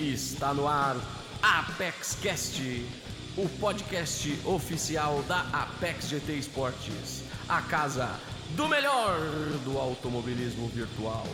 Está 0.00 0.54
no 0.54 0.66
ar 0.66 0.96
Apex 1.42 2.18
Cast, 2.22 2.62
o 3.36 3.46
podcast 3.60 4.30
oficial 4.46 5.22
da 5.28 5.42
Apex 5.52 6.08
GT 6.08 6.32
Esportes, 6.38 7.22
a 7.46 7.60
casa 7.60 8.08
do 8.56 8.66
melhor 8.66 9.18
do 9.62 9.76
automobilismo 9.76 10.68
virtual. 10.68 11.26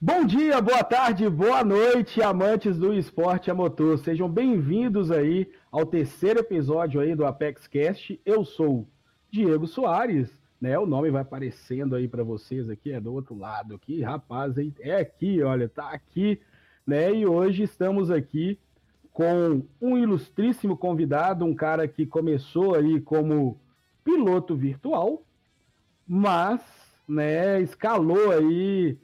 Bom 0.00 0.24
dia, 0.24 0.62
boa 0.62 0.82
tarde, 0.82 1.28
boa 1.28 1.62
noite, 1.62 2.22
amantes 2.22 2.78
do 2.78 2.94
esporte 2.94 3.50
a 3.50 3.54
motor. 3.54 3.98
Sejam 3.98 4.26
bem-vindos 4.26 5.10
aí 5.10 5.46
ao 5.70 5.84
terceiro 5.84 6.40
episódio 6.40 7.02
aí 7.02 7.14
do 7.14 7.26
Apex 7.26 7.66
Cast. 7.66 8.18
Eu 8.24 8.46
sou 8.46 8.88
Diego 9.30 9.66
Soares, 9.66 10.39
né? 10.60 10.78
O 10.78 10.86
nome 10.86 11.10
vai 11.10 11.22
aparecendo 11.22 11.96
aí 11.96 12.06
para 12.06 12.22
vocês 12.22 12.68
aqui, 12.68 12.92
é 12.92 13.00
do 13.00 13.12
outro 13.12 13.36
lado 13.36 13.74
aqui, 13.74 14.02
rapaz, 14.02 14.54
é 14.80 14.96
aqui, 14.96 15.42
olha, 15.42 15.68
tá 15.68 15.90
aqui, 15.90 16.40
né? 16.86 17.12
E 17.12 17.26
hoje 17.26 17.62
estamos 17.62 18.10
aqui 18.10 18.58
com 19.12 19.62
um 19.80 19.96
ilustríssimo 19.96 20.76
convidado, 20.76 21.44
um 21.44 21.54
cara 21.54 21.88
que 21.88 22.06
começou 22.06 22.74
aí 22.74 23.00
como 23.00 23.60
piloto 24.04 24.56
virtual, 24.56 25.22
mas, 26.06 26.60
né, 27.08 27.60
escalou 27.60 28.30
aí 28.30 28.98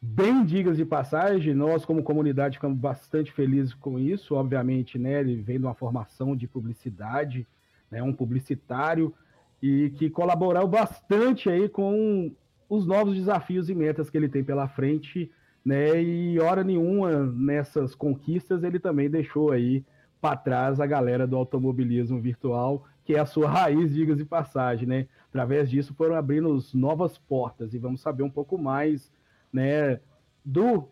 bem 0.00 0.44
digas 0.44 0.76
de 0.76 0.84
passagem, 0.84 1.54
nós 1.54 1.84
como 1.84 2.02
comunidade 2.02 2.56
ficamos 2.56 2.78
bastante 2.78 3.30
felizes 3.30 3.72
com 3.74 3.98
isso, 3.98 4.34
obviamente, 4.34 4.98
né, 4.98 5.20
ele 5.20 5.36
vem 5.36 5.58
de 5.58 5.64
uma 5.64 5.74
formação 5.74 6.34
de 6.34 6.48
publicidade, 6.48 7.46
né, 7.90 8.02
um 8.02 8.12
publicitário, 8.12 9.14
e 9.62 9.90
que 9.90 10.10
colaborou 10.10 10.66
bastante 10.66 11.48
aí 11.48 11.68
com 11.68 12.34
os 12.68 12.84
novos 12.84 13.14
desafios 13.14 13.70
e 13.70 13.74
metas 13.74 14.10
que 14.10 14.16
ele 14.16 14.28
tem 14.28 14.42
pela 14.42 14.66
frente, 14.66 15.30
né? 15.64 16.02
E 16.02 16.40
hora 16.40 16.64
nenhuma 16.64 17.26
nessas 17.26 17.94
conquistas 17.94 18.64
ele 18.64 18.80
também 18.80 19.08
deixou 19.08 19.52
aí 19.52 19.84
para 20.20 20.36
trás 20.36 20.80
a 20.80 20.86
galera 20.86 21.26
do 21.26 21.36
automobilismo 21.36 22.20
virtual, 22.20 22.86
que 23.04 23.14
é 23.14 23.20
a 23.20 23.26
sua 23.26 23.48
raiz, 23.50 23.94
digas 23.94 24.16
de 24.16 24.24
passagem, 24.24 24.88
né? 24.88 25.06
Através 25.28 25.70
disso 25.70 25.94
foram 25.94 26.16
abrindo 26.16 26.58
novas 26.74 27.16
portas 27.16 27.72
e 27.72 27.78
vamos 27.78 28.00
saber 28.00 28.22
um 28.22 28.30
pouco 28.30 28.58
mais, 28.58 29.12
né, 29.52 30.00
do 30.44 30.88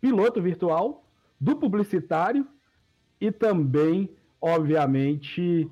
piloto 0.00 0.40
virtual, 0.40 1.04
do 1.38 1.56
publicitário 1.56 2.46
e 3.20 3.30
também, 3.30 4.08
obviamente, 4.40 5.70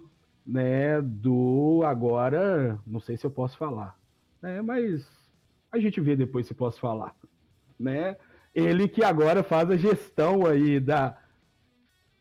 né, 0.49 1.03
do 1.03 1.83
agora, 1.85 2.81
não 2.87 3.01
sei 3.01 3.19
se 3.19 3.27
eu 3.27 3.31
posso 3.31 3.59
falar, 3.59 3.95
né, 4.41 4.63
mas 4.63 5.07
a 5.71 5.79
gente 5.79 6.01
vê 6.01 6.17
depois 6.17 6.47
se 6.47 6.55
posso 6.55 6.81
falar, 6.81 7.15
né? 7.79 8.17
Ele 8.55 8.89
que 8.89 9.05
agora 9.05 9.43
faz 9.43 9.71
a 9.71 9.77
gestão 9.77 10.47
aí 10.47 10.81
da 10.81 11.19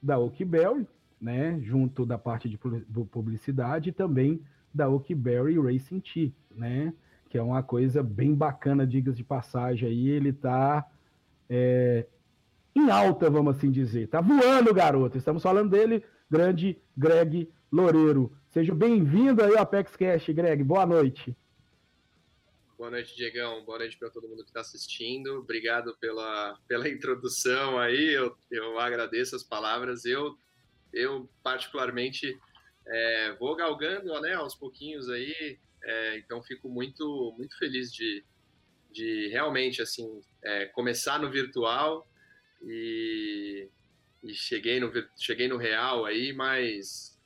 da 0.04 0.20
Oakberry, 0.20 0.86
né, 1.20 1.58
junto 1.62 2.06
da 2.06 2.18
parte 2.18 2.50
de 2.50 2.58
publicidade 2.58 3.90
e 3.90 3.94
também 3.94 4.42
da 4.74 4.90
Oakberry 4.90 5.58
Racing 5.58 6.02
Team, 6.02 6.32
né, 6.52 6.94
que 7.30 7.38
é 7.38 7.42
uma 7.42 7.64
coisa 7.64 8.04
bem 8.04 8.36
bacana, 8.36 8.86
digas 8.86 9.16
de 9.16 9.24
passagem 9.24 9.88
aí, 9.88 10.10
ele 10.10 10.34
tá 10.34 10.86
é, 11.50 12.06
em 12.76 12.92
alta, 12.92 13.30
vamos 13.30 13.56
assim 13.56 13.72
dizer, 13.72 14.08
tá 14.08 14.20
voando, 14.20 14.74
garoto, 14.74 15.18
estamos 15.18 15.42
falando 15.42 15.72
dele, 15.72 16.04
grande 16.30 16.78
Greg 16.96 17.50
Loureiro. 17.72 18.32
Seja 18.48 18.74
bem-vindo 18.74 19.44
aí 19.44 19.56
ao 19.56 19.64
Apex 19.64 19.96
Cash, 19.96 20.30
Greg. 20.30 20.64
Boa 20.64 20.86
noite. 20.86 21.36
Boa 22.78 22.90
noite, 22.90 23.16
Diegão. 23.16 23.66
Boa 23.66 23.80
noite 23.80 23.98
para 23.98 24.10
todo 24.10 24.28
mundo 24.28 24.44
que 24.44 24.50
está 24.50 24.62
assistindo. 24.62 25.40
Obrigado 25.40 25.98
pela, 26.00 26.58
pela 26.66 26.88
introdução 26.88 27.78
aí. 27.78 28.14
Eu, 28.14 28.38
eu 28.50 28.80
agradeço 28.80 29.36
as 29.36 29.44
palavras. 29.44 30.06
Eu, 30.06 30.38
eu 30.94 31.30
particularmente, 31.44 32.40
é, 32.86 33.34
vou 33.34 33.54
galgando 33.56 34.18
né, 34.22 34.34
aos 34.36 34.56
pouquinhos 34.56 35.10
aí. 35.10 35.60
É, 35.84 36.18
então, 36.20 36.42
fico 36.42 36.70
muito, 36.70 37.36
muito 37.38 37.58
feliz 37.58 37.92
de, 37.92 38.24
de 38.92 39.28
realmente 39.28 39.82
assim 39.82 40.22
é, 40.42 40.68
começar 40.68 41.20
no 41.20 41.30
virtual 41.30 42.08
e, 42.64 43.68
e 44.24 44.34
cheguei 44.34 44.80
no 44.80 44.92
cheguei 45.18 45.48
no 45.50 45.58
real 45.58 46.06
aí, 46.06 46.32
mas 46.32 47.17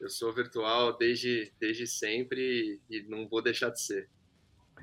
eu 0.00 0.08
sou 0.08 0.32
virtual 0.32 0.96
desde, 0.96 1.52
desde 1.58 1.86
sempre 1.86 2.80
e 2.90 3.02
não 3.08 3.28
vou 3.28 3.42
deixar 3.42 3.70
de 3.70 3.80
ser. 3.80 4.08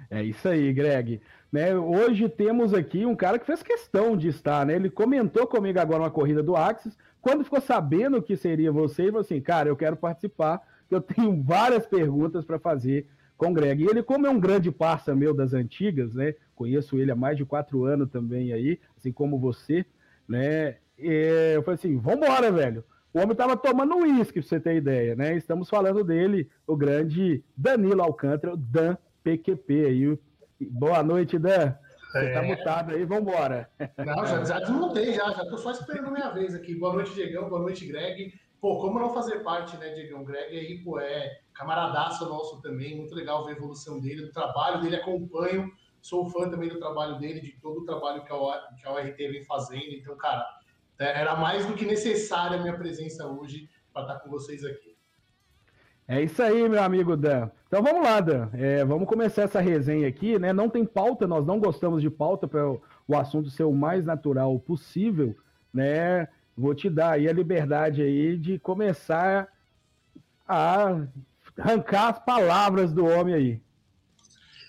É 0.10 0.24
isso 0.24 0.48
aí, 0.48 0.74
Greg. 0.74 1.22
Né, 1.52 1.76
hoje 1.76 2.28
temos 2.28 2.74
aqui 2.74 3.06
um 3.06 3.16
cara 3.16 3.38
que 3.38 3.46
fez 3.46 3.62
questão 3.62 4.18
de 4.18 4.28
estar, 4.28 4.66
né? 4.66 4.76
Ele 4.76 4.90
comentou 4.90 5.46
comigo 5.46 5.80
agora 5.80 6.02
uma 6.02 6.12
corrida 6.12 6.42
do 6.42 6.56
Axis. 6.56 6.98
Quando 7.22 7.44
ficou 7.44 7.62
sabendo 7.62 8.22
que 8.22 8.36
seria 8.36 8.72
você, 8.72 9.04
ele 9.04 9.12
falou 9.12 9.22
assim: 9.22 9.40
cara, 9.40 9.70
eu 9.70 9.76
quero 9.76 9.96
participar, 9.96 10.62
eu 10.90 11.00
tenho 11.00 11.42
várias 11.44 11.86
perguntas 11.86 12.44
para 12.44 12.58
fazer 12.58 13.08
com 13.38 13.52
o 13.52 13.54
Greg. 13.54 13.84
E 13.84 13.88
ele, 13.88 14.02
como 14.02 14.26
é 14.26 14.30
um 14.30 14.40
grande 14.40 14.72
parça 14.72 15.16
meu 15.16 15.34
das 15.34 15.54
antigas, 15.54 16.16
né? 16.16 16.34
Conheço 16.56 16.98
ele 16.98 17.12
há 17.12 17.16
mais 17.16 17.38
de 17.38 17.46
quatro 17.46 17.84
anos 17.86 18.10
também 18.10 18.52
aí, 18.52 18.80
assim 18.98 19.12
como 19.12 19.40
você, 19.40 19.86
né? 20.28 20.78
E 20.98 21.54
eu 21.54 21.62
falei 21.62 21.76
assim: 21.76 21.98
vambora, 21.98 22.52
velho. 22.52 22.84
O 23.14 23.20
homem 23.20 23.34
estava 23.34 23.56
tomando 23.56 23.98
uísque, 23.98 24.40
pra 24.40 24.50
você 24.50 24.60
ter 24.60 24.76
ideia, 24.76 25.16
né? 25.16 25.36
Estamos 25.36 25.70
falando 25.70 26.04
dele, 26.04 26.50
o 26.66 26.76
grande 26.76 27.44
Danilo 27.56 28.02
Alcântara, 28.02 28.56
o 28.56 28.58
Dan 28.58 28.98
PQP 29.24 29.86
aí. 29.86 30.20
Boa 30.60 31.04
noite, 31.04 31.38
Dan. 31.38 31.76
Você 32.12 32.20
tá 32.20 32.24
é. 32.24 32.34
tá 32.34 32.42
mutado 32.42 32.92
aí, 32.92 33.06
vambora. 33.06 33.70
Não, 34.04 34.26
já, 34.26 34.44
já 34.44 34.60
desmontei, 34.60 35.14
já, 35.14 35.30
já 35.32 35.46
tô 35.46 35.60
só 35.60 35.70
esperando 35.70 36.08
a 36.08 36.12
minha 36.12 36.30
vez 36.30 36.56
aqui. 36.56 36.74
Boa 36.74 36.94
noite, 36.94 37.14
Diegão, 37.14 37.48
boa 37.48 37.62
noite, 37.62 37.86
Greg. 37.86 38.34
Pô, 38.60 38.80
como 38.82 38.98
não 38.98 39.14
fazer 39.14 39.44
parte, 39.44 39.78
né, 39.78 39.94
Diegão? 39.94 40.24
Greg 40.24 40.58
aí, 40.58 40.84
pô, 40.84 41.00
é 41.00 41.42
camaradaço 41.54 42.28
nosso 42.28 42.64
também, 42.64 42.98
muito 42.98 43.14
legal 43.14 43.46
ver 43.46 43.52
a 43.52 43.58
evolução 43.58 44.00
dele, 44.00 44.24
do 44.24 44.32
trabalho 44.32 44.82
dele, 44.82 44.96
acompanho, 44.96 45.72
sou 46.02 46.28
fã 46.32 46.50
também 46.50 46.70
do 46.70 46.80
trabalho 46.80 47.20
dele, 47.20 47.42
de 47.42 47.52
todo 47.62 47.82
o 47.82 47.86
trabalho 47.86 48.24
que 48.24 48.34
a, 48.34 48.74
que 48.76 48.88
a 48.88 48.92
ORT 48.92 49.18
vem 49.18 49.44
fazendo, 49.44 49.94
então, 49.94 50.18
cara, 50.18 50.44
era 51.00 51.36
mais 51.36 51.66
do 51.66 51.74
que 51.74 51.86
necessária 51.86 52.58
a 52.58 52.62
minha 52.62 52.78
presença 52.78 53.26
hoje 53.28 53.70
para 53.92 54.04
estar 54.04 54.20
com 54.20 54.30
vocês 54.30 54.64
aqui. 54.64 54.94
É 56.08 56.22
isso 56.22 56.44
aí, 56.44 56.68
meu 56.68 56.84
amigo 56.84 57.16
Dan. 57.16 57.50
Então 57.68 57.82
vamos 57.82 58.04
lá, 58.04 58.20
Dan. 58.20 58.50
É, 58.54 58.84
vamos 58.84 59.08
começar 59.08 59.44
essa 59.44 59.62
resenha 59.62 60.08
aqui, 60.08 60.38
né? 60.38 60.52
Não 60.52 60.70
tem 60.70 60.86
pauta, 60.86 61.26
nós 61.26 61.46
não 61.46 61.60
gostamos 61.60 62.02
de 62.02 62.10
pauta 62.10 62.48
para 62.48 62.70
o, 62.70 62.82
o 63.08 63.16
assunto 63.16 63.50
ser 63.50 63.64
o 63.64 63.72
mais 63.72 64.04
natural 64.04 64.60
possível, 64.60 65.36
né? 65.74 66.28
Vou 66.58 66.76
te 66.76 66.90
dar 66.90 67.12
aí 67.12 67.28
a 67.28 67.34
liberdade 67.34 68.02
aí 68.02 68.38
de 68.38 68.60
começar 68.60 69.48
a 70.48 71.02
arrancar 71.58 72.10
as 72.10 72.20
palavras 72.20 72.94
do 72.94 73.06
homem 73.06 73.34
aí. 73.34 73.62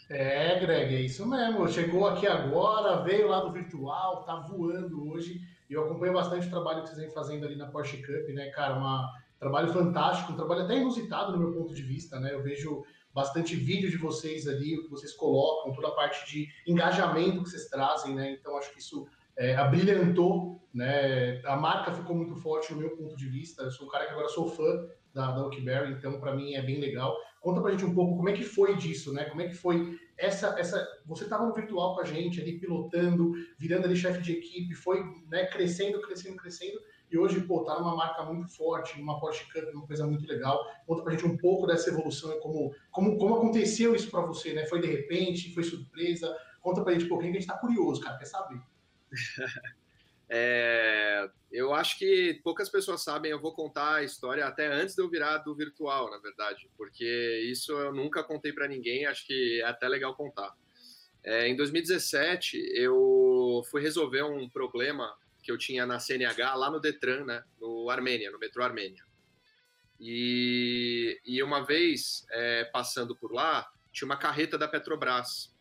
É, 0.09 0.61
Greg, 0.61 0.95
é 0.95 1.01
isso 1.01 1.27
mesmo. 1.27 1.69
Chegou 1.69 2.07
aqui 2.07 2.27
agora, 2.27 3.03
veio 3.03 3.29
lá 3.29 3.41
do 3.41 3.53
virtual, 3.53 4.23
tá 4.23 4.37
voando 4.37 5.11
hoje. 5.11 5.41
E 5.69 5.75
eu 5.75 5.85
acompanho 5.85 6.13
bastante 6.13 6.47
o 6.47 6.51
trabalho 6.51 6.83
que 6.83 6.89
vocês 6.89 7.01
vêm 7.01 7.11
fazendo 7.11 7.47
ali 7.47 7.57
na 7.57 7.67
Porsche 7.67 7.99
Cup, 7.99 8.29
né, 8.35 8.51
cara? 8.51 8.77
Um 8.79 9.07
trabalho 9.39 9.73
fantástico, 9.73 10.33
um 10.33 10.37
trabalho 10.37 10.63
até 10.63 10.77
inusitado 10.77 11.33
no 11.33 11.39
meu 11.39 11.53
ponto 11.53 11.75
de 11.75 11.83
vista, 11.83 12.19
né? 12.21 12.35
Eu 12.35 12.43
vejo 12.43 12.85
bastante 13.15 13.55
vídeo 13.55 13.89
de 13.89 13.97
vocês 13.97 14.49
ali, 14.49 14.77
o 14.77 14.85
que 14.85 14.91
vocês 14.91 15.15
colocam, 15.15 15.73
toda 15.73 15.89
a 15.89 15.93
parte 15.93 16.27
de 16.31 16.49
engajamento 16.67 17.45
que 17.45 17.51
vocês 17.51 17.69
trazem, 17.69 18.15
né? 18.15 18.33
Então 18.33 18.59
acho 18.59 18.73
que 18.73 18.81
isso 18.81 19.07
é, 19.37 19.55
abrilhantou, 19.55 20.61
né? 20.73 21.41
A 21.45 21.57
marca 21.57 21.93
ficou 21.93 22.17
muito 22.17 22.35
forte 22.37 22.73
no 22.73 22.81
meu 22.81 22.91
ponto 22.97 23.17
de 23.17 23.29
vista. 23.29 23.63
Eu 23.63 23.71
sou 23.71 23.87
um 23.87 23.91
cara 23.91 24.07
que 24.07 24.13
agora 24.13 24.29
sou 24.29 24.49
fã 24.49 24.87
da, 25.15 25.31
da 25.31 25.45
Oakberry, 25.45 25.93
então 25.93 26.19
para 26.19 26.35
mim 26.35 26.55
é 26.55 26.63
bem 26.63 26.81
legal. 26.81 27.17
Conta 27.45 27.61
pra 27.61 27.73
gente 27.73 27.85
um 27.85 27.95
pouco 27.95 28.17
como 28.17 28.31
é 28.31 28.33
que 28.33 28.43
foi 28.43 28.75
disso, 28.75 29.13
né? 29.13 29.27
Como 29.27 29.43
é 29.43 29.49
que 29.49 29.55
foi 29.55 30.01
essa. 30.17 30.59
essa 30.59 30.83
você 31.05 31.25
estava 31.25 31.45
no 31.45 31.53
virtual 31.53 31.95
com 31.95 32.01
a 32.01 32.05
gente 32.05 32.41
ali, 32.41 32.59
pilotando, 32.59 33.33
virando 33.59 33.85
ali 33.85 33.95
chefe 33.95 34.23
de 34.23 34.33
equipe, 34.33 34.75
foi 34.75 35.05
né, 35.29 35.45
crescendo, 35.45 36.01
crescendo, 36.01 36.39
crescendo, 36.39 36.81
e 37.11 37.19
hoje, 37.19 37.43
pô, 37.43 37.63
tá 37.63 37.79
numa 37.79 37.95
marca 37.95 38.23
muito 38.23 38.49
forte, 38.49 38.99
numa 38.99 39.21
Porsche 39.21 39.45
Cup, 39.53 39.75
uma 39.75 39.87
coisa 39.87 40.07
muito 40.07 40.27
legal. 40.27 40.59
Conta 40.87 41.03
pra 41.03 41.13
gente 41.13 41.27
um 41.27 41.37
pouco 41.37 41.67
dessa 41.67 41.91
evolução 41.91 42.33
e 42.33 42.41
como, 42.41 42.75
como, 42.91 43.19
como 43.19 43.35
aconteceu 43.35 43.95
isso 43.95 44.11
para 44.11 44.23
você, 44.23 44.55
né? 44.55 44.65
Foi 44.65 44.81
de 44.81 44.87
repente, 44.87 45.53
foi 45.53 45.65
surpresa? 45.65 46.35
Conta 46.63 46.83
pra 46.83 46.95
gente 46.95 47.05
um 47.05 47.09
pouquinho 47.11 47.33
que 47.33 47.37
a 47.37 47.41
gente 47.43 47.51
tá 47.51 47.59
curioso, 47.59 48.01
cara, 48.01 48.17
quer 48.17 48.25
saber. 48.25 48.59
É, 50.29 51.29
eu 51.53 51.75
acho 51.75 51.99
que 51.99 52.41
poucas 52.43 52.69
pessoas 52.69 53.03
sabem, 53.03 53.31
eu 53.31 53.41
vou 53.41 53.55
contar 53.55 53.97
a 53.97 54.03
história 54.03 54.47
até 54.47 54.67
antes 54.67 54.95
de 54.95 55.03
eu 55.03 55.09
virar 55.09 55.39
do 55.39 55.55
virtual, 55.55 56.11
na 56.11 56.19
verdade, 56.19 56.69
porque 56.77 57.49
isso 57.51 57.73
eu 57.73 57.93
nunca 57.93 58.25
contei 58.25 58.53
para 58.53 58.67
ninguém, 58.67 59.07
acho 59.07 59.27
que 59.27 59.61
é 59.61 59.65
até 59.65 59.89
legal 59.89 60.15
contar. 60.15 60.55
É, 61.23 61.49
em 61.49 61.57
2017, 61.57 62.59
eu 62.75 63.63
fui 63.71 63.81
resolver 63.81 64.23
um 64.23 64.49
problema 64.49 65.17
que 65.43 65.51
eu 65.51 65.59
tinha 65.59 65.87
na 65.87 65.99
CNH 65.99 66.55
lá 66.55 66.71
no 66.71 66.81
Detran, 66.81 67.25
né, 67.25 67.45
no 67.61 67.89
Armênia, 67.91 68.31
no 68.31 68.39
metrô 68.39 68.63
Armênia. 68.65 69.05
E, 70.01 71.21
e 71.25 71.43
uma 71.43 71.65
vez, 71.65 72.27
é, 72.31 72.65
passando 72.65 73.15
por 73.15 73.33
lá, 73.33 73.71
tinha 73.93 74.07
uma 74.07 74.17
carreta 74.17 74.59
da 74.59 74.67
Petrobras. 74.67 75.54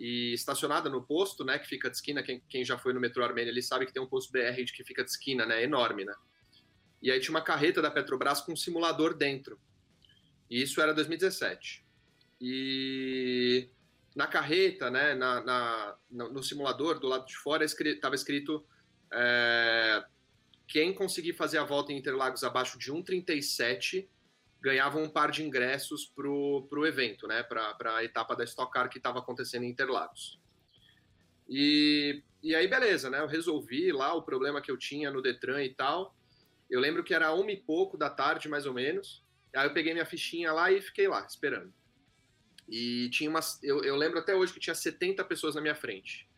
E 0.00 0.32
estacionada 0.32 0.88
no 0.88 1.02
posto, 1.02 1.44
né, 1.44 1.58
que 1.58 1.68
fica 1.68 1.90
de 1.90 1.96
esquina, 1.96 2.22
quem, 2.22 2.42
quem 2.48 2.64
já 2.64 2.78
foi 2.78 2.94
no 2.94 2.98
metrô 2.98 3.22
Armênia, 3.22 3.50
ele 3.50 3.60
sabe 3.60 3.84
que 3.84 3.92
tem 3.92 4.02
um 4.02 4.06
posto 4.06 4.32
BR 4.32 4.64
que 4.74 4.82
fica 4.82 5.04
de 5.04 5.10
esquina, 5.10 5.44
né, 5.44 5.62
enorme, 5.62 6.06
né. 6.06 6.14
E 7.02 7.10
aí 7.10 7.20
tinha 7.20 7.34
uma 7.34 7.42
carreta 7.42 7.82
da 7.82 7.90
Petrobras 7.90 8.40
com 8.40 8.52
um 8.52 8.56
simulador 8.56 9.14
dentro. 9.14 9.60
E 10.48 10.62
isso 10.62 10.80
era 10.80 10.94
2017. 10.94 11.84
E 12.40 13.68
na 14.16 14.26
carreta, 14.26 14.90
né, 14.90 15.14
na, 15.14 15.42
na 15.42 15.96
no 16.10 16.42
simulador, 16.42 16.98
do 16.98 17.06
lado 17.06 17.26
de 17.26 17.36
fora, 17.36 17.62
estava 17.62 18.14
escrito 18.14 18.64
é, 19.12 20.02
quem 20.66 20.94
conseguir 20.94 21.34
fazer 21.34 21.58
a 21.58 21.64
volta 21.64 21.92
em 21.92 21.98
Interlagos 21.98 22.42
abaixo 22.42 22.78
de 22.78 22.90
1,37 22.90 24.08
ganhava 24.60 24.98
um 24.98 25.08
par 25.08 25.30
de 25.30 25.42
ingressos 25.42 26.06
para 26.06 26.28
o 26.28 26.86
evento, 26.86 27.26
né, 27.26 27.42
para 27.42 27.96
a 27.96 28.04
etapa 28.04 28.36
da 28.36 28.44
Stock 28.44 28.70
Car 28.72 28.88
que 28.88 28.98
estava 28.98 29.18
acontecendo 29.18 29.64
em 29.64 29.70
Interlagos. 29.70 30.38
E, 31.48 32.22
e 32.42 32.54
aí, 32.54 32.68
beleza, 32.68 33.10
né, 33.10 33.20
eu 33.20 33.26
resolvi 33.26 33.90
lá 33.90 34.14
o 34.14 34.22
problema 34.22 34.60
que 34.60 34.70
eu 34.70 34.76
tinha 34.76 35.10
no 35.10 35.22
Detran 35.22 35.64
e 35.64 35.74
tal. 35.74 36.14
Eu 36.68 36.78
lembro 36.78 37.02
que 37.02 37.12
era 37.12 37.32
uma 37.34 37.50
e 37.50 37.56
pouco 37.56 37.96
da 37.96 38.08
tarde, 38.08 38.48
mais 38.48 38.66
ou 38.66 38.72
menos. 38.72 39.24
Aí 39.54 39.66
eu 39.66 39.74
peguei 39.74 39.92
minha 39.92 40.06
fichinha 40.06 40.52
lá 40.52 40.70
e 40.70 40.80
fiquei 40.80 41.08
lá, 41.08 41.26
esperando. 41.26 41.72
E 42.68 43.10
tinha 43.10 43.28
umas. 43.28 43.60
Eu, 43.64 43.82
eu 43.82 43.96
lembro 43.96 44.20
até 44.20 44.34
hoje 44.34 44.52
que 44.52 44.60
tinha 44.60 44.74
70 44.74 45.24
pessoas 45.24 45.56
na 45.56 45.60
minha 45.60 45.74
frente. 45.74 46.28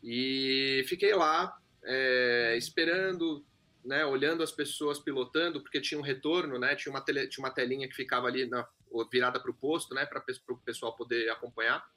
E 0.00 0.84
fiquei 0.86 1.12
lá, 1.12 1.58
é, 1.82 2.54
esperando, 2.56 3.44
né, 3.86 4.04
olhando 4.04 4.42
as 4.42 4.50
pessoas 4.50 4.98
pilotando, 4.98 5.60
porque 5.60 5.80
tinha 5.80 5.98
um 5.98 6.02
retorno, 6.02 6.58
né, 6.58 6.74
tinha 6.74 6.92
uma, 6.92 7.00
tele, 7.00 7.28
tinha 7.28 7.44
uma 7.44 7.52
telinha 7.52 7.88
que 7.88 7.94
ficava 7.94 8.26
ali 8.26 8.46
na, 8.46 8.66
virada 9.10 9.40
para 9.40 9.50
o 9.50 9.54
posto, 9.54 9.94
né, 9.94 10.04
para 10.04 10.22
o 10.48 10.56
pessoal 10.58 10.94
poder 10.96 11.30
acompanhar. 11.30 11.88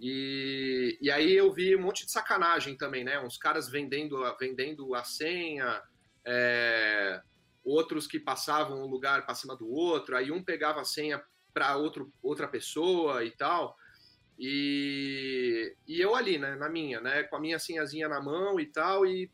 E, 0.00 0.98
e 1.00 1.10
aí 1.10 1.32
eu 1.32 1.52
vi 1.52 1.76
um 1.76 1.82
monte 1.82 2.04
de 2.04 2.10
sacanagem 2.10 2.76
também, 2.76 3.04
né, 3.04 3.20
uns 3.20 3.36
caras 3.36 3.68
vendendo, 3.68 4.18
vendendo 4.38 4.94
a 4.94 5.04
senha, 5.04 5.80
é, 6.24 7.22
outros 7.64 8.06
que 8.06 8.18
passavam 8.18 8.82
um 8.82 8.86
lugar 8.86 9.24
para 9.24 9.34
cima 9.34 9.56
do 9.56 9.70
outro, 9.70 10.16
aí 10.16 10.32
um 10.32 10.42
pegava 10.42 10.80
a 10.80 10.84
senha 10.84 11.22
para 11.54 11.76
outra 12.22 12.48
pessoa 12.48 13.24
e 13.24 13.30
tal. 13.30 13.76
E, 14.38 15.76
e 15.86 16.00
eu 16.00 16.16
ali, 16.16 16.38
né, 16.38 16.56
na 16.56 16.68
minha, 16.68 17.00
né, 17.00 17.22
com 17.24 17.36
a 17.36 17.40
minha 17.40 17.58
senhazinha 17.58 18.08
na 18.08 18.20
mão 18.20 18.58
e 18.58 18.66
tal, 18.66 19.06
e 19.06 19.30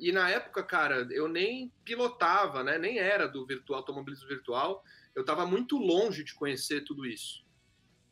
e 0.00 0.12
na 0.12 0.30
época, 0.30 0.62
cara, 0.62 1.06
eu 1.10 1.28
nem 1.28 1.70
pilotava, 1.84 2.64
né? 2.64 2.78
Nem 2.78 2.98
era 2.98 3.28
do 3.28 3.46
virtual, 3.46 3.80
automobilismo 3.80 4.26
virtual. 4.26 4.82
Eu 5.14 5.20
estava 5.20 5.44
muito 5.44 5.76
longe 5.76 6.24
de 6.24 6.34
conhecer 6.34 6.84
tudo 6.84 7.04
isso. 7.04 7.44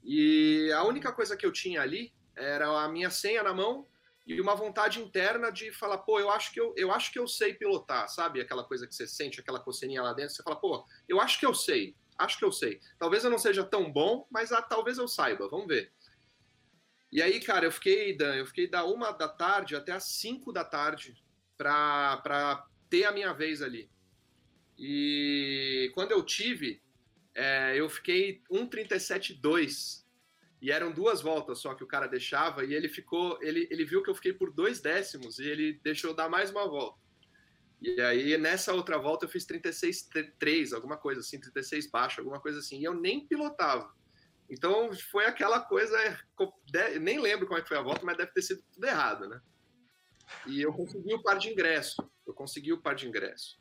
E 0.04 0.70
a 0.72 0.84
única 0.84 1.10
coisa 1.10 1.34
que 1.34 1.46
eu 1.46 1.50
tinha 1.50 1.80
ali 1.80 2.12
era 2.36 2.68
a 2.68 2.88
minha 2.90 3.08
senha 3.08 3.42
na 3.42 3.54
mão 3.54 3.88
e 4.26 4.38
uma 4.38 4.54
vontade 4.54 5.00
interna 5.00 5.50
de 5.50 5.72
falar, 5.72 5.96
pô, 5.98 6.20
eu 6.20 6.30
acho 6.30 6.52
que 6.52 6.60
eu, 6.60 6.74
eu 6.76 6.92
acho 6.92 7.10
que 7.10 7.18
eu 7.18 7.26
sei 7.26 7.54
pilotar, 7.54 8.06
sabe? 8.10 8.42
Aquela 8.42 8.64
coisa 8.64 8.86
que 8.86 8.94
você 8.94 9.06
sente, 9.06 9.40
aquela 9.40 9.58
coceirinha 9.58 10.02
lá 10.02 10.12
dentro, 10.12 10.34
você 10.34 10.42
fala, 10.42 10.56
pô, 10.56 10.84
eu 11.08 11.18
acho 11.18 11.40
que 11.40 11.46
eu 11.46 11.54
sei, 11.54 11.96
acho 12.18 12.38
que 12.38 12.44
eu 12.44 12.52
sei. 12.52 12.78
Talvez 12.98 13.24
eu 13.24 13.30
não 13.30 13.38
seja 13.38 13.64
tão 13.64 13.90
bom, 13.90 14.28
mas 14.30 14.52
ah, 14.52 14.60
talvez 14.60 14.98
eu 14.98 15.08
saiba, 15.08 15.48
vamos 15.48 15.66
ver. 15.66 15.90
E 17.10 17.22
aí, 17.22 17.40
cara, 17.40 17.64
eu 17.64 17.72
fiquei, 17.72 18.14
Dan, 18.14 18.34
eu 18.34 18.44
fiquei 18.44 18.68
da 18.68 18.84
uma 18.84 19.12
da 19.12 19.28
tarde 19.28 19.74
até 19.74 19.92
as 19.92 20.04
cinco 20.04 20.52
da 20.52 20.62
tarde 20.62 21.16
para 21.58 22.66
ter 22.88 23.04
a 23.04 23.12
minha 23.12 23.32
vez 23.34 23.60
ali. 23.60 23.90
E 24.78 25.90
quando 25.94 26.12
eu 26.12 26.22
tive, 26.22 26.80
é, 27.34 27.78
eu 27.78 27.90
fiquei 27.90 28.40
1,37,2 28.50 30.04
e 30.62 30.70
eram 30.70 30.92
duas 30.92 31.20
voltas 31.20 31.58
só 31.58 31.74
que 31.74 31.84
o 31.84 31.86
cara 31.86 32.06
deixava 32.06 32.64
e 32.64 32.72
ele 32.72 32.88
ficou, 32.88 33.38
ele, 33.42 33.68
ele 33.70 33.84
viu 33.84 34.02
que 34.02 34.10
eu 34.10 34.14
fiquei 34.14 34.32
por 34.32 34.52
dois 34.52 34.80
décimos 34.80 35.38
e 35.38 35.44
ele 35.44 35.80
deixou 35.82 36.14
dar 36.14 36.28
mais 36.28 36.50
uma 36.50 36.66
volta. 36.66 36.98
E 37.80 38.00
aí 38.00 38.36
nessa 38.38 38.72
outra 38.72 38.98
volta 38.98 39.24
eu 39.24 39.28
fiz 39.28 39.46
36,3, 39.46 40.74
alguma 40.74 40.96
coisa 40.96 41.20
assim, 41.20 41.40
36 41.40 41.90
baixo, 41.90 42.20
alguma 42.20 42.40
coisa 42.40 42.60
assim, 42.60 42.80
e 42.80 42.84
eu 42.84 42.94
nem 42.94 43.26
pilotava. 43.26 43.92
Então 44.50 44.92
foi 45.10 45.26
aquela 45.26 45.60
coisa, 45.60 45.96
nem 47.00 47.20
lembro 47.20 47.46
como 47.46 47.58
é 47.58 47.62
que 47.62 47.68
foi 47.68 47.76
a 47.76 47.82
volta, 47.82 48.04
mas 48.04 48.16
deve 48.16 48.32
ter 48.32 48.42
sido 48.42 48.62
tudo 48.72 48.84
errado, 48.84 49.28
né? 49.28 49.40
E 50.46 50.60
eu 50.60 50.72
consegui 50.72 51.14
o 51.14 51.22
par 51.22 51.38
de 51.38 51.48
ingresso. 51.48 52.08
Eu 52.26 52.34
consegui 52.34 52.72
o 52.72 52.80
par 52.80 52.94
de 52.94 53.08
ingresso. 53.08 53.58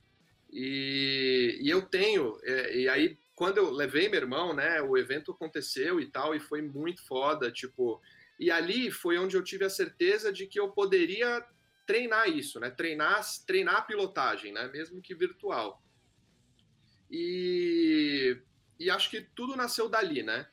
E, 0.51 1.59
e 1.61 1.69
eu 1.69 1.81
tenho, 1.81 2.37
é, 2.43 2.77
e 2.77 2.89
aí 2.89 3.17
quando 3.37 3.59
eu 3.59 3.69
levei 3.69 4.09
meu 4.09 4.19
irmão, 4.19 4.51
né, 4.51 4.81
o 4.81 4.97
evento 4.97 5.31
aconteceu 5.31 5.99
e 5.99 6.07
tal, 6.07 6.33
e 6.33 6.39
foi 6.39 6.59
muito 6.59 7.05
foda, 7.05 7.51
tipo, 7.51 8.01
e 8.39 8.49
ali 8.49 8.89
foi 8.89 9.19
onde 9.19 9.37
eu 9.37 9.43
tive 9.43 9.63
a 9.63 9.69
certeza 9.69 10.33
de 10.33 10.47
que 10.47 10.59
eu 10.59 10.71
poderia 10.71 11.45
treinar 11.85 12.27
isso, 12.27 12.59
né, 12.59 12.71
treinar, 12.71 13.21
treinar 13.45 13.75
a 13.75 13.81
pilotagem, 13.83 14.51
né, 14.51 14.67
mesmo 14.69 14.99
que 15.03 15.13
virtual. 15.13 15.83
E, 17.11 18.41
e 18.79 18.89
acho 18.89 19.11
que 19.11 19.21
tudo 19.21 19.55
nasceu 19.55 19.87
dali, 19.87 20.23
né, 20.23 20.47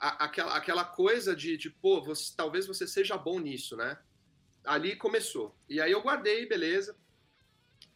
aquela, 0.00 0.56
aquela 0.56 0.84
coisa 0.86 1.36
de, 1.36 1.58
de 1.58 1.68
pô, 1.68 2.00
você, 2.02 2.32
talvez 2.34 2.66
você 2.66 2.86
seja 2.86 3.18
bom 3.18 3.38
nisso, 3.38 3.76
né, 3.76 3.98
ali 4.64 4.96
começou. 4.96 5.56
E 5.68 5.80
aí 5.80 5.92
eu 5.92 6.02
guardei, 6.02 6.46
beleza. 6.46 6.96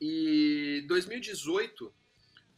E 0.00 0.84
2018 0.88 1.92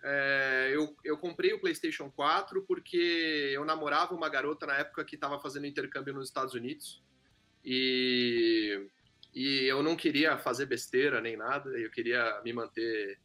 é, 0.02 0.70
eu, 0.72 0.96
eu 1.04 1.18
comprei 1.18 1.52
o 1.52 1.60
PlayStation 1.60 2.10
4 2.10 2.62
porque 2.62 3.50
eu 3.52 3.64
namorava 3.64 4.14
uma 4.14 4.28
garota 4.28 4.66
na 4.66 4.76
época 4.78 5.04
que 5.04 5.16
estava 5.16 5.38
fazendo 5.40 5.66
intercâmbio 5.66 6.14
nos 6.14 6.28
Estados 6.28 6.54
Unidos. 6.54 7.02
E, 7.64 8.88
e 9.34 9.64
eu 9.64 9.82
não 9.82 9.96
queria 9.96 10.38
fazer 10.38 10.66
besteira 10.66 11.20
nem 11.20 11.36
nada, 11.36 11.70
eu 11.78 11.90
queria 11.90 12.40
me 12.44 12.52
manter 12.52 13.18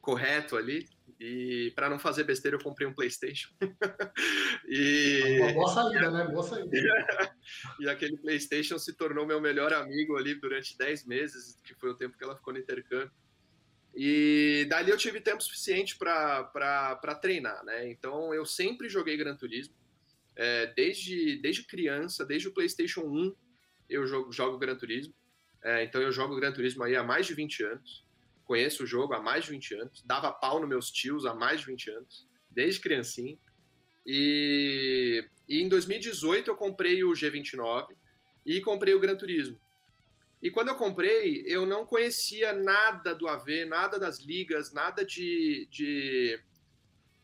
correto 0.00 0.56
ali. 0.56 0.88
E 1.20 1.72
para 1.74 1.88
não 1.88 1.98
fazer 1.98 2.24
besteira, 2.24 2.56
eu 2.56 2.62
comprei 2.62 2.86
um 2.86 2.92
PlayStation. 2.92 3.48
e... 4.68 5.40
Uma 5.40 5.52
boa 5.52 5.74
saída, 5.74 6.10
né? 6.10 6.24
Boa 6.26 6.42
saída. 6.42 6.70
e 7.80 7.88
aquele 7.88 8.16
PlayStation 8.16 8.78
se 8.78 8.94
tornou 8.94 9.26
meu 9.26 9.40
melhor 9.40 9.72
amigo 9.72 10.16
ali 10.16 10.34
durante 10.34 10.76
10 10.76 11.06
meses, 11.06 11.60
que 11.64 11.74
foi 11.74 11.90
o 11.90 11.94
tempo 11.94 12.16
que 12.16 12.24
ela 12.24 12.36
ficou 12.36 12.52
no 12.52 12.58
intercâmbio. 12.58 13.10
E 13.94 14.66
dali 14.68 14.90
eu 14.90 14.96
tive 14.96 15.20
tempo 15.20 15.42
suficiente 15.42 15.96
para 15.98 17.18
treinar, 17.20 17.64
né? 17.64 17.88
Então 17.90 18.32
eu 18.32 18.44
sempre 18.44 18.88
joguei 18.88 19.16
Gran 19.16 19.36
Turismo. 19.36 19.74
É, 20.36 20.66
desde, 20.68 21.40
desde 21.42 21.64
criança, 21.64 22.24
desde 22.24 22.46
o 22.46 22.54
PlayStation 22.54 23.00
1, 23.00 23.34
eu 23.90 24.06
jogo, 24.06 24.30
jogo 24.30 24.58
Gran 24.58 24.76
Turismo. 24.76 25.12
É, 25.64 25.82
então 25.82 26.00
eu 26.00 26.12
jogo 26.12 26.36
Gran 26.36 26.52
Turismo 26.52 26.84
aí 26.84 26.94
há 26.94 27.02
mais 27.02 27.26
de 27.26 27.34
20 27.34 27.64
anos 27.64 28.07
conheço 28.48 28.82
o 28.82 28.86
jogo 28.86 29.12
há 29.12 29.20
mais 29.20 29.44
de 29.44 29.50
20 29.50 29.74
anos, 29.74 30.02
dava 30.06 30.32
pau 30.32 30.58
nos 30.58 30.68
meus 30.68 30.90
tios 30.90 31.26
há 31.26 31.34
mais 31.34 31.60
de 31.60 31.66
20 31.66 31.90
anos, 31.90 32.26
desde 32.50 32.80
criancinha. 32.80 33.38
E, 34.06 35.22
e 35.46 35.62
em 35.62 35.68
2018 35.68 36.50
eu 36.50 36.56
comprei 36.56 37.04
o 37.04 37.12
G29 37.12 37.88
e 38.46 38.58
comprei 38.62 38.94
o 38.94 39.00
Gran 39.00 39.16
Turismo. 39.16 39.60
E 40.40 40.50
quando 40.50 40.68
eu 40.68 40.76
comprei, 40.76 41.44
eu 41.46 41.66
não 41.66 41.84
conhecia 41.84 42.54
nada 42.54 43.14
do 43.14 43.28
AV, 43.28 43.66
nada 43.66 43.98
das 43.98 44.20
ligas, 44.20 44.72
nada 44.72 45.04
de, 45.04 45.68
de 45.70 46.40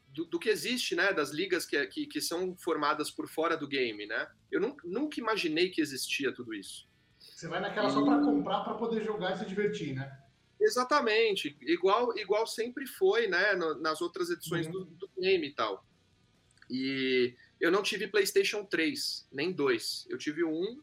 do, 0.08 0.26
do, 0.26 0.38
que 0.38 0.50
existe, 0.50 0.94
né? 0.94 1.12
Das 1.12 1.30
ligas 1.30 1.64
que, 1.64 1.86
que, 1.86 2.06
que, 2.06 2.20
são 2.20 2.54
formadas 2.56 3.10
por 3.10 3.28
fora 3.28 3.56
do 3.56 3.68
game, 3.68 4.04
né? 4.04 4.28
Eu 4.50 4.60
nunca, 4.60 4.86
nunca 4.86 5.20
imaginei 5.20 5.70
que 5.70 5.80
existia 5.80 6.34
tudo 6.34 6.52
isso. 6.52 6.86
Você 7.18 7.48
vai 7.48 7.60
naquela 7.60 7.88
só 7.88 8.04
para 8.04 8.20
comprar 8.20 8.60
para 8.64 8.74
poder 8.74 9.02
jogar 9.02 9.32
e 9.32 9.38
se 9.38 9.46
divertir, 9.46 9.94
né? 9.94 10.23
Exatamente, 10.64 11.54
igual, 11.60 12.16
igual 12.16 12.46
sempre 12.46 12.86
foi, 12.86 13.26
né, 13.26 13.54
nas 13.54 14.00
outras 14.00 14.30
edições 14.30 14.66
uhum. 14.66 14.72
do, 14.72 14.84
do, 14.86 15.10
game 15.18 15.46
e 15.46 15.54
tal. 15.54 15.86
E 16.70 17.36
eu 17.60 17.70
não 17.70 17.82
tive 17.82 18.08
PlayStation 18.08 18.64
3, 18.64 19.28
nem 19.30 19.52
2. 19.52 20.06
Eu 20.08 20.16
tive 20.16 20.42
o 20.42 20.48
1, 20.48 20.82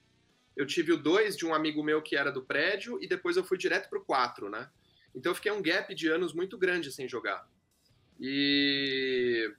eu 0.55 0.67
tive 0.67 0.91
o 0.91 0.97
2 0.97 1.35
de 1.35 1.47
um 1.47 1.53
amigo 1.53 1.83
meu 1.83 1.99
que 1.99 2.15
era 2.15 2.31
do 2.31 2.45
prédio, 2.45 3.01
e 3.01 3.07
depois 3.07 3.37
eu 3.37 3.43
fui 3.43 3.57
direto 3.57 3.89
pro 3.89 4.05
4, 4.05 4.49
né? 4.49 4.69
Então 5.15 5.31
eu 5.31 5.35
fiquei 5.35 5.51
um 5.51 5.63
gap 5.63 5.93
de 5.95 6.07
anos 6.07 6.31
muito 6.31 6.59
grande 6.59 6.91
sem 6.91 7.09
jogar. 7.09 7.49
E, 8.19 9.51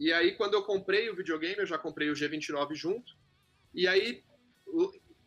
e 0.00 0.10
aí, 0.14 0.34
quando 0.34 0.54
eu 0.54 0.62
comprei 0.62 1.10
o 1.10 1.14
videogame, 1.14 1.58
eu 1.58 1.66
já 1.66 1.76
comprei 1.76 2.08
o 2.08 2.14
G29 2.14 2.74
junto. 2.74 3.14
E 3.74 3.86
aí, 3.86 4.24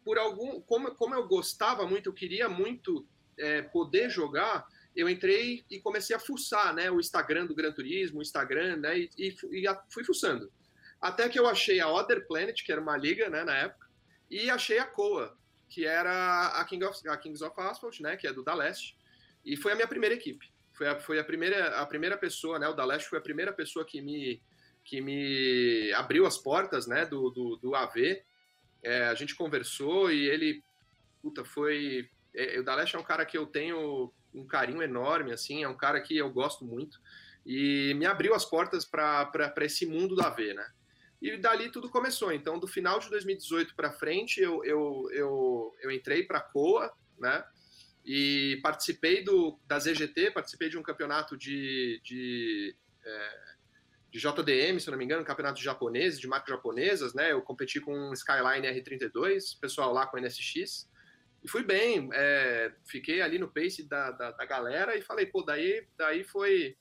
por 0.04 0.18
algum. 0.18 0.60
Como, 0.62 0.96
como 0.96 1.14
eu 1.14 1.28
gostava 1.28 1.86
muito, 1.86 2.10
eu 2.10 2.14
queria 2.14 2.50
muito 2.50 3.08
é, 3.42 3.62
poder 3.62 4.10
jogar, 4.10 4.66
eu 4.96 5.10
entrei 5.10 5.64
e 5.70 5.80
comecei 5.80 6.16
a 6.16 6.20
fuçar, 6.20 6.74
né, 6.74 6.90
o 6.92 7.00
Instagram 7.00 7.46
do 7.46 7.56
Gran 7.56 7.72
Turismo, 7.72 8.20
o 8.20 8.22
Instagram, 8.22 8.78
né, 8.78 9.00
e, 9.00 9.10
e, 9.18 9.36
e 9.52 9.78
fui 9.90 10.04
fuçando. 10.04 10.52
Até 11.00 11.28
que 11.28 11.40
eu 11.40 11.48
achei 11.48 11.80
a 11.80 11.90
Other 11.90 12.26
Planet, 12.28 12.64
que 12.64 12.72
era 12.72 12.80
uma 12.80 12.96
liga, 12.98 13.30
né, 13.30 13.44
na 13.44 13.56
época, 13.56 13.88
e 14.30 14.50
achei 14.50 14.80
a 14.80 14.86
Coa, 14.86 15.36
que 15.68 15.86
era 15.86 16.48
a, 16.60 16.66
King 16.66 16.86
of, 16.86 17.08
a 17.08 17.18
Kings 17.18 17.44
of 17.44 17.60
Asphalt, 17.60 18.00
né, 18.00 18.16
que 18.16 18.28
é 18.28 18.34
do 18.34 18.44
da 18.44 18.54
Leste, 18.54 18.98
e 19.44 19.58
foi 19.58 19.72
a 19.72 19.76
minha 19.76 19.88
primeira 19.88 20.16
equipe. 20.16 20.52
Foi 20.74 20.88
a, 20.88 21.00
foi 21.00 21.20
a 21.20 21.24
primeira 21.24 21.82
a 21.82 21.86
primeira 21.86 22.18
pessoa, 22.18 22.58
né, 22.60 22.68
o 22.68 22.74
da 22.74 22.86
Leste 22.86 23.10
foi 23.10 23.20
a 23.20 23.22
primeira 23.22 23.52
pessoa 23.52 23.86
que 23.86 24.02
me 24.02 24.42
que 24.84 25.00
me 25.00 25.94
abriu 25.94 26.26
as 26.26 26.40
portas, 26.40 26.88
né, 26.88 27.06
do, 27.06 27.30
do, 27.30 27.56
do 27.58 27.76
AV, 27.76 28.24
é, 28.84 29.04
a 29.04 29.14
gente 29.14 29.36
conversou 29.36 30.12
e 30.12 30.28
ele, 30.28 30.64
puta, 31.22 31.44
foi. 31.46 32.10
É, 32.34 32.60
o 32.60 32.64
Dalesh 32.64 32.94
é 32.94 32.98
um 32.98 33.04
cara 33.04 33.26
que 33.26 33.38
eu 33.38 33.46
tenho 33.46 34.12
um 34.34 34.46
carinho 34.46 34.82
enorme, 34.82 35.32
assim, 35.32 35.64
é 35.64 35.68
um 35.68 35.76
cara 35.76 36.00
que 36.00 36.18
eu 36.18 36.30
gosto 36.32 36.64
muito 36.66 37.00
e 37.46 37.94
me 37.96 38.06
abriu 38.06 38.34
as 38.34 38.46
portas 38.46 38.86
para 38.86 39.54
esse 39.62 39.86
mundo 39.86 40.16
da 40.16 40.30
V, 40.30 40.54
né? 40.54 40.68
E 41.22 41.38
dali 41.38 41.72
tudo 41.72 41.90
começou. 41.90 42.32
Então, 42.32 42.60
do 42.60 42.68
final 42.68 43.00
de 43.00 43.10
2018 43.10 43.76
para 43.76 43.92
frente, 43.92 44.40
eu, 44.42 44.64
eu, 44.64 45.08
eu, 45.12 45.76
eu 45.82 45.92
entrei 45.92 46.24
para 46.24 46.40
a 46.40 46.42
COA, 46.42 46.92
né? 47.20 47.44
E 48.04 48.60
participei 48.64 49.24
do, 49.24 49.60
da 49.68 49.78
ZGT, 49.78 50.32
participei 50.32 50.70
de 50.70 50.78
um 50.78 50.84
campeonato 50.84 51.38
de, 51.38 52.02
de, 52.04 52.76
é, 53.06 53.40
de 54.12 54.20
JDM, 54.20 54.80
se 54.80 54.90
não 54.90 54.98
me 54.98 55.06
engano, 55.06 55.22
um 55.22 55.26
campeonato 55.26 55.62
japonês, 55.62 56.20
de 56.20 56.28
marcas 56.28 56.50
japonesas, 56.50 57.14
né? 57.14 57.32
Eu 57.32 57.42
competi 57.44 57.80
com 57.80 57.94
um 57.96 58.14
Skyline 58.14 58.68
R32, 58.68 59.60
pessoal 59.60 59.94
lá 59.94 60.08
com 60.08 60.18
NSX. 60.18 60.90
E 61.44 61.48
fui 61.48 61.64
bem, 61.64 62.10
é, 62.14 62.72
fiquei 62.86 63.22
ali 63.22 63.40
no 63.40 63.52
pace 63.52 63.88
da, 63.88 64.12
da, 64.12 64.32
da, 64.32 64.46
galera 64.46 64.96
e 64.96 65.02
falei, 65.02 65.26
pô, 65.26 65.42
daí, 65.42 65.88
daí 65.98 66.24
foi, 66.24 66.78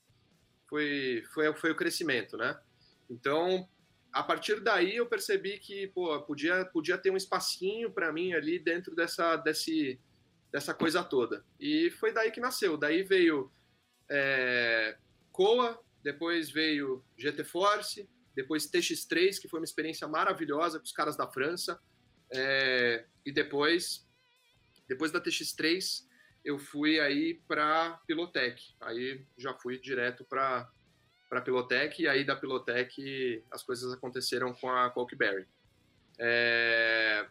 foi, 0.69 1.23
foi, 1.33 1.55
foi 1.55 1.71
o 1.71 1.77
crescimento, 1.77 2.37
né? 2.37 2.61
Então, 3.09 3.67
a 4.13 4.23
partir 4.23 4.61
daí 4.61 4.97
eu 4.97 5.07
percebi 5.07 5.59
que, 5.59 5.87
pô, 5.89 6.21
podia, 6.23 6.65
podia 6.67 6.99
ter 6.99 7.11
um 7.11 7.17
espacinho 7.17 7.91
para 7.91 8.13
mim 8.13 8.35
ali 8.35 8.59
dentro 8.59 8.95
dessa, 8.95 9.37
desse, 9.37 9.99
dessa 10.53 10.75
coisa 10.75 11.03
toda. 11.03 11.45
E 11.59 11.91
foi 11.93 12.13
daí 12.13 12.31
que 12.31 12.41
nasceu. 12.41 12.77
Daí 12.77 13.03
veio 13.03 13.51
é, 14.11 14.99
Coa, 15.33 15.81
depois 16.03 16.51
veio 16.51 17.03
GT 17.17 17.45
Force, 17.45 18.09
depois 18.35 18.71
TX3, 18.71 19.41
que 19.41 19.49
foi 19.49 19.61
uma 19.61 19.65
experiência 19.65 20.07
maravilhosa 20.07 20.79
com 20.79 20.85
os 20.85 20.93
caras 20.93 21.17
da 21.17 21.27
França. 21.31 21.81
É, 22.33 23.07
e 23.25 23.33
depois 23.33 24.09
depois 24.91 25.13
da 25.13 25.21
TX3, 25.21 26.05
eu 26.45 26.59
fui 26.59 26.99
aí 26.99 27.41
para 27.47 28.01
Pilotec. 28.09 28.61
Aí 28.81 29.25
já 29.39 29.55
fui 29.55 29.79
direto 29.79 30.25
para 30.25 30.69
para 31.29 31.41
Pilotec 31.41 32.03
e 32.03 32.09
aí 32.09 32.25
da 32.25 32.35
Pilotec 32.35 33.45
as 33.53 33.63
coisas 33.63 33.93
aconteceram 33.93 34.53
com 34.53 34.69
a 34.69 34.91
Cokeberry. 34.91 35.47
É, 36.19 37.25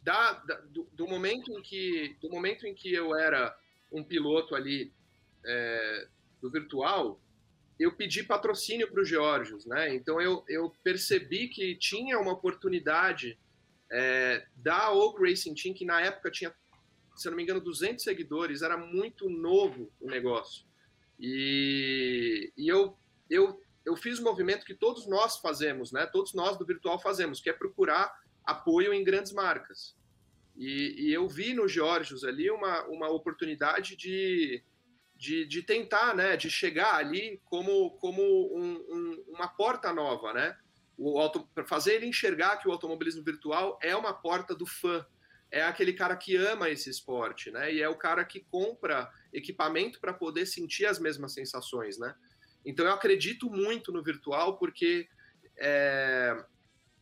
da, 0.00 0.34
da 0.34 0.60
do, 0.60 0.88
do, 0.92 1.08
momento 1.08 1.50
em 1.50 1.60
que 1.60 2.16
do 2.22 2.30
momento 2.30 2.68
em 2.68 2.72
que 2.72 2.94
eu 2.94 3.16
era 3.16 3.58
um 3.90 4.04
piloto 4.04 4.54
ali 4.54 4.92
é, 5.44 6.06
do 6.40 6.48
virtual, 6.48 7.20
eu 7.80 7.90
pedi 7.96 8.22
patrocínio 8.22 8.88
para 8.92 9.02
o 9.02 9.04
Georgios, 9.04 9.66
né? 9.66 9.92
Então 9.92 10.20
eu, 10.20 10.44
eu 10.48 10.70
percebi 10.84 11.48
que 11.48 11.74
tinha 11.74 12.16
uma 12.20 12.32
oportunidade 12.32 13.36
é, 13.90 14.46
da 14.54 14.92
Oak 14.92 15.20
Racing 15.20 15.54
Team 15.54 15.74
que 15.74 15.84
na 15.84 16.00
época 16.00 16.30
tinha 16.30 16.54
se 17.16 17.28
não 17.28 17.36
me 17.36 17.42
engano, 17.42 17.60
200 17.60 18.02
seguidores, 18.02 18.62
era 18.62 18.76
muito 18.76 19.28
novo 19.28 19.92
o 20.00 20.08
negócio. 20.08 20.64
E, 21.18 22.52
e 22.56 22.68
eu, 22.68 22.96
eu, 23.30 23.60
eu 23.84 23.96
fiz 23.96 24.18
um 24.20 24.24
movimento 24.24 24.66
que 24.66 24.74
todos 24.74 25.06
nós 25.06 25.38
fazemos, 25.38 25.92
né? 25.92 26.06
Todos 26.06 26.34
nós 26.34 26.56
do 26.58 26.66
virtual 26.66 26.98
fazemos, 26.98 27.40
que 27.40 27.48
é 27.48 27.52
procurar 27.52 28.12
apoio 28.44 28.92
em 28.92 29.02
grandes 29.02 29.32
marcas. 29.32 29.96
E, 30.56 31.08
e 31.08 31.12
eu 31.12 31.28
vi 31.28 31.54
no 31.54 31.68
Georgios 31.68 32.24
ali 32.24 32.50
uma, 32.50 32.84
uma 32.86 33.08
oportunidade 33.10 33.96
de, 33.96 34.62
de, 35.14 35.46
de 35.46 35.62
tentar, 35.62 36.14
né? 36.14 36.36
De 36.36 36.50
chegar 36.50 36.94
ali 36.94 37.40
como, 37.44 37.92
como 37.92 38.22
um, 38.22 38.74
um, 38.88 39.24
uma 39.28 39.48
porta 39.48 39.92
nova, 39.92 40.32
né? 40.32 40.56
O 40.98 41.18
auto, 41.18 41.46
fazer 41.66 41.94
ele 41.94 42.06
enxergar 42.06 42.56
que 42.56 42.68
o 42.68 42.72
automobilismo 42.72 43.22
virtual 43.22 43.78
é 43.82 43.94
uma 43.94 44.14
porta 44.14 44.54
do 44.54 44.64
fã, 44.64 45.06
é 45.50 45.62
aquele 45.62 45.92
cara 45.92 46.16
que 46.16 46.36
ama 46.36 46.68
esse 46.70 46.90
esporte, 46.90 47.50
né? 47.50 47.72
E 47.72 47.80
é 47.80 47.88
o 47.88 47.96
cara 47.96 48.24
que 48.24 48.40
compra 48.40 49.10
equipamento 49.32 50.00
para 50.00 50.12
poder 50.12 50.46
sentir 50.46 50.86
as 50.86 50.98
mesmas 50.98 51.32
sensações, 51.32 51.98
né? 51.98 52.14
Então 52.64 52.84
eu 52.84 52.92
acredito 52.92 53.48
muito 53.48 53.92
no 53.92 54.02
virtual 54.02 54.58
porque 54.58 55.08
é, 55.56 56.36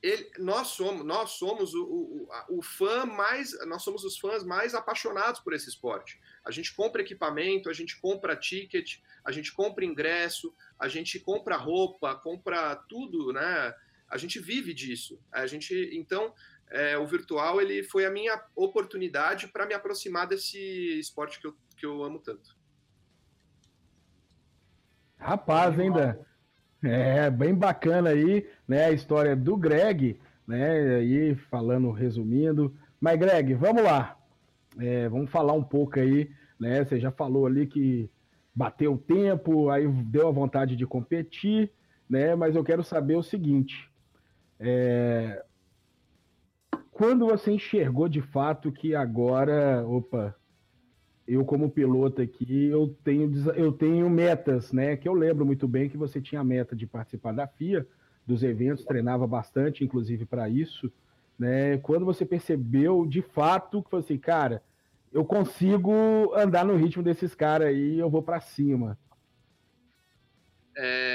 ele, 0.05 0.31
nós 0.39 0.69
somos, 0.69 1.03
nós 1.03 1.31
somos 1.31 1.73
o, 1.73 1.83
o, 1.83 2.29
o, 2.59 2.63
fã 2.63 3.07
mais, 3.07 3.59
nós 3.67 3.83
somos 3.83 4.05
os 4.05 4.19
fãs 4.19 4.45
mais 4.45 4.75
apaixonados 4.75 5.41
por 5.41 5.55
esse 5.55 5.67
esporte. 5.71 6.21
A 6.45 6.51
gente 6.51 6.75
compra 6.75 7.01
equipamento, 7.01 7.71
a 7.71 7.73
gente 7.73 7.99
compra 7.99 8.37
ticket, 8.37 8.99
a 9.25 9.33
gente 9.33 9.51
compra 9.55 9.83
ingresso, 9.83 10.55
a 10.79 10.89
gente 10.89 11.19
compra 11.19 11.57
roupa, 11.57 12.15
compra 12.17 12.77
tudo, 12.87 13.33
né? 13.33 13.75
A 14.07 14.19
gente 14.19 14.39
vive 14.39 14.75
disso. 14.75 15.19
A 15.33 15.47
gente, 15.47 15.75
então, 15.95 16.35
é, 16.75 16.99
o 16.99 17.07
virtual 17.07 17.61
ele 17.61 17.85
foi 17.85 18.04
a 18.04 18.11
minha 18.11 18.38
oportunidade 18.54 19.47
para 19.47 19.64
me 19.64 19.75
aproximar 19.75 20.26
desse 20.26 20.59
esporte 20.99 21.40
que 21.40 21.47
eu, 21.47 21.54
que 21.76 21.87
eu 21.87 22.02
amo 22.02 22.19
tanto. 22.19 22.57
Rapaz, 25.16 25.78
ainda 25.78 26.21
é 26.83 27.31
bem 27.31 27.54
bacana 27.54 28.11
aí, 28.11 28.47
né, 28.69 28.87
a 28.87 28.93
história 28.93 29.35
do 29.35 29.57
Greg, 29.57 30.21
né, 30.47 30.97
aí 30.97 31.35
falando, 31.49 31.90
resumindo. 31.93 32.76
Mas 33.00 33.19
Greg, 33.19 33.54
vamos 33.54 33.83
lá, 33.83 34.19
é, 34.78 35.09
vamos 35.09 35.31
falar 35.31 35.52
um 35.52 35.62
pouco 35.62 36.00
aí, 36.00 36.28
né? 36.59 36.85
Você 36.85 36.99
já 36.99 37.11
falou 37.11 37.47
ali 37.47 37.66
que 37.66 38.11
bateu 38.54 38.95
o 38.95 38.99
tempo, 38.99 39.71
aí 39.71 39.87
deu 39.87 40.28
a 40.28 40.33
vontade 40.33 40.76
de 40.76 40.87
competir, 40.87 41.71
né? 42.09 42.35
Mas 42.35 42.57
eu 42.57 42.64
quero 42.64 42.83
saber 42.83 43.16
o 43.16 43.23
seguinte: 43.23 43.88
é, 44.59 45.45
quando 46.95 47.27
você 47.27 47.51
enxergou 47.51 48.09
de 48.09 48.23
fato 48.23 48.71
que 48.71 48.95
agora, 48.95 49.85
opa, 49.87 50.35
eu 51.27 51.45
como 51.45 51.69
piloto 51.69 52.23
aqui, 52.23 52.67
eu 52.67 52.97
tenho, 53.03 53.33
eu 53.57 53.73
tenho 53.73 54.09
metas, 54.09 54.73
né? 54.73 54.97
Que 54.97 55.09
eu 55.09 55.13
lembro 55.13 55.45
muito 55.45 55.67
bem 55.67 55.89
que 55.89 55.97
você 55.97 56.21
tinha 56.21 56.41
a 56.41 56.45
meta 56.45 56.77
de 56.77 56.87
participar 56.87 57.33
da 57.33 57.49
FIA, 57.49 57.85
dos 58.25 58.45
eventos, 58.45 58.85
treinava 58.85 59.27
bastante, 59.27 59.83
inclusive 59.83 60.25
para 60.25 60.49
isso, 60.49 60.91
né? 61.37 61.79
Quando 61.79 62.05
você 62.05 62.25
percebeu 62.25 63.05
de 63.05 63.23
fato 63.23 63.83
que 63.83 63.91
foi 63.91 63.99
assim, 63.99 64.17
cara, 64.17 64.63
eu 65.13 65.25
consigo 65.25 66.33
andar 66.33 66.65
no 66.65 66.77
ritmo 66.77 67.03
desses 67.03 67.35
caras 67.35 67.69
aí, 67.69 67.99
eu 67.99 68.09
vou 68.09 68.23
para 68.23 68.41
cima. 68.41 68.97
É, 70.77 71.13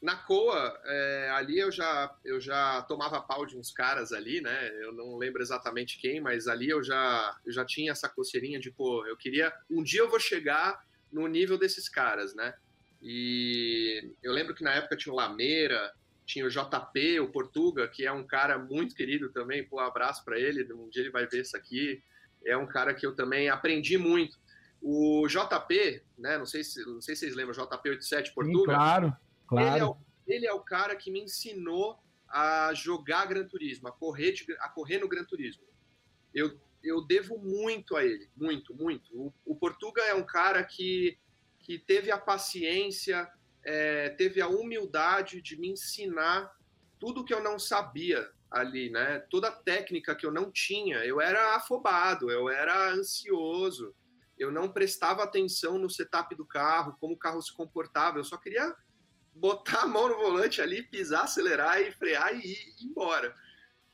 na 0.00 0.16
Coa, 0.16 0.80
é, 0.84 1.30
ali 1.34 1.58
eu 1.58 1.70
já, 1.70 2.14
eu 2.24 2.40
já 2.40 2.80
tomava 2.82 3.20
pau 3.20 3.44
de 3.44 3.56
uns 3.56 3.70
caras 3.70 4.12
ali, 4.12 4.40
né? 4.40 4.70
Eu 4.82 4.92
não 4.92 5.16
lembro 5.16 5.42
exatamente 5.42 5.98
quem, 6.00 6.20
mas 6.20 6.48
ali 6.48 6.70
eu 6.70 6.82
já, 6.82 7.36
eu 7.44 7.52
já 7.52 7.64
tinha 7.66 7.92
essa 7.92 8.08
coceirinha 8.08 8.58
de, 8.58 8.70
pô, 8.70 9.04
eu 9.06 9.16
queria. 9.16 9.52
Um 9.70 9.82
dia 9.82 10.00
eu 10.00 10.08
vou 10.08 10.18
chegar 10.18 10.82
no 11.12 11.26
nível 11.26 11.58
desses 11.58 11.86
caras, 11.86 12.34
né? 12.34 12.54
E 13.02 14.10
eu 14.22 14.32
lembro 14.32 14.54
que 14.54 14.64
na 14.64 14.72
época 14.72 14.96
tinha 14.96 15.12
o 15.12 15.16
Lameira, 15.16 15.92
tinha 16.24 16.46
o 16.46 16.50
JP, 16.50 17.20
o 17.20 17.30
Portuga, 17.30 17.86
que 17.86 18.06
é 18.06 18.12
um 18.12 18.26
cara 18.26 18.58
muito 18.58 18.94
querido 18.94 19.30
também, 19.30 19.64
pô, 19.64 19.76
um 19.76 19.80
abraço 19.84 20.24
para 20.24 20.38
ele, 20.38 20.70
um 20.72 20.88
dia 20.88 21.02
ele 21.02 21.10
vai 21.10 21.26
ver 21.26 21.42
isso 21.42 21.56
aqui. 21.56 22.02
É 22.46 22.56
um 22.56 22.66
cara 22.66 22.94
que 22.94 23.04
eu 23.04 23.14
também 23.14 23.50
aprendi 23.50 23.98
muito. 23.98 24.38
O 24.80 25.26
JP, 25.28 26.02
né? 26.16 26.38
Não 26.38 26.46
sei 26.46 26.64
se, 26.64 26.82
não 26.86 27.02
sei 27.02 27.14
se 27.14 27.20
vocês 27.20 27.36
lembram, 27.36 27.54
JP87 27.54 28.32
Portuga. 28.32 28.72
Sim, 28.72 28.78
claro 28.78 29.16
Claro. 29.50 29.68
Ele, 29.68 29.80
é 29.80 29.84
o, 29.84 29.96
ele 30.28 30.46
é 30.46 30.52
o 30.52 30.60
cara 30.60 30.94
que 30.94 31.10
me 31.10 31.20
ensinou 31.20 31.98
a 32.28 32.72
jogar 32.72 33.26
Gran 33.26 33.44
Turismo, 33.48 33.88
a 33.88 33.92
correr, 33.92 34.30
de, 34.30 34.46
a 34.60 34.68
correr 34.68 34.98
no 34.98 35.08
Gran 35.08 35.24
Turismo. 35.24 35.64
Eu, 36.32 36.56
eu 36.84 37.04
devo 37.04 37.36
muito 37.36 37.96
a 37.96 38.04
ele, 38.04 38.30
muito, 38.36 38.72
muito. 38.72 39.10
O, 39.12 39.34
o 39.44 39.56
Portuga 39.56 40.02
é 40.02 40.14
um 40.14 40.22
cara 40.22 40.62
que, 40.62 41.18
que 41.58 41.80
teve 41.80 42.12
a 42.12 42.18
paciência, 42.18 43.28
é, 43.64 44.10
teve 44.10 44.40
a 44.40 44.46
humildade 44.46 45.42
de 45.42 45.56
me 45.56 45.70
ensinar 45.70 46.48
tudo 47.00 47.24
que 47.24 47.34
eu 47.34 47.42
não 47.42 47.58
sabia 47.58 48.30
ali, 48.48 48.88
né? 48.88 49.18
Toda 49.30 49.48
a 49.48 49.52
técnica 49.52 50.14
que 50.14 50.24
eu 50.24 50.30
não 50.30 50.52
tinha, 50.52 51.04
eu 51.04 51.20
era 51.20 51.56
afobado, 51.56 52.30
eu 52.30 52.48
era 52.48 52.92
ansioso, 52.92 53.92
eu 54.38 54.52
não 54.52 54.70
prestava 54.70 55.24
atenção 55.24 55.76
no 55.76 55.90
setup 55.90 56.36
do 56.36 56.46
carro, 56.46 56.96
como 57.00 57.14
o 57.14 57.18
carro 57.18 57.42
se 57.42 57.52
comportava, 57.52 58.18
eu 58.18 58.24
só 58.24 58.36
queria 58.36 58.72
botar 59.34 59.82
a 59.82 59.86
mão 59.86 60.08
no 60.08 60.16
volante 60.16 60.60
ali, 60.60 60.82
pisar, 60.82 61.24
acelerar 61.24 61.80
e 61.80 61.92
frear 61.92 62.34
e 62.34 62.40
ir 62.40 62.84
embora. 62.84 63.34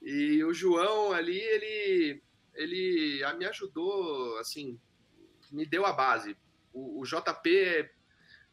E 0.02 0.42
o 0.44 0.52
João 0.52 1.12
ali, 1.12 1.38
ele, 1.38 2.22
ele 2.54 3.20
me 3.38 3.46
ajudou, 3.46 4.38
assim, 4.38 4.78
me 5.50 5.66
deu 5.66 5.84
a 5.84 5.92
base. 5.92 6.36
O, 6.72 7.00
o 7.00 7.04
JP, 7.04 7.90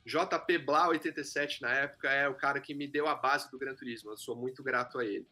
JP 0.06 0.58
Blau 0.60 0.90
87 0.90 1.62
na 1.62 1.72
época 1.74 2.10
é 2.12 2.28
o 2.28 2.36
cara 2.36 2.60
que 2.60 2.74
me 2.74 2.88
deu 2.88 3.08
a 3.08 3.16
base 3.16 3.50
do 3.52 3.58
Gran 3.58 3.76
Turismo. 3.76 4.12
Eu 4.12 4.18
sou 4.18 4.36
muito 4.36 4.64
grato 4.64 5.00
a 5.00 5.06
ele. 5.06 5.28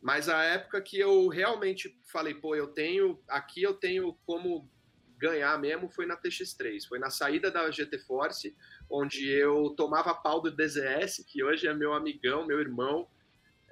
Mas 0.00 0.28
a 0.28 0.42
época 0.42 0.82
que 0.82 0.98
eu 0.98 1.28
realmente 1.28 1.98
falei, 2.04 2.34
pô, 2.34 2.54
eu 2.54 2.66
tenho, 2.66 3.18
aqui 3.26 3.62
eu 3.62 3.72
tenho 3.72 4.12
como 4.26 4.70
ganhar 5.16 5.58
mesmo 5.58 5.88
foi 5.88 6.04
na 6.04 6.16
TX3, 6.16 6.86
foi 6.86 6.98
na 6.98 7.08
saída 7.08 7.50
da 7.50 7.70
GT 7.70 7.98
Force, 8.00 8.54
onde 8.90 9.28
eu 9.28 9.70
tomava 9.76 10.14
pau 10.14 10.40
do 10.40 10.50
DZS, 10.50 11.24
que 11.26 11.42
hoje 11.42 11.66
é 11.66 11.74
meu 11.74 11.92
amigão, 11.92 12.46
meu 12.46 12.60
irmão. 12.60 13.08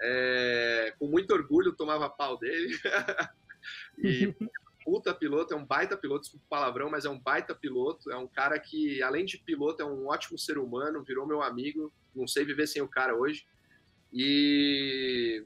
é, 0.00 0.94
com 0.98 1.06
muito 1.06 1.32
orgulho 1.32 1.72
tomava 1.72 2.10
pau 2.10 2.36
dele. 2.38 2.76
e 3.98 4.34
puta 4.84 5.14
piloto, 5.14 5.54
é 5.54 5.56
um 5.56 5.64
baita 5.64 5.96
piloto, 5.96 6.22
desculpa 6.22 6.44
o 6.44 6.48
palavrão, 6.48 6.90
mas 6.90 7.04
é 7.04 7.10
um 7.10 7.18
baita 7.18 7.54
piloto, 7.54 8.10
é 8.10 8.16
um 8.16 8.26
cara 8.26 8.58
que, 8.58 9.02
além 9.02 9.24
de 9.24 9.38
piloto, 9.38 9.82
é 9.82 9.86
um 9.86 10.08
ótimo 10.08 10.38
ser 10.38 10.58
humano, 10.58 11.04
virou 11.04 11.26
meu 11.26 11.40
amigo, 11.40 11.92
não 12.14 12.26
sei 12.26 12.44
viver 12.44 12.66
sem 12.66 12.82
o 12.82 12.88
cara 12.88 13.16
hoje. 13.16 13.46
E, 14.12 15.44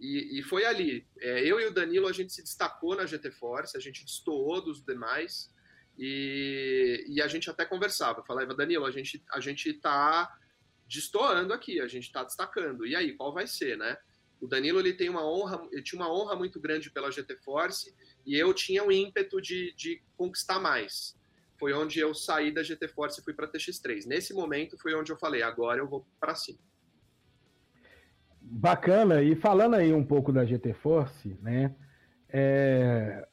e, 0.00 0.38
e 0.38 0.42
foi 0.42 0.64
ali. 0.64 1.06
É, 1.20 1.40
eu 1.40 1.60
e 1.60 1.66
o 1.66 1.72
Danilo, 1.72 2.08
a 2.08 2.12
gente 2.12 2.32
se 2.32 2.42
destacou 2.42 2.96
na 2.96 3.06
GT 3.06 3.30
Force, 3.30 3.76
a 3.76 3.80
gente 3.80 4.04
destoou 4.04 4.60
dos 4.60 4.82
demais, 4.82 5.53
e, 5.98 7.04
e 7.08 7.22
a 7.22 7.28
gente 7.28 7.48
até 7.48 7.64
conversava, 7.64 8.24
falava, 8.24 8.54
Danilo, 8.54 8.84
a 8.84 8.90
gente, 8.90 9.22
a 9.32 9.40
gente 9.40 9.72
tá 9.74 10.32
destoando 10.88 11.52
aqui, 11.52 11.80
a 11.80 11.86
gente 11.86 12.04
está 12.04 12.24
destacando. 12.24 12.86
E 12.86 12.94
aí, 12.94 13.12
qual 13.12 13.32
vai 13.32 13.46
ser, 13.46 13.76
né? 13.76 13.96
O 14.40 14.46
Danilo 14.46 14.78
ele 14.78 14.92
tem 14.92 15.08
uma 15.08 15.26
honra, 15.26 15.66
ele 15.72 15.82
tinha 15.82 16.00
uma 16.00 16.12
honra 16.12 16.36
muito 16.36 16.60
grande 16.60 16.90
pela 16.90 17.10
GT 17.10 17.36
Force 17.38 17.94
e 18.26 18.36
eu 18.36 18.52
tinha 18.52 18.84
um 18.84 18.90
ímpeto 18.90 19.40
de, 19.40 19.74
de 19.74 20.02
conquistar 20.16 20.60
mais. 20.60 21.16
Foi 21.58 21.72
onde 21.72 22.00
eu 22.00 22.14
saí 22.14 22.52
da 22.52 22.62
GT 22.62 22.88
Force 22.88 23.20
e 23.20 23.24
fui 23.24 23.32
para 23.32 23.48
TX3. 23.48 24.06
Nesse 24.06 24.34
momento 24.34 24.76
foi 24.78 24.94
onde 24.94 25.10
eu 25.10 25.16
falei, 25.16 25.42
agora 25.42 25.80
eu 25.80 25.88
vou 25.88 26.06
para 26.20 26.34
cima. 26.34 26.58
Bacana. 28.40 29.22
E 29.22 29.34
falando 29.34 29.74
aí 29.74 29.92
um 29.94 30.04
pouco 30.04 30.32
da 30.32 30.44
GT 30.44 30.74
Force, 30.74 31.38
né? 31.40 31.74
É... 32.28 33.26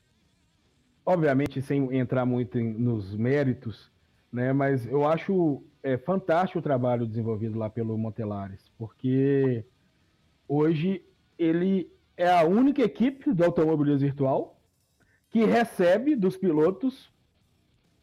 Obviamente 1.05 1.61
sem 1.61 1.95
entrar 1.97 2.25
muito 2.25 2.59
em, 2.59 2.73
nos 2.73 3.15
méritos, 3.15 3.91
né? 4.31 4.53
Mas 4.53 4.85
eu 4.85 5.05
acho 5.05 5.63
é 5.83 5.97
fantástico 5.97 6.59
o 6.59 6.61
trabalho 6.61 7.07
desenvolvido 7.07 7.57
lá 7.57 7.69
pelo 7.69 7.97
Montelares, 7.97 8.71
porque 8.77 9.65
hoje 10.47 11.03
ele 11.37 11.91
é 12.15 12.29
a 12.29 12.43
única 12.43 12.83
equipe 12.83 13.33
do 13.33 13.43
automobilismo 13.43 13.99
virtual 13.99 14.59
que 15.29 15.43
recebe 15.45 16.15
dos 16.15 16.37
pilotos 16.37 17.11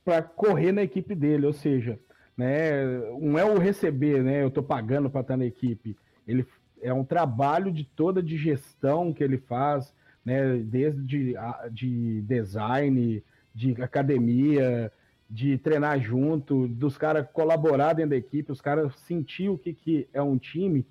para 0.05 0.23
correr 0.23 0.73
na 0.73 0.83
equipe 0.83 1.15
dele, 1.15 1.47
ou 1.47 1.53
seja, 1.53 2.01
né, 2.37 2.85
não 3.21 3.39
é 3.39 3.45
o 3.45 3.59
receber, 3.59 4.25
né, 4.25 4.43
eu 4.43 4.49
estou 4.49 4.63
pagando 4.63 5.11
para 5.11 5.21
estar 5.21 5.37
na 5.37 5.45
equipe, 5.45 5.97
ele 6.27 6.47
é 6.81 6.93
um 6.93 7.05
trabalho 7.05 7.71
de 7.71 7.85
toda 7.85 8.23
de 8.23 8.37
gestão 8.37 9.13
que 9.13 9.23
ele 9.23 9.39
faz, 9.39 9.93
né, 10.29 10.59
desde 10.59 11.35
de 11.71 12.21
design, 12.21 13.25
de 13.55 13.83
academia, 13.83 14.93
de 15.29 15.57
treinar 15.57 15.99
junto, 15.99 16.69
dos 16.69 16.99
caras 16.99 17.27
colaborar 17.33 17.95
dentro 17.95 18.11
da 18.11 18.17
equipe, 18.17 18.53
os 18.53 18.61
caras 18.61 18.95
sentir 19.07 19.49
o 19.49 19.57
que, 19.57 19.73
que 19.73 20.07
é 20.13 20.21
um 20.21 20.37
time, 20.37 20.87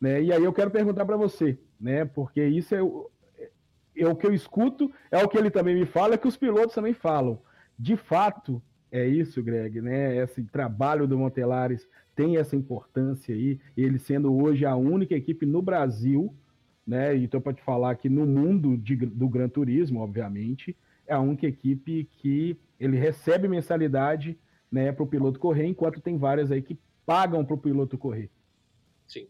né? 0.00 0.20
E 0.20 0.32
aí 0.32 0.42
eu 0.42 0.52
quero 0.52 0.72
perguntar 0.72 1.04
para 1.04 1.16
você, 1.16 1.56
né? 1.80 2.04
Porque 2.04 2.44
isso 2.44 2.74
é 2.74 2.82
o, 2.82 3.08
é 3.96 4.08
o 4.08 4.16
que 4.16 4.26
eu 4.26 4.34
escuto, 4.34 4.90
é 5.08 5.22
o 5.22 5.28
que 5.28 5.38
ele 5.38 5.52
também 5.52 5.76
me 5.76 5.86
fala, 5.86 6.14
é 6.14 6.18
que 6.18 6.26
os 6.26 6.36
pilotos 6.36 6.74
também 6.74 6.92
falam. 6.92 7.38
De 7.78 7.96
fato, 7.96 8.60
é 8.90 9.06
isso, 9.06 9.40
Greg, 9.40 9.80
né? 9.80 10.16
Esse 10.16 10.42
trabalho 10.42 11.06
do 11.06 11.16
Montelares 11.16 11.86
tem 12.16 12.38
essa 12.38 12.56
importância 12.56 13.32
aí, 13.32 13.60
ele 13.76 14.00
sendo 14.00 14.34
hoje 14.34 14.66
a 14.66 14.74
única 14.74 15.14
equipe 15.14 15.46
no 15.46 15.62
Brasil, 15.62 16.34
né? 16.90 17.16
E 17.16 17.24
estou 17.24 17.40
para 17.40 17.54
te 17.54 17.62
falar 17.62 17.94
que 17.94 18.08
no 18.08 18.26
mundo 18.26 18.76
de, 18.76 18.96
do 18.96 19.28
Gran 19.28 19.48
Turismo, 19.48 20.00
obviamente, 20.00 20.76
é 21.06 21.14
a 21.14 21.20
única 21.20 21.46
equipe 21.46 22.10
que 22.18 22.58
ele 22.80 22.96
recebe 22.96 23.46
mensalidade 23.46 24.36
né, 24.72 24.90
para 24.90 25.04
o 25.04 25.06
piloto 25.06 25.38
correr, 25.38 25.66
enquanto 25.66 26.00
tem 26.00 26.18
várias 26.18 26.50
aí 26.50 26.60
que 26.60 26.76
pagam 27.06 27.44
para 27.44 27.54
o 27.54 27.58
piloto 27.58 27.96
correr. 27.96 28.28
Sim. 29.06 29.28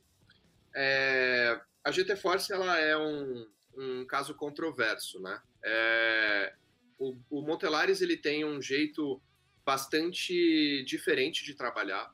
É, 0.74 1.60
a 1.84 1.90
GT 1.90 2.16
Force 2.16 2.50
ela 2.50 2.78
é 2.78 2.96
um, 2.96 3.46
um 3.76 4.06
caso 4.06 4.34
controverso, 4.34 5.20
né? 5.20 5.38
É, 5.62 6.54
o, 6.98 7.14
o 7.28 7.42
Montelares 7.42 8.00
ele 8.00 8.16
tem 8.16 8.42
um 8.42 8.62
jeito 8.62 9.20
bastante 9.66 10.82
diferente 10.86 11.44
de 11.44 11.54
trabalhar. 11.54 12.10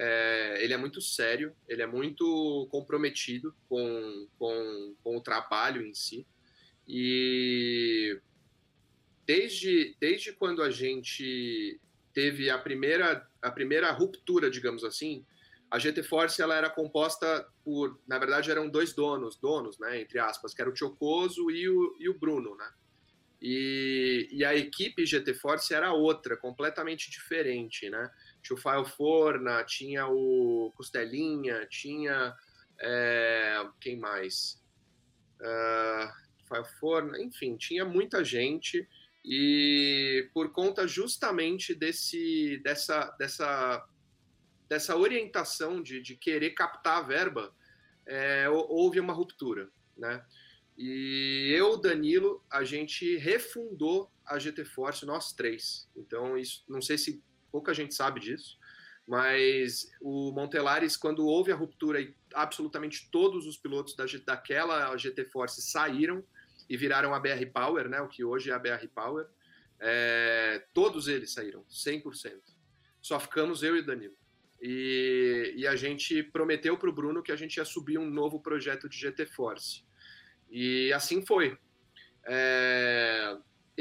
É, 0.00 0.58
ele 0.62 0.72
é 0.72 0.76
muito 0.76 1.00
sério, 1.00 1.52
ele 1.66 1.82
é 1.82 1.86
muito 1.86 2.68
comprometido 2.70 3.52
com, 3.68 4.28
com, 4.38 4.94
com 5.02 5.16
o 5.16 5.20
trabalho 5.20 5.84
em 5.84 5.92
si. 5.92 6.24
E 6.86 8.16
desde, 9.26 9.96
desde 10.00 10.32
quando 10.32 10.62
a 10.62 10.70
gente 10.70 11.80
teve 12.14 12.48
a 12.48 12.58
primeira, 12.58 13.28
a 13.42 13.50
primeira 13.50 13.90
ruptura, 13.90 14.48
digamos 14.48 14.84
assim, 14.84 15.26
a 15.70 15.78
GT 15.78 16.02
Force 16.04 16.40
ela 16.40 16.54
era 16.54 16.70
composta 16.70 17.46
por, 17.64 18.00
na 18.06 18.18
verdade, 18.18 18.50
eram 18.50 18.70
dois 18.70 18.94
donos, 18.94 19.36
donos, 19.36 19.78
né, 19.78 20.00
entre 20.00 20.18
aspas, 20.18 20.54
que 20.54 20.62
era 20.62 20.70
o 20.70 20.76
Chocoso 20.76 21.50
e 21.50 21.68
o, 21.68 21.96
e 21.98 22.08
o 22.08 22.18
Bruno, 22.18 22.56
né? 22.56 22.70
E, 23.40 24.28
e 24.32 24.44
a 24.44 24.54
equipe 24.56 25.06
GT 25.06 25.34
Force 25.34 25.72
era 25.72 25.92
outra, 25.92 26.36
completamente 26.36 27.10
diferente, 27.10 27.88
né? 27.88 28.10
Tinha 28.42 28.56
o 28.56 28.60
Fael 28.60 28.84
Forna, 28.84 29.64
tinha 29.64 30.06
o 30.06 30.72
Costelinha, 30.76 31.66
tinha 31.66 32.34
é, 32.80 33.66
quem 33.80 33.98
mais? 33.98 34.62
Uh, 35.40 36.64
Forna, 36.80 37.20
enfim, 37.20 37.56
tinha 37.56 37.84
muita 37.84 38.24
gente 38.24 38.88
e 39.24 40.30
por 40.32 40.52
conta 40.52 40.88
justamente 40.88 41.74
desse, 41.74 42.58
dessa, 42.64 43.14
dessa, 43.18 43.86
dessa 44.68 44.96
orientação 44.96 45.82
de, 45.82 46.00
de 46.00 46.16
querer 46.16 46.50
captar 46.50 46.98
a 46.98 47.02
verba, 47.02 47.54
é, 48.06 48.48
houve 48.48 48.98
uma 48.98 49.12
ruptura, 49.12 49.70
né? 49.96 50.24
E 50.78 51.52
eu, 51.54 51.76
Danilo, 51.76 52.42
a 52.50 52.62
gente 52.64 53.16
refundou 53.16 54.10
a 54.24 54.38
GT 54.38 54.64
Force, 54.64 55.04
nós 55.04 55.32
três. 55.32 55.90
Então, 55.96 56.38
isso, 56.38 56.64
não 56.68 56.80
sei 56.80 56.96
se 56.96 57.22
pouca 57.50 57.74
gente 57.74 57.94
sabe 57.94 58.20
disso, 58.20 58.58
mas 59.06 59.90
o 60.00 60.32
Montelares, 60.32 60.96
quando 60.96 61.26
houve 61.26 61.50
a 61.50 61.56
ruptura 61.56 62.00
e 62.00 62.14
absolutamente 62.34 63.08
todos 63.10 63.46
os 63.46 63.56
pilotos 63.56 63.96
da, 63.96 64.04
daquela 64.24 64.96
GT 64.96 65.24
Force 65.26 65.62
saíram, 65.62 66.22
e 66.68 66.76
viraram 66.76 67.14
a 67.14 67.18
BR 67.18 67.46
Power, 67.52 67.88
né, 67.88 68.00
o 68.00 68.08
que 68.08 68.22
hoje 68.22 68.50
é 68.50 68.54
a 68.54 68.58
BR 68.58 68.86
Power. 68.94 69.26
É, 69.80 70.64
todos 70.74 71.08
eles 71.08 71.32
saíram, 71.32 71.64
100%. 71.64 72.34
Só 73.00 73.18
ficamos 73.18 73.62
eu 73.62 73.76
e 73.76 73.82
Danilo. 73.82 74.16
E, 74.60 75.54
e 75.56 75.66
a 75.66 75.76
gente 75.76 76.22
prometeu 76.22 76.76
para 76.76 76.90
o 76.90 76.92
Bruno 76.92 77.22
que 77.22 77.32
a 77.32 77.36
gente 77.36 77.56
ia 77.56 77.64
subir 77.64 77.96
um 77.96 78.10
novo 78.10 78.40
projeto 78.40 78.88
de 78.88 78.98
GT 78.98 79.26
Force. 79.26 79.84
E 80.50 80.92
assim 80.92 81.24
foi. 81.24 81.56
É, 82.24 82.67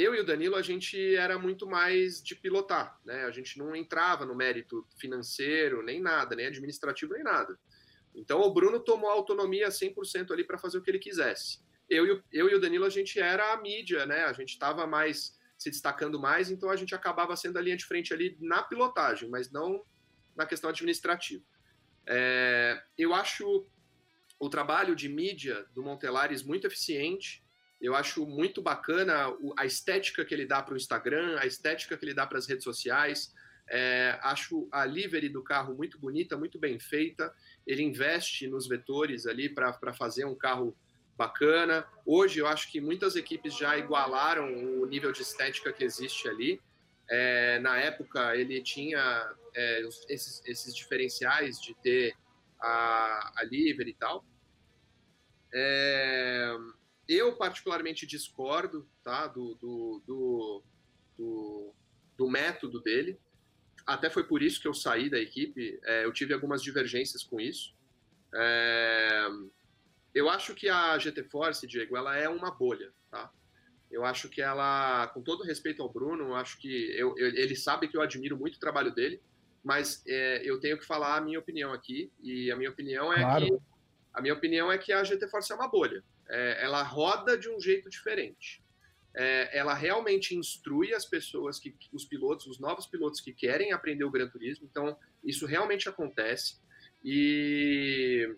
eu 0.07 0.15
e 0.15 0.19
o 0.19 0.25
Danilo, 0.25 0.55
a 0.55 0.61
gente 0.61 1.15
era 1.15 1.37
muito 1.37 1.67
mais 1.67 2.21
de 2.21 2.35
pilotar, 2.35 2.99
né? 3.05 3.25
A 3.25 3.31
gente 3.31 3.57
não 3.57 3.75
entrava 3.75 4.25
no 4.25 4.35
mérito 4.35 4.87
financeiro, 4.99 5.83
nem 5.83 6.01
nada, 6.01 6.35
nem 6.35 6.47
administrativo, 6.47 7.13
nem 7.13 7.23
nada. 7.23 7.57
Então 8.15 8.41
o 8.41 8.53
Bruno 8.53 8.79
tomou 8.79 9.09
a 9.09 9.13
autonomia 9.13 9.67
100% 9.67 10.31
ali 10.31 10.43
para 10.43 10.57
fazer 10.57 10.77
o 10.77 10.81
que 10.81 10.89
ele 10.89 10.99
quisesse 10.99 11.59
eu 11.89 12.05
e, 12.05 12.11
o, 12.11 12.23
eu 12.31 12.49
e 12.49 12.55
o 12.55 12.59
Danilo, 12.59 12.85
a 12.85 12.89
gente 12.89 13.19
era 13.19 13.53
a 13.53 13.61
mídia, 13.61 14.05
né? 14.05 14.25
A 14.25 14.33
gente 14.33 14.49
estava 14.49 14.85
mais 14.85 15.37
se 15.57 15.71
destacando 15.71 16.19
mais, 16.19 16.51
então 16.51 16.69
a 16.69 16.75
gente 16.75 16.93
acabava 16.93 17.35
sendo 17.35 17.57
a 17.57 17.61
linha 17.61 17.77
de 17.77 17.85
frente 17.85 18.13
ali 18.13 18.37
na 18.39 18.61
pilotagem, 18.61 19.29
mas 19.29 19.51
não 19.51 19.83
na 20.35 20.45
questão 20.45 20.69
administrativa. 20.69 21.43
É, 22.05 22.81
eu 22.97 23.13
acho 23.13 23.65
o 24.39 24.49
trabalho 24.49 24.95
de 24.95 25.09
mídia 25.09 25.65
do 25.73 25.81
Montelares 25.81 26.43
muito 26.43 26.67
eficiente. 26.67 27.43
Eu 27.79 27.95
acho 27.95 28.25
muito 28.25 28.61
bacana 28.61 29.27
a 29.57 29.65
estética 29.65 30.25
que 30.25 30.33
ele 30.33 30.45
dá 30.45 30.61
para 30.63 30.73
o 30.73 30.77
Instagram, 30.77 31.37
a 31.39 31.45
estética 31.45 31.95
que 31.97 32.03
ele 32.03 32.13
dá 32.13 32.25
para 32.25 32.37
as 32.37 32.47
redes 32.47 32.63
sociais. 32.63 33.33
É, 33.69 34.17
acho 34.23 34.67
a 34.71 34.85
livery 34.85 35.29
do 35.29 35.43
carro 35.43 35.75
muito 35.75 35.99
bonita, 35.99 36.37
muito 36.37 36.57
bem 36.57 36.79
feita. 36.79 37.33
Ele 37.65 37.83
investe 37.83 38.47
nos 38.47 38.67
vetores 38.67 39.27
ali 39.27 39.49
para 39.49 39.93
fazer 39.93 40.25
um 40.25 40.35
carro 40.35 40.75
bacana. 41.17 41.85
Hoje 42.05 42.39
eu 42.39 42.47
acho 42.47 42.71
que 42.71 42.79
muitas 42.79 43.15
equipes 43.15 43.57
já 43.57 43.77
igualaram 43.77 44.81
o 44.81 44.85
nível 44.85 45.11
de 45.11 45.21
estética 45.21 45.73
que 45.73 45.83
existe 45.83 46.29
ali. 46.29 46.61
É, 47.09 47.59
na 47.59 47.77
época 47.77 48.35
ele 48.35 48.61
tinha 48.61 49.33
é, 49.55 49.81
esses, 50.09 50.43
esses, 50.45 50.75
diferenciais 50.75 51.59
de 51.59 51.73
ter 51.75 52.13
a, 52.59 53.31
a 53.37 53.43
Liver 53.43 53.87
e 53.87 53.93
tal. 53.93 54.25
É, 55.53 56.55
eu 57.07 57.35
particularmente 57.35 58.05
discordo 58.05 58.87
tá, 59.03 59.27
do, 59.27 59.55
do, 59.55 60.03
do, 60.05 60.63
do, 61.17 61.73
do 62.17 62.29
método 62.29 62.81
dele. 62.81 63.19
Até 63.85 64.09
foi 64.09 64.25
por 64.25 64.41
isso 64.41 64.59
que 64.59 64.67
eu 64.67 64.73
saí 64.73 65.09
da 65.09 65.19
equipe. 65.19 65.79
É, 65.83 66.05
eu 66.05 66.11
tive 66.11 66.33
algumas 66.33 66.61
divergências 66.61 67.23
com 67.23 67.39
isso. 67.39 67.73
É, 68.33 69.27
eu 70.13 70.29
acho 70.29 70.53
que 70.53 70.67
a 70.67 70.97
GT 70.97 71.23
Force, 71.23 71.65
Diego, 71.65 71.95
ela 71.95 72.17
é 72.17 72.27
uma 72.27 72.51
bolha, 72.51 72.91
tá? 73.09 73.31
Eu 73.89 74.03
acho 74.03 74.27
que 74.27 74.41
ela, 74.41 75.07
com 75.07 75.21
todo 75.21 75.43
respeito 75.43 75.81
ao 75.81 75.89
Bruno, 75.89 76.25
eu 76.25 76.35
acho 76.35 76.57
que 76.57 76.91
eu, 76.97 77.17
eu, 77.17 77.27
ele 77.27 77.55
sabe 77.55 77.87
que 77.87 77.95
eu 77.95 78.01
admiro 78.01 78.35
muito 78.35 78.55
o 78.55 78.59
trabalho 78.59 78.93
dele, 78.93 79.21
mas 79.63 80.03
é, 80.05 80.41
eu 80.43 80.59
tenho 80.59 80.77
que 80.77 80.85
falar 80.85 81.15
a 81.15 81.21
minha 81.21 81.39
opinião 81.39 81.71
aqui, 81.71 82.11
e 82.21 82.51
a 82.51 82.55
minha 82.55 82.69
opinião 82.69 83.13
é 83.13 83.21
claro. 83.21 83.45
que 83.45 83.63
A 84.13 84.21
minha 84.21 84.33
opinião 84.33 84.71
é 84.71 84.77
que 84.77 84.91
a 84.91 85.03
GT 85.03 85.29
Force 85.29 85.51
é 85.51 85.55
uma 85.55 85.69
bolha. 85.69 86.03
É, 86.29 86.63
ela 86.63 86.83
roda 86.83 87.37
de 87.37 87.49
um 87.49 87.59
jeito 87.59 87.89
diferente. 87.89 88.63
É, 89.15 89.57
ela 89.57 89.73
realmente 89.73 90.35
instrui 90.35 90.93
as 90.93 91.05
pessoas, 91.05 91.59
que, 91.59 91.75
os 91.91 92.05
pilotos, 92.05 92.45
os 92.45 92.59
novos 92.59 92.85
pilotos 92.85 93.19
que 93.19 93.33
querem 93.33 93.71
aprender 93.71 94.03
o 94.03 94.11
Gran 94.11 94.29
Turismo. 94.29 94.67
Então, 94.69 94.97
isso 95.23 95.45
realmente 95.45 95.89
acontece. 95.89 96.59
E, 97.03 98.35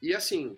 e 0.00 0.14
assim, 0.14 0.56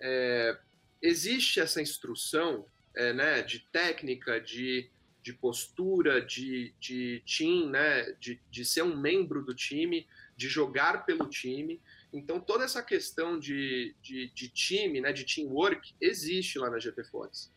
é, 0.00 0.58
existe 1.00 1.60
essa 1.60 1.80
instrução 1.80 2.66
é, 2.94 3.12
né, 3.12 3.42
de 3.42 3.60
técnica, 3.72 4.40
de, 4.40 4.90
de 5.22 5.32
postura, 5.32 6.20
de, 6.20 6.74
de 6.78 7.22
team, 7.24 7.70
né, 7.70 8.12
de, 8.20 8.40
de 8.50 8.64
ser 8.64 8.82
um 8.82 8.96
membro 8.96 9.44
do 9.44 9.54
time, 9.54 10.06
de 10.36 10.48
jogar 10.48 11.06
pelo 11.06 11.28
time. 11.28 11.80
Então, 12.12 12.38
toda 12.38 12.64
essa 12.64 12.82
questão 12.82 13.38
de, 13.38 13.94
de, 14.02 14.30
de 14.34 14.48
time, 14.48 15.00
né, 15.00 15.12
de 15.12 15.24
teamwork, 15.24 15.94
existe 16.00 16.58
lá 16.58 16.68
na 16.68 16.78
GT 16.78 17.04
Force. 17.04 17.50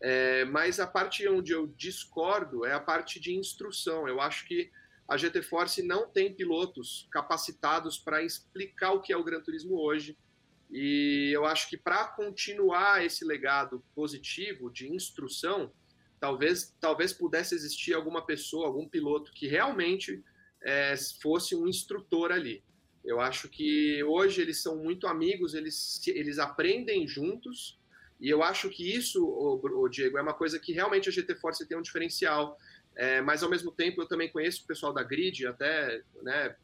É, 0.00 0.44
mas 0.46 0.80
a 0.80 0.86
parte 0.86 1.26
onde 1.28 1.52
eu 1.52 1.66
discordo 1.66 2.64
é 2.64 2.72
a 2.72 2.80
parte 2.80 3.20
de 3.20 3.34
instrução. 3.34 4.08
Eu 4.08 4.20
acho 4.20 4.46
que 4.46 4.70
a 5.06 5.16
GT 5.16 5.42
Force 5.42 5.82
não 5.82 6.08
tem 6.08 6.32
pilotos 6.32 7.08
capacitados 7.10 7.98
para 7.98 8.22
explicar 8.22 8.92
o 8.92 9.00
que 9.00 9.12
é 9.12 9.16
o 9.16 9.24
Gran 9.24 9.40
Turismo 9.40 9.74
hoje. 9.74 10.16
E 10.70 11.30
eu 11.34 11.46
acho 11.46 11.68
que 11.68 11.76
para 11.76 12.04
continuar 12.08 13.04
esse 13.04 13.24
legado 13.24 13.82
positivo 13.94 14.70
de 14.70 14.88
instrução, 14.88 15.72
talvez, 16.20 16.74
talvez 16.80 17.12
pudesse 17.12 17.54
existir 17.54 17.94
alguma 17.94 18.24
pessoa, 18.24 18.66
algum 18.66 18.86
piloto 18.86 19.32
que 19.32 19.48
realmente 19.48 20.22
é, 20.62 20.94
fosse 21.22 21.56
um 21.56 21.66
instrutor 21.66 22.30
ali. 22.30 22.62
Eu 23.04 23.20
acho 23.20 23.48
que 23.48 24.02
hoje 24.04 24.40
eles 24.40 24.60
são 24.60 24.76
muito 24.76 25.06
amigos, 25.06 25.54
eles, 25.54 26.00
eles 26.06 26.38
aprendem 26.38 27.06
juntos, 27.06 27.78
e 28.20 28.28
eu 28.28 28.42
acho 28.42 28.68
que 28.68 28.94
isso, 28.94 29.24
o, 29.24 29.60
o 29.82 29.88
Diego, 29.88 30.18
é 30.18 30.22
uma 30.22 30.34
coisa 30.34 30.58
que 30.58 30.72
realmente 30.72 31.08
a 31.08 31.12
GT 31.12 31.36
Force 31.36 31.66
tem 31.66 31.78
um 31.78 31.82
diferencial. 31.82 32.58
É, 32.96 33.20
mas 33.20 33.44
ao 33.44 33.50
mesmo 33.50 33.70
tempo 33.70 34.02
eu 34.02 34.08
também 34.08 34.28
conheço 34.28 34.64
o 34.64 34.66
pessoal 34.66 34.92
da 34.92 35.04
Grid, 35.04 35.46
até, 35.46 36.02
né, 36.20 36.56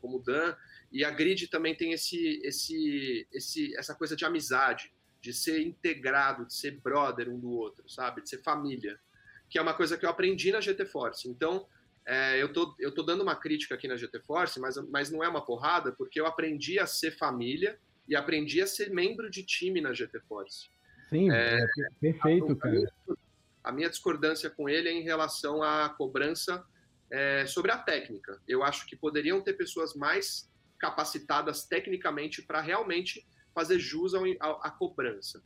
como 0.00 0.18
Dan, 0.18 0.56
e 0.90 1.04
a 1.04 1.10
Grid 1.10 1.46
também 1.46 1.76
tem 1.76 1.92
esse, 1.92 2.40
esse, 2.42 3.28
esse, 3.32 3.76
essa 3.76 3.94
coisa 3.94 4.16
de 4.16 4.24
amizade, 4.24 4.92
de 5.20 5.32
ser 5.32 5.60
integrado, 5.60 6.46
de 6.46 6.54
ser 6.54 6.80
brother 6.80 7.28
um 7.28 7.38
do 7.38 7.50
outro, 7.50 7.88
sabe? 7.88 8.22
De 8.22 8.28
ser 8.28 8.42
família, 8.42 8.98
que 9.48 9.58
é 9.58 9.62
uma 9.62 9.74
coisa 9.74 9.96
que 9.96 10.04
eu 10.04 10.10
aprendi 10.10 10.50
na 10.50 10.60
GT 10.60 10.86
Force. 10.86 11.28
Então, 11.28 11.66
é, 12.06 12.42
eu, 12.42 12.52
tô, 12.52 12.74
eu 12.78 12.92
tô 12.92 13.02
dando 13.02 13.22
uma 13.22 13.36
crítica 13.36 13.74
aqui 13.74 13.86
na 13.86 13.96
GT 13.96 14.20
Force, 14.20 14.58
mas, 14.58 14.76
mas 14.88 15.10
não 15.10 15.22
é 15.22 15.28
uma 15.28 15.44
porrada, 15.44 15.92
porque 15.92 16.20
eu 16.20 16.26
aprendi 16.26 16.78
a 16.78 16.86
ser 16.86 17.16
família 17.16 17.78
e 18.08 18.16
aprendi 18.16 18.60
a 18.60 18.66
ser 18.66 18.90
membro 18.90 19.30
de 19.30 19.44
time 19.44 19.80
na 19.80 19.92
GT 19.92 20.20
Force. 20.20 20.68
Sim, 21.08 21.30
é, 21.30 21.60
é 21.60 21.66
perfeito, 22.00 22.52
a, 22.52 22.56
cara. 22.56 22.92
A 23.62 23.72
minha 23.72 23.90
discordância 23.90 24.48
com 24.48 24.68
ele 24.68 24.88
é 24.88 24.92
em 24.92 25.02
relação 25.02 25.62
à 25.62 25.88
cobrança 25.88 26.64
é, 27.10 27.44
sobre 27.46 27.70
a 27.70 27.78
técnica. 27.78 28.40
Eu 28.48 28.62
acho 28.62 28.86
que 28.86 28.96
poderiam 28.96 29.40
ter 29.40 29.54
pessoas 29.54 29.94
mais 29.94 30.50
capacitadas 30.78 31.66
tecnicamente 31.66 32.42
para 32.42 32.60
realmente 32.60 33.26
fazer 33.54 33.78
jus 33.78 34.12
à 34.40 34.70
cobrança. 34.70 35.42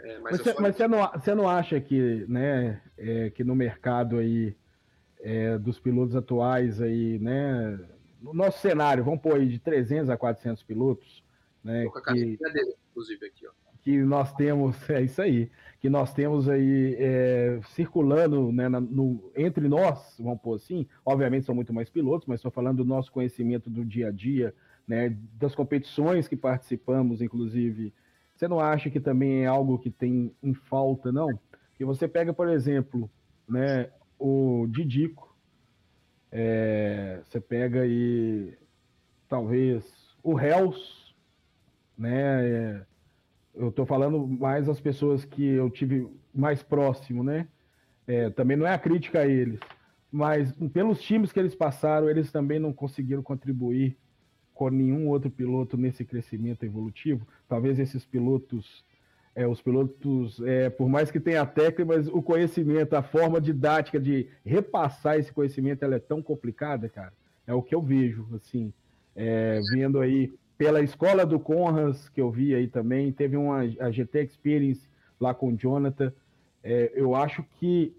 É, 0.00 0.18
mas, 0.20 0.22
mas, 0.22 0.40
você, 0.40 0.54
mas 0.60 0.76
você, 0.76 0.88
não, 0.88 1.12
você 1.12 1.34
não 1.34 1.48
acha 1.48 1.80
que, 1.80 2.24
né, 2.26 2.82
é, 2.96 3.30
que 3.30 3.44
no 3.44 3.54
mercado 3.54 4.18
aí 4.18 4.56
é, 5.22 5.58
dos 5.58 5.78
pilotos 5.78 6.16
atuais 6.16 6.80
aí, 6.80 7.18
né, 7.18 7.78
no 8.20 8.34
nosso 8.34 8.58
cenário, 8.58 9.04
vamos 9.04 9.20
pôr 9.20 9.36
aí 9.36 9.48
de 9.48 9.58
300 9.58 10.10
a 10.10 10.16
400 10.16 10.62
pilotos, 10.62 11.24
né, 11.62 11.86
que, 12.06 12.36
dele, 12.36 12.74
inclusive, 12.90 13.26
aqui, 13.26 13.46
ó. 13.46 13.50
que 13.82 14.02
nós 14.02 14.32
temos, 14.34 14.76
é 14.90 15.02
isso 15.02 15.20
aí, 15.20 15.50
que 15.80 15.88
nós 15.88 16.12
temos 16.12 16.48
aí 16.48 16.96
é, 16.98 17.60
circulando 17.74 18.52
né, 18.52 18.68
no, 18.68 19.30
entre 19.36 19.68
nós, 19.68 20.16
vamos 20.18 20.40
pôr 20.40 20.56
assim, 20.56 20.86
obviamente 21.04 21.46
são 21.46 21.54
muito 21.54 21.72
mais 21.72 21.88
pilotos, 21.88 22.26
mas 22.26 22.40
estou 22.40 22.50
falando 22.50 22.78
do 22.78 22.84
nosso 22.84 23.10
conhecimento 23.12 23.70
do 23.70 23.84
dia 23.84 24.08
a 24.08 24.10
dia, 24.10 24.54
né, 24.86 25.16
das 25.38 25.54
competições 25.54 26.26
que 26.28 26.36
participamos, 26.36 27.22
inclusive, 27.22 27.94
você 28.40 28.48
não 28.48 28.58
acha 28.58 28.88
que 28.88 28.98
também 28.98 29.44
é 29.44 29.46
algo 29.46 29.78
que 29.78 29.90
tem 29.90 30.34
em 30.42 30.54
falta, 30.54 31.12
não? 31.12 31.28
Que 31.76 31.84
você 31.84 32.08
pega, 32.08 32.32
por 32.32 32.48
exemplo, 32.48 33.10
né, 33.46 33.90
o 34.20 34.66
Didico, 34.68 35.34
é, 36.30 37.20
você 37.24 37.40
pega 37.40 37.80
aí, 37.80 38.54
talvez, 39.28 39.84
o 40.22 40.38
Hells, 40.38 41.14
né, 41.96 42.46
é, 42.46 42.86
eu 43.54 43.70
estou 43.70 43.86
falando 43.86 44.26
mais 44.28 44.68
as 44.68 44.78
pessoas 44.78 45.24
que 45.24 45.42
eu 45.42 45.70
tive 45.70 46.06
mais 46.32 46.62
próximo, 46.62 47.24
né, 47.24 47.48
é, 48.06 48.28
também 48.30 48.56
não 48.56 48.66
é 48.66 48.74
a 48.74 48.78
crítica 48.78 49.20
a 49.20 49.26
eles, 49.26 49.58
mas 50.12 50.52
pelos 50.72 51.00
times 51.00 51.32
que 51.32 51.40
eles 51.40 51.54
passaram, 51.54 52.10
eles 52.10 52.30
também 52.30 52.58
não 52.58 52.72
conseguiram 52.72 53.22
contribuir 53.22 53.96
com 54.52 54.68
nenhum 54.68 55.08
outro 55.08 55.30
piloto 55.30 55.74
nesse 55.76 56.04
crescimento 56.04 56.64
evolutivo. 56.64 57.26
Talvez 57.48 57.78
esses 57.78 58.04
pilotos, 58.04 58.84
é, 59.34 59.46
os 59.46 59.62
pilotos, 59.62 60.40
é, 60.44 60.68
por 60.68 60.88
mais 60.88 61.10
que 61.10 61.20
tenha 61.20 61.42
a 61.42 61.46
técnica, 61.46 61.84
mas 61.84 62.08
o 62.08 62.20
conhecimento, 62.20 62.94
a 62.94 63.02
forma 63.02 63.40
didática 63.40 64.00
de 64.00 64.28
repassar 64.44 65.18
esse 65.18 65.32
conhecimento, 65.32 65.84
ela 65.84 65.96
é 65.96 66.00
tão 66.00 66.22
complicada, 66.22 66.88
cara. 66.88 67.12
É 67.46 67.54
o 67.54 67.62
que 67.62 67.74
eu 67.74 67.80
vejo, 67.80 68.26
assim, 68.34 68.72
é, 69.14 69.60
vendo 69.72 70.00
aí 70.00 70.32
pela 70.58 70.82
escola 70.82 71.24
do 71.24 71.40
Conras, 71.40 72.08
que 72.10 72.20
eu 72.20 72.30
vi 72.30 72.54
aí 72.54 72.68
também, 72.68 73.10
teve 73.12 73.36
uma 73.36 73.60
a 73.80 73.90
GT 73.90 74.24
Experience 74.24 74.86
lá 75.18 75.32
com 75.32 75.48
o 75.48 75.56
Jonathan. 75.56 76.12
É, 76.62 76.92
eu 76.94 77.14
acho 77.14 77.42
que 77.58 77.96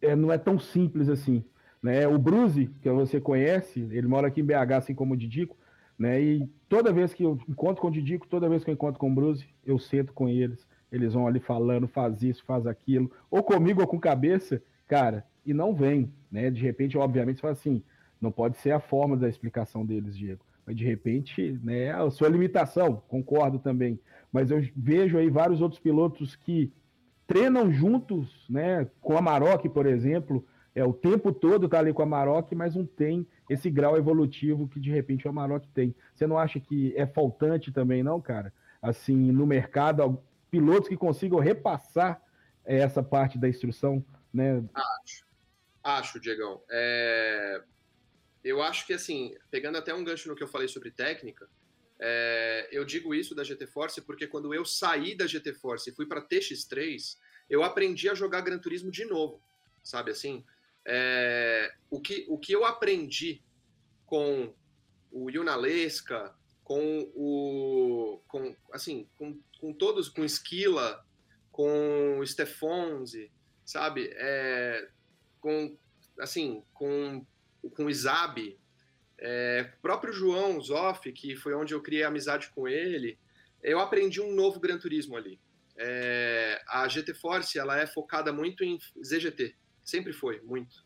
é, 0.00 0.16
não 0.16 0.32
é 0.32 0.38
tão 0.38 0.58
simples 0.58 1.08
assim. 1.08 1.44
Né? 1.82 2.08
O 2.08 2.18
Bruce, 2.18 2.70
que 2.80 2.90
você 2.90 3.20
conhece, 3.20 3.86
ele 3.90 4.06
mora 4.06 4.28
aqui 4.28 4.40
em 4.40 4.44
BH, 4.44 4.72
assim 4.76 4.94
como 4.94 5.14
o 5.14 5.16
Didico, 5.16 5.56
né? 5.98 6.20
E 6.20 6.48
toda 6.68 6.92
vez 6.92 7.14
que 7.14 7.22
eu 7.22 7.38
encontro 7.48 7.80
com 7.80 7.88
o 7.88 7.90
Didico, 7.90 8.26
toda 8.26 8.48
vez 8.48 8.62
que 8.64 8.70
eu 8.70 8.74
encontro 8.74 8.98
com 8.98 9.10
o 9.10 9.14
Bruce, 9.14 9.46
eu 9.64 9.78
sento 9.78 10.12
com 10.12 10.28
eles. 10.28 10.66
Eles 10.90 11.14
vão 11.14 11.26
ali 11.26 11.40
falando, 11.40 11.88
faz 11.88 12.22
isso, 12.22 12.44
faz 12.44 12.66
aquilo, 12.66 13.10
ou 13.30 13.42
comigo 13.42 13.80
ou 13.80 13.86
com 13.86 13.98
cabeça, 13.98 14.62
cara, 14.86 15.24
e 15.44 15.52
não 15.52 15.74
vem, 15.74 16.12
né? 16.30 16.50
De 16.50 16.62
repente, 16.62 16.96
obviamente, 16.96 17.36
você 17.36 17.42
fala 17.42 17.52
assim, 17.52 17.82
não 18.20 18.30
pode 18.30 18.56
ser 18.58 18.70
a 18.70 18.80
forma 18.80 19.16
da 19.16 19.28
explicação 19.28 19.84
deles, 19.84 20.16
Diego. 20.16 20.44
Mas 20.64 20.76
de 20.76 20.84
repente, 20.84 21.58
né, 21.62 21.92
a 21.92 22.10
sua 22.10 22.28
limitação, 22.28 23.02
concordo 23.08 23.58
também. 23.58 24.00
Mas 24.32 24.50
eu 24.50 24.60
vejo 24.76 25.16
aí 25.16 25.30
vários 25.30 25.60
outros 25.60 25.80
pilotos 25.80 26.34
que 26.34 26.72
treinam 27.26 27.70
juntos, 27.70 28.44
né, 28.48 28.88
com 29.00 29.16
a 29.16 29.22
Maroc, 29.22 29.64
por 29.66 29.86
exemplo, 29.86 30.44
é 30.74 30.84
o 30.84 30.92
tempo 30.92 31.32
todo 31.32 31.68
tá 31.68 31.78
ali 31.78 31.92
com 31.92 32.02
a 32.02 32.06
Maroc, 32.06 32.52
mas 32.52 32.74
não 32.74 32.84
tem 32.84 33.26
esse 33.48 33.70
grau 33.70 33.96
evolutivo 33.96 34.68
que 34.68 34.80
de 34.80 34.90
repente 34.90 35.26
o 35.26 35.30
Amarok 35.30 35.68
tem. 35.68 35.94
Você 36.14 36.26
não 36.26 36.38
acha 36.38 36.58
que 36.58 36.94
é 36.96 37.06
faltante 37.06 37.72
também, 37.72 38.02
não, 38.02 38.20
cara? 38.20 38.52
Assim, 38.82 39.32
no 39.32 39.46
mercado, 39.46 40.22
pilotos 40.50 40.88
que 40.88 40.96
consigam 40.96 41.38
repassar 41.38 42.20
essa 42.64 43.02
parte 43.02 43.38
da 43.38 43.48
instrução, 43.48 44.04
né? 44.32 44.62
Acho, 44.74 45.24
acho, 45.82 46.20
Diegão. 46.20 46.60
É... 46.68 47.62
Eu 48.42 48.62
acho 48.62 48.86
que, 48.86 48.92
assim, 48.92 49.34
pegando 49.50 49.78
até 49.78 49.94
um 49.94 50.04
gancho 50.04 50.28
no 50.28 50.36
que 50.36 50.42
eu 50.42 50.48
falei 50.48 50.68
sobre 50.68 50.90
técnica, 50.90 51.48
é... 52.00 52.68
eu 52.72 52.84
digo 52.84 53.14
isso 53.14 53.34
da 53.34 53.44
GT 53.44 53.66
Force 53.68 54.00
porque 54.02 54.26
quando 54.26 54.52
eu 54.52 54.64
saí 54.64 55.16
da 55.16 55.26
GT 55.26 55.54
Force 55.54 55.88
e 55.88 55.94
fui 55.94 56.06
para 56.06 56.26
TX3, 56.26 57.16
eu 57.48 57.62
aprendi 57.62 58.08
a 58.08 58.14
jogar 58.14 58.40
Gran 58.40 58.58
Turismo 58.58 58.90
de 58.90 59.04
novo, 59.04 59.40
sabe 59.82 60.10
assim? 60.10 60.44
É, 60.86 61.72
o, 61.90 62.00
que, 62.00 62.24
o 62.28 62.38
que 62.38 62.52
eu 62.52 62.64
aprendi 62.64 63.42
com 64.06 64.54
o 65.10 65.28
Yunalesca, 65.28 66.34
com 66.62 67.10
o. 67.14 68.22
Com, 68.28 68.54
assim, 68.72 69.08
com, 69.18 69.38
com 69.60 69.72
todos, 69.72 70.08
com 70.08 70.24
Esquila, 70.24 71.04
com 71.50 72.18
o 72.20 72.26
Stefonzi, 72.26 73.32
sabe? 73.64 74.10
É, 74.14 74.88
com, 75.40 75.76
assim, 76.20 76.62
com, 76.72 77.26
com 77.74 77.84
o 77.84 77.90
Isabi, 77.90 78.58
é, 79.18 79.64
próprio 79.82 80.12
João 80.12 80.60
Zoff, 80.60 81.10
que 81.12 81.34
foi 81.36 81.54
onde 81.54 81.74
eu 81.74 81.82
criei 81.82 82.04
amizade 82.04 82.50
com 82.50 82.68
ele, 82.68 83.18
eu 83.62 83.80
aprendi 83.80 84.20
um 84.20 84.34
novo 84.34 84.60
Gran 84.60 84.78
Turismo 84.78 85.16
ali. 85.16 85.40
É, 85.78 86.62
a 86.68 86.86
GT 86.88 87.14
Force 87.14 87.58
ela 87.58 87.78
é 87.78 87.86
focada 87.86 88.32
muito 88.32 88.64
em 88.64 88.78
ZGT, 89.04 89.54
Sempre 89.86 90.12
foi, 90.12 90.40
muito. 90.40 90.84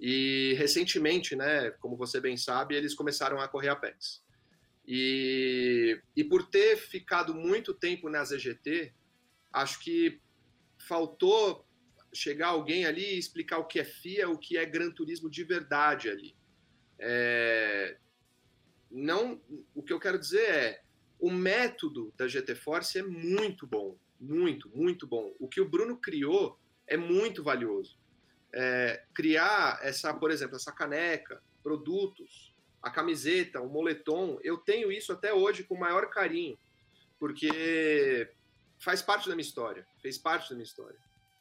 E 0.00 0.54
recentemente, 0.56 1.36
né, 1.36 1.70
como 1.72 1.94
você 1.94 2.18
bem 2.18 2.38
sabe, 2.38 2.74
eles 2.74 2.94
começaram 2.94 3.38
a 3.38 3.46
correr 3.46 3.68
Apex. 3.68 4.24
E, 4.88 6.00
e 6.16 6.24
por 6.24 6.48
ter 6.48 6.78
ficado 6.78 7.34
muito 7.34 7.74
tempo 7.74 8.08
na 8.08 8.24
ZGT, 8.24 8.94
acho 9.52 9.78
que 9.80 10.18
faltou 10.88 11.66
chegar 12.14 12.48
alguém 12.48 12.86
ali 12.86 13.14
e 13.14 13.18
explicar 13.18 13.58
o 13.58 13.66
que 13.66 13.78
é 13.78 13.84
FIA, 13.84 14.30
o 14.30 14.38
que 14.38 14.56
é 14.56 14.64
Gran 14.64 14.90
Turismo 14.90 15.28
de 15.28 15.44
verdade 15.44 16.08
ali. 16.08 16.34
É, 16.98 17.98
não, 18.90 19.38
o 19.74 19.82
que 19.82 19.92
eu 19.92 20.00
quero 20.00 20.18
dizer 20.18 20.48
é, 20.50 20.82
o 21.18 21.30
método 21.30 22.12
da 22.16 22.26
GT 22.26 22.54
Force 22.54 22.98
é 22.98 23.02
muito 23.02 23.66
bom, 23.66 23.98
muito, 24.18 24.70
muito 24.74 25.06
bom. 25.06 25.34
O 25.38 25.46
que 25.46 25.60
o 25.60 25.68
Bruno 25.68 25.98
criou 25.98 26.58
é 26.86 26.96
muito 26.96 27.44
valioso. 27.44 27.99
É, 28.52 29.04
criar 29.14 29.78
essa, 29.82 30.12
por 30.12 30.30
exemplo, 30.30 30.56
essa 30.56 30.72
caneca, 30.72 31.42
produtos, 31.62 32.54
a 32.82 32.90
camiseta, 32.90 33.60
o 33.60 33.68
moletom, 33.68 34.38
eu 34.42 34.56
tenho 34.56 34.90
isso 34.90 35.12
até 35.12 35.32
hoje 35.32 35.64
com 35.64 35.74
o 35.74 35.80
maior 35.80 36.08
carinho, 36.08 36.58
porque 37.18 38.30
faz 38.78 39.02
parte 39.02 39.28
da 39.28 39.34
minha 39.34 39.46
história, 39.46 39.86
fez 40.00 40.16
parte 40.16 40.50
da 40.50 40.56
minha 40.56 40.64
história. 40.64 40.98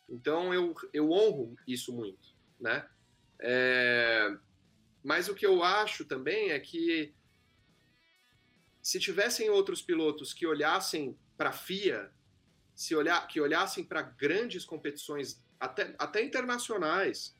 Então 0.07 0.53
eu, 0.53 0.75
eu 0.93 1.11
honro 1.11 1.55
isso 1.67 1.93
muito, 1.93 2.35
né? 2.59 2.87
É, 3.39 4.37
mas 5.03 5.29
o 5.29 5.35
que 5.35 5.45
eu 5.45 5.63
acho 5.63 6.03
também 6.03 6.51
é 6.51 6.59
que 6.59 7.13
se 8.81 8.99
tivessem 8.99 9.49
outros 9.49 9.81
pilotos 9.81 10.33
que 10.33 10.45
olhassem 10.45 11.17
para 11.37 11.49
a 11.49 11.53
FIA, 11.53 12.11
se 12.75 12.95
olhar, 12.95 13.25
que 13.27 13.39
olhassem 13.39 13.83
para 13.83 14.01
grandes 14.01 14.65
competições, 14.65 15.41
até, 15.59 15.93
até 15.97 16.23
internacionais, 16.23 17.35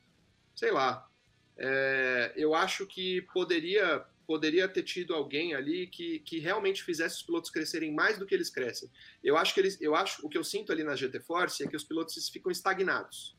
sei 0.55 0.71
lá, 0.71 1.09
é, 1.57 2.33
eu 2.35 2.53
acho 2.53 2.85
que 2.85 3.21
poderia 3.33 4.05
poderia 4.29 4.69
ter 4.69 4.83
tido 4.83 5.15
alguém 5.15 5.55
ali 5.55 5.87
que, 5.87 6.19
que 6.19 6.37
realmente 6.37 6.83
fizesse 6.83 7.15
os 7.15 7.23
pilotos 7.23 7.49
crescerem 7.49 7.91
mais 7.91 8.19
do 8.19 8.27
que 8.27 8.35
eles 8.35 8.51
crescem. 8.51 8.87
Eu 9.23 9.35
acho 9.35 9.55
que 9.55 9.59
eles, 9.59 9.81
eu 9.81 9.95
acho 9.95 10.23
o 10.23 10.29
que 10.29 10.37
eu 10.37 10.43
sinto 10.43 10.71
ali 10.71 10.83
na 10.83 10.95
GT 10.95 11.19
Force 11.21 11.63
é 11.63 11.67
que 11.67 11.75
os 11.75 11.83
pilotos 11.83 12.29
ficam 12.29 12.51
estagnados. 12.51 13.35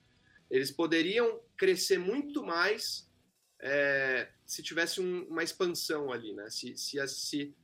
Eles 0.51 0.73
poderiam 0.73 1.41
crescer 1.57 1.97
muito 1.97 2.43
mais 2.43 3.09
é, 3.61 4.29
se 4.45 4.65
tivesse 4.65 5.01
um, 5.01 5.29
uma 5.29 5.45
expansão 5.45 6.11
ali, 6.11 6.33
né? 6.33 6.51
Se, 6.51 6.77
se, 6.77 7.07
se, 7.07 7.55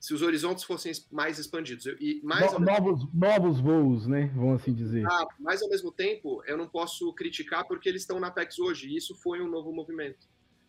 se 0.00 0.14
os 0.14 0.22
horizontes 0.22 0.64
fossem 0.64 0.92
mais 1.10 1.38
expandidos. 1.38 1.86
E 1.98 2.20
mais 2.22 2.52
no, 2.52 2.60
novos, 2.60 3.00
tempo, 3.00 3.10
novos 3.14 3.60
voos, 3.60 4.06
né? 4.06 4.30
Vamos 4.34 4.62
assim 4.62 4.72
dizer. 4.72 5.04
Ah, 5.06 5.26
mas 5.38 5.60
ao 5.62 5.68
mesmo 5.68 5.90
tempo, 5.90 6.42
eu 6.46 6.56
não 6.56 6.68
posso 6.68 7.12
criticar 7.14 7.66
porque 7.66 7.88
eles 7.88 8.02
estão 8.02 8.20
na 8.20 8.28
Apex 8.28 8.58
hoje, 8.58 8.88
e 8.88 8.96
isso 8.96 9.14
foi 9.16 9.40
um 9.40 9.48
novo 9.48 9.72
movimento. 9.72 10.26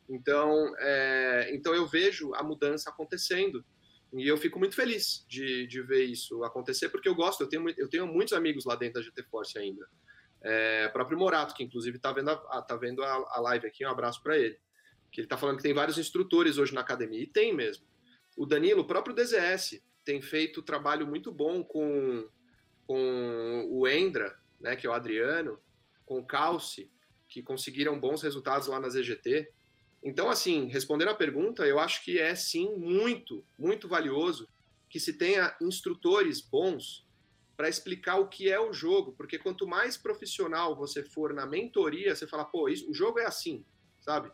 Então, 0.09 0.73
é, 0.79 1.51
então 1.53 1.73
eu 1.75 1.85
vejo 1.85 2.33
a 2.33 2.43
mudança 2.43 2.89
acontecendo. 2.89 3.63
E 4.11 4.27
eu 4.27 4.37
fico 4.37 4.57
muito 4.57 4.75
feliz 4.75 5.23
de, 5.29 5.67
de 5.67 5.83
ver 5.83 6.05
isso 6.05 6.43
acontecer, 6.43 6.89
porque 6.89 7.07
eu 7.07 7.13
gosto, 7.13 7.41
eu 7.41 7.47
tenho, 7.47 7.69
eu 7.77 7.87
tenho 7.87 8.07
muitos 8.07 8.33
amigos 8.33 8.65
lá 8.65 8.75
dentro 8.75 8.95
da 8.95 9.01
GT 9.03 9.21
Force 9.29 9.55
ainda. 9.55 9.87
É, 10.41 10.87
próprio 10.87 11.19
Morato, 11.19 11.53
que 11.53 11.63
inclusive 11.63 11.97
está 11.97 12.11
vendo, 12.11 12.31
a, 12.31 12.61
tá 12.63 12.75
vendo 12.75 13.03
a, 13.03 13.27
a 13.29 13.41
live 13.41 13.67
aqui, 13.67 13.85
um 13.85 13.89
abraço 13.89 14.23
para 14.23 14.35
ele. 14.35 14.57
Que 15.11 15.21
ele 15.21 15.25
está 15.25 15.37
falando 15.37 15.57
que 15.57 15.63
tem 15.63 15.73
vários 15.75 15.99
instrutores 15.99 16.57
hoje 16.57 16.73
na 16.73 16.81
academia, 16.81 17.21
e 17.21 17.27
tem 17.27 17.53
mesmo. 17.53 17.85
O 18.39 18.45
Danilo, 18.45 18.83
o 18.83 18.87
próprio 18.87 19.13
DZS, 19.13 19.81
tem 20.05 20.21
feito 20.21 20.61
trabalho 20.61 21.05
muito 21.05 21.29
bom 21.29 21.61
com, 21.61 22.25
com 22.87 23.67
o 23.69 23.85
Endra, 23.85 24.33
né, 24.61 24.77
que 24.77 24.87
é 24.87 24.89
o 24.89 24.93
Adriano, 24.93 25.59
com 26.05 26.19
o 26.19 26.25
Calci, 26.25 26.89
que 27.27 27.43
conseguiram 27.43 27.99
bons 27.99 28.21
resultados 28.21 28.69
lá 28.69 28.79
na 28.79 28.87
ZGT. 28.87 29.51
Então, 30.01 30.29
assim, 30.29 30.67
respondendo 30.67 31.09
a 31.09 31.15
pergunta, 31.15 31.67
eu 31.67 31.79
acho 31.79 32.01
que 32.01 32.17
é 32.17 32.33
sim 32.33 32.73
muito, 32.77 33.45
muito 33.57 33.89
valioso 33.89 34.47
que 34.89 35.01
se 35.01 35.11
tenha 35.11 35.53
instrutores 35.61 36.39
bons 36.39 37.05
para 37.57 37.67
explicar 37.67 38.19
o 38.21 38.29
que 38.29 38.49
é 38.49 38.57
o 38.57 38.71
jogo, 38.71 39.11
porque 39.17 39.37
quanto 39.37 39.67
mais 39.67 39.97
profissional 39.97 40.77
você 40.77 41.03
for 41.03 41.33
na 41.33 41.45
mentoria, 41.45 42.15
você 42.15 42.25
fala, 42.25 42.45
pô, 42.45 42.69
isso, 42.69 42.89
o 42.89 42.93
jogo 42.93 43.19
é 43.19 43.25
assim, 43.25 43.65
sabe? 43.99 44.31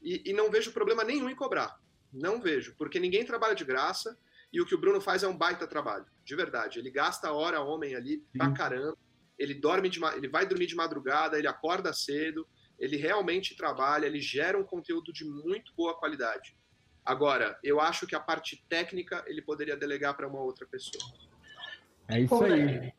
E, 0.00 0.22
e 0.30 0.32
não 0.32 0.52
vejo 0.52 0.70
problema 0.70 1.02
nenhum 1.02 1.28
em 1.28 1.34
cobrar. 1.34 1.82
Não 2.14 2.40
vejo, 2.40 2.74
porque 2.78 3.00
ninguém 3.00 3.24
trabalha 3.24 3.54
de 3.54 3.64
graça 3.64 4.16
e 4.52 4.60
o 4.60 4.66
que 4.66 4.74
o 4.74 4.78
Bruno 4.78 5.00
faz 5.00 5.24
é 5.24 5.28
um 5.28 5.36
baita 5.36 5.66
trabalho, 5.66 6.06
de 6.24 6.36
verdade. 6.36 6.78
Ele 6.78 6.90
gasta 6.90 7.32
hora 7.32 7.60
homem 7.60 7.96
ali 7.96 8.18
Sim. 8.18 8.38
pra 8.38 8.52
caramba. 8.52 8.96
Ele 9.36 9.52
dorme 9.52 9.88
de, 9.88 9.98
ele 10.14 10.28
vai 10.28 10.46
dormir 10.46 10.66
de 10.66 10.76
madrugada, 10.76 11.36
ele 11.36 11.48
acorda 11.48 11.92
cedo, 11.92 12.46
ele 12.78 12.96
realmente 12.96 13.56
trabalha, 13.56 14.06
ele 14.06 14.20
gera 14.20 14.56
um 14.56 14.62
conteúdo 14.62 15.12
de 15.12 15.24
muito 15.24 15.74
boa 15.74 15.98
qualidade. 15.98 16.56
Agora, 17.04 17.58
eu 17.64 17.80
acho 17.80 18.06
que 18.06 18.14
a 18.14 18.20
parte 18.20 18.64
técnica 18.68 19.24
ele 19.26 19.42
poderia 19.42 19.76
delegar 19.76 20.16
para 20.16 20.28
uma 20.28 20.40
outra 20.40 20.66
pessoa. 20.66 21.02
É 22.08 22.20
isso 22.20 22.44
aí. 22.44 22.92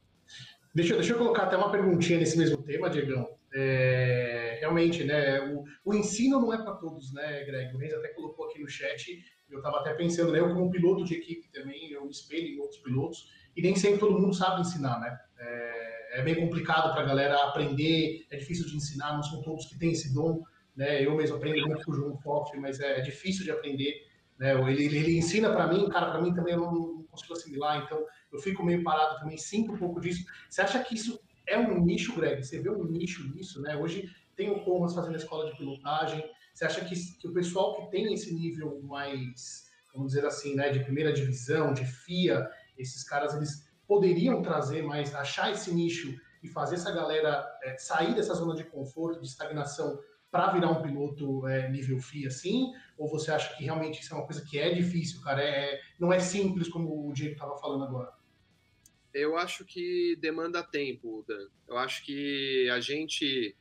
Deixa, 0.75 0.93
deixa 0.95 1.13
eu 1.13 1.17
colocar 1.17 1.43
até 1.43 1.55
uma 1.55 1.71
perguntinha 1.71 2.19
nesse 2.19 2.37
mesmo 2.37 2.61
tema, 2.61 2.89
Diegão. 2.89 3.25
É, 3.53 4.57
realmente, 4.59 5.05
né? 5.05 5.39
O, 5.39 5.63
o, 5.85 5.93
ensino 5.93 6.41
não 6.41 6.53
é 6.53 6.57
para 6.61 6.73
todos, 6.73 7.13
né, 7.13 7.45
Greg? 7.45 7.73
O 7.73 7.77
Reis 7.77 7.93
até 7.93 8.09
colocou 8.09 8.47
aqui 8.47 8.59
no 8.59 8.67
chat. 8.67 9.23
Eu 9.49 9.59
estava 9.59 9.79
até 9.79 9.93
pensando, 9.93 10.33
né? 10.33 10.41
Eu, 10.41 10.53
como 10.53 10.69
piloto 10.69 11.05
de 11.05 11.15
equipe 11.15 11.49
também, 11.53 11.89
eu 11.91 12.03
me 12.03 12.11
espelho 12.11 12.47
em 12.49 12.59
outros 12.59 12.81
pilotos. 12.81 13.31
E 13.55 13.61
nem 13.61 13.73
sempre 13.73 13.99
todo 13.99 14.19
mundo 14.19 14.33
sabe 14.33 14.59
ensinar, 14.59 14.99
né? 14.99 15.17
É, 15.39 16.19
é 16.19 16.21
bem 16.21 16.35
complicado 16.35 16.91
para 16.91 17.03
a 17.03 17.05
galera 17.05 17.37
aprender, 17.45 18.25
é 18.29 18.35
difícil 18.35 18.65
de 18.65 18.75
ensinar, 18.75 19.13
não 19.13 19.23
são 19.23 19.41
todos 19.41 19.67
que 19.67 19.79
têm 19.79 19.93
esse 19.93 20.13
dom. 20.13 20.43
Né? 20.75 21.05
Eu 21.05 21.15
mesmo 21.15 21.37
aprendo 21.37 21.65
muito 21.65 21.85
com 21.85 21.91
o 21.93 21.95
João 21.95 22.17
Foff, 22.17 22.57
mas 22.59 22.81
é, 22.81 22.99
é 22.99 23.01
difícil 23.01 23.45
de 23.45 23.51
aprender. 23.51 23.93
Né? 24.37 24.51
Ele, 24.69 24.83
ele, 24.83 24.97
ele 24.97 25.17
ensina 25.17 25.49
para 25.53 25.67
mim, 25.67 25.87
cara, 25.87 26.11
para 26.11 26.21
mim 26.21 26.33
também 26.33 26.53
eu 26.53 26.59
não 26.59 27.05
consigo 27.09 27.31
assimilar, 27.31 27.81
então 27.81 28.05
eu 28.31 28.39
fico 28.39 28.63
meio 28.63 28.83
parado 28.83 29.19
também, 29.19 29.37
sinto 29.37 29.73
um 29.73 29.77
pouco 29.77 29.99
disso. 29.99 30.25
Você 30.49 30.61
acha 30.61 30.83
que 30.83 30.95
isso 30.95 31.19
é 31.47 31.57
um 31.57 31.79
nicho, 31.83 32.15
Greg? 32.15 32.43
Você 32.43 32.59
vê 32.59 32.69
um 32.69 32.83
nicho 32.83 33.27
nisso, 33.33 33.61
né? 33.61 33.75
Hoje 33.75 34.09
tem 34.35 34.49
o 34.51 34.63
Comas 34.63 34.93
fazendo 34.93 35.13
a 35.13 35.17
escola 35.17 35.49
de 35.49 35.57
pilotagem. 35.57 36.23
Você 36.53 36.65
acha 36.65 36.83
que, 36.85 36.95
que 36.95 37.27
o 37.27 37.33
pessoal 37.33 37.75
que 37.75 37.91
tem 37.91 38.13
esse 38.13 38.33
nível 38.33 38.81
mais, 38.83 39.69
vamos 39.93 40.13
dizer 40.13 40.25
assim, 40.25 40.55
né, 40.55 40.69
de 40.69 40.79
primeira 40.79 41.13
divisão, 41.13 41.73
de 41.73 41.85
FIA, 41.85 42.49
esses 42.77 43.03
caras, 43.03 43.33
eles 43.35 43.69
poderiam 43.87 44.41
trazer 44.41 44.81
mais, 44.81 45.13
achar 45.13 45.51
esse 45.51 45.73
nicho 45.73 46.19
e 46.41 46.47
fazer 46.47 46.75
essa 46.75 46.91
galera 46.91 47.45
é, 47.63 47.77
sair 47.77 48.13
dessa 48.13 48.33
zona 48.33 48.55
de 48.55 48.63
conforto, 48.63 49.21
de 49.21 49.27
estagnação, 49.27 49.99
para 50.31 50.51
virar 50.51 50.69
um 50.69 50.81
piloto 50.81 51.47
é, 51.47 51.69
nível 51.69 51.99
FIA, 51.99 52.27
assim? 52.27 52.73
Ou 52.97 53.07
você 53.09 53.31
acha 53.31 53.55
que 53.55 53.63
realmente 53.63 54.01
isso 54.01 54.13
é 54.13 54.17
uma 54.17 54.25
coisa 54.25 54.43
que 54.43 54.59
é 54.59 54.73
difícil, 54.73 55.21
cara? 55.21 55.41
É, 55.41 55.79
não 55.99 56.11
é 56.11 56.19
simples 56.19 56.67
como 56.67 57.07
o 57.07 57.13
Diego 57.13 57.33
estava 57.33 57.57
falando 57.57 57.85
agora? 57.85 58.11
Eu 59.15 59.37
acho 59.37 59.63
que 59.63 60.17
demanda 60.17 60.61
tempo, 60.61 61.23
Dan. 61.25 61.47
Eu 61.69 61.77
acho 61.77 62.03
que 62.03 62.69
a 62.69 62.81
gente, 62.81 63.55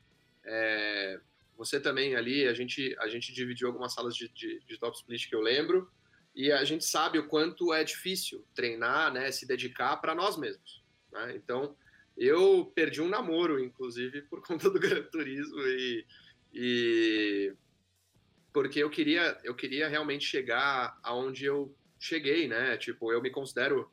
é, 0.44 1.20
você 1.56 1.78
também 1.78 2.16
ali, 2.16 2.48
a 2.48 2.52
gente, 2.52 2.92
a 2.98 3.06
gente 3.06 3.32
dividiu 3.32 3.68
algumas 3.68 3.94
salas 3.94 4.16
de, 4.16 4.28
de, 4.30 4.60
de 4.66 4.78
top 4.78 4.96
split 4.96 5.28
que 5.28 5.34
eu 5.36 5.40
lembro, 5.40 5.88
e 6.34 6.50
a 6.50 6.64
gente 6.64 6.84
sabe 6.84 7.20
o 7.20 7.28
quanto 7.28 7.72
é 7.72 7.84
difícil 7.84 8.44
treinar, 8.52 9.12
né, 9.12 9.30
se 9.30 9.46
dedicar 9.46 9.96
para 9.98 10.12
nós 10.12 10.36
mesmos. 10.36 10.82
Né? 11.12 11.36
Então, 11.36 11.76
eu 12.16 12.72
perdi 12.74 13.00
um 13.00 13.08
namoro, 13.08 13.62
inclusive, 13.62 14.22
por 14.22 14.42
conta 14.44 14.68
do 14.68 14.80
Gran 14.80 15.04
Turismo 15.04 15.60
e, 15.60 16.04
e 16.52 17.54
porque 18.52 18.80
eu 18.80 18.90
queria, 18.90 19.38
eu 19.44 19.54
queria 19.54 19.86
realmente 19.86 20.24
chegar 20.24 20.98
aonde 21.00 21.44
eu 21.44 21.72
cheguei, 21.96 22.48
né? 22.48 22.76
Tipo, 22.76 23.12
eu 23.12 23.22
me 23.22 23.30
considero 23.30 23.88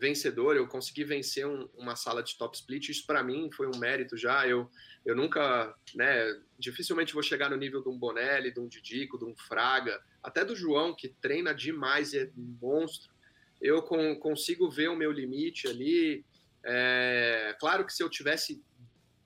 vencedor, 0.00 0.56
eu 0.56 0.66
consegui 0.66 1.04
vencer 1.04 1.46
um, 1.46 1.68
uma 1.74 1.96
sala 1.96 2.22
de 2.22 2.36
top 2.36 2.56
split, 2.56 2.88
isso 2.88 3.06
para 3.06 3.22
mim 3.22 3.50
foi 3.52 3.66
um 3.66 3.78
mérito 3.78 4.16
já, 4.16 4.46
eu, 4.46 4.70
eu 5.04 5.16
nunca, 5.16 5.74
né, 5.94 6.40
dificilmente 6.58 7.14
vou 7.14 7.22
chegar 7.22 7.50
no 7.50 7.56
nível 7.56 7.82
de 7.82 7.88
um 7.88 7.98
Bonelli, 7.98 8.52
de 8.52 8.60
um 8.60 8.68
Didico, 8.68 9.18
de 9.18 9.24
um 9.24 9.36
Fraga, 9.36 10.00
até 10.22 10.44
do 10.44 10.56
João, 10.56 10.94
que 10.94 11.08
treina 11.08 11.54
demais 11.54 12.12
e 12.12 12.18
é 12.18 12.30
um 12.36 12.58
monstro, 12.60 13.12
eu 13.60 13.82
com, 13.82 14.14
consigo 14.16 14.70
ver 14.70 14.88
o 14.88 14.96
meu 14.96 15.10
limite 15.10 15.66
ali, 15.66 16.24
é, 16.64 17.56
claro 17.58 17.84
que 17.84 17.92
se 17.92 18.02
eu 18.02 18.08
tivesse 18.08 18.62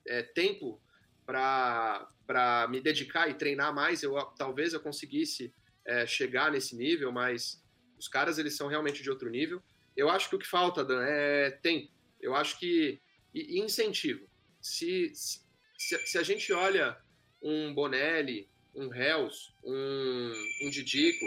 é, 0.07 0.21
tempo 0.23 0.81
para 1.25 2.67
me 2.69 2.81
dedicar 2.81 3.29
e 3.29 3.33
treinar 3.33 3.73
mais, 3.73 4.03
eu 4.03 4.15
talvez 4.37 4.73
eu 4.73 4.79
conseguisse 4.79 5.53
é, 5.85 6.05
chegar 6.05 6.51
nesse 6.51 6.75
nível, 6.75 7.11
mas 7.11 7.61
os 7.97 8.07
caras 8.07 8.37
eles 8.37 8.55
são 8.55 8.67
realmente 8.67 9.01
de 9.01 9.09
outro 9.09 9.29
nível, 9.29 9.61
eu 9.95 10.09
acho 10.09 10.29
que 10.29 10.35
o 10.35 10.39
que 10.39 10.47
falta, 10.47 10.83
Dan, 10.83 11.03
é 11.03 11.51
tempo. 11.51 11.91
Eu 12.19 12.35
acho 12.35 12.59
que. 12.59 12.99
E, 13.33 13.59
incentivo. 13.59 14.27
Se, 14.61 15.11
se, 15.13 15.43
se, 15.77 16.17
a 16.17 16.23
gente 16.23 16.51
olha 16.53 16.97
um 17.41 17.73
Bonelli, 17.73 18.49
um 18.73 18.93
Hells, 18.93 19.53
um, 19.63 20.33
um 20.63 20.69
Didico, 20.69 21.25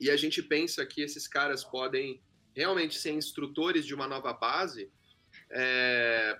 e 0.00 0.10
a 0.10 0.16
gente 0.16 0.42
pensa 0.42 0.84
que 0.86 1.02
esses 1.02 1.28
caras 1.28 1.64
podem 1.64 2.22
realmente 2.54 2.98
ser 2.98 3.12
instrutores 3.12 3.84
de 3.84 3.94
uma 3.94 4.08
nova 4.08 4.32
base, 4.32 4.90
é, 5.50 6.38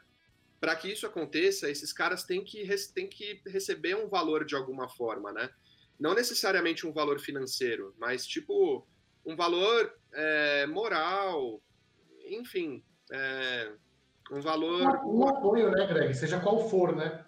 para 0.60 0.74
que 0.74 0.90
isso 0.90 1.06
aconteça, 1.06 1.70
esses 1.70 1.92
caras 1.92 2.24
têm 2.24 2.42
que, 2.42 2.66
têm 2.94 3.08
que 3.08 3.40
receber 3.46 3.94
um 3.96 4.08
valor 4.08 4.44
de 4.44 4.56
alguma 4.56 4.88
forma, 4.88 5.32
né? 5.32 5.50
Não 5.98 6.14
necessariamente 6.14 6.86
um 6.86 6.92
valor 6.92 7.20
financeiro, 7.20 7.94
mas 7.98 8.26
tipo 8.26 8.86
um 9.24 9.36
valor 9.36 9.97
é, 10.12 10.66
moral, 10.66 11.62
enfim, 12.28 12.82
é, 13.12 13.72
um 14.30 14.40
valor. 14.40 14.82
Um, 15.06 15.28
apoio, 15.28 15.70
né, 15.70 15.86
Greg? 15.86 16.14
Seja 16.14 16.40
qual 16.40 16.68
for, 16.68 16.94
né? 16.94 17.24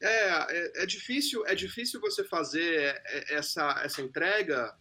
É, 0.00 0.28
é, 0.28 0.82
é, 0.82 0.86
difícil, 0.86 1.46
é 1.46 1.54
difícil 1.54 2.00
você 2.00 2.24
fazer 2.24 3.02
essa, 3.30 3.80
essa 3.84 4.02
entrega 4.02 4.74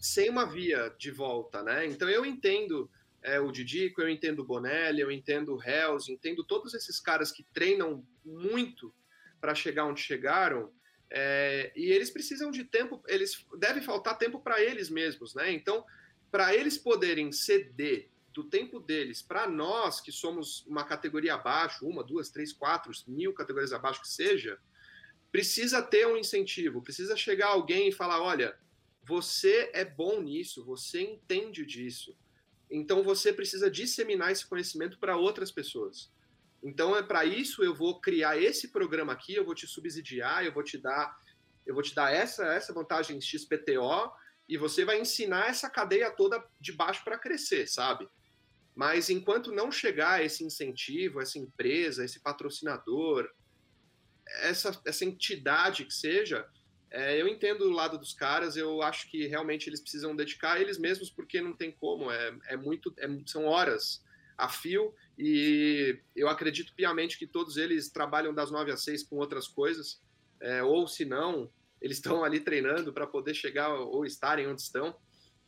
sem 0.00 0.28
uma 0.28 0.44
via 0.44 0.94
de 0.98 1.10
volta, 1.10 1.62
né? 1.62 1.86
Então 1.86 2.08
eu 2.08 2.24
entendo 2.24 2.90
é, 3.22 3.40
o 3.40 3.50
Didico, 3.50 4.02
eu 4.02 4.08
entendo 4.08 4.40
o 4.40 4.44
Bonelli, 4.44 5.00
eu 5.00 5.10
entendo 5.10 5.54
o 5.54 5.62
Hells, 5.62 6.12
entendo 6.12 6.44
todos 6.44 6.74
esses 6.74 7.00
caras 7.00 7.32
que 7.32 7.44
treinam 7.52 8.06
muito 8.24 8.94
para 9.40 9.54
chegar 9.54 9.84
onde 9.84 10.00
chegaram, 10.00 10.72
é, 11.10 11.72
e 11.76 11.90
eles 11.90 12.10
precisam 12.10 12.50
de 12.50 12.64
tempo, 12.64 13.02
eles 13.06 13.44
deve 13.58 13.80
faltar 13.80 14.18
tempo 14.18 14.40
para 14.40 14.62
eles 14.62 14.90
mesmos, 14.90 15.34
né? 15.34 15.52
Então, 15.52 15.84
para 16.30 16.54
eles 16.54 16.76
poderem 16.76 17.32
ceder 17.32 18.10
do 18.36 18.44
tempo 18.44 18.78
deles 18.78 19.22
para 19.22 19.48
nós 19.48 19.98
que 20.00 20.12
somos 20.12 20.66
uma 20.66 20.84
categoria 20.84 21.34
abaixo, 21.34 21.86
uma, 21.86 22.04
duas, 22.04 22.28
três, 22.28 22.52
quatro, 22.52 22.92
mil 23.08 23.32
categorias 23.32 23.72
abaixo 23.72 24.02
que 24.02 24.08
seja, 24.08 24.58
precisa 25.32 25.80
ter 25.80 26.06
um 26.06 26.18
incentivo, 26.18 26.82
precisa 26.82 27.16
chegar 27.16 27.48
alguém 27.48 27.88
e 27.88 27.92
falar, 27.92 28.20
olha, 28.20 28.54
você 29.02 29.70
é 29.72 29.84
bom 29.84 30.20
nisso, 30.20 30.64
você 30.64 31.00
entende 31.00 31.64
disso, 31.64 32.14
então 32.70 33.02
você 33.02 33.32
precisa 33.32 33.70
disseminar 33.70 34.32
esse 34.32 34.44
conhecimento 34.46 34.98
para 34.98 35.16
outras 35.16 35.50
pessoas. 35.50 36.12
Então 36.62 36.94
é 36.96 37.02
para 37.02 37.24
isso 37.24 37.62
eu 37.62 37.74
vou 37.74 38.00
criar 38.00 38.36
esse 38.36 38.68
programa 38.68 39.12
aqui, 39.14 39.34
eu 39.34 39.44
vou 39.44 39.54
te 39.54 39.66
subsidiar, 39.66 40.44
eu 40.44 40.52
vou 40.52 40.62
te 40.62 40.76
dar, 40.76 41.16
eu 41.64 41.72
vou 41.72 41.82
te 41.82 41.94
dar 41.94 42.12
essa 42.12 42.44
essa 42.52 42.74
vantagem 42.74 43.20
XPTO 43.20 44.12
e 44.48 44.56
você 44.56 44.84
vai 44.84 45.00
ensinar 45.00 45.48
essa 45.48 45.68
cadeia 45.68 46.10
toda 46.10 46.44
de 46.60 46.72
baixo 46.72 47.02
para 47.04 47.18
crescer, 47.18 47.66
sabe? 47.66 48.08
Mas 48.74 49.08
enquanto 49.08 49.52
não 49.52 49.72
chegar 49.72 50.24
esse 50.24 50.44
incentivo, 50.44 51.20
essa 51.20 51.38
empresa, 51.38 52.04
esse 52.04 52.20
patrocinador, 52.20 53.28
essa, 54.42 54.78
essa 54.84 55.04
entidade 55.04 55.84
que 55.84 55.94
seja, 55.94 56.46
é, 56.90 57.20
eu 57.20 57.26
entendo 57.26 57.62
o 57.62 57.72
lado 57.72 57.98
dos 57.98 58.12
caras, 58.12 58.56
eu 58.56 58.82
acho 58.82 59.10
que 59.10 59.26
realmente 59.26 59.68
eles 59.68 59.80
precisam 59.80 60.14
dedicar 60.14 60.60
eles 60.60 60.78
mesmos, 60.78 61.10
porque 61.10 61.40
não 61.40 61.52
tem 61.52 61.72
como, 61.72 62.10
é, 62.10 62.36
é 62.48 62.56
muito, 62.56 62.94
é, 62.98 63.08
são 63.26 63.46
horas 63.46 64.04
a 64.38 64.48
fio, 64.48 64.94
e 65.18 65.98
eu 66.14 66.28
acredito 66.28 66.74
piamente 66.74 67.18
que 67.18 67.26
todos 67.26 67.56
eles 67.56 67.88
trabalham 67.90 68.34
das 68.34 68.50
nove 68.50 68.70
às 68.70 68.84
seis 68.84 69.02
com 69.02 69.16
outras 69.16 69.48
coisas, 69.48 70.02
é, 70.40 70.62
ou 70.62 70.86
se 70.86 71.04
não, 71.04 71.50
eles 71.80 71.98
estão 71.98 72.24
ali 72.24 72.40
treinando 72.40 72.92
para 72.92 73.06
poder 73.06 73.34
chegar 73.34 73.74
ou 73.74 74.04
estarem 74.04 74.46
onde 74.46 74.62
estão. 74.62 74.96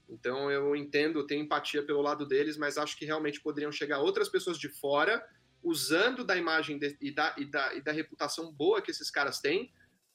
Então 0.09 0.51
eu 0.51 0.75
entendo, 0.75 1.27
tenho 1.27 1.45
empatia 1.45 1.83
pelo 1.83 2.01
lado 2.01 2.27
deles, 2.27 2.57
mas 2.57 2.79
acho 2.79 2.97
que 2.97 3.05
realmente 3.05 3.41
poderiam 3.41 3.73
chegar 3.73 4.01
outras 4.01 4.29
pessoas 4.29 4.59
de 4.59 4.69
fora, 4.69 5.23
usando 5.63 6.25
da 6.25 6.37
imagem 6.37 6.79
de, 6.79 6.97
e, 7.01 7.11
da, 7.11 7.35
e, 7.37 7.45
da, 7.45 7.75
e 7.75 7.83
da 7.83 7.93
reputação 7.93 8.53
boa 8.53 8.81
que 8.81 8.91
esses 8.91 9.11
caras 9.11 9.41
têm, 9.41 9.73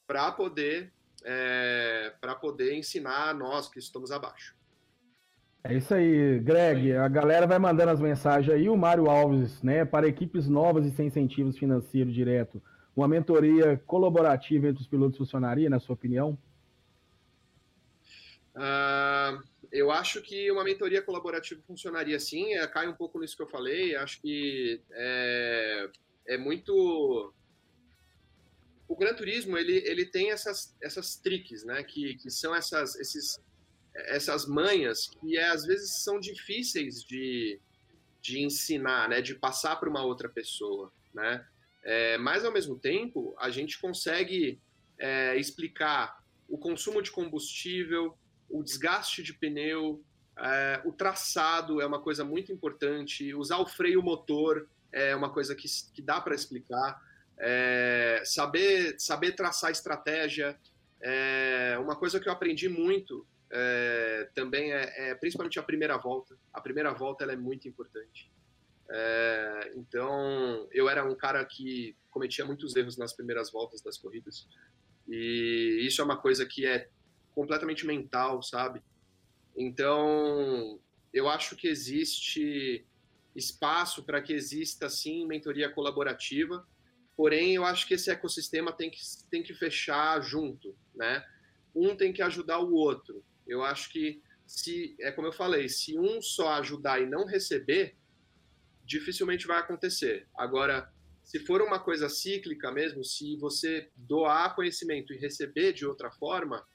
para 0.07 0.31
poder 0.31 0.91
é, 1.23 2.13
para 2.19 2.35
poder 2.35 2.73
ensinar 2.75 3.29
a 3.29 3.33
nós 3.33 3.69
que 3.69 3.79
estamos 3.79 4.11
abaixo. 4.11 4.55
É 5.63 5.73
isso 5.73 5.93
aí, 5.93 6.39
Greg. 6.39 6.91
A 6.93 7.07
galera 7.07 7.47
vai 7.47 7.57
mandando 7.57 7.91
as 7.91 8.01
mensagens 8.01 8.53
aí. 8.53 8.67
O 8.67 8.75
Mário 8.75 9.09
Alves, 9.09 9.61
né? 9.63 9.85
Para 9.85 10.07
equipes 10.07 10.49
novas 10.49 10.85
e 10.85 10.91
sem 10.91 11.07
incentivos 11.07 11.57
financeiros 11.57 12.13
direto, 12.13 12.61
uma 12.95 13.07
mentoria 13.07 13.81
colaborativa 13.85 14.67
entre 14.67 14.81
os 14.81 14.87
pilotos 14.87 15.17
funcionaria, 15.17 15.69
na 15.69 15.79
sua 15.79 15.93
opinião? 15.93 16.37
Uh, 18.55 19.41
eu 19.71 19.89
acho 19.89 20.21
que 20.21 20.51
uma 20.51 20.63
mentoria 20.63 21.01
colaborativa 21.01 21.59
funcionaria 21.65 22.19
sim. 22.19 22.53
É, 22.53 22.67
cai 22.67 22.87
um 22.87 22.93
pouco 22.93 23.19
nisso 23.19 23.35
que 23.35 23.41
eu 23.41 23.49
falei. 23.49 23.95
Acho 23.95 24.21
que 24.21 24.79
é, 24.91 25.89
é 26.27 26.37
muito 26.37 27.33
o 28.87 28.95
Gran 28.95 29.15
Turismo 29.15 29.57
ele, 29.57 29.77
ele 29.87 30.05
tem 30.05 30.29
essas, 30.29 30.75
essas 30.79 31.15
tricks, 31.15 31.63
né? 31.63 31.83
Que, 31.83 32.15
que 32.15 32.29
são 32.29 32.53
essas, 32.53 32.95
esses, 32.95 33.41
essas 33.95 34.45
manhas 34.45 35.07
que 35.07 35.35
é, 35.35 35.49
às 35.49 35.65
vezes 35.65 36.03
são 36.03 36.19
difíceis 36.19 37.03
de, 37.03 37.59
de 38.21 38.43
ensinar, 38.43 39.09
né? 39.09 39.21
De 39.21 39.33
passar 39.33 39.77
para 39.77 39.89
uma 39.89 40.03
outra 40.03 40.29
pessoa, 40.29 40.93
né? 41.11 41.43
É, 41.83 42.17
mas 42.17 42.45
ao 42.45 42.51
mesmo 42.51 42.77
tempo 42.77 43.35
a 43.37 43.49
gente 43.49 43.79
consegue 43.79 44.59
é, 44.97 45.35
explicar 45.37 46.23
o 46.47 46.57
consumo 46.57 47.01
de 47.01 47.11
combustível, 47.11 48.17
o 48.49 48.63
desgaste 48.63 49.21
de 49.21 49.33
pneu, 49.33 50.03
é, 50.37 50.81
o 50.85 50.91
traçado 50.91 51.81
é 51.81 51.85
uma 51.85 51.99
coisa 51.99 52.23
muito 52.23 52.51
importante, 52.51 53.33
usar 53.33 53.57
o 53.57 53.65
freio 53.65 54.01
motor 54.01 54.67
é 54.91 55.15
uma 55.15 55.29
coisa 55.29 55.55
que, 55.55 55.67
que 55.93 56.01
dá 56.01 56.21
para 56.21 56.35
explicar 56.35 57.01
é, 57.37 58.21
saber, 58.25 58.95
saber 58.99 59.33
traçar 59.33 59.71
estratégia. 59.71 60.57
É, 61.01 61.77
uma 61.79 61.95
coisa 61.95 62.19
que 62.19 62.27
eu 62.27 62.33
aprendi 62.33 62.69
muito 62.69 63.27
é, 63.51 64.29
também 64.33 64.71
é, 64.71 65.09
é, 65.09 65.15
principalmente 65.15 65.59
a 65.59 65.63
primeira 65.63 65.97
volta. 65.97 66.37
A 66.51 66.61
primeira 66.61 66.93
volta 66.93 67.23
ela 67.23 67.33
é 67.33 67.37
muito 67.37 67.67
importante. 67.67 68.31
É, 68.95 69.71
então, 69.75 70.67
eu 70.71 70.87
era 70.87 71.03
um 71.03 71.15
cara 71.15 71.43
que 71.43 71.97
cometia 72.11 72.45
muitos 72.45 72.75
erros 72.75 72.95
nas 72.95 73.13
primeiras 73.13 73.51
voltas 73.51 73.81
das 73.81 73.97
corridas. 73.97 74.47
E 75.07 75.83
isso 75.85 76.01
é 76.01 76.05
uma 76.05 76.17
coisa 76.17 76.45
que 76.45 76.65
é 76.65 76.89
completamente 77.33 77.85
mental, 77.85 78.43
sabe? 78.43 78.81
Então, 79.55 80.79
eu 81.11 81.27
acho 81.27 81.55
que 81.55 81.67
existe 81.67 82.85
espaço 83.35 84.03
para 84.03 84.21
que 84.21 84.31
exista, 84.31 84.87
sim, 84.87 85.25
mentoria 85.25 85.69
colaborativa, 85.69 86.65
Porém, 87.15 87.53
eu 87.53 87.63
acho 87.63 87.87
que 87.87 87.93
esse 87.93 88.09
ecossistema 88.09 88.71
tem 88.71 88.89
que, 88.89 88.99
tem 89.29 89.43
que 89.43 89.53
fechar 89.53 90.19
junto, 90.21 90.75
né? 90.95 91.23
Um 91.75 91.95
tem 91.95 92.11
que 92.11 92.21
ajudar 92.21 92.59
o 92.59 92.73
outro. 92.73 93.23
Eu 93.47 93.63
acho 93.63 93.91
que 93.91 94.21
se 94.47 94.95
é 94.99 95.11
como 95.11 95.27
eu 95.27 95.31
falei, 95.31 95.69
se 95.69 95.97
um 95.97 96.21
só 96.21 96.53
ajudar 96.53 97.01
e 97.01 97.05
não 97.05 97.25
receber, 97.25 97.95
dificilmente 98.83 99.47
vai 99.47 99.59
acontecer. 99.59 100.27
Agora, 100.35 100.91
se 101.23 101.39
for 101.39 101.61
uma 101.61 101.79
coisa 101.79 102.09
cíclica 102.09 102.71
mesmo, 102.71 103.03
se 103.03 103.37
você 103.37 103.89
doar 103.95 104.55
conhecimento 104.55 105.13
e 105.13 105.17
receber 105.17 105.73
de 105.73 105.85
outra 105.85 106.11
forma, 106.11 106.65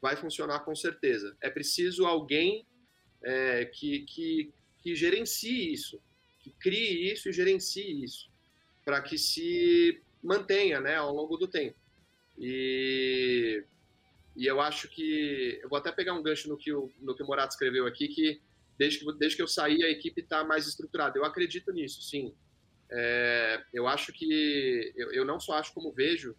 vai 0.00 0.16
funcionar 0.16 0.60
com 0.60 0.74
certeza. 0.74 1.36
É 1.40 1.50
preciso 1.50 2.06
alguém 2.06 2.66
é, 3.22 3.64
que, 3.64 4.00
que, 4.00 4.52
que 4.78 4.94
gerencie 4.94 5.72
isso, 5.72 6.00
que 6.38 6.50
crie 6.50 7.12
isso 7.12 7.28
e 7.28 7.32
gerencie 7.32 8.04
isso 8.04 8.30
para 8.84 9.02
que 9.02 9.18
se 9.18 10.00
mantenha 10.22 10.80
né, 10.80 10.96
ao 10.96 11.12
longo 11.12 11.36
do 11.36 11.46
tempo. 11.46 11.76
E, 12.38 13.62
e 14.34 14.46
eu 14.46 14.60
acho 14.60 14.88
que. 14.88 15.58
Eu 15.62 15.68
vou 15.68 15.78
até 15.78 15.92
pegar 15.92 16.14
um 16.14 16.22
gancho 16.22 16.48
no 16.48 16.56
que 16.56 16.72
o, 16.72 16.90
no 17.00 17.14
que 17.14 17.22
o 17.22 17.26
Morato 17.26 17.52
escreveu 17.52 17.86
aqui, 17.86 18.08
que 18.08 18.40
desde 18.78 19.00
que, 19.00 19.12
desde 19.18 19.36
que 19.36 19.42
eu 19.42 19.48
saí 19.48 19.82
a 19.82 19.90
equipe 19.90 20.20
está 20.20 20.44
mais 20.44 20.66
estruturada. 20.66 21.18
Eu 21.18 21.24
acredito 21.24 21.72
nisso, 21.72 22.02
sim. 22.02 22.34
É, 22.90 23.62
eu 23.72 23.86
acho 23.86 24.12
que. 24.12 24.92
Eu, 24.96 25.12
eu, 25.12 25.24
não 25.24 25.38
só 25.40 25.54
acho 25.54 25.74
como 25.74 25.92
vejo 25.92 26.36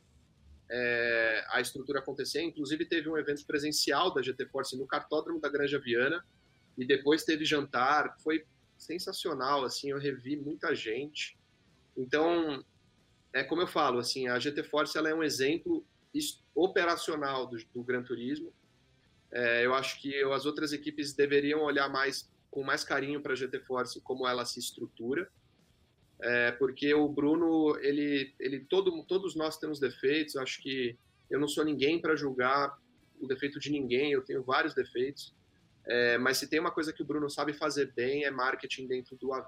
é, 0.69 1.45
a 1.49 1.61
estrutura 1.61 1.99
acontecer, 1.99 2.41
inclusive 2.41 2.85
teve 2.85 3.09
um 3.09 3.17
evento 3.17 3.45
presencial 3.45 4.13
da 4.13 4.21
GT 4.21 4.47
Force 4.47 4.77
no 4.77 4.87
cartódromo 4.87 5.39
da 5.39 5.49
Granja 5.49 5.79
Viana, 5.79 6.25
e 6.77 6.85
depois 6.85 7.23
teve 7.23 7.45
jantar, 7.45 8.15
foi 8.23 8.45
sensacional, 8.77 9.65
assim, 9.65 9.91
eu 9.91 9.99
revi 9.99 10.37
muita 10.37 10.73
gente, 10.73 11.37
então, 11.99 12.63
é 13.33 13.43
como 13.43 13.61
eu 13.61 13.67
falo, 13.67 13.99
assim, 13.99 14.29
a 14.29 14.39
GT 14.39 14.63
Force 14.63 14.97
ela 14.97 15.09
é 15.09 15.13
um 15.13 15.21
exemplo 15.21 15.85
operacional 16.55 17.45
do, 17.45 17.57
do 17.73 17.83
Gran 17.83 18.03
Turismo. 18.03 18.53
É, 19.31 19.65
eu 19.65 19.73
acho 19.73 20.01
que 20.01 20.23
as 20.23 20.45
outras 20.45 20.73
equipes 20.73 21.13
deveriam 21.13 21.61
olhar 21.61 21.89
mais 21.89 22.29
com 22.49 22.63
mais 22.63 22.83
carinho 22.83 23.21
para 23.21 23.33
a 23.33 23.35
GT 23.35 23.59
Force 23.59 24.01
como 24.01 24.27
ela 24.27 24.43
se 24.43 24.59
estrutura, 24.59 25.29
é, 26.21 26.51
porque 26.53 26.93
o 26.93 27.07
Bruno, 27.07 27.77
ele, 27.79 28.33
ele 28.39 28.59
todo, 28.61 29.03
todos 29.05 29.35
nós 29.35 29.57
temos 29.57 29.79
defeitos. 29.79 30.35
Acho 30.35 30.61
que 30.61 30.97
eu 31.29 31.39
não 31.39 31.47
sou 31.47 31.63
ninguém 31.63 32.01
para 32.01 32.15
julgar 32.15 32.77
o 33.19 33.27
defeito 33.27 33.59
de 33.59 33.71
ninguém. 33.71 34.11
Eu 34.11 34.23
tenho 34.23 34.43
vários 34.43 34.73
defeitos, 34.73 35.33
é, 35.85 36.17
mas 36.17 36.37
se 36.37 36.49
tem 36.49 36.59
uma 36.59 36.71
coisa 36.71 36.91
que 36.91 37.01
o 37.01 37.05
Bruno 37.05 37.29
sabe 37.29 37.53
fazer 37.53 37.93
bem 37.95 38.25
é 38.25 38.31
marketing 38.31 38.87
dentro 38.87 39.15
do 39.15 39.33
AV. 39.33 39.47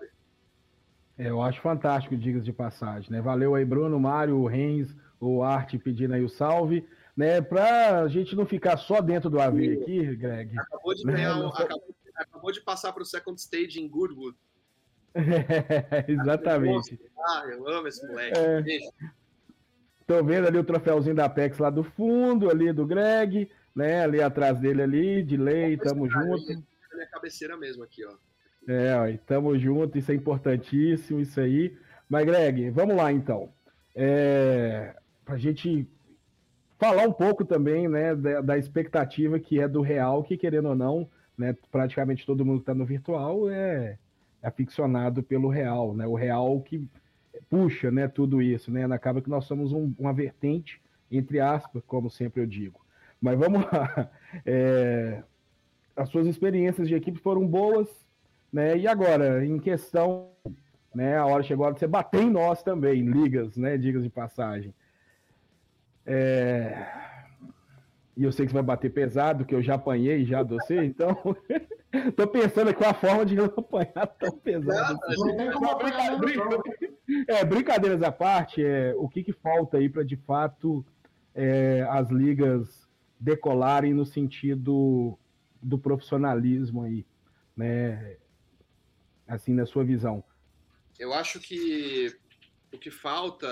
É, 1.18 1.30
eu 1.30 1.42
acho 1.42 1.60
fantástico, 1.62 2.16
digas 2.16 2.46
de 2.46 2.54
passagem, 2.54 3.12
né? 3.12 3.22
Valeu 3.22 3.54
aí, 3.54 3.66
Bruno, 3.66 4.00
Mário, 4.00 4.46
Renz, 4.46 4.96
o 5.20 5.44
Arte 5.44 5.78
pedindo 5.78 6.14
aí 6.14 6.24
o 6.24 6.30
salve, 6.30 6.88
né? 7.16 7.42
Pra 7.42 8.08
gente 8.08 8.36
não 8.36 8.46
ficar 8.46 8.78
só 8.78 9.02
dentro 9.02 9.30
do 9.30 9.40
AV 9.40 9.82
aqui, 9.82 10.16
Greg. 10.16 10.58
Acabou 10.58 10.94
de, 10.94 11.06
né? 11.06 11.26
acabou, 11.26 11.96
acabou 12.16 12.52
de 12.52 12.62
passar 12.62 12.94
para 12.94 13.04
o 13.04 13.06
second 13.06 13.40
stage 13.40 13.80
em 13.80 13.88
Goodwood. 13.88 14.38
É, 15.14 16.06
exatamente. 16.12 17.00
Ah, 17.18 17.46
eu 17.50 17.68
amo 17.68 17.88
esse 17.88 18.06
moleque. 18.08 18.40
É. 18.40 18.64
Tô 20.08 20.24
vendo 20.24 20.48
ali 20.48 20.58
o 20.58 20.64
troféuzinho 20.64 21.16
da 21.16 21.26
Apex 21.26 21.58
lá 21.58 21.70
do 21.70 21.84
fundo, 21.84 22.50
ali 22.50 22.74
do 22.74 22.86
Greg, 22.86 23.50
né? 23.76 24.04
Ali 24.04 24.22
atrás 24.22 24.60
dele 24.60 24.82
ali, 24.82 25.24
de 25.24 25.38
lei, 25.38 25.78
tamo 25.78 26.10
junto. 26.10 26.48
Minha 26.94 27.08
cabeceira 27.12 27.56
mesmo 27.58 27.84
aqui, 27.84 28.04
ó. 28.06 28.14
É, 28.68 28.94
ó, 28.96 29.18
tamo 29.26 29.58
junto, 29.58 29.98
isso 29.98 30.12
é 30.12 30.16
importantíssimo, 30.16 31.20
isso 31.20 31.40
aí. 31.40 31.76
Mas, 32.10 32.26
Greg, 32.26 32.70
vamos 32.70 32.96
lá 32.96 33.12
então. 33.12 33.54
É, 33.96 34.96
para 35.26 35.36
a 35.36 35.38
gente 35.38 35.88
falar 36.82 37.08
um 37.08 37.14
pouco 37.14 37.46
também 37.46 37.88
né, 37.88 38.16
da, 38.16 38.42
da, 38.42 38.58
expectativa 38.58 39.40
que 39.40 39.60
é 39.60 39.68
do 39.68 39.82
Real, 39.82 40.24
que 40.24 40.36
querendo 40.36 40.70
ou 40.70 40.76
não, 40.76 41.08
né, 41.38 41.56
praticamente 41.72 42.26
todo 42.26 42.44
mundo 42.44 42.58
que 42.58 42.64
está 42.64 42.74
no 42.74 42.88
virtual 42.88 43.48
é, 43.52 44.00
é 44.42 44.48
aficionado 44.48 45.22
pelo 45.22 45.48
real, 45.48 45.94
né? 45.94 46.08
O 46.08 46.16
real 46.16 46.60
que 46.62 46.84
puxa, 47.48 47.92
né, 47.92 48.08
tudo 48.08 48.42
isso, 48.42 48.72
né? 48.72 48.84
Acaba 48.86 49.22
que 49.22 49.30
nós 49.30 49.46
somos 49.46 49.72
um, 49.72 49.94
uma 50.00 50.12
vertente 50.12 50.82
entre 51.12 51.40
aspas, 51.40 51.84
como 51.86 52.10
sempre 52.10 52.42
eu 52.42 52.48
digo. 52.48 52.80
Mas 53.22 53.38
vamos 53.38 53.62
lá. 53.72 54.10
É, 54.44 55.22
as 55.96 56.10
suas 56.10 56.26
experiências 56.26 56.88
de 56.88 56.96
equipe 56.96 57.20
foram 57.20 57.46
boas, 57.46 57.88
né? 58.52 58.76
E 58.76 58.88
agora, 58.88 59.46
em 59.46 59.60
questão, 59.60 60.30
né? 60.96 61.16
A 61.18 61.28
hora 61.28 61.44
chegou 61.44 61.68
a 61.68 61.72
você 61.72 61.86
bater 61.86 62.22
em 62.22 62.30
nós 62.32 62.64
também, 62.64 63.04
ligas, 63.04 63.56
né? 63.56 63.78
Digas 63.78 64.04
de 64.04 64.10
passagem. 64.10 64.74
É... 66.06 66.88
E 68.16 68.24
eu 68.24 68.32
sei 68.32 68.46
que 68.46 68.52
você 68.52 68.56
vai 68.56 68.64
bater 68.64 68.92
pesado, 68.92 69.46
que 69.46 69.56
eu 69.56 69.62
já 69.62 69.76
apanhei 69.76 70.26
já 70.26 70.44
de 70.44 70.54
você, 70.54 70.84
então 70.84 71.16
tô 72.16 72.28
pensando 72.28 72.70
aqui 72.70 72.84
a 72.84 72.94
forma 72.94 73.26
de 73.26 73.36
não 73.36 73.46
apanhar 73.46 74.06
tão 74.20 74.38
pesado. 74.38 75.00
Não, 75.38 75.52
como 75.54 75.70
apanhar, 75.72 76.20
é, 77.28 77.46
brincadeiras 77.46 78.04
à 78.04 78.12
parte, 78.12 78.64
é, 78.64 78.94
o 78.98 79.08
que, 79.08 79.24
que 79.24 79.34
falta 79.34 79.78
aí 79.78 79.90
para 79.90 80.04
de 80.04 80.18
fato 80.18 80.86
é, 81.34 81.86
as 81.90 82.10
ligas 82.10 82.88
decolarem 83.20 83.94
no 83.94 84.06
sentido 84.06 85.18
do 85.62 85.78
profissionalismo 85.78 86.84
aí, 86.84 87.06
né? 87.56 88.18
Assim, 89.28 89.54
na 89.54 89.66
sua 89.66 89.84
visão. 89.84 90.24
Eu 91.00 91.14
acho 91.14 91.40
que 91.40 92.14
o 92.72 92.78
que 92.78 92.90
falta 92.90 93.48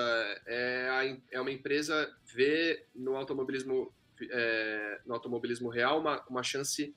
é, 0.46 0.90
a, 0.90 1.18
é 1.32 1.42
uma 1.42 1.52
empresa 1.52 2.14
ver 2.34 2.88
no 2.96 3.16
automobilismo, 3.16 3.94
é, 4.22 5.02
no 5.06 5.14
automobilismo 5.14 5.70
real 5.70 6.00
uma, 6.00 6.24
uma 6.28 6.44
chance 6.44 6.96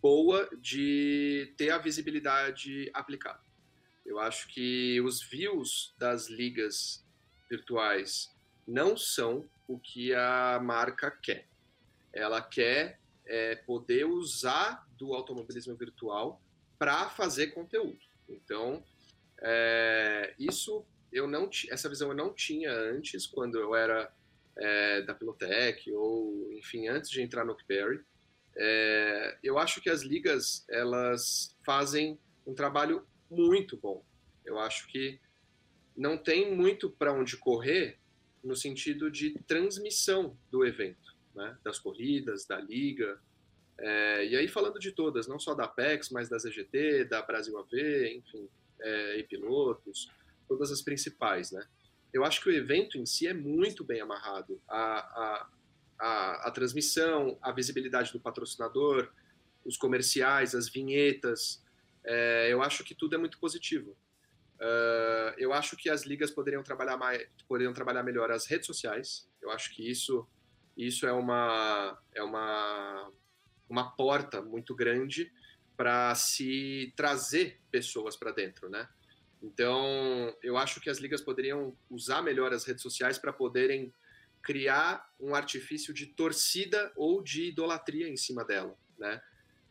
boa 0.00 0.48
de 0.60 1.52
ter 1.56 1.70
a 1.70 1.78
visibilidade 1.78 2.90
aplicada. 2.92 3.40
Eu 4.04 4.18
acho 4.18 4.48
que 4.48 5.00
os 5.00 5.22
views 5.22 5.94
das 5.98 6.28
ligas 6.28 7.04
virtuais 7.50 8.34
não 8.66 8.96
são 8.96 9.48
o 9.66 9.78
que 9.78 10.14
a 10.14 10.60
marca 10.62 11.10
quer. 11.10 11.46
Ela 12.12 12.40
quer 12.40 13.00
é, 13.26 13.56
poder 13.56 14.04
usar 14.04 14.86
do 14.96 15.14
automobilismo 15.14 15.74
virtual 15.76 16.40
para 16.78 17.08
fazer 17.10 17.48
conteúdo. 17.48 17.98
Então, 18.28 18.82
é, 19.40 20.34
isso 20.38 20.84
eu 21.12 21.26
não 21.26 21.48
essa 21.70 21.88
visão 21.88 22.10
eu 22.10 22.16
não 22.16 22.32
tinha 22.32 22.72
antes 22.72 23.26
quando 23.26 23.58
eu 23.58 23.74
era 23.74 24.12
é, 24.56 25.02
da 25.02 25.14
Pilotec 25.14 25.90
ou 25.92 26.52
enfim 26.52 26.88
antes 26.88 27.10
de 27.10 27.22
entrar 27.22 27.44
no 27.44 27.52
Oakberry. 27.52 28.00
É, 28.56 29.38
eu 29.42 29.58
acho 29.58 29.80
que 29.80 29.88
as 29.88 30.02
ligas 30.02 30.64
elas 30.68 31.56
fazem 31.64 32.18
um 32.46 32.54
trabalho 32.54 33.06
muito 33.30 33.76
bom. 33.76 34.04
Eu 34.44 34.58
acho 34.58 34.88
que 34.88 35.20
não 35.96 36.16
tem 36.16 36.54
muito 36.54 36.90
para 36.90 37.12
onde 37.12 37.36
correr 37.36 37.98
no 38.42 38.56
sentido 38.56 39.10
de 39.10 39.34
transmissão 39.46 40.36
do 40.50 40.64
evento, 40.64 41.14
né? 41.34 41.56
das 41.62 41.78
corridas, 41.78 42.46
da 42.46 42.58
liga. 42.60 43.20
É, 43.78 44.26
e 44.26 44.36
aí 44.36 44.48
falando 44.48 44.78
de 44.78 44.92
todas, 44.92 45.28
não 45.28 45.38
só 45.38 45.54
da 45.54 45.64
Apex, 45.64 46.10
mas 46.10 46.28
da 46.28 46.38
ZGT, 46.38 47.04
da 47.04 47.22
Brasil 47.22 47.56
AV, 47.58 48.16
enfim, 48.16 48.48
e 49.16 49.22
pilotos, 49.24 50.08
todas 50.48 50.72
as 50.72 50.82
principais, 50.82 51.52
né? 51.52 51.64
Eu 52.12 52.24
acho 52.24 52.42
que 52.42 52.48
o 52.48 52.52
evento 52.52 52.96
em 52.96 53.04
si 53.04 53.26
é 53.26 53.34
muito 53.34 53.84
bem 53.84 54.00
amarrado. 54.00 54.60
A, 54.66 54.78
a, 54.78 55.48
a, 55.98 56.48
a 56.48 56.50
transmissão, 56.50 57.38
a 57.42 57.52
visibilidade 57.52 58.12
do 58.12 58.20
patrocinador, 58.20 59.12
os 59.64 59.76
comerciais, 59.76 60.54
as 60.54 60.68
vinhetas, 60.68 61.62
é, 62.04 62.48
eu 62.50 62.62
acho 62.62 62.82
que 62.82 62.94
tudo 62.94 63.14
é 63.14 63.18
muito 63.18 63.38
positivo. 63.38 63.96
Uh, 64.60 65.30
eu 65.36 65.52
acho 65.52 65.76
que 65.76 65.88
as 65.88 66.04
ligas 66.04 66.32
poderiam 66.32 66.64
trabalhar 66.64 66.96
mais, 66.96 67.24
poderiam 67.46 67.72
trabalhar 67.72 68.02
melhor 68.02 68.30
as 68.30 68.46
redes 68.46 68.66
sociais. 68.66 69.28
Eu 69.40 69.50
acho 69.50 69.72
que 69.74 69.88
isso, 69.88 70.26
isso 70.76 71.06
é 71.06 71.12
uma, 71.12 71.96
é 72.12 72.22
uma, 72.22 73.12
uma 73.68 73.90
porta 73.94 74.42
muito 74.42 74.74
grande 74.74 75.30
para 75.76 76.12
se 76.16 76.92
trazer 76.96 77.60
pessoas 77.70 78.16
para 78.16 78.32
dentro, 78.32 78.68
né? 78.68 78.88
Então, 79.42 80.34
eu 80.42 80.56
acho 80.56 80.80
que 80.80 80.90
as 80.90 80.98
ligas 80.98 81.20
poderiam 81.20 81.76
usar 81.88 82.22
melhor 82.22 82.52
as 82.52 82.64
redes 82.64 82.82
sociais 82.82 83.18
para 83.18 83.32
poderem 83.32 83.92
criar 84.42 85.08
um 85.18 85.34
artifício 85.34 85.92
de 85.92 86.06
torcida 86.06 86.92
ou 86.96 87.22
de 87.22 87.48
idolatria 87.48 88.08
em 88.08 88.16
cima 88.16 88.44
dela, 88.44 88.76
né? 88.98 89.20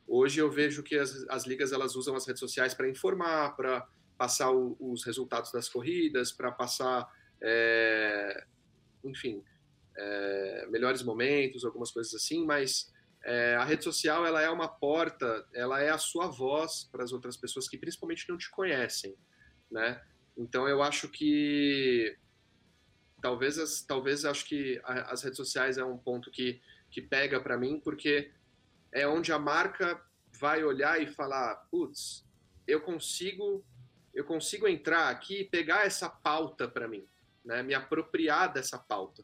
Hoje 0.08 0.40
eu 0.40 0.50
vejo 0.50 0.84
que 0.84 0.96
as, 0.96 1.28
as 1.30 1.46
ligas 1.46 1.74
elas 1.74 1.96
usam 1.96 2.16
as 2.16 2.26
redes 2.26 2.40
sociais 2.40 2.74
para 2.74 2.90
informar, 2.90 3.56
para 3.58 3.86
passar 4.18 4.52
o, 4.52 4.78
os 4.80 5.04
resultados 5.04 5.52
das 5.52 5.68
corridas, 5.68 6.32
para 6.32 6.50
passar, 6.50 7.12
é, 7.42 8.46
enfim, 9.04 9.44
é, 9.98 10.68
melhores 10.70 11.04
momentos, 11.04 11.66
algumas 11.66 11.92
coisas 11.92 12.14
assim, 12.14 12.46
mas 12.46 12.92
é, 13.24 13.56
a 13.56 13.66
rede 13.66 13.84
social 13.84 14.26
ela 14.26 14.42
é 14.42 14.50
uma 14.50 14.68
porta, 14.68 15.46
ela 15.54 15.82
é 15.82 15.90
a 15.90 15.98
sua 15.98 16.28
voz 16.28 16.88
para 16.90 17.04
as 17.04 17.12
outras 17.12 17.36
pessoas 17.36 17.68
que 17.68 17.78
principalmente 17.78 18.30
não 18.30 18.38
te 18.38 18.50
conhecem, 18.50 19.16
né? 19.70 20.02
Então 20.38 20.68
eu 20.68 20.82
acho 20.84 21.10
que 21.10 22.18
talvez 23.22 23.58
as, 23.58 23.82
talvez 23.82 24.26
acho 24.26 24.46
que 24.46 24.80
a, 24.84 25.12
as 25.12 25.24
redes 25.24 25.38
sociais 25.38 25.78
é 25.78 25.84
um 25.84 25.98
ponto 25.98 26.32
que 26.32 26.62
que 26.90 27.02
pega 27.02 27.40
para 27.40 27.58
mim 27.58 27.80
porque 27.80 28.32
é 28.92 29.08
onde 29.08 29.32
a 29.32 29.40
marca 29.40 30.02
vai 30.40 30.64
olhar 30.64 31.02
e 31.02 31.08
falar, 31.08 31.56
putz, 31.70 32.26
eu 32.66 32.82
consigo 32.82 33.64
eu 34.14 34.24
consigo 34.24 34.68
entrar 34.68 35.10
aqui 35.10 35.42
e 35.42 35.46
pegar 35.46 35.86
essa 35.86 36.10
pauta 36.10 36.68
para 36.68 36.88
mim, 36.88 37.06
né? 37.46 37.62
me 37.62 37.76
apropriar 37.76 38.52
dessa 38.52 38.78
pauta. 38.80 39.24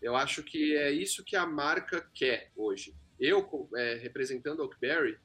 Eu 0.00 0.16
acho 0.16 0.42
que 0.42 0.76
é 0.76 0.90
isso 0.90 1.22
que 1.22 1.36
a 1.36 1.46
marca 1.46 2.04
quer 2.12 2.50
hoje. 2.56 2.92
Eu, 3.20 3.68
é, 3.76 3.94
representando 3.94 4.60
a 4.60 4.64
Oakberry, 4.64 5.16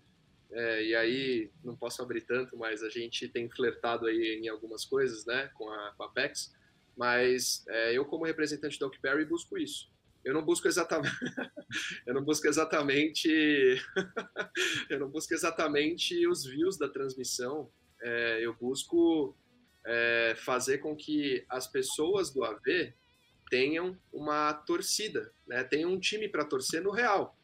é, 0.51 0.83
e 0.83 0.95
aí 0.95 1.51
não 1.63 1.75
posso 1.75 2.01
abrir 2.01 2.21
tanto, 2.21 2.57
mas 2.57 2.83
a 2.83 2.89
gente 2.89 3.27
tem 3.27 3.49
flertado 3.49 4.05
aí 4.05 4.39
em 4.41 4.47
algumas 4.47 4.85
coisas 4.85 5.25
né, 5.25 5.49
com, 5.53 5.69
a, 5.69 5.93
com 5.97 6.03
a 6.03 6.05
Apex, 6.07 6.53
mas 6.95 7.65
é, 7.67 7.93
eu 7.93 8.05
como 8.05 8.25
representante 8.25 8.79
da 8.79 8.85
Oakberry 8.85 9.25
busco 9.25 9.57
isso. 9.57 9.89
Eu 10.23 10.33
não 10.33 10.43
busco 10.43 10.67
exatamente, 10.67 11.15
eu 12.05 12.13
não 12.13 12.23
busco 12.23 12.47
exatamente, 12.47 13.29
eu 14.89 14.99
não 14.99 15.09
busco 15.09 15.33
exatamente 15.33 16.27
os 16.27 16.45
views 16.45 16.77
da 16.77 16.89
transmissão, 16.89 17.69
é, 18.01 18.45
eu 18.45 18.53
busco 18.53 19.35
é, 19.85 20.35
fazer 20.37 20.79
com 20.79 20.95
que 20.95 21.45
as 21.49 21.67
pessoas 21.67 22.29
do 22.29 22.43
AV 22.43 22.93
tenham 23.49 23.97
uma 24.11 24.53
torcida, 24.53 25.31
né? 25.47 25.63
tenham 25.63 25.93
um 25.93 25.99
time 25.99 26.27
para 26.27 26.43
torcer 26.43 26.81
no 26.81 26.91
real. 26.91 27.37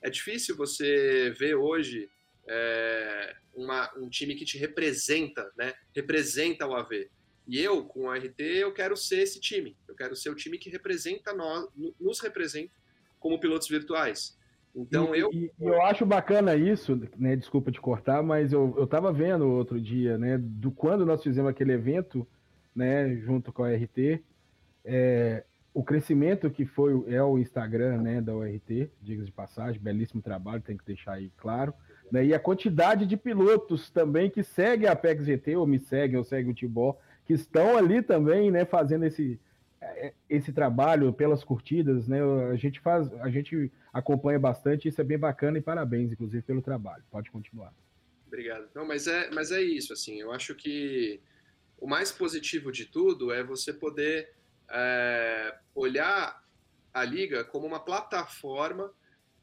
É 0.00 0.08
difícil 0.08 0.56
você 0.56 1.30
ver 1.38 1.54
hoje 1.54 2.10
é, 2.46 3.36
uma, 3.54 3.90
um 3.96 4.08
time 4.08 4.34
que 4.34 4.44
te 4.44 4.58
representa, 4.58 5.50
né? 5.56 5.72
representa 5.94 6.66
o 6.66 6.74
AV. 6.74 7.08
E 7.46 7.58
eu, 7.60 7.84
com 7.84 8.06
o 8.06 8.12
RT, 8.12 8.40
eu 8.40 8.72
quero 8.72 8.96
ser 8.96 9.20
esse 9.20 9.40
time. 9.40 9.76
Eu 9.88 9.94
quero 9.94 10.14
ser 10.14 10.30
o 10.30 10.34
time 10.34 10.58
que 10.58 10.70
representa 10.70 11.34
nós, 11.34 11.66
nos 12.00 12.20
representa 12.20 12.72
como 13.18 13.38
pilotos 13.38 13.68
virtuais. 13.68 14.38
Então 14.74 15.14
e, 15.14 15.20
eu. 15.20 15.30
E, 15.32 15.50
eu 15.60 15.82
acho 15.82 16.06
bacana 16.06 16.54
isso, 16.56 17.00
né? 17.16 17.36
Desculpa 17.36 17.70
te 17.70 17.80
cortar, 17.80 18.22
mas 18.22 18.52
eu, 18.52 18.74
eu 18.78 18.86
tava 18.86 19.12
vendo 19.12 19.48
outro 19.48 19.80
dia, 19.80 20.16
né? 20.16 20.38
Do 20.38 20.70
quando 20.70 21.04
nós 21.04 21.22
fizemos 21.22 21.50
aquele 21.50 21.72
evento, 21.72 22.26
né? 22.74 23.16
Junto 23.16 23.52
com 23.52 23.64
a 23.64 23.70
RT, 23.70 24.22
é, 24.84 25.44
o 25.74 25.84
crescimento 25.84 26.50
que 26.50 26.64
foi 26.64 26.92
é 27.12 27.22
o 27.22 27.38
Instagram, 27.38 28.02
né? 28.02 28.20
Da 28.20 28.34
URT, 28.34 28.90
diga 29.00 29.24
de 29.24 29.32
passagem, 29.32 29.80
belíssimo 29.80 30.22
trabalho, 30.22 30.62
tem 30.62 30.76
que 30.76 30.86
deixar 30.86 31.14
aí 31.14 31.30
claro. 31.36 31.74
Né, 32.10 32.26
e 32.26 32.34
a 32.34 32.38
quantidade 32.38 33.06
de 33.06 33.16
pilotos 33.16 33.90
também 33.90 34.30
que 34.30 34.42
seguem 34.42 34.88
a 34.88 34.92
Apex 34.92 35.24
GT, 35.24 35.56
ou 35.56 35.66
me 35.66 35.78
seguem, 35.78 36.18
ou 36.18 36.24
seguem 36.24 36.50
o 36.50 36.54
Tibor, 36.54 36.96
que 37.24 37.32
estão 37.32 37.76
ali 37.76 38.02
também, 38.02 38.50
né? 38.50 38.64
Fazendo 38.64 39.04
esse, 39.04 39.40
é, 39.80 40.12
esse 40.28 40.52
trabalho 40.52 41.12
pelas 41.12 41.42
curtidas, 41.42 42.06
né? 42.06 42.20
A 42.50 42.56
gente 42.56 42.80
faz, 42.80 43.12
a 43.20 43.30
gente 43.30 43.70
acompanha 43.92 44.38
bastante, 44.38 44.88
isso 44.88 45.00
é 45.00 45.04
bem 45.04 45.18
bacana 45.18 45.58
e 45.58 45.62
parabéns, 45.62 46.12
inclusive, 46.12 46.42
pelo 46.42 46.60
trabalho. 46.60 47.02
Pode 47.10 47.30
continuar. 47.30 47.72
Obrigado. 48.26 48.68
Não, 48.74 48.86
mas 48.86 49.06
é, 49.06 49.30
mas 49.30 49.50
é 49.52 49.60
isso, 49.60 49.92
assim, 49.92 50.20
eu 50.20 50.32
acho 50.32 50.54
que 50.54 51.20
o 51.78 51.86
mais 51.86 52.10
positivo 52.10 52.72
de 52.72 52.86
tudo 52.86 53.32
é 53.32 53.42
você 53.42 53.72
poder 53.72 54.32
é, 54.70 55.54
olhar 55.74 56.42
a 56.94 57.04
liga 57.04 57.44
como 57.44 57.66
uma 57.66 57.80
plataforma 57.80 58.92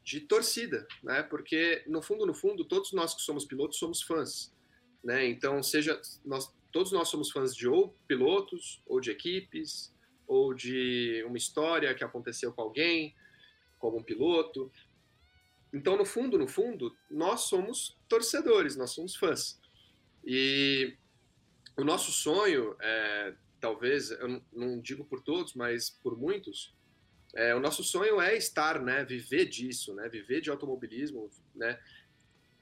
de 0.02 0.20
torcida, 0.20 0.86
né? 1.02 1.22
Porque 1.22 1.84
no 1.86 2.02
fundo, 2.02 2.26
no 2.26 2.34
fundo, 2.34 2.64
todos 2.64 2.92
nós 2.92 3.14
que 3.14 3.22
somos 3.22 3.44
pilotos 3.44 3.78
somos 3.78 4.02
fãs, 4.02 4.52
né? 5.02 5.26
Então, 5.26 5.62
seja 5.62 6.00
nós, 6.24 6.52
todos 6.72 6.92
nós 6.92 7.08
somos 7.08 7.30
fãs 7.30 7.54
de 7.54 7.68
ou 7.68 7.96
pilotos 8.06 8.82
ou 8.86 9.00
de 9.00 9.10
equipes 9.10 9.94
ou 10.26 10.54
de 10.54 11.24
uma 11.26 11.36
história 11.36 11.94
que 11.94 12.04
aconteceu 12.04 12.52
com 12.52 12.62
alguém, 12.62 13.14
com 13.78 13.88
algum 13.88 14.02
piloto. 14.02 14.70
então, 15.72 15.96
no 15.96 16.04
fundo, 16.04 16.38
no 16.38 16.46
fundo, 16.46 16.94
nós 17.10 17.42
somos 17.42 17.96
torcedores, 18.08 18.76
nós 18.76 18.90
somos 18.90 19.16
fãs. 19.16 19.60
E 20.24 20.96
o 21.76 21.84
nosso 21.84 22.12
sonho, 22.12 22.76
é, 22.80 23.34
talvez, 23.60 24.10
eu 24.10 24.42
não 24.52 24.80
digo 24.80 25.04
por 25.04 25.20
todos, 25.20 25.54
mas 25.54 25.90
por 25.90 26.16
muitos, 26.16 26.74
é, 27.34 27.54
o 27.54 27.60
nosso 27.60 27.82
sonho 27.84 28.20
é 28.20 28.36
estar, 28.36 28.80
né, 28.80 29.04
viver 29.04 29.46
disso, 29.46 29.94
né, 29.94 30.08
viver 30.08 30.40
de 30.40 30.50
automobilismo, 30.50 31.30
né, 31.54 31.78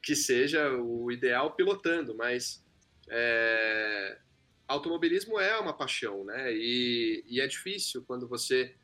que 0.03 0.15
seja 0.15 0.71
o 0.73 1.11
ideal 1.11 1.55
pilotando, 1.55 2.15
mas 2.15 2.65
é, 3.09 4.19
automobilismo 4.67 5.41
é 5.41 5.59
uma 5.59 5.73
paixão, 5.73 6.25
né, 6.25 6.53
e, 6.53 7.25
e 7.27 7.41
é 7.41 7.47
difícil 7.47 8.03
quando 8.07 8.29
você 8.29 8.75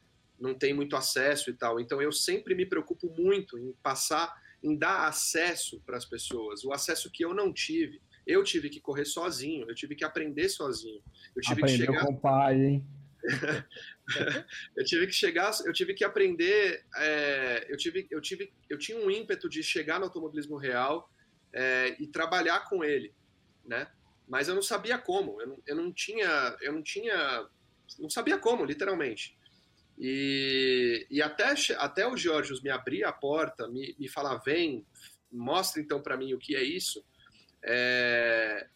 não 0.40 0.54
tem 0.54 0.74
muito 0.74 0.96
acesso 0.96 1.50
e 1.50 1.54
tal. 1.54 1.78
Então 1.78 2.00
eu 2.02 2.12
sempre 2.12 2.54
me 2.54 2.66
preocupo 2.66 3.08
muito 3.16 3.58
em 3.58 3.72
passar, 3.82 4.34
em 4.62 4.76
dar 4.76 5.06
acesso 5.06 5.80
para 5.86 5.96
as 5.96 6.04
pessoas, 6.04 6.64
o 6.64 6.72
acesso 6.72 7.10
que 7.10 7.24
eu 7.24 7.34
não 7.34 7.52
tive. 7.52 8.00
Eu 8.26 8.42
tive 8.42 8.70
que 8.70 8.80
correr 8.80 9.04
sozinho, 9.04 9.68
eu 9.68 9.74
tive 9.74 9.94
que 9.94 10.04
aprender 10.04 10.48
sozinho. 10.48 11.02
Eu 11.36 11.42
tive 11.42 11.60
Aprendeu 11.60 11.86
que 11.86 11.92
chegar 11.92 12.06
com 12.06 12.12
o 12.14 12.20
pai, 12.20 12.58
hein? 12.58 12.86
eu 14.76 14.84
tive 14.84 15.06
que 15.06 15.12
chegar, 15.12 15.50
eu 15.64 15.72
tive 15.72 15.94
que 15.94 16.04
aprender, 16.04 16.84
é, 16.96 17.66
eu 17.68 17.76
tive, 17.76 18.06
eu 18.10 18.20
tive, 18.20 18.52
eu 18.68 18.78
tinha 18.78 18.98
um 18.98 19.10
ímpeto 19.10 19.48
de 19.48 19.62
chegar 19.62 19.98
no 19.98 20.06
automobilismo 20.06 20.56
real 20.56 21.10
é, 21.52 21.96
e 22.00 22.06
trabalhar 22.06 22.68
com 22.68 22.84
ele, 22.84 23.14
né? 23.64 23.88
Mas 24.28 24.48
eu 24.48 24.54
não 24.54 24.62
sabia 24.62 24.98
como, 24.98 25.40
eu 25.40 25.46
não, 25.46 25.62
eu 25.66 25.76
não 25.76 25.92
tinha, 25.92 26.56
eu 26.60 26.72
não 26.72 26.82
tinha, 26.82 27.48
não 27.98 28.10
sabia 28.10 28.38
como, 28.38 28.64
literalmente. 28.64 29.36
E, 29.98 31.06
e 31.10 31.22
até, 31.22 31.54
até 31.76 32.06
o 32.06 32.16
Georgios 32.16 32.62
me 32.62 32.70
abrir 32.70 33.04
a 33.04 33.12
porta, 33.12 33.68
me, 33.68 33.94
me 33.98 34.08
falar, 34.08 34.36
vem, 34.38 34.86
mostra 35.30 35.80
então 35.80 36.02
para 36.02 36.16
mim 36.16 36.34
o 36.34 36.38
que 36.38 36.56
é 36.56 36.62
isso, 36.62 37.04
é, 37.62 38.66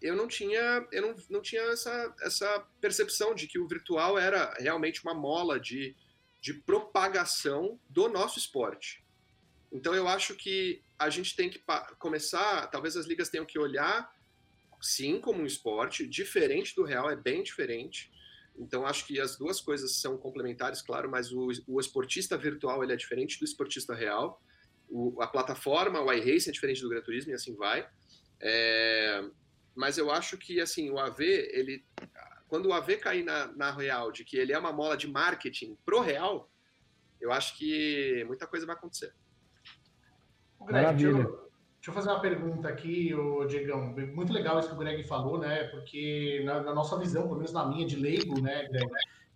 eu 0.00 0.14
não 0.14 0.28
tinha, 0.28 0.86
eu 0.92 1.02
não, 1.02 1.16
não 1.30 1.40
tinha 1.42 1.62
essa, 1.62 2.14
essa 2.22 2.66
percepção 2.80 3.34
de 3.34 3.46
que 3.46 3.58
o 3.58 3.66
virtual 3.66 4.18
era 4.18 4.54
realmente 4.58 5.02
uma 5.02 5.14
mola 5.14 5.58
de, 5.58 5.94
de 6.40 6.54
propagação 6.54 7.78
do 7.88 8.08
nosso 8.08 8.38
esporte. 8.38 9.04
Então 9.72 9.94
eu 9.94 10.06
acho 10.06 10.34
que 10.34 10.82
a 10.98 11.10
gente 11.10 11.34
tem 11.34 11.50
que 11.50 11.62
começar, 11.98 12.66
talvez 12.68 12.96
as 12.96 13.06
ligas 13.06 13.28
tenham 13.28 13.44
que 13.44 13.58
olhar, 13.58 14.14
sim, 14.80 15.20
como 15.20 15.42
um 15.42 15.46
esporte, 15.46 16.06
diferente 16.06 16.74
do 16.74 16.84
real, 16.84 17.10
é 17.10 17.16
bem 17.16 17.42
diferente, 17.42 18.10
então, 18.58 18.86
acho 18.86 19.06
que 19.06 19.20
as 19.20 19.36
duas 19.36 19.60
coisas 19.60 19.96
são 19.96 20.16
complementares, 20.16 20.80
claro, 20.80 21.10
mas 21.10 21.30
o, 21.32 21.48
o 21.66 21.80
esportista 21.80 22.36
virtual 22.36 22.82
ele 22.82 22.92
é 22.92 22.96
diferente 22.96 23.38
do 23.38 23.44
esportista 23.44 23.94
real. 23.94 24.42
O, 24.88 25.20
a 25.20 25.26
plataforma, 25.26 26.00
o 26.00 26.12
iRacing 26.12 26.50
é 26.50 26.52
diferente 26.52 26.80
do 26.80 26.88
Gran 26.88 27.02
Turismo 27.02 27.32
e 27.32 27.34
assim 27.34 27.54
vai. 27.54 27.88
É, 28.40 29.24
mas 29.76 29.98
eu 29.98 30.10
acho 30.10 30.38
que, 30.38 30.60
assim, 30.60 30.90
o 30.90 30.98
AV, 30.98 31.20
ele, 31.20 31.84
quando 32.48 32.66
o 32.66 32.72
AV 32.72 32.96
cair 32.96 33.24
na, 33.24 33.48
na 33.48 33.70
real 33.70 34.10
de 34.10 34.24
que 34.24 34.36
ele 34.36 34.52
é 34.52 34.58
uma 34.58 34.72
mola 34.72 34.96
de 34.96 35.06
marketing 35.06 35.76
pro 35.84 36.00
real, 36.00 36.50
eu 37.20 37.30
acho 37.30 37.56
que 37.56 38.24
muita 38.26 38.46
coisa 38.46 38.66
vai 38.66 38.74
acontecer. 38.74 39.12
Greg, 40.66 40.96
deixa 40.96 41.18
eu, 41.18 41.46
Deixa 41.86 41.90
eu 41.90 42.02
fazer 42.02 42.10
uma 42.10 42.20
pergunta 42.20 42.68
aqui, 42.68 43.14
ô 43.14 43.44
Diegão. 43.44 43.94
Muito 44.12 44.32
legal 44.32 44.58
isso 44.58 44.68
que 44.68 44.74
o 44.74 44.78
Greg 44.78 45.04
falou, 45.04 45.38
né? 45.38 45.64
Porque 45.68 46.42
na, 46.44 46.60
na 46.60 46.74
nossa 46.74 46.98
visão, 46.98 47.22
pelo 47.24 47.36
menos 47.36 47.52
na 47.52 47.64
minha 47.64 47.86
de 47.86 47.94
leigo, 47.94 48.40
né, 48.40 48.66
Greg, 48.66 48.90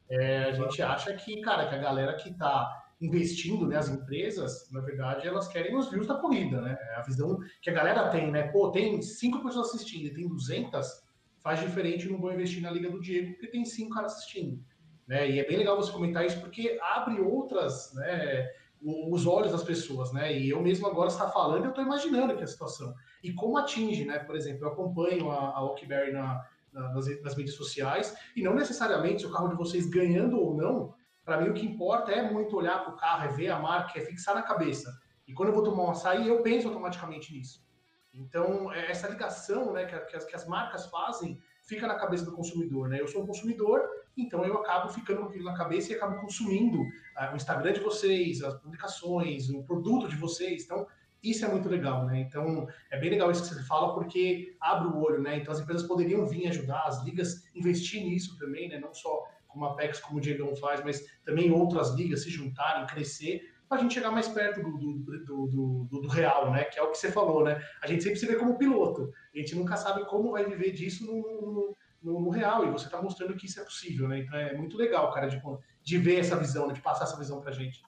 é, 0.09 0.45
a 0.47 0.53
gente 0.53 0.83
acha 0.83 1.15
que, 1.15 1.41
cara, 1.43 1.69
que 1.69 1.77
a 1.77 1.79
galera 1.79 2.15
que 2.15 2.29
está 2.29 2.90
investindo, 3.01 3.67
né, 3.67 3.77
as 3.77 3.89
empresas, 3.89 4.69
na 4.71 4.81
verdade, 4.81 5.27
elas 5.27 5.49
querem 5.49 5.75
os 5.75 5.91
views 5.91 6.07
da 6.07 6.17
corrida, 6.17 6.61
né? 6.61 6.77
É 6.91 6.97
a 6.97 7.03
visão 7.03 7.39
que 7.63 7.71
a 7.71 7.73
galera 7.73 8.11
tem, 8.11 8.31
né? 8.31 8.49
Pô, 8.49 8.71
tem 8.71 9.01
cinco 9.01 9.43
pessoas 9.43 9.69
assistindo 9.69 10.07
e 10.07 10.13
tem 10.13 10.29
200, 10.29 11.03
faz 11.43 11.61
diferente, 11.61 12.09
não 12.09 12.21
vou 12.21 12.33
investir 12.33 12.63
na 12.63 12.71
Liga 12.71 12.91
do 12.91 13.01
Diego 13.01 13.33
porque 13.33 13.47
tem 13.47 13.65
cinco 13.65 13.95
caras 13.95 14.13
assistindo. 14.13 14.63
Né? 15.09 15.31
E 15.31 15.41
é 15.41 15.47
bem 15.47 15.57
legal 15.57 15.77
você 15.77 15.91
comentar 15.91 16.27
isso 16.27 16.41
porque 16.41 16.79
abre 16.83 17.21
outras, 17.21 17.93
né? 17.95 18.51
os 18.83 19.27
olhos 19.27 19.53
das 19.53 19.63
pessoas, 19.63 20.11
né? 20.13 20.39
E 20.39 20.49
eu 20.49 20.63
mesmo 20.63 20.87
agora 20.87 21.09
está 21.09 21.29
falando, 21.29 21.65
eu 21.65 21.71
estou 21.71 21.85
imaginando 21.85 22.35
que 22.37 22.43
a 22.43 22.47
situação. 22.47 22.95
E 23.23 23.33
como 23.33 23.59
atinge, 23.59 24.07
né? 24.07 24.19
Por 24.21 24.35
exemplo, 24.35 24.65
eu 24.65 24.73
acompanho 24.73 25.31
a, 25.31 25.57
a 25.57 25.63
Oakberry 25.63 26.13
na, 26.13 26.43
na, 26.73 26.95
nas, 26.95 27.23
nas, 27.23 27.37
mídias 27.37 27.57
sociais, 27.57 28.17
e 28.35 28.43
não 28.43 28.55
necessariamente 28.55 29.27
o 29.27 29.31
carro 29.31 29.49
de 29.49 29.57
vocês 29.57 29.87
ganhando 29.87 30.41
ou 30.41 30.57
não, 30.57 30.95
para 31.25 31.41
mim 31.41 31.51
o 31.51 31.55
que 31.55 31.67
importa 31.67 32.13
é 32.13 32.31
muito 32.31 32.57
olhar 32.57 32.83
para 32.85 32.95
o 32.95 32.97
carro, 32.97 33.25
é 33.25 33.29
ver 33.29 33.51
a 33.51 33.59
marca, 33.59 33.99
é 33.99 34.03
fixar 34.03 34.35
na 34.35 34.43
cabeça. 34.43 34.93
E 35.27 35.33
quando 35.33 35.51
eu 35.51 35.55
vou 35.55 35.63
tomar 35.63 35.85
um 35.85 35.91
açaí, 35.91 36.27
eu 36.27 36.43
penso 36.43 36.69
automaticamente 36.69 37.33
nisso. 37.33 37.65
Então, 38.13 38.73
é 38.73 38.91
essa 38.91 39.09
ligação 39.09 39.73
né, 39.73 39.85
que, 39.85 40.17
as, 40.17 40.25
que 40.25 40.35
as 40.35 40.47
marcas 40.47 40.87
fazem 40.87 41.39
fica 41.63 41.87
na 41.87 41.95
cabeça 41.95 42.25
do 42.25 42.33
consumidor, 42.33 42.89
né? 42.89 43.01
Eu 43.01 43.07
sou 43.07 43.23
um 43.23 43.27
consumidor, 43.27 43.81
então 44.17 44.45
eu 44.45 44.59
acabo 44.59 44.89
ficando 44.89 45.21
com 45.21 45.29
aquilo 45.29 45.45
na 45.45 45.57
cabeça 45.57 45.93
e 45.93 45.95
acabo 45.95 46.21
consumindo 46.21 46.81
uh, 46.81 47.33
o 47.33 47.37
Instagram 47.37 47.73
de 47.73 47.81
vocês, 47.81 48.43
as 48.43 48.55
publicações, 48.55 49.49
o 49.51 49.63
produto 49.63 50.09
de 50.09 50.17
vocês. 50.17 50.65
Então, 50.65 50.87
isso 51.23 51.45
é 51.45 51.49
muito 51.49 51.69
legal, 51.69 52.07
né? 52.07 52.21
Então, 52.21 52.67
é 52.91 52.99
bem 52.99 53.11
legal 53.11 53.31
isso 53.31 53.43
que 53.43 53.55
você 53.55 53.63
fala, 53.65 53.95
porque 53.95 54.57
abre 54.61 54.89
o 54.89 54.99
olho, 54.99 55.23
né? 55.23 55.37
Então, 55.37 55.53
as 55.53 55.61
empresas 55.61 55.87
poderiam 55.87 56.27
vir 56.27 56.49
ajudar, 56.49 56.83
as 56.87 57.05
ligas 57.05 57.49
investir 57.55 58.03
nisso 58.03 58.37
também, 58.39 58.69
né? 58.69 58.81
Não 58.81 58.93
só 58.93 59.29
como 59.51 59.65
a 59.65 59.73
Apex, 59.73 60.01
como 60.01 60.19
o 60.19 60.21
Diegão 60.21 60.55
faz, 60.57 60.83
mas 60.83 61.05
também 61.25 61.51
outras 61.51 61.95
ligas 61.95 62.23
se 62.23 62.31
juntarem, 62.31 62.87
crescer, 62.87 63.43
para 63.71 63.79
a 63.79 63.83
gente 63.83 63.95
chegar 63.95 64.11
mais 64.11 64.27
perto 64.27 64.61
do, 64.63 64.77
do, 64.77 65.25
do, 65.25 65.47
do, 65.87 66.01
do 66.01 66.09
real, 66.09 66.51
né? 66.51 66.65
Que 66.65 66.79
é 66.79 66.83
o 66.83 66.91
que 66.91 66.99
você 66.99 67.13
falou, 67.13 67.45
né? 67.45 67.65
A 67.81 67.87
gente 67.87 68.03
sempre 68.03 68.19
se 68.19 68.27
vê 68.27 68.35
como 68.35 68.59
piloto. 68.59 69.13
A 69.33 69.39
gente 69.39 69.55
nunca 69.55 69.77
sabe 69.77 70.05
como 70.07 70.33
vai 70.33 70.45
viver 70.45 70.73
disso 70.73 71.07
no, 71.07 71.77
no, 72.03 72.21
no 72.21 72.31
real. 72.31 72.67
E 72.67 72.71
você 72.71 72.87
está 72.87 73.01
mostrando 73.01 73.37
que 73.37 73.47
isso 73.47 73.61
é 73.61 73.65
possível, 73.65 74.09
né? 74.09 74.19
Então 74.19 74.37
é 74.37 74.57
muito 74.57 74.77
legal, 74.77 75.13
cara, 75.13 75.29
de, 75.29 75.41
de 75.85 75.99
ver 75.99 76.19
essa 76.19 76.37
visão, 76.37 76.67
né? 76.67 76.75
de 76.75 76.81
passar 76.81 77.05
essa 77.05 77.17
visão 77.17 77.41
para 77.41 77.53
gente. 77.53 77.81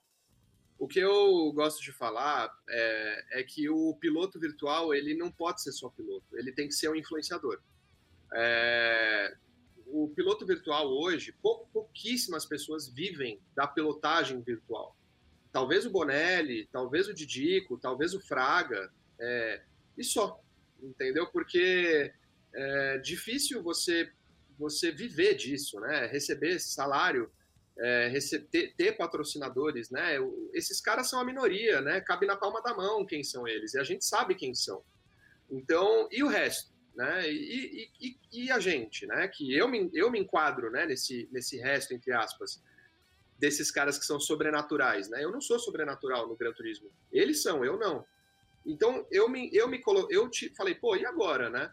O 0.79 0.87
que 0.87 1.01
eu 1.01 1.53
gosto 1.53 1.83
de 1.83 1.93
falar 1.93 2.49
é, 2.69 3.41
é, 3.41 3.43
que 3.43 3.69
o 3.69 3.97
piloto 4.01 4.39
virtual 4.39 4.95
ele 4.95 5.17
não 5.17 5.33
pode 5.33 5.63
ser 5.63 5.73
só 5.73 5.89
piloto, 5.89 6.27
ele 6.37 6.53
tem 6.53 6.69
que 6.69 6.75
ser 6.75 6.91
um 6.91 6.95
influenciador. 6.95 7.61
É, 8.33 9.35
o 9.93 10.09
piloto 10.09 10.47
virtual 10.47 10.89
hoje, 10.89 11.33
pou, 11.43 11.69
pouquíssimas 11.73 12.47
pessoas 12.47 12.89
vivem 12.89 13.41
da 13.55 13.67
pilotagem 13.67 14.41
virtual 14.41 14.97
talvez 15.53 15.85
o 15.85 15.91
Bonelli, 15.91 16.67
talvez 16.73 17.07
o 17.07 17.15
Didico, 17.15 17.77
talvez 17.77 18.15
o 18.15 18.21
Fraga, 18.21 18.91
é, 19.21 19.63
e 19.97 20.03
só, 20.03 20.41
entendeu? 20.83 21.27
Porque 21.27 22.13
é 22.55 22.99
difícil 22.99 23.63
você 23.63 24.11
você 24.59 24.93
viver 24.93 25.35
disso, 25.35 25.81
né? 25.81 26.07
Receber 26.07 26.59
salário, 26.61 27.31
é, 27.77 28.09
receber, 28.09 28.47
ter, 28.49 28.75
ter, 28.77 28.97
patrocinadores, 28.97 29.91
né? 29.91 30.17
Esses 30.53 30.81
caras 30.81 31.09
são 31.09 31.19
a 31.19 31.25
minoria, 31.25 31.81
né? 31.81 32.01
Cabe 32.01 32.27
na 32.27 32.37
palma 32.37 32.63
da 32.63 32.75
mão 32.75 33.05
quem 33.05 33.25
são 33.25 33.49
eles, 33.49 33.75
e 33.75 33.79
a 33.79 33.85
gente 33.85 34.05
sabe 34.05 34.35
quem 34.35 34.55
são. 34.55 34.83
Então, 35.51 36.09
e 36.13 36.23
o 36.23 36.29
resto, 36.29 36.72
né? 36.95 37.31
E, 37.31 37.91
e, 38.01 38.17
e, 38.33 38.51
a 38.51 38.59
gente, 38.59 39.07
né? 39.07 39.27
Que 39.29 39.55
eu 39.57 39.69
me, 39.69 39.91
eu 39.93 40.11
me 40.11 40.19
enquadro, 40.19 40.71
né? 40.71 40.87
Nesse, 40.87 41.29
nesse 41.33 41.59
resto, 41.59 41.95
entre 41.95 42.13
aspas 42.13 42.63
desses 43.43 43.73
caras 43.73 43.99
que 43.99 44.05
são 44.05 44.21
sobrenaturais, 44.21 45.09
né? 45.09 45.25
Eu 45.25 45.33
não 45.33 45.41
sou 45.41 45.59
sobrenatural 45.59 46.29
no 46.29 46.37
Gran 46.37 46.53
Turismo. 46.53 46.93
Eles 47.11 47.43
são, 47.43 47.65
eu 47.65 47.77
não. 47.77 48.05
Então 48.65 49.05
eu 49.11 49.29
me 49.29 49.51
eu 49.53 49.67
me 49.67 49.81
colo... 49.81 50.07
eu 50.11 50.29
te 50.31 50.55
falei, 50.55 50.77
pô, 50.77 50.95
e 50.95 51.05
agora, 51.05 51.51
né? 51.51 51.73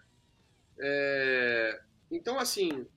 É... 0.80 1.80
Então 2.10 2.40
assim, 2.40 2.88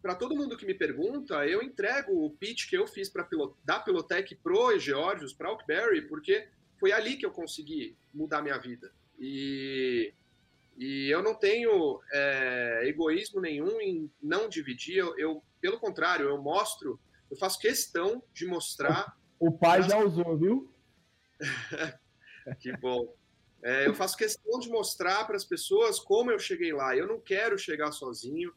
para 0.00 0.14
todo 0.14 0.34
mundo 0.34 0.56
que 0.56 0.64
me 0.64 0.72
pergunta, 0.72 1.46
eu 1.46 1.62
entrego 1.62 2.24
o 2.24 2.30
pitch 2.30 2.66
que 2.66 2.76
eu 2.78 2.86
fiz 2.86 3.10
para 3.10 3.24
pilot... 3.24 3.54
da 3.62 3.78
Pilotec 3.78 4.36
pro 4.36 4.78
Georgios, 4.78 5.34
para 5.34 5.50
Oakberry, 5.50 6.08
porque 6.08 6.48
foi 6.80 6.92
ali 6.92 7.16
que 7.18 7.26
eu 7.26 7.30
consegui 7.30 7.94
mudar 8.14 8.40
minha 8.40 8.56
vida. 8.56 8.90
E 9.18 10.14
e 10.76 11.08
eu 11.10 11.22
não 11.22 11.34
tenho 11.34 12.00
é, 12.12 12.82
egoísmo 12.84 13.40
nenhum 13.40 13.80
em 13.80 14.10
não 14.22 14.48
dividir. 14.48 14.96
Eu, 14.96 15.18
eu, 15.18 15.42
pelo 15.60 15.78
contrário, 15.78 16.28
eu 16.28 16.40
mostro 16.40 16.98
eu 17.32 17.36
faço 17.38 17.58
questão 17.58 18.22
de 18.34 18.44
mostrar. 18.44 19.16
O 19.40 19.50
pai 19.50 19.82
já 19.82 19.96
usou, 19.96 20.36
viu? 20.36 20.70
que 22.60 22.76
bom. 22.76 23.16
É, 23.62 23.86
eu 23.86 23.94
faço 23.94 24.18
questão 24.18 24.58
de 24.58 24.68
mostrar 24.68 25.26
para 25.26 25.34
as 25.34 25.44
pessoas 25.44 25.98
como 25.98 26.30
eu 26.30 26.38
cheguei 26.38 26.74
lá. 26.74 26.94
Eu 26.94 27.06
não 27.06 27.18
quero 27.18 27.58
chegar 27.58 27.90
sozinho. 27.90 28.52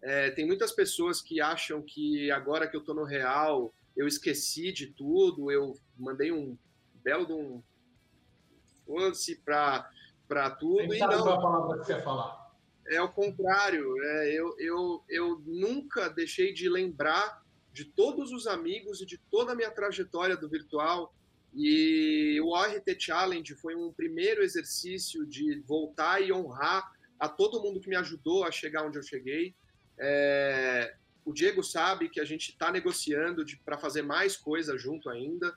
É, 0.00 0.30
tem 0.30 0.46
muitas 0.46 0.70
pessoas 0.70 1.20
que 1.20 1.40
acham 1.40 1.82
que 1.82 2.30
agora 2.30 2.68
que 2.68 2.76
eu 2.76 2.80
estou 2.80 2.94
no 2.94 3.02
real, 3.02 3.74
eu 3.96 4.06
esqueci 4.06 4.70
de 4.70 4.86
tudo. 4.86 5.50
Eu 5.50 5.76
mandei 5.98 6.30
um 6.30 6.56
belo 7.02 7.26
de 7.26 7.32
um 7.32 7.60
fosse 8.86 9.34
para 9.34 9.90
para 10.32 10.50
tudo 10.50 10.94
e 10.94 10.98
não. 10.98 11.28
A 11.28 11.40
palavra 11.40 11.78
que 11.78 11.84
você 11.84 11.92
ia 11.92 12.02
falar. 12.02 12.50
É 12.86 13.00
o 13.02 13.08
contrário. 13.08 13.94
É, 14.02 14.32
eu, 14.32 14.56
eu, 14.58 15.04
eu 15.08 15.42
nunca 15.44 16.08
deixei 16.08 16.52
de 16.54 16.68
lembrar 16.68 17.42
de 17.70 17.84
todos 17.84 18.32
os 18.32 18.46
amigos 18.46 19.02
e 19.02 19.06
de 19.06 19.18
toda 19.30 19.52
a 19.52 19.54
minha 19.54 19.70
trajetória 19.70 20.36
do 20.36 20.48
virtual 20.48 21.14
E 21.54 22.38
o 22.42 22.48
ORT 22.48 22.98
Challenge 22.98 23.54
foi 23.56 23.74
um 23.74 23.92
primeiro 23.92 24.42
exercício 24.42 25.26
de 25.26 25.60
voltar 25.66 26.22
e 26.22 26.32
honrar 26.32 26.90
a 27.18 27.28
todo 27.28 27.62
mundo 27.62 27.80
que 27.80 27.88
me 27.88 27.96
ajudou 27.96 28.44
a 28.44 28.50
chegar 28.50 28.84
onde 28.84 28.98
eu 28.98 29.02
cheguei. 29.02 29.54
É, 29.98 30.94
o 31.24 31.32
Diego 31.32 31.62
sabe 31.62 32.08
que 32.08 32.20
a 32.20 32.24
gente 32.24 32.50
está 32.50 32.72
negociando 32.72 33.44
para 33.64 33.78
fazer 33.78 34.02
mais 34.02 34.36
coisa 34.36 34.76
junto 34.78 35.08
ainda. 35.08 35.54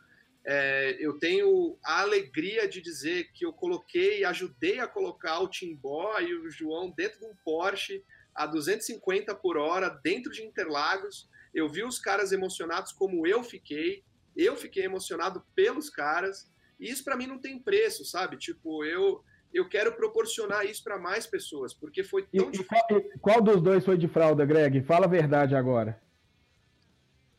É, 0.47 0.95
eu 0.99 1.17
tenho 1.17 1.75
a 1.83 2.01
alegria 2.01 2.67
de 2.67 2.79
dizer 2.79 3.31
que 3.33 3.43
eu 3.43 3.51
coloquei, 3.51 4.23
ajudei 4.23 4.79
a 4.79 4.87
colocar 4.87 5.39
o 5.39 5.47
Timbó 5.47 6.19
e 6.19 6.35
o 6.35 6.51
João 6.51 6.91
dentro 6.95 7.19
de 7.19 7.25
um 7.25 7.35
Porsche 7.43 8.03
a 8.33 8.45
250 8.45 9.33
por 9.33 9.57
hora, 9.57 9.89
dentro 9.89 10.31
de 10.31 10.43
Interlagos. 10.43 11.27
Eu 11.53 11.67
vi 11.67 11.83
os 11.83 11.97
caras 11.97 12.31
emocionados 12.31 12.91
como 12.91 13.25
eu 13.25 13.43
fiquei. 13.43 14.03
Eu 14.35 14.55
fiquei 14.55 14.83
emocionado 14.83 15.43
pelos 15.55 15.89
caras. 15.89 16.51
E 16.79 16.91
isso 16.91 17.03
para 17.03 17.15
mim 17.17 17.25
não 17.25 17.39
tem 17.39 17.57
preço, 17.57 18.05
sabe? 18.05 18.37
Tipo, 18.37 18.85
eu 18.85 19.23
eu 19.53 19.69
quero 19.69 19.93
proporcionar 19.93 20.65
isso 20.65 20.83
para 20.83 20.99
mais 20.99 21.25
pessoas, 21.25 21.73
porque 21.73 22.03
foi 22.03 22.23
tão 22.23 22.49
e, 22.49 22.51
difícil. 22.51 22.67
Qual, 22.67 23.01
qual 23.21 23.41
dos 23.41 23.61
dois 23.61 23.85
foi 23.85 23.97
de 23.97 24.05
fralda, 24.05 24.45
Greg? 24.45 24.81
Fala 24.81 25.05
a 25.05 25.09
verdade 25.09 25.55
agora. 25.55 25.97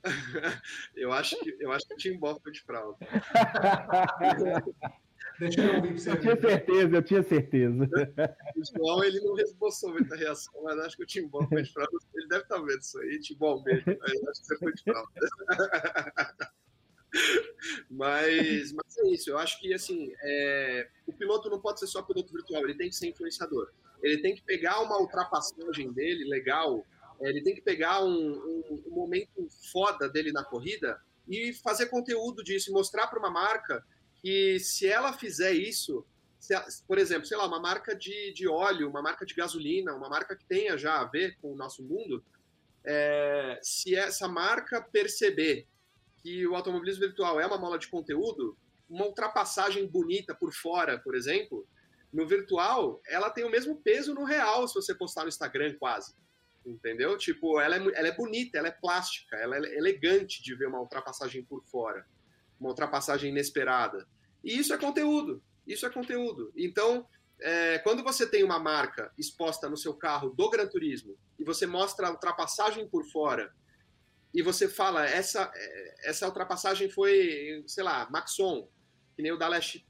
eu 0.96 1.12
acho 1.12 1.38
que 1.40 1.56
eu 1.60 1.72
acho 1.72 1.86
que 1.86 1.94
o 1.94 1.96
Timbó 1.96 2.38
foi 2.40 2.52
de 2.52 2.62
fralda. 2.62 2.96
Deixa 5.38 5.60
eu 5.60 5.76
ouvir 5.76 5.98
você. 5.98 6.10
Eu 6.10 6.20
tinha 6.20 6.40
certeza, 6.40 6.96
eu 6.96 7.02
tinha 7.02 7.22
certeza. 7.22 7.90
O 8.56 8.78
João, 8.78 9.04
ele 9.04 9.20
não 9.20 9.38
esboçou 9.38 9.90
muita 9.92 10.16
reação, 10.16 10.62
mas 10.62 10.78
acho 10.78 10.96
que 10.96 11.02
o 11.02 11.06
Timbó 11.06 11.46
foi 11.46 11.62
de 11.62 11.72
fralda. 11.72 11.92
Ele 12.14 12.28
deve 12.28 12.42
estar 12.42 12.58
vendo 12.58 12.80
isso 12.80 12.98
aí, 12.98 13.20
Timbó, 13.20 13.62
mesmo. 13.62 13.96
Mas 14.00 14.28
acho 14.28 14.40
que 14.40 14.46
você 14.46 14.58
foi 14.58 14.72
de 14.72 14.82
fralda. 14.82 15.10
mas, 17.90 18.72
mas 18.72 18.98
é 18.98 19.08
isso, 19.08 19.30
eu 19.30 19.38
acho 19.38 19.60
que 19.60 19.72
assim, 19.72 20.12
é, 20.22 20.88
o 21.06 21.12
piloto 21.12 21.48
não 21.50 21.60
pode 21.60 21.80
ser 21.80 21.86
só 21.86 22.02
piloto 22.02 22.32
virtual, 22.32 22.62
ele 22.64 22.76
tem 22.76 22.88
que 22.88 22.96
ser 22.96 23.08
influenciador. 23.08 23.70
Ele 24.02 24.20
tem 24.20 24.34
que 24.34 24.42
pegar 24.42 24.80
uma 24.82 25.00
ultrapassagem 25.00 25.92
dele 25.92 26.24
legal, 26.28 26.84
ele 27.20 27.42
tem 27.42 27.54
que 27.54 27.60
pegar 27.60 28.04
um, 28.04 28.10
um, 28.10 28.82
um 28.86 28.94
momento 28.94 29.48
foda 29.72 30.08
dele 30.08 30.32
na 30.32 30.44
corrida 30.44 31.00
e 31.28 31.52
fazer 31.52 31.86
conteúdo 31.86 32.42
disso, 32.42 32.72
mostrar 32.72 33.06
para 33.08 33.18
uma 33.18 33.30
marca 33.30 33.84
que 34.20 34.58
se 34.60 34.86
ela 34.86 35.12
fizer 35.12 35.52
isso, 35.52 36.04
por 36.86 36.98
exemplo, 36.98 37.26
sei 37.26 37.36
lá, 37.36 37.46
uma 37.46 37.60
marca 37.60 37.94
de, 37.94 38.32
de 38.32 38.48
óleo, 38.48 38.88
uma 38.88 39.02
marca 39.02 39.26
de 39.26 39.34
gasolina, 39.34 39.94
uma 39.94 40.08
marca 40.08 40.36
que 40.36 40.44
tenha 40.44 40.78
já 40.78 41.00
a 41.00 41.04
ver 41.04 41.36
com 41.40 41.52
o 41.52 41.56
nosso 41.56 41.82
mundo, 41.82 42.24
é, 42.84 43.58
se 43.62 43.96
essa 43.96 44.28
marca 44.28 44.80
perceber 44.80 45.66
que 46.18 46.46
o 46.46 46.54
automobilismo 46.54 47.02
virtual 47.02 47.40
é 47.40 47.46
uma 47.46 47.58
mola 47.58 47.78
de 47.78 47.88
conteúdo, 47.88 48.56
uma 48.88 49.06
ultrapassagem 49.06 49.86
bonita 49.86 50.34
por 50.34 50.52
fora, 50.52 50.98
por 50.98 51.14
exemplo, 51.14 51.66
no 52.12 52.26
virtual, 52.26 53.00
ela 53.08 53.30
tem 53.30 53.44
o 53.44 53.50
mesmo 53.50 53.76
peso 53.82 54.14
no 54.14 54.24
real 54.24 54.66
se 54.68 54.74
você 54.74 54.94
postar 54.94 55.22
no 55.22 55.28
Instagram, 55.28 55.76
quase. 55.78 56.14
Entendeu? 56.66 57.16
Tipo, 57.16 57.60
ela 57.60 57.76
é, 57.76 57.78
ela 57.78 58.08
é 58.08 58.12
bonita, 58.12 58.58
ela 58.58 58.68
é 58.68 58.72
plástica, 58.72 59.36
ela 59.36 59.56
é 59.56 59.78
elegante 59.78 60.42
de 60.42 60.52
ver 60.56 60.66
uma 60.66 60.80
ultrapassagem 60.80 61.44
por 61.44 61.62
fora, 61.64 62.04
uma 62.58 62.70
ultrapassagem 62.70 63.30
inesperada. 63.30 64.06
E 64.42 64.58
isso 64.58 64.74
é 64.74 64.78
conteúdo. 64.78 65.40
Isso 65.64 65.86
é 65.86 65.90
conteúdo. 65.90 66.52
Então, 66.56 67.06
é, 67.40 67.78
quando 67.78 68.02
você 68.02 68.28
tem 68.28 68.42
uma 68.42 68.58
marca 68.58 69.12
exposta 69.16 69.68
no 69.68 69.76
seu 69.76 69.94
carro 69.94 70.30
do 70.30 70.50
Gran 70.50 70.66
Turismo 70.66 71.16
e 71.38 71.44
você 71.44 71.66
mostra 71.66 72.08
a 72.08 72.10
ultrapassagem 72.10 72.88
por 72.88 73.04
fora 73.04 73.52
e 74.34 74.42
você 74.42 74.68
fala, 74.68 75.06
essa, 75.06 75.50
essa 76.02 76.26
ultrapassagem 76.26 76.90
foi, 76.90 77.62
sei 77.66 77.84
lá, 77.84 78.08
Maxon, 78.10 78.68
que 79.14 79.22
nem 79.22 79.32
o 79.32 79.38
Daleste 79.38 79.86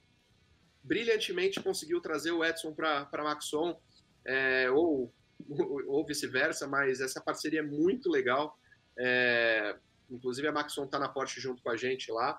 brilhantemente 0.85 1.61
conseguiu 1.61 2.01
trazer 2.01 2.31
o 2.31 2.45
Edson 2.45 2.73
para 2.73 3.25
Maxon, 3.25 3.81
é, 4.25 4.71
ou, 4.71 5.13
ou 5.89 6.07
vice-versa, 6.07 6.67
mas 6.67 7.01
essa 7.01 7.21
parceria 7.21 7.61
é 7.61 7.63
muito 7.63 8.11
legal. 8.11 8.59
É, 8.99 9.77
inclusive 10.11 10.47
a 10.49 10.53
Maxon 10.53 10.85
está 10.85 10.99
na 10.99 11.09
Porsche 11.09 11.41
junto 11.41 11.63
com 11.63 11.71
a 11.71 11.77
gente 11.77 12.11
lá. 12.11 12.39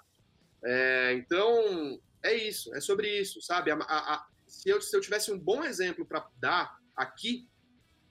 É, 0.64 1.14
então, 1.14 2.00
é 2.24 2.34
isso, 2.34 2.74
é 2.76 2.82
sobre 2.82 3.08
isso, 3.20 3.42
sabe? 3.42 3.72
A, 3.72 3.76
a, 3.76 4.16
a, 4.16 4.28
se, 4.46 4.70
eu, 4.70 4.82
se 4.82 4.96
eu 4.96 5.02
tivesse 5.02 5.32
um 5.32 5.40
bom 5.40 5.64
exemplo 5.64 6.06
para 6.06 6.28
dar 6.40 6.78
aqui, 6.96 7.48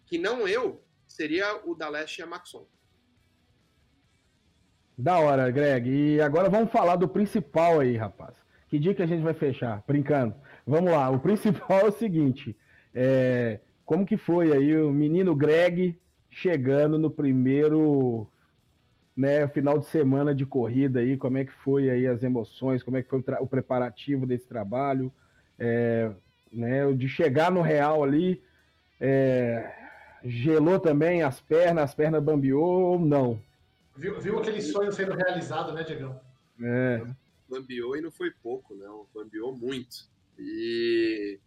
que 0.06 0.18
não 0.18 0.46
eu, 0.46 0.84
seria 1.08 1.60
o 1.64 1.74
Daleste 1.74 2.20
e 2.20 2.24
a 2.24 2.26
Maxon. 2.26 2.66
Da 4.96 5.18
hora, 5.18 5.50
Greg. 5.50 5.90
E 5.90 6.20
agora 6.20 6.48
vamos 6.48 6.70
falar 6.70 6.96
do 6.96 7.08
principal 7.08 7.80
aí, 7.80 7.96
rapaz. 7.96 8.34
Que 8.68 8.78
dia 8.78 8.94
que 8.94 9.02
a 9.02 9.06
gente 9.06 9.22
vai 9.22 9.34
fechar? 9.34 9.84
Brincando. 9.86 10.34
Vamos 10.66 10.90
lá. 10.90 11.10
O 11.10 11.20
principal 11.20 11.80
é 11.80 11.84
o 11.84 11.92
seguinte: 11.92 12.56
é, 12.94 13.60
como 13.86 14.04
que 14.04 14.16
foi 14.16 14.52
aí 14.52 14.76
o 14.76 14.90
menino 14.90 15.34
Greg 15.34 15.96
chegando 16.28 16.98
no 16.98 17.08
primeiro 17.08 18.26
né, 19.16 19.46
final 19.48 19.78
de 19.78 19.86
semana 19.86 20.34
de 20.34 20.44
corrida 20.44 20.98
aí? 20.98 21.16
Como 21.16 21.38
é 21.38 21.44
que 21.44 21.52
foi 21.52 21.88
aí 21.88 22.06
as 22.06 22.24
emoções? 22.24 22.82
Como 22.82 22.96
é 22.96 23.02
que 23.02 23.08
foi 23.08 23.20
o, 23.20 23.44
o 23.44 23.46
preparativo 23.46 24.26
desse 24.26 24.46
trabalho? 24.46 25.12
É, 25.56 26.12
né, 26.52 26.92
de 26.92 27.08
chegar 27.08 27.50
no 27.50 27.62
real 27.62 28.02
ali, 28.02 28.42
é, 29.00 29.72
gelou 30.24 30.80
também 30.80 31.22
as 31.22 31.40
pernas, 31.40 31.84
as 31.84 31.94
pernas 31.94 32.22
bambiou 32.22 32.92
ou 32.92 32.98
não? 32.98 33.40
Viu, 33.96 34.20
viu 34.20 34.38
aquele 34.38 34.60
sonho 34.60 34.92
sendo 34.92 35.14
realizado, 35.14 35.72
né, 35.72 35.84
Diegão? 35.84 36.20
É. 36.60 37.02
Bambiou 37.48 37.96
e 37.96 38.00
não 38.00 38.10
foi 38.10 38.32
pouco, 38.42 38.74
não. 38.74 39.06
Bambiou 39.14 39.56
muito. 39.56 40.08
E 40.38 41.38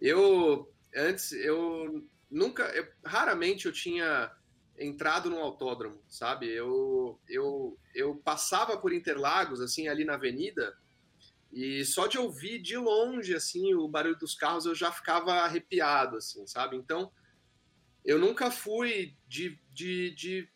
eu, 0.00 0.68
antes, 0.94 1.32
eu 1.32 2.06
nunca, 2.30 2.64
eu, 2.74 2.86
raramente 3.04 3.66
eu 3.66 3.72
tinha 3.72 4.30
entrado 4.78 5.30
num 5.30 5.40
autódromo, 5.40 6.02
sabe? 6.08 6.50
Eu, 6.50 7.20
eu, 7.28 7.78
eu 7.94 8.16
passava 8.16 8.76
por 8.76 8.92
Interlagos, 8.92 9.60
assim, 9.60 9.88
ali 9.88 10.04
na 10.04 10.14
avenida, 10.14 10.76
e 11.52 11.84
só 11.84 12.08
de 12.08 12.18
ouvir 12.18 12.60
de 12.60 12.76
longe, 12.76 13.34
assim, 13.34 13.74
o 13.74 13.86
barulho 13.86 14.18
dos 14.18 14.34
carros, 14.34 14.66
eu 14.66 14.74
já 14.74 14.90
ficava 14.90 15.32
arrepiado, 15.34 16.16
assim, 16.16 16.44
sabe? 16.46 16.76
Então, 16.76 17.12
eu 18.04 18.18
nunca 18.18 18.50
fui 18.50 19.16
de, 19.28 19.58
de, 19.72 20.10
de 20.10 20.48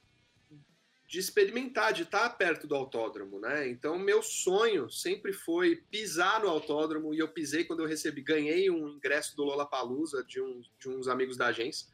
de 1.09 1.19
experimentar, 1.19 1.95
de 1.95 2.03
estar 2.03 2.29
perto 2.37 2.67
do 2.67 2.75
autódromo, 2.75 3.41
né? 3.41 3.67
Então, 3.67 3.99
meu 3.99 4.23
sonho 4.23 4.91
sempre 4.91 5.33
foi 5.33 5.77
pisar 5.91 6.43
no 6.43 6.49
autódromo 6.49 7.15
e 7.15 7.19
eu 7.19 7.29
pisei 7.29 7.65
quando 7.65 7.81
eu 7.81 7.89
recebi, 7.89 8.21
ganhei 8.21 8.69
um 8.69 8.91
ingresso 8.91 9.35
do 9.35 9.43
Lollapalooza 9.43 10.23
de, 10.23 10.39
um, 10.39 10.61
de 10.79 10.91
uns 10.91 11.09
amigos 11.09 11.39
da 11.39 11.47
agência. 11.47 11.89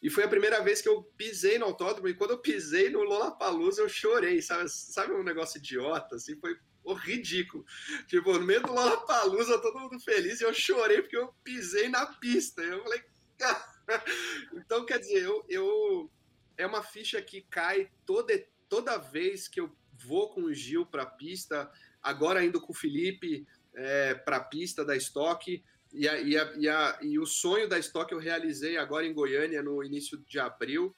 E 0.00 0.08
foi 0.08 0.22
a 0.22 0.28
primeira 0.28 0.62
vez 0.62 0.80
que 0.80 0.88
eu 0.88 1.02
pisei 1.16 1.58
no 1.58 1.64
autódromo 1.64 2.06
e 2.06 2.14
quando 2.14 2.30
eu 2.30 2.38
pisei 2.38 2.88
no 2.88 3.02
Lollapalooza 3.02 3.82
eu 3.82 3.88
chorei, 3.88 4.40
sabe? 4.40 4.68
Sabe 4.68 5.12
um 5.12 5.24
negócio 5.24 5.58
idiota, 5.58 6.14
assim, 6.14 6.36
foi 6.36 6.56
ridículo. 7.02 7.66
Tipo, 8.06 8.32
no 8.34 8.46
meio 8.46 8.62
do 8.62 8.72
Lollapalooza, 8.72 9.58
todo 9.58 9.80
mundo 9.80 9.98
feliz 9.98 10.40
e 10.40 10.44
eu 10.44 10.54
chorei 10.54 11.02
porque 11.02 11.16
eu 11.16 11.34
pisei 11.42 11.88
na 11.88 12.06
pista. 12.06 12.62
Eu 12.62 12.80
falei, 12.84 13.02
então 14.54 14.86
quer 14.86 15.00
dizer, 15.00 15.24
eu, 15.24 15.44
eu 15.48 16.10
é 16.56 16.66
uma 16.66 16.82
ficha 16.82 17.20
que 17.20 17.42
cai 17.42 17.90
toda 18.06 18.32
toda 18.72 18.96
vez 18.96 19.48
que 19.48 19.60
eu 19.60 19.70
vou 20.02 20.30
com 20.30 20.44
o 20.44 20.54
Gil 20.54 20.86
para 20.86 21.02
a 21.02 21.06
pista, 21.06 21.70
agora 22.02 22.42
indo 22.42 22.58
com 22.58 22.72
o 22.72 22.74
Felipe 22.74 23.46
é, 23.74 24.14
para 24.14 24.38
a 24.38 24.44
pista 24.44 24.82
da 24.82 24.96
Stock, 24.96 25.62
e, 25.92 26.08
a, 26.08 26.18
e, 26.18 26.38
a, 26.38 26.52
e, 26.56 26.68
a, 26.70 26.98
e, 27.02 27.18
o 27.18 27.26
sonho 27.26 27.68
da 27.68 27.78
Stock 27.78 28.10
eu 28.10 28.18
realizei 28.18 28.78
agora 28.78 29.04
em 29.04 29.12
Goiânia 29.12 29.62
no 29.62 29.84
início 29.84 30.16
de 30.26 30.38
abril. 30.38 30.96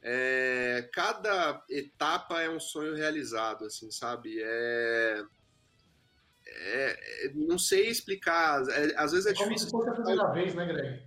É, 0.00 0.88
cada 0.94 1.62
etapa 1.68 2.40
é 2.40 2.48
um 2.48 2.58
sonho 2.58 2.94
realizado, 2.94 3.66
assim, 3.66 3.90
sabe? 3.90 4.40
É, 4.42 5.22
é 6.46 7.32
não 7.34 7.58
sei 7.58 7.90
explicar. 7.90 8.66
É, 8.70 8.94
às 8.96 9.12
vezes 9.12 9.26
é 9.26 9.34
Como 9.34 9.50
difícil. 9.50 9.66
Se 9.66 9.72
fosse 9.72 9.90
a 9.90 9.92
primeira 9.92 10.32
vez, 10.32 10.54
né, 10.54 10.64
Greg? 10.64 11.02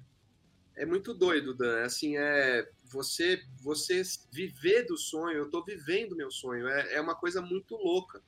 É 0.76 0.86
muito 0.86 1.12
doido, 1.12 1.56
Dan. 1.56 1.84
Assim, 1.84 2.18
é 2.18 2.70
você 2.94 3.42
você 3.62 4.02
viver 4.32 4.84
do 4.86 4.98
sonho, 4.98 5.38
eu 5.38 5.46
estou 5.46 5.66
vivendo 5.66 6.16
meu 6.16 6.32
sonho, 6.32 6.68
é, 6.68 6.94
é 6.94 7.02
uma 7.02 7.16
coisa 7.16 7.42
muito 7.42 7.76
louca. 7.76 8.22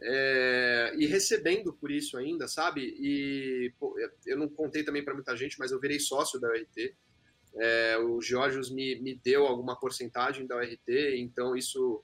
É, 0.00 0.92
e 0.98 1.06
recebendo 1.06 1.72
por 1.72 1.90
isso 1.90 2.18
ainda, 2.18 2.46
sabe? 2.48 2.82
E 2.82 3.72
pô, 3.78 3.94
eu 4.26 4.38
não 4.38 4.48
contei 4.48 4.82
também 4.82 5.04
para 5.04 5.14
muita 5.14 5.36
gente, 5.36 5.58
mas 5.58 5.70
eu 5.70 5.80
virei 5.80 5.98
sócio 5.98 6.40
da 6.40 6.48
URT. 6.48 6.94
É, 7.58 7.98
o 7.98 8.20
Georgios 8.20 8.70
me, 8.70 9.00
me 9.00 9.14
deu 9.14 9.46
alguma 9.46 9.78
porcentagem 9.78 10.46
da 10.46 10.56
URT, 10.56 11.16
então 11.16 11.56
isso. 11.56 12.02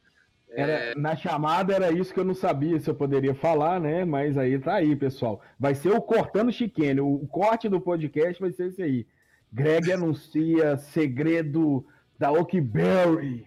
É... 0.49 0.63
Era, 0.63 0.95
na 0.95 1.17
chamada 1.17 1.75
era 1.75 1.93
isso 1.93 2.13
que 2.13 2.21
eu 2.21 2.25
não 2.25 2.35
sabia 2.35 2.81
se 2.81 2.89
eu 2.89 2.95
poderia 2.95 3.35
falar, 3.35 3.79
né? 3.79 4.05
Mas 4.05 4.39
aí 4.39 4.59
tá 4.59 4.77
aí, 4.77 4.97
pessoal. 4.97 5.43
Vai 5.59 5.75
ser 5.75 5.91
o 5.91 6.01
Cortando 6.01 6.53
Chiquene. 6.53 7.01
O 7.01 7.27
corte 7.27 7.69
do 7.69 7.81
podcast 7.81 8.41
vai 8.41 8.53
ser 8.53 8.69
esse 8.69 8.83
aí. 8.83 9.07
Greg 9.53 9.93
anuncia 9.93 10.79
segredo 10.79 11.87
da 12.23 12.31
Oakberry. 12.31 13.45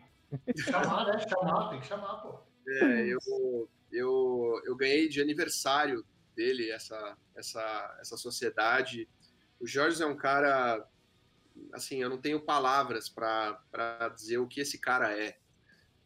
Chamar, 0.58 1.06
né? 1.06 1.20
Chamar, 1.20 1.70
tem 1.70 1.80
que 1.80 1.88
chamar, 1.88 2.16
pô. 2.16 2.42
É, 2.68 3.08
eu, 3.08 3.70
eu, 3.90 4.62
eu 4.66 4.76
ganhei 4.76 5.08
de 5.08 5.22
aniversário 5.22 6.06
dele 6.36 6.70
essa, 6.72 7.18
essa, 7.38 7.98
essa 8.02 8.18
sociedade. 8.18 9.08
O 9.62 9.66
Jorge 9.66 10.04
é 10.04 10.06
um 10.06 10.18
cara, 10.18 10.86
assim, 11.72 12.02
eu 12.02 12.10
não 12.10 12.18
tenho 12.18 12.42
palavras 12.42 13.08
para 13.08 14.10
dizer 14.14 14.40
o 14.40 14.48
que 14.48 14.60
esse 14.60 14.78
cara 14.78 15.18
é. 15.18 15.38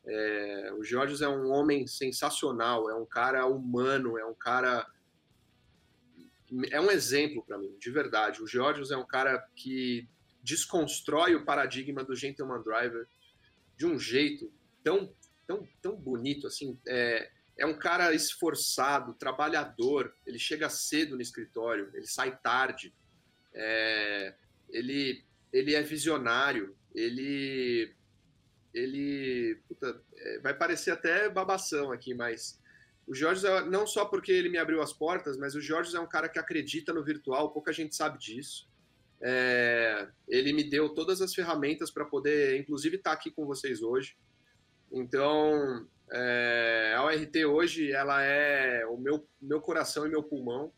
é. 0.06 0.72
O 0.74 0.84
Jorge 0.84 1.24
é 1.24 1.28
um 1.28 1.50
homem 1.50 1.88
sensacional, 1.88 2.88
é 2.88 2.94
um 2.94 3.06
cara 3.06 3.48
humano, 3.48 4.16
é 4.16 4.26
um 4.26 4.36
cara. 4.36 4.86
É 6.72 6.80
um 6.80 6.92
exemplo 6.92 7.44
para 7.44 7.58
mim, 7.58 7.76
de 7.80 7.90
verdade. 7.90 8.44
O 8.44 8.48
Jorge 8.48 8.94
é 8.94 8.98
um 8.98 9.08
cara 9.08 9.44
que 9.56 10.08
desconstrói 10.44 11.36
o 11.36 11.46
paradigma 11.46 12.04
do 12.04 12.16
gentleman 12.16 12.62
driver 12.64 13.08
de 13.78 13.86
um 13.86 13.98
jeito 13.98 14.52
tão, 14.84 15.14
tão, 15.48 15.68
tão 15.82 15.96
bonito 15.96 16.48
assim. 16.48 16.80
É, 16.88 17.30
é 17.58 17.66
um 17.66 17.78
cara 17.78 18.14
esforçado, 18.14 19.14
trabalhador. 19.14 20.14
Ele 20.26 20.40
chega 20.40 20.70
cedo 20.70 21.16
no 21.16 21.22
escritório, 21.22 21.92
ele 21.94 22.08
sai 22.08 22.38
tarde. 22.38 22.94
É, 23.54 24.36
ele, 24.70 25.26
ele 25.52 25.76
é 25.76 25.82
visionário. 25.82 26.76
Ele, 26.96 27.94
ele 28.74 29.62
puta, 29.68 30.02
é, 30.16 30.40
vai 30.40 30.54
parecer 30.54 30.92
até 30.92 31.30
babação 31.30 31.92
aqui, 31.92 32.14
mas 32.14 32.60
o 33.10 33.16
Jorge 33.16 33.46
é, 33.46 33.66
não 33.66 33.88
só 33.88 34.06
porque 34.06 34.32
ele 34.32 34.50
me 34.50 34.60
abriu 34.60 34.82
as 34.82 34.94
portas, 34.94 35.36
mas 35.36 35.56
o 35.56 35.62
Jorge 35.62 35.96
é 35.96 36.00
um 36.00 36.08
cara 36.08 36.30
que 36.30 36.38
acredita 36.38 36.94
no 36.94 37.04
virtual. 37.04 37.52
Pouca 37.52 37.74
gente 37.74 37.96
sabe 37.96 38.20
disso. 38.20 38.69
É, 39.22 40.08
ele 40.28 40.54
me 40.54 40.64
deu 40.64 40.90
todas 40.90 41.22
as 41.22 41.34
ferramentas 41.34 41.92
para 41.92 42.06
poder, 42.06 42.60
inclusive, 42.60 42.98
estar 42.98 43.12
tá 43.12 43.16
aqui 43.16 43.30
com 43.32 43.46
vocês 43.46 43.82
hoje. 43.82 44.16
Então, 44.92 45.88
é, 46.12 46.94
a 46.98 47.04
ORT 47.04 47.46
hoje 47.46 47.92
ela 47.92 48.22
é 48.24 48.86
o 48.86 48.98
meu, 48.98 49.28
meu 49.42 49.62
coração 49.62 50.06
e 50.06 50.10
meu 50.10 50.24
pulmão. 50.24 50.72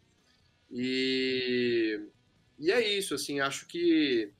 E, 0.69 1.99
e 2.59 2.71
é 2.71 2.97
isso, 2.97 3.13
assim, 3.13 3.39
acho 3.39 3.67
que 3.67 4.31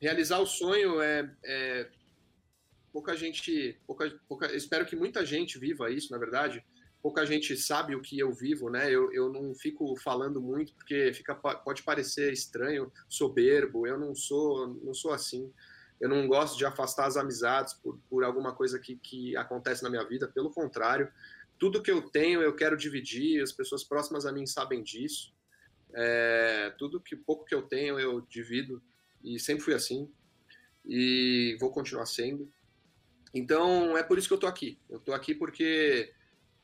realizar 0.00 0.38
o 0.38 0.46
sonho 0.46 1.00
é, 1.00 1.30
é 1.44 1.88
pouca 2.92 3.16
gente, 3.16 3.78
pouca, 3.86 4.20
pouca, 4.28 4.54
espero 4.54 4.86
que 4.86 4.94
muita 4.94 5.24
gente 5.24 5.58
viva 5.58 5.90
isso, 5.90 6.12
na 6.12 6.18
verdade. 6.18 6.64
Pouca 7.04 7.24
gente 7.24 7.54
sabe 7.54 7.94
o 7.94 8.00
que 8.00 8.18
eu 8.18 8.32
vivo, 8.32 8.68
né? 8.68 8.90
Eu, 8.90 9.12
eu 9.12 9.30
não 9.30 9.54
fico 9.54 9.94
falando 9.96 10.40
muito 10.40 10.72
porque 10.72 11.12
fica, 11.12 11.34
pode 11.34 11.84
parecer 11.84 12.32
estranho, 12.32 12.90
soberbo. 13.08 13.86
Eu 13.86 13.98
não 13.98 14.14
sou, 14.14 14.66
não 14.82 14.94
sou 14.94 15.12
assim 15.12 15.52
eu 16.00 16.08
não 16.08 16.26
gosto 16.26 16.58
de 16.58 16.66
afastar 16.66 17.06
as 17.06 17.16
amizades 17.16 17.74
por, 17.74 17.98
por 18.10 18.24
alguma 18.24 18.54
coisa 18.54 18.78
que, 18.78 18.96
que 18.96 19.36
acontece 19.36 19.82
na 19.82 19.90
minha 19.90 20.04
vida, 20.04 20.28
pelo 20.28 20.50
contrário, 20.50 21.10
tudo 21.58 21.82
que 21.82 21.90
eu 21.90 22.02
tenho 22.10 22.42
eu 22.42 22.54
quero 22.54 22.76
dividir, 22.76 23.42
as 23.42 23.52
pessoas 23.52 23.84
próximas 23.84 24.26
a 24.26 24.32
mim 24.32 24.46
sabem 24.46 24.82
disso. 24.82 25.32
É, 25.94 26.74
tudo 26.76 27.00
que 27.00 27.14
pouco 27.14 27.44
que 27.44 27.54
eu 27.54 27.62
tenho 27.62 27.98
eu 28.00 28.20
divido 28.22 28.82
e 29.22 29.38
sempre 29.38 29.62
fui 29.62 29.74
assim 29.74 30.10
e 30.84 31.56
vou 31.60 31.70
continuar 31.70 32.06
sendo. 32.06 32.52
Então 33.32 33.96
é 33.96 34.02
por 34.02 34.18
isso 34.18 34.28
que 34.28 34.34
eu 34.34 34.38
tô 34.38 34.46
aqui. 34.46 34.78
Eu 34.90 34.98
tô 34.98 35.12
aqui 35.12 35.34
porque 35.34 36.12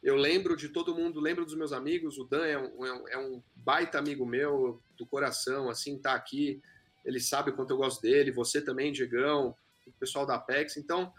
eu 0.02 0.16
lembro 0.16 0.56
de 0.56 0.68
todo 0.68 0.94
mundo, 0.94 1.20
lembro 1.20 1.44
dos 1.44 1.54
meus 1.54 1.72
amigos. 1.72 2.18
O 2.18 2.24
Dan 2.24 2.46
é 2.46 2.58
um, 2.58 3.08
é 3.08 3.18
um 3.18 3.42
baita 3.54 3.98
amigo 3.98 4.24
meu 4.24 4.82
do 4.96 5.06
coração, 5.06 5.68
assim, 5.68 5.98
tá 5.98 6.14
aqui 6.14 6.60
ele 7.04 7.20
sabe 7.20 7.50
o 7.50 7.54
quanto 7.54 7.70
eu 7.70 7.76
gosto 7.76 8.00
dele, 8.00 8.30
você 8.30 8.60
também, 8.60 8.92
Diegão, 8.92 9.54
o 9.86 9.92
pessoal 9.92 10.26
da 10.26 10.34
Apex. 10.34 10.76
Então, 10.76 11.12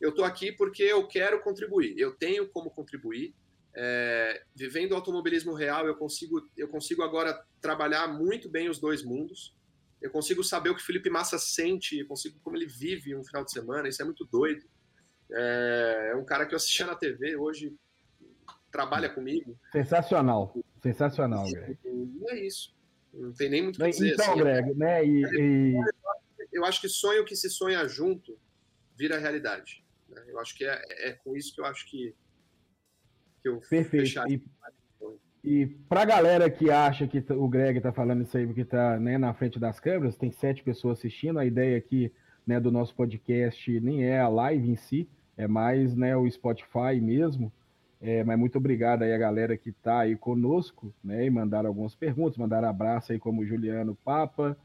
eu 0.00 0.10
estou 0.10 0.24
aqui 0.24 0.52
porque 0.52 0.82
eu 0.82 1.06
quero 1.06 1.42
contribuir, 1.42 1.98
eu 1.98 2.12
tenho 2.12 2.48
como 2.48 2.70
contribuir. 2.70 3.34
É, 3.78 4.42
vivendo 4.54 4.92
o 4.92 4.94
automobilismo 4.94 5.52
real, 5.52 5.86
eu 5.86 5.94
consigo, 5.96 6.48
eu 6.56 6.66
consigo 6.66 7.02
agora 7.02 7.44
trabalhar 7.60 8.08
muito 8.08 8.48
bem 8.48 8.70
os 8.70 8.78
dois 8.78 9.02
mundos. 9.02 9.54
Eu 10.00 10.10
consigo 10.10 10.42
saber 10.42 10.70
o 10.70 10.74
que 10.74 10.82
Felipe 10.82 11.10
Massa 11.10 11.38
sente, 11.38 11.98
eu 11.98 12.06
consigo 12.06 12.38
como 12.42 12.56
ele 12.56 12.66
vive 12.66 13.14
um 13.14 13.24
final 13.24 13.44
de 13.44 13.52
semana, 13.52 13.88
isso 13.88 14.00
é 14.00 14.04
muito 14.04 14.24
doido. 14.24 14.64
É, 15.30 16.10
é 16.12 16.16
um 16.16 16.24
cara 16.24 16.46
que 16.46 16.54
eu 16.54 16.56
assistia 16.56 16.86
na 16.86 16.94
TV, 16.94 17.36
hoje 17.36 17.74
trabalha 18.76 19.08
comigo. 19.08 19.58
Sensacional, 19.72 20.54
sensacional, 20.82 21.46
Greg. 21.50 21.78
E 21.84 22.30
é 22.30 22.46
isso. 22.46 22.76
Não 23.12 23.32
tem 23.32 23.48
nem 23.48 23.62
muito 23.62 23.80
o 23.80 23.84
que 23.84 23.90
dizer. 23.90 24.12
Então, 24.12 24.32
assim, 24.32 24.38
Greg, 24.38 24.74
né? 24.74 25.04
E, 25.04 25.22
e... 25.22 25.74
Eu 26.52 26.64
acho 26.64 26.80
que 26.80 26.88
sonho 26.88 27.24
que 27.24 27.34
se 27.34 27.48
sonha 27.48 27.88
junto 27.88 28.38
vira 28.94 29.18
realidade. 29.18 29.82
Né? 30.08 30.22
Eu 30.28 30.38
acho 30.38 30.54
que 30.54 30.64
é, 30.64 30.82
é 31.08 31.12
com 31.12 31.34
isso 31.34 31.54
que 31.54 31.60
eu 31.60 31.64
acho 31.64 31.88
que, 31.88 32.14
que 33.42 33.48
eu 33.48 33.60
Perfeito. 33.60 34.20
E, 34.28 34.42
e 35.42 35.66
para 35.88 36.02
a 36.02 36.06
galera 36.06 36.50
que 36.50 36.70
acha 36.70 37.06
que 37.06 37.24
o 37.32 37.48
Greg 37.48 37.78
está 37.78 37.92
falando 37.92 38.22
isso 38.22 38.36
aí 38.36 38.46
porque 38.46 38.62
está 38.62 38.98
né, 38.98 39.16
na 39.16 39.32
frente 39.32 39.58
das 39.58 39.80
câmeras, 39.80 40.16
tem 40.16 40.30
sete 40.30 40.62
pessoas 40.62 40.98
assistindo. 40.98 41.38
A 41.38 41.46
ideia 41.46 41.78
aqui 41.78 42.12
né, 42.46 42.60
do 42.60 42.70
nosso 42.70 42.94
podcast 42.94 43.80
nem 43.80 44.04
é 44.04 44.20
a 44.20 44.28
live 44.28 44.68
em 44.68 44.76
si, 44.76 45.08
é 45.36 45.48
mais 45.48 45.94
né, 45.94 46.14
o 46.16 46.30
Spotify 46.30 47.00
mesmo. 47.00 47.50
É, 48.00 48.22
mas 48.22 48.38
muito 48.38 48.58
obrigado 48.58 49.02
aí 49.02 49.12
a 49.12 49.18
galera 49.18 49.56
que 49.56 49.70
está 49.70 50.00
aí 50.00 50.16
conosco, 50.16 50.92
né? 51.02 51.24
E 51.24 51.30
mandaram 51.30 51.68
algumas 51.68 51.94
perguntas, 51.94 52.36
mandaram 52.36 52.68
abraço 52.68 53.12
aí 53.12 53.18
como 53.18 53.42
o 53.42 53.46
Juliano 53.46 53.96
Papa. 54.04 54.56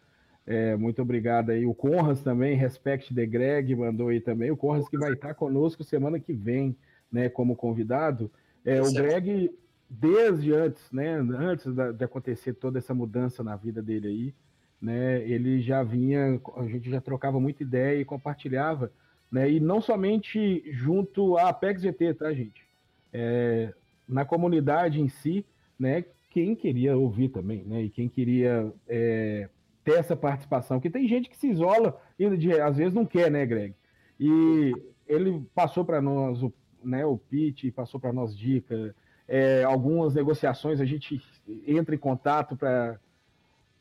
É, 0.46 0.76
muito 0.76 1.02
obrigado 1.02 1.52
aí. 1.52 1.66
O 1.66 1.74
Conras 1.74 2.22
também, 2.22 2.56
Respect 2.56 3.14
the 3.14 3.26
Greg, 3.26 3.74
mandou 3.76 4.10
aí 4.10 4.20
também. 4.20 4.52
O 4.52 4.58
Conras 4.58 4.88
que 4.90 4.98
vai 4.98 5.14
estar 5.14 5.34
conosco 5.34 5.84
semana 5.84 6.20
que 6.20 6.34
vem, 6.34 6.76
né? 7.12 7.30
Como 7.30 7.56
convidado. 7.56 8.30
É, 8.66 8.82
o 8.82 8.92
Greg, 8.92 9.52
desde 9.90 10.54
antes, 10.54 10.92
né? 10.92 11.14
Antes 11.14 11.74
de 11.74 12.04
acontecer 12.04 12.54
toda 12.54 12.80
essa 12.80 12.94
mudança 12.94 13.44
na 13.44 13.56
vida 13.56 13.82
dele 13.82 14.08
aí, 14.08 14.36
né? 14.82 15.22
Ele 15.24 15.62
já 15.62 15.84
vinha, 15.84 16.40
a 16.58 16.68
gente 16.68 16.90
já 16.90 17.00
trocava 17.00 17.40
muita 17.40 17.64
ideia 17.64 18.02
e 18.02 18.06
compartilhava, 18.06 18.92
né? 19.32 19.50
E 19.50 19.60
não 19.60 19.80
somente 19.80 20.64
junto 20.72 21.38
à 21.38 21.50
Apex 21.50 21.82
GT, 21.82 22.16
tá, 22.16 22.34
gente? 22.34 22.71
É, 23.14 23.74
na 24.08 24.26
comunidade 24.26 25.02
em 25.02 25.10
si, 25.10 25.46
né, 25.78 26.06
quem 26.30 26.56
queria 26.56 26.98
ouvir 26.98 27.30
também, 27.30 27.64
né, 27.64 27.84
e 27.84 27.90
quem 27.90 28.08
queria 28.08 28.72
é, 28.88 29.50
ter 29.84 29.94
essa 29.94 30.16
participação, 30.16 30.80
que 30.80 30.90
tem 30.90 31.08
gente 31.08 31.30
que 31.30 31.38
se 31.38 31.50
isola 31.50 32.00
e 32.18 32.26
às 32.62 32.78
vezes 32.78 32.94
não 32.94 33.06
quer, 33.06 33.30
né, 33.32 33.46
Greg? 33.46 33.76
E 34.20 34.74
ele 35.08 35.44
passou 35.54 35.84
para 35.84 36.02
nós 36.02 36.42
o, 36.44 36.54
né, 36.84 37.06
o 37.06 37.18
pitch, 37.18 37.74
passou 37.74 38.00
para 38.00 38.14
nós 38.14 38.38
dicas, 38.38 38.94
é, 39.28 39.64
algumas 39.64 40.14
negociações 40.14 40.80
a 40.80 40.86
gente 40.86 41.22
entra 41.66 41.96
em 41.96 41.98
contato 41.98 42.56
para 42.56 43.00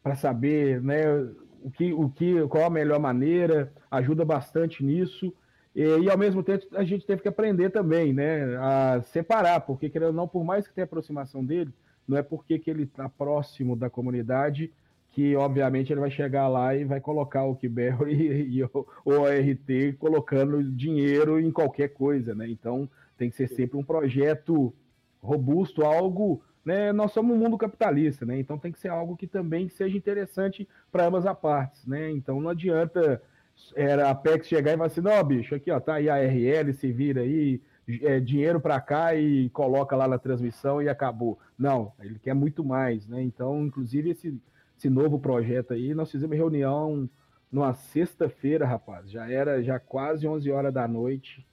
para 0.03 0.17
saber, 0.17 0.81
né, 0.81 1.05
o 1.63 1.71
que, 1.71 1.93
o 1.93 2.09
que, 2.09 2.47
qual 2.49 2.65
a 2.65 2.71
melhor 2.71 2.99
maneira, 2.99 3.73
ajuda 3.91 4.25
bastante 4.25 4.83
nisso. 4.83 5.33
E, 5.75 5.83
e, 5.83 6.11
ao 6.11 6.19
mesmo 6.19 6.43
tempo 6.43 6.67
a 6.75 6.85
gente 6.85 7.07
teve 7.07 7.23
que 7.23 7.29
aprender 7.29 7.71
também, 7.71 8.13
né, 8.13 8.57
a 8.57 9.01
separar, 9.03 9.61
porque 9.61 9.89
querendo 9.89 10.09
ou 10.09 10.15
não, 10.15 10.29
por 10.29 10.45
mais 10.45 10.67
que 10.67 10.75
tenha 10.75 10.85
aproximação 10.85 11.45
dele, 11.45 11.73
não 12.07 12.17
é 12.17 12.23
porque 12.23 12.59
que 12.59 12.71
ele 12.71 12.83
está 12.83 13.09
próximo 13.09 13.77
da 13.77 13.89
comunidade 13.89 14.73
que 15.13 15.35
obviamente 15.35 15.93
ele 15.93 16.01
vai 16.01 16.11
chegar 16.11 16.49
lá 16.49 16.75
e 16.75 16.85
vai 16.85 17.01
colocar 17.01 17.45
o 17.45 17.57
Kibel 17.57 18.07
e, 18.09 18.63
o, 18.63 18.87
o 19.05 19.25
RT 19.25 19.97
colocando 19.99 20.63
dinheiro 20.63 21.41
em 21.41 21.51
qualquer 21.51 21.89
coisa, 21.89 22.35
né? 22.35 22.49
Então 22.49 22.89
tem 23.19 23.29
que 23.29 23.37
ser 23.37 23.49
sempre 23.49 23.77
um 23.77 23.83
projeto 23.83 24.73
robusto, 25.23 25.83
algo, 25.83 26.43
né? 26.65 26.93
Nós 26.93 27.13
somos 27.13 27.37
um 27.37 27.39
mundo 27.39 27.59
capitalista, 27.59 28.25
né? 28.25 28.39
Então 28.39 28.59
tem 28.59 28.73
que 28.73 28.79
ser 28.79 28.89
algo 28.89 29.17
que 29.17 29.27
também 29.27 29.69
seja 29.69 29.97
interessante 29.97 30.69
para 30.93 31.07
ambas 31.07 31.27
as 31.27 31.39
partes, 31.39 31.85
né? 31.87 32.11
Então 32.11 32.41
não 32.41 32.51
adianta 32.51 33.21
era 33.75 34.09
a 34.09 34.11
Apex 34.11 34.47
chegar 34.47 34.73
e 34.73 34.77
falar 34.77 34.87
assim, 34.87 35.01
não, 35.01 35.25
bicho, 35.25 35.55
aqui 35.55 35.71
ó, 35.71 35.81
tá 35.81 35.95
aí 35.95 36.09
a 36.09 36.17
RL, 36.17 36.73
se 36.73 36.93
vira 36.93 37.23
aí, 37.23 37.61
é, 38.03 38.21
dinheiro 38.21 38.61
para 38.61 38.81
cá 38.81 39.15
e 39.15 39.49
coloca 39.51 39.97
lá 39.97 40.07
na 40.07 40.19
transmissão 40.19 40.81
e 40.81 40.89
acabou. 40.89 41.39
Não, 41.59 41.93
ele 42.01 42.19
quer 42.19 42.35
muito 42.35 42.65
mais, 42.65 43.07
né? 43.07 43.23
Então, 43.23 43.65
inclusive, 43.65 44.11
esse, 44.11 44.41
esse 44.79 44.89
novo 44.89 45.19
projeto 45.19 45.73
aí, 45.73 45.95
nós 45.95 46.11
fizemos 46.11 46.37
reunião 46.37 47.09
numa 47.51 47.75
sexta-feira, 47.75 48.65
rapaz, 48.65 49.11
já 49.11 49.29
era 49.29 49.63
já 49.63 49.79
quase 49.81 50.27
11 50.27 50.51
horas 50.53 50.73
da 50.73 50.87
noite, 50.87 51.45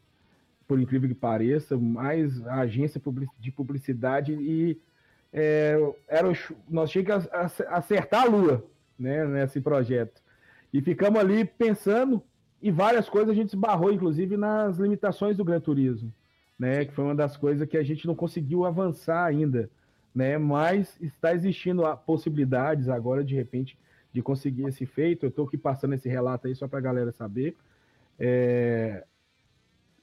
por 0.67 0.79
incrível 0.79 1.09
que 1.09 1.15
pareça, 1.15 1.77
mais 1.77 2.45
a 2.45 2.59
agência 2.59 3.01
de 3.39 3.51
publicidade 3.51 4.33
e 4.33 4.79
é, 5.33 5.77
era, 6.07 6.27
nós 6.69 6.89
tínhamos 6.89 7.25
que 7.25 7.63
acertar 7.67 8.23
a 8.23 8.25
lua, 8.25 8.65
né, 8.97 9.25
nesse 9.25 9.61
projeto. 9.61 10.21
E 10.73 10.81
ficamos 10.81 11.19
ali 11.19 11.45
pensando 11.45 12.23
e 12.61 12.71
várias 12.71 13.07
coisas 13.07 13.29
a 13.29 13.33
gente 13.33 13.49
esbarrou, 13.49 13.91
inclusive 13.91 14.35
nas 14.35 14.77
limitações 14.77 15.37
do 15.37 15.45
Gran 15.45 15.59
Turismo, 15.59 16.11
né? 16.57 16.85
Que 16.85 16.93
foi 16.93 17.05
uma 17.05 17.15
das 17.15 17.37
coisas 17.37 17.67
que 17.67 17.77
a 17.77 17.83
gente 17.83 18.07
não 18.07 18.15
conseguiu 18.15 18.65
avançar 18.65 19.25
ainda, 19.25 19.69
né? 20.13 20.37
Mas 20.37 20.97
está 20.99 21.33
existindo 21.33 21.83
possibilidades 22.05 22.89
agora, 22.89 23.23
de 23.23 23.35
repente, 23.35 23.77
de 24.11 24.21
conseguir 24.21 24.65
esse 24.65 24.85
feito. 24.85 25.25
Eu 25.25 25.29
estou 25.29 25.45
aqui 25.45 25.57
passando 25.57 25.93
esse 25.93 26.09
relato 26.09 26.47
aí 26.47 26.55
só 26.55 26.67
para 26.67 26.79
a 26.79 26.81
galera 26.81 27.11
saber. 27.11 27.55
É... 28.19 29.05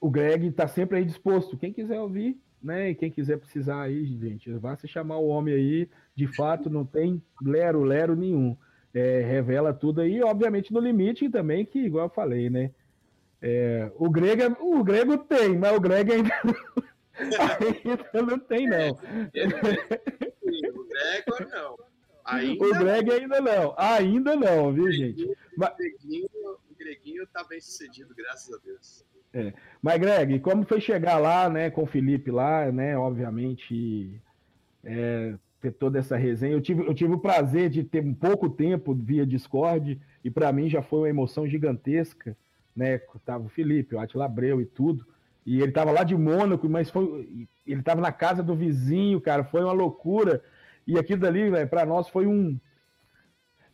o 0.00 0.08
Greg 0.08 0.46
está 0.46 0.68
sempre 0.68 0.98
aí 0.98 1.04
disposto. 1.04 1.58
Quem 1.58 1.72
quiser 1.72 2.00
ouvir, 2.00 2.40
né? 2.62 2.90
E 2.90 2.94
quem 2.94 3.10
quiser 3.10 3.38
precisar 3.38 3.82
aí, 3.82 4.06
gente, 4.06 4.52
vá 4.52 4.76
se 4.76 4.86
chamar 4.86 5.16
o 5.16 5.26
homem 5.26 5.54
aí. 5.54 5.88
De 6.14 6.28
fato, 6.28 6.70
não 6.70 6.84
tem 6.84 7.20
lero, 7.42 7.82
lero 7.82 8.14
nenhum. 8.14 8.56
É, 8.94 9.22
revela 9.22 9.74
tudo 9.74 10.00
aí, 10.00 10.22
obviamente 10.22 10.72
no 10.72 10.78
limite 10.78 11.28
também, 11.28 11.66
que 11.66 11.80
igual 11.80 12.06
eu 12.06 12.10
falei, 12.10 12.48
né? 12.48 12.70
É, 13.42 13.90
o, 13.96 14.08
grego, 14.08 14.56
o 14.60 14.84
grego 14.84 15.18
tem, 15.18 15.58
mas 15.58 15.76
o 15.76 15.80
grego 15.80 16.12
ainda, 16.12 16.30
ainda 18.14 18.22
não 18.22 18.38
tem, 18.38 18.66
não. 18.68 18.90
o 18.90 20.84
grego 20.86 21.50
não. 21.50 21.76
Ainda 22.24 22.64
o 22.64 22.78
Greg 22.78 23.12
ainda 23.12 23.40
não. 23.40 23.74
Ainda 23.76 24.34
não, 24.34 24.72
viu, 24.72 24.90
gente? 24.90 25.24
O, 25.24 25.76
greguinho, 25.76 26.28
o 26.70 26.74
greguinho 26.76 27.26
tá 27.26 27.44
bem 27.44 27.60
sucedido, 27.60 28.14
graças 28.16 28.52
a 28.54 28.58
Deus. 28.64 29.04
É. 29.32 29.52
Mas, 29.82 29.98
Greg, 29.98 30.40
como 30.40 30.64
foi 30.64 30.80
chegar 30.80 31.18
lá, 31.18 31.50
né, 31.50 31.70
com 31.70 31.82
o 31.82 31.86
Felipe 31.86 32.30
lá, 32.30 32.72
né, 32.72 32.96
obviamente, 32.96 34.20
é, 34.82 35.34
ter 35.64 35.72
toda 35.72 35.98
essa 35.98 36.16
resenha. 36.16 36.52
Eu 36.52 36.60
tive, 36.60 36.86
eu 36.86 36.94
tive 36.94 37.14
o 37.14 37.18
prazer 37.18 37.70
de 37.70 37.82
ter 37.82 38.04
um 38.04 38.14
pouco 38.14 38.50
tempo 38.50 38.94
via 38.94 39.26
Discord, 39.26 39.98
e 40.22 40.30
para 40.30 40.52
mim 40.52 40.68
já 40.68 40.82
foi 40.82 41.00
uma 41.00 41.08
emoção 41.08 41.46
gigantesca, 41.46 42.36
né, 42.76 42.98
tava 43.24 43.46
o 43.46 43.48
Felipe, 43.48 43.94
o 43.94 44.00
Atila 44.00 44.26
Abreu 44.26 44.60
e 44.60 44.66
tudo, 44.66 45.06
e 45.46 45.60
ele 45.60 45.72
tava 45.72 45.90
lá 45.90 46.02
de 46.02 46.16
Mônaco, 46.16 46.68
mas 46.68 46.90
foi, 46.90 47.48
ele 47.66 47.82
tava 47.82 48.00
na 48.00 48.12
casa 48.12 48.42
do 48.42 48.54
vizinho, 48.54 49.20
cara, 49.20 49.44
foi 49.44 49.62
uma 49.62 49.72
loucura, 49.72 50.42
e 50.86 50.98
aquilo 50.98 51.20
dali, 51.20 51.48
velho, 51.48 51.68
pra 51.68 51.86
nós 51.86 52.08
foi 52.08 52.26
um, 52.26 52.58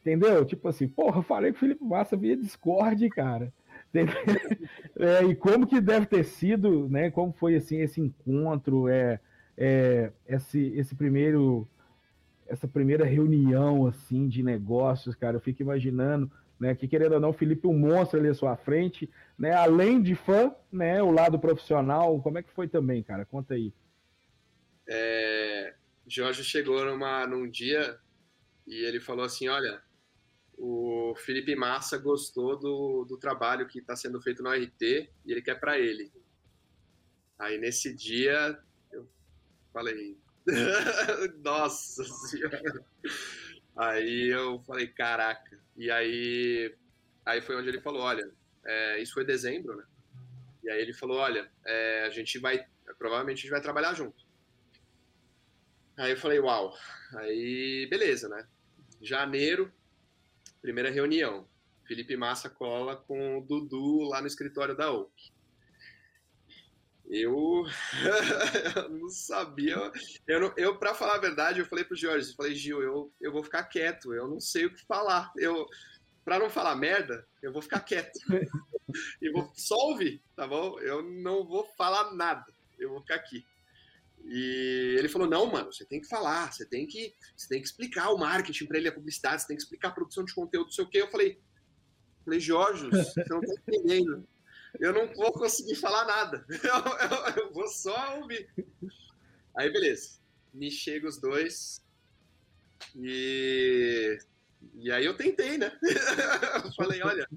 entendeu? 0.00 0.44
Tipo 0.44 0.68
assim, 0.68 0.86
porra, 0.86 1.22
falei 1.22 1.50
com 1.50 1.56
o 1.56 1.60
Felipe 1.60 1.84
Massa 1.84 2.16
via 2.16 2.36
Discord, 2.36 3.08
cara. 3.10 3.52
É, 4.96 5.24
e 5.24 5.34
como 5.34 5.66
que 5.66 5.80
deve 5.80 6.06
ter 6.06 6.22
sido, 6.24 6.88
né? 6.88 7.10
Como 7.10 7.32
foi 7.32 7.56
assim 7.56 7.78
esse 7.78 8.00
encontro, 8.00 8.86
é, 8.86 9.18
é 9.56 10.12
esse, 10.28 10.72
esse 10.76 10.94
primeiro, 10.94 11.66
essa 12.50 12.66
primeira 12.66 13.04
reunião 13.04 13.86
assim 13.86 14.28
de 14.28 14.42
negócios, 14.42 15.14
cara. 15.14 15.36
Eu 15.36 15.40
fico 15.40 15.62
imaginando, 15.62 16.30
né? 16.58 16.74
Que 16.74 16.88
querendo 16.88 17.12
ou 17.12 17.20
não, 17.20 17.30
o 17.30 17.32
Felipe 17.32 17.68
um 17.68 17.78
monstro 17.78 18.18
ali 18.18 18.28
à 18.28 18.34
sua 18.34 18.56
frente, 18.56 19.08
né? 19.38 19.52
Além 19.52 20.02
de 20.02 20.16
fã, 20.16 20.52
né? 20.70 21.00
O 21.00 21.12
lado 21.12 21.38
profissional, 21.38 22.20
como 22.20 22.38
é 22.38 22.42
que 22.42 22.50
foi 22.50 22.66
também, 22.66 23.04
cara? 23.04 23.24
Conta 23.24 23.54
aí. 23.54 23.72
É, 24.88 25.74
Jorge 26.08 26.42
chegou 26.42 26.84
numa, 26.84 27.24
num 27.24 27.48
dia 27.48 27.96
e 28.66 28.84
ele 28.84 28.98
falou 28.98 29.24
assim, 29.24 29.46
olha, 29.46 29.80
o 30.58 31.14
Felipe 31.24 31.54
Massa 31.54 31.96
gostou 31.96 32.58
do, 32.58 33.04
do 33.04 33.16
trabalho 33.16 33.68
que 33.68 33.78
está 33.78 33.94
sendo 33.94 34.20
feito 34.20 34.42
no 34.42 34.50
RT 34.50 34.82
e 34.82 35.10
ele 35.26 35.40
quer 35.40 35.60
para 35.60 35.78
ele. 35.78 36.12
Aí 37.38 37.58
nesse 37.58 37.94
dia 37.94 38.58
eu 38.90 39.08
falei, 39.72 40.18
nossa 41.42 42.04
senhora. 42.04 42.84
Aí 43.76 44.28
eu 44.28 44.60
falei, 44.60 44.88
caraca. 44.88 45.58
E 45.76 45.90
aí, 45.90 46.74
aí 47.24 47.40
foi 47.40 47.56
onde 47.56 47.68
ele 47.68 47.80
falou, 47.80 48.02
olha, 48.02 48.30
é, 48.64 49.00
isso 49.00 49.14
foi 49.14 49.24
dezembro, 49.24 49.76
né? 49.76 49.84
E 50.62 50.70
aí 50.70 50.80
ele 50.80 50.92
falou, 50.92 51.18
olha, 51.18 51.50
é, 51.64 52.04
a 52.04 52.10
gente 52.10 52.38
vai, 52.38 52.64
provavelmente 52.98 53.38
a 53.38 53.42
gente 53.42 53.50
vai 53.50 53.60
trabalhar 53.60 53.94
junto. 53.94 54.24
Aí 55.96 56.12
eu 56.12 56.16
falei, 56.16 56.38
uau. 56.38 56.74
Aí, 57.16 57.86
beleza, 57.90 58.28
né? 58.28 58.46
Janeiro, 59.00 59.72
primeira 60.60 60.90
reunião. 60.90 61.48
Felipe 61.86 62.16
Massa 62.16 62.48
cola 62.48 62.96
com 62.96 63.38
o 63.38 63.40
Dudu 63.40 64.08
lá 64.08 64.20
no 64.20 64.26
escritório 64.26 64.76
da 64.76 64.92
OAK. 64.92 65.32
Eu, 67.10 67.64
eu 68.76 68.88
não 68.88 69.08
sabia. 69.08 69.76
Eu, 70.28 70.54
eu 70.56 70.78
para 70.78 70.94
falar 70.94 71.16
a 71.16 71.20
verdade, 71.20 71.58
eu 71.58 71.66
falei 71.66 71.84
pro 71.84 71.96
Jorge, 71.96 72.30
eu 72.30 72.36
falei, 72.36 72.54
Gil, 72.54 72.80
eu, 72.80 73.12
eu 73.20 73.32
vou 73.32 73.42
ficar 73.42 73.64
quieto, 73.64 74.14
eu 74.14 74.28
não 74.28 74.38
sei 74.40 74.66
o 74.66 74.72
que 74.72 74.86
falar. 74.86 75.32
Eu, 75.36 75.66
para 76.24 76.38
não 76.38 76.48
falar 76.48 76.76
merda, 76.76 77.26
eu 77.42 77.52
vou 77.52 77.60
ficar 77.60 77.80
quieto. 77.80 78.16
e 79.20 79.30
vou 79.32 79.50
só 79.56 79.74
ouvir, 79.74 80.22
tá 80.36 80.46
bom? 80.46 80.78
Eu 80.78 81.02
não 81.02 81.44
vou 81.44 81.64
falar 81.76 82.14
nada. 82.14 82.46
Eu 82.78 82.90
vou 82.90 83.00
ficar 83.00 83.16
aqui. 83.16 83.44
E 84.24 84.94
ele 84.96 85.08
falou: 85.08 85.28
não, 85.28 85.46
mano, 85.46 85.72
você 85.72 85.84
tem 85.84 86.00
que 86.00 86.06
falar, 86.06 86.52
você 86.52 86.64
tem 86.64 86.86
que, 86.86 87.12
você 87.36 87.48
tem 87.48 87.60
que 87.60 87.66
explicar 87.66 88.10
o 88.10 88.18
marketing 88.18 88.66
para 88.66 88.78
ele, 88.78 88.88
a 88.88 88.92
publicidade, 88.92 89.42
você 89.42 89.48
tem 89.48 89.56
que 89.56 89.62
explicar 89.64 89.88
a 89.88 89.92
produção 89.92 90.24
de 90.24 90.32
conteúdo, 90.32 90.66
não 90.66 90.72
sei 90.72 90.84
o 90.84 90.88
quê. 90.88 90.98
Eu 90.98 91.10
falei, 91.10 91.40
falei, 92.24 92.38
Jorge, 92.38 92.88
você 92.88 93.24
não 93.28 93.40
tá 93.40 93.52
entendendo. 93.66 94.28
Eu 94.78 94.92
não 94.92 95.12
vou 95.14 95.32
conseguir 95.32 95.74
falar 95.74 96.04
nada. 96.04 96.44
Eu, 96.48 97.36
eu, 97.36 97.44
eu 97.44 97.52
vou 97.52 97.66
só 97.68 98.18
ouvir. 98.18 98.48
Aí, 99.56 99.70
beleza. 99.72 100.20
Me 100.52 100.70
chega 100.70 101.08
os 101.08 101.18
dois. 101.18 101.82
E, 102.96 104.18
e 104.74 104.90
aí 104.90 105.04
eu 105.04 105.16
tentei, 105.16 105.58
né? 105.58 105.70
Eu 106.64 106.72
falei, 106.72 107.02
olha, 107.02 107.28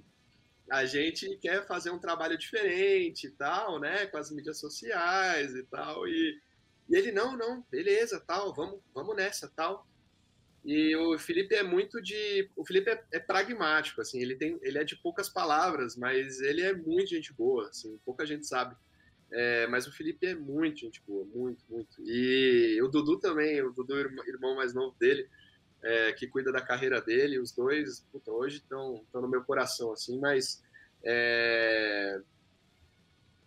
a 0.69 0.85
gente 0.85 1.37
quer 1.37 1.65
fazer 1.67 1.91
um 1.91 1.99
trabalho 1.99 2.37
diferente 2.37 3.27
e 3.27 3.31
tal, 3.31 3.79
né? 3.79 4.05
Com 4.07 4.17
as 4.17 4.31
mídias 4.31 4.59
sociais 4.59 5.53
e 5.53 5.63
tal. 5.63 6.07
E, 6.07 6.39
e 6.89 6.95
ele, 6.95 7.11
não, 7.11 7.37
não, 7.37 7.65
beleza, 7.69 8.19
tal, 8.19 8.53
vamos, 8.53 8.79
vamos 8.93 9.15
nessa, 9.15 9.51
tal. 9.55 9.87
E 10.63 10.95
o 10.95 11.17
Felipe 11.19 11.53
é 11.55 11.63
muito 11.63 12.01
de. 12.01 12.49
O 12.55 12.65
Felipe 12.65 12.89
é, 12.89 13.03
é, 13.11 13.19
pragmático, 13.19 13.99
assim, 13.99 14.21
ele, 14.21 14.35
tem, 14.35 14.57
ele 14.61 14.77
é 14.77 14.83
de 14.83 14.95
poucas 14.95 15.27
palavras, 15.27 15.97
mas 15.97 16.39
ele 16.39 16.61
é 16.61 16.73
muito 16.73 17.09
gente 17.09 17.33
boa, 17.33 17.67
assim, 17.67 17.99
pouca 18.05 18.25
gente 18.25 18.47
sabe. 18.47 18.75
É, 19.29 19.67
mas 19.67 19.87
o 19.87 19.91
Felipe 19.91 20.27
é 20.27 20.35
muito 20.35 20.79
gente 20.79 21.01
boa, 21.05 21.25
muito, 21.25 21.65
muito. 21.69 22.01
E 22.01 22.79
o 22.81 22.87
Dudu 22.87 23.19
também, 23.19 23.61
o 23.61 23.71
Dudu, 23.71 23.97
irmão 23.97 24.55
mais 24.55 24.73
novo 24.73 24.95
dele, 24.97 25.27
é, 25.81 26.13
que 26.13 26.27
cuida 26.27 26.51
da 26.51 26.61
carreira 26.61 27.01
dele, 27.01 27.39
os 27.39 27.51
dois, 27.51 28.05
puta, 28.11 28.31
hoje 28.31 28.57
estão 28.57 29.03
no 29.13 29.27
meu 29.27 29.43
coração, 29.43 29.91
assim, 29.91 30.17
mas 30.19 30.63
é, 31.03 32.21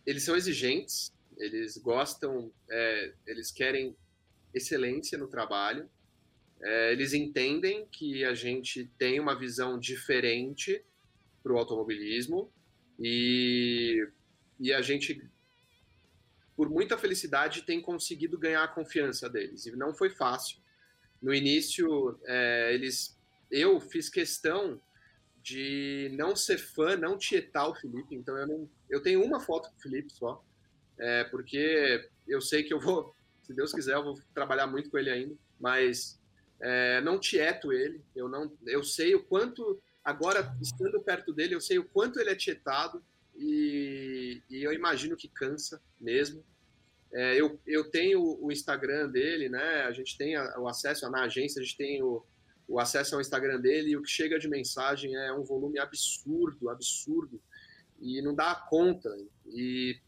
eles 0.05 0.23
são 0.23 0.37
exigentes, 0.37 1.13
eles 1.39 1.79
gostam, 1.79 2.53
é, 2.69 3.15
eles 3.27 3.51
querem 3.51 3.97
excelência 4.53 5.17
no 5.17 5.29
trabalho, 5.29 5.89
é, 6.63 6.93
eles 6.93 7.13
entendem 7.13 7.87
que 7.87 8.25
a 8.25 8.35
gente 8.35 8.91
tem 8.99 9.21
uma 9.21 9.39
visão 9.39 9.79
diferente 9.79 10.83
para 11.43 11.53
o 11.53 11.59
automobilismo 11.59 12.51
e, 12.99 14.09
e 14.59 14.73
a 14.73 14.83
gente, 14.83 15.29
por 16.57 16.69
muita 16.69 16.97
felicidade, 16.97 17.63
tem 17.63 17.81
conseguido 17.81 18.39
ganhar 18.39 18.65
a 18.65 18.69
confiança 18.69 19.29
deles. 19.29 19.67
E 19.67 19.77
não 19.77 19.95
foi 19.95 20.11
fácil. 20.11 20.59
No 21.21 21.35
início, 21.35 22.19
é, 22.25 22.75
eles, 22.75 23.19
eu 23.51 23.81
fiz 23.81 24.09
questão 24.09 24.81
de 25.43 26.11
não 26.15 26.35
ser 26.35 26.59
fã, 26.59 26.97
não 26.97 27.17
tietar 27.17 27.69
o 27.69 27.75
Felipe. 27.75 28.15
Então 28.15 28.37
eu 28.37 28.47
não, 28.47 28.71
eu 28.91 29.03
tenho 29.03 29.23
uma 29.25 29.39
foto 29.39 29.71
com 29.71 29.77
o 29.77 29.81
Felipe 29.81 30.13
só 30.13 30.45
é, 30.99 31.25
porque 31.25 32.09
eu 32.27 32.41
sei 32.41 32.63
que 32.63 32.73
eu 32.73 32.81
vou, 32.81 33.15
se 33.43 33.55
Deus 33.55 33.73
quiser, 33.73 33.95
eu 33.95 34.05
vou 34.05 34.19
trabalhar 34.35 34.67
muito 34.67 34.91
com 34.91 34.99
ele 34.99 35.11
ainda, 35.11 35.35
mas 35.61 36.21
é, 36.61 37.01
não 37.01 37.19
tieto 37.19 37.73
ele, 37.73 38.01
eu 38.15 38.29
não, 38.29 38.53
eu 38.67 38.83
sei 38.83 39.15
o 39.15 39.23
quanto, 39.23 39.81
agora 40.05 40.57
estando 40.61 41.01
perto 41.01 41.33
dele, 41.33 41.55
eu 41.55 41.61
sei 41.61 41.79
o 41.79 41.85
quanto 41.85 42.19
ele 42.19 42.31
é 42.31 42.35
tietado 42.35 43.03
e, 43.35 44.43
e 44.49 44.63
eu 44.63 44.73
imagino 44.73 45.17
que 45.17 45.29
cansa 45.29 45.81
mesmo. 46.01 46.45
É, 47.13 47.41
eu, 47.41 47.59
eu 47.67 47.91
tenho 47.91 48.39
o 48.41 48.51
Instagram 48.51 49.09
dele, 49.09 49.49
né? 49.49 49.83
A 49.83 49.93
gente 49.93 50.19
tem 50.19 50.37
o 50.39 50.69
acesso 50.69 51.09
na 51.11 51.23
agência, 51.23 51.61
a 51.61 51.65
gente 51.65 51.77
tem 51.77 52.03
o, 52.03 52.25
o 52.67 52.81
acesso 52.81 53.15
ao 53.15 53.21
Instagram 53.21 53.61
dele 53.61 53.91
e 53.91 53.97
o 53.97 54.03
que 54.03 54.11
chega 54.11 54.39
de 54.39 54.49
mensagem 54.49 55.15
é 55.15 55.33
um 55.33 55.45
volume 55.45 55.79
absurdo, 55.79 56.69
absurdo 56.69 57.41
e 58.01 58.21
não 58.23 58.35
dá 58.35 58.55
conta. 58.55 59.15
E 59.47 59.99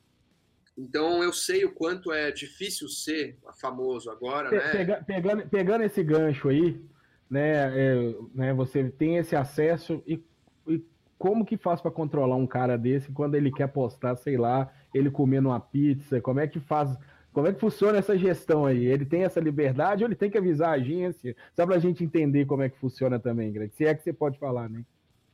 então 0.78 1.24
eu 1.24 1.32
sei 1.32 1.64
o 1.64 1.72
quanto 1.72 2.12
é 2.12 2.30
difícil 2.30 2.88
ser 2.88 3.36
famoso 3.60 4.08
agora, 4.10 4.48
né? 4.48 4.70
Pega, 4.70 5.04
pegando, 5.04 5.48
pegando 5.48 5.82
esse 5.82 6.04
gancho 6.04 6.48
aí, 6.48 6.80
né, 7.28 7.72
é, 7.76 8.14
né? 8.32 8.54
Você 8.54 8.88
tem 8.88 9.16
esse 9.16 9.34
acesso 9.34 10.00
e, 10.06 10.22
e 10.68 10.80
como 11.18 11.44
que 11.44 11.56
faz 11.56 11.80
para 11.80 11.90
controlar 11.90 12.36
um 12.36 12.46
cara 12.46 12.78
desse 12.78 13.10
quando 13.10 13.34
ele 13.34 13.50
quer 13.50 13.66
postar, 13.66 14.14
sei 14.16 14.36
lá, 14.36 14.72
ele 14.94 15.10
comendo 15.10 15.48
uma 15.48 15.58
pizza? 15.58 16.20
Como 16.20 16.38
é 16.38 16.46
que 16.46 16.60
faz? 16.60 16.96
Como 17.32 17.48
é 17.48 17.52
que 17.52 17.60
funciona 17.60 17.98
essa 17.98 18.16
gestão 18.16 18.64
aí? 18.64 18.86
Ele 18.86 19.04
tem 19.04 19.24
essa 19.24 19.40
liberdade 19.40 20.04
ou 20.04 20.08
ele 20.08 20.16
tem 20.16 20.30
que 20.30 20.38
avisar 20.38 20.70
a 20.70 20.72
agência? 20.72 21.36
Só 21.54 21.66
para 21.66 21.74
a 21.74 21.80
gente 21.80 22.04
entender 22.04 22.46
como 22.46 22.62
é 22.62 22.68
que 22.68 22.78
funciona 22.78 23.18
também, 23.18 23.52
Greg. 23.52 23.74
Se 23.74 23.84
é 23.84 23.94
que 23.94 24.02
você 24.02 24.12
pode 24.12 24.38
falar, 24.38 24.68
né? 24.68 24.84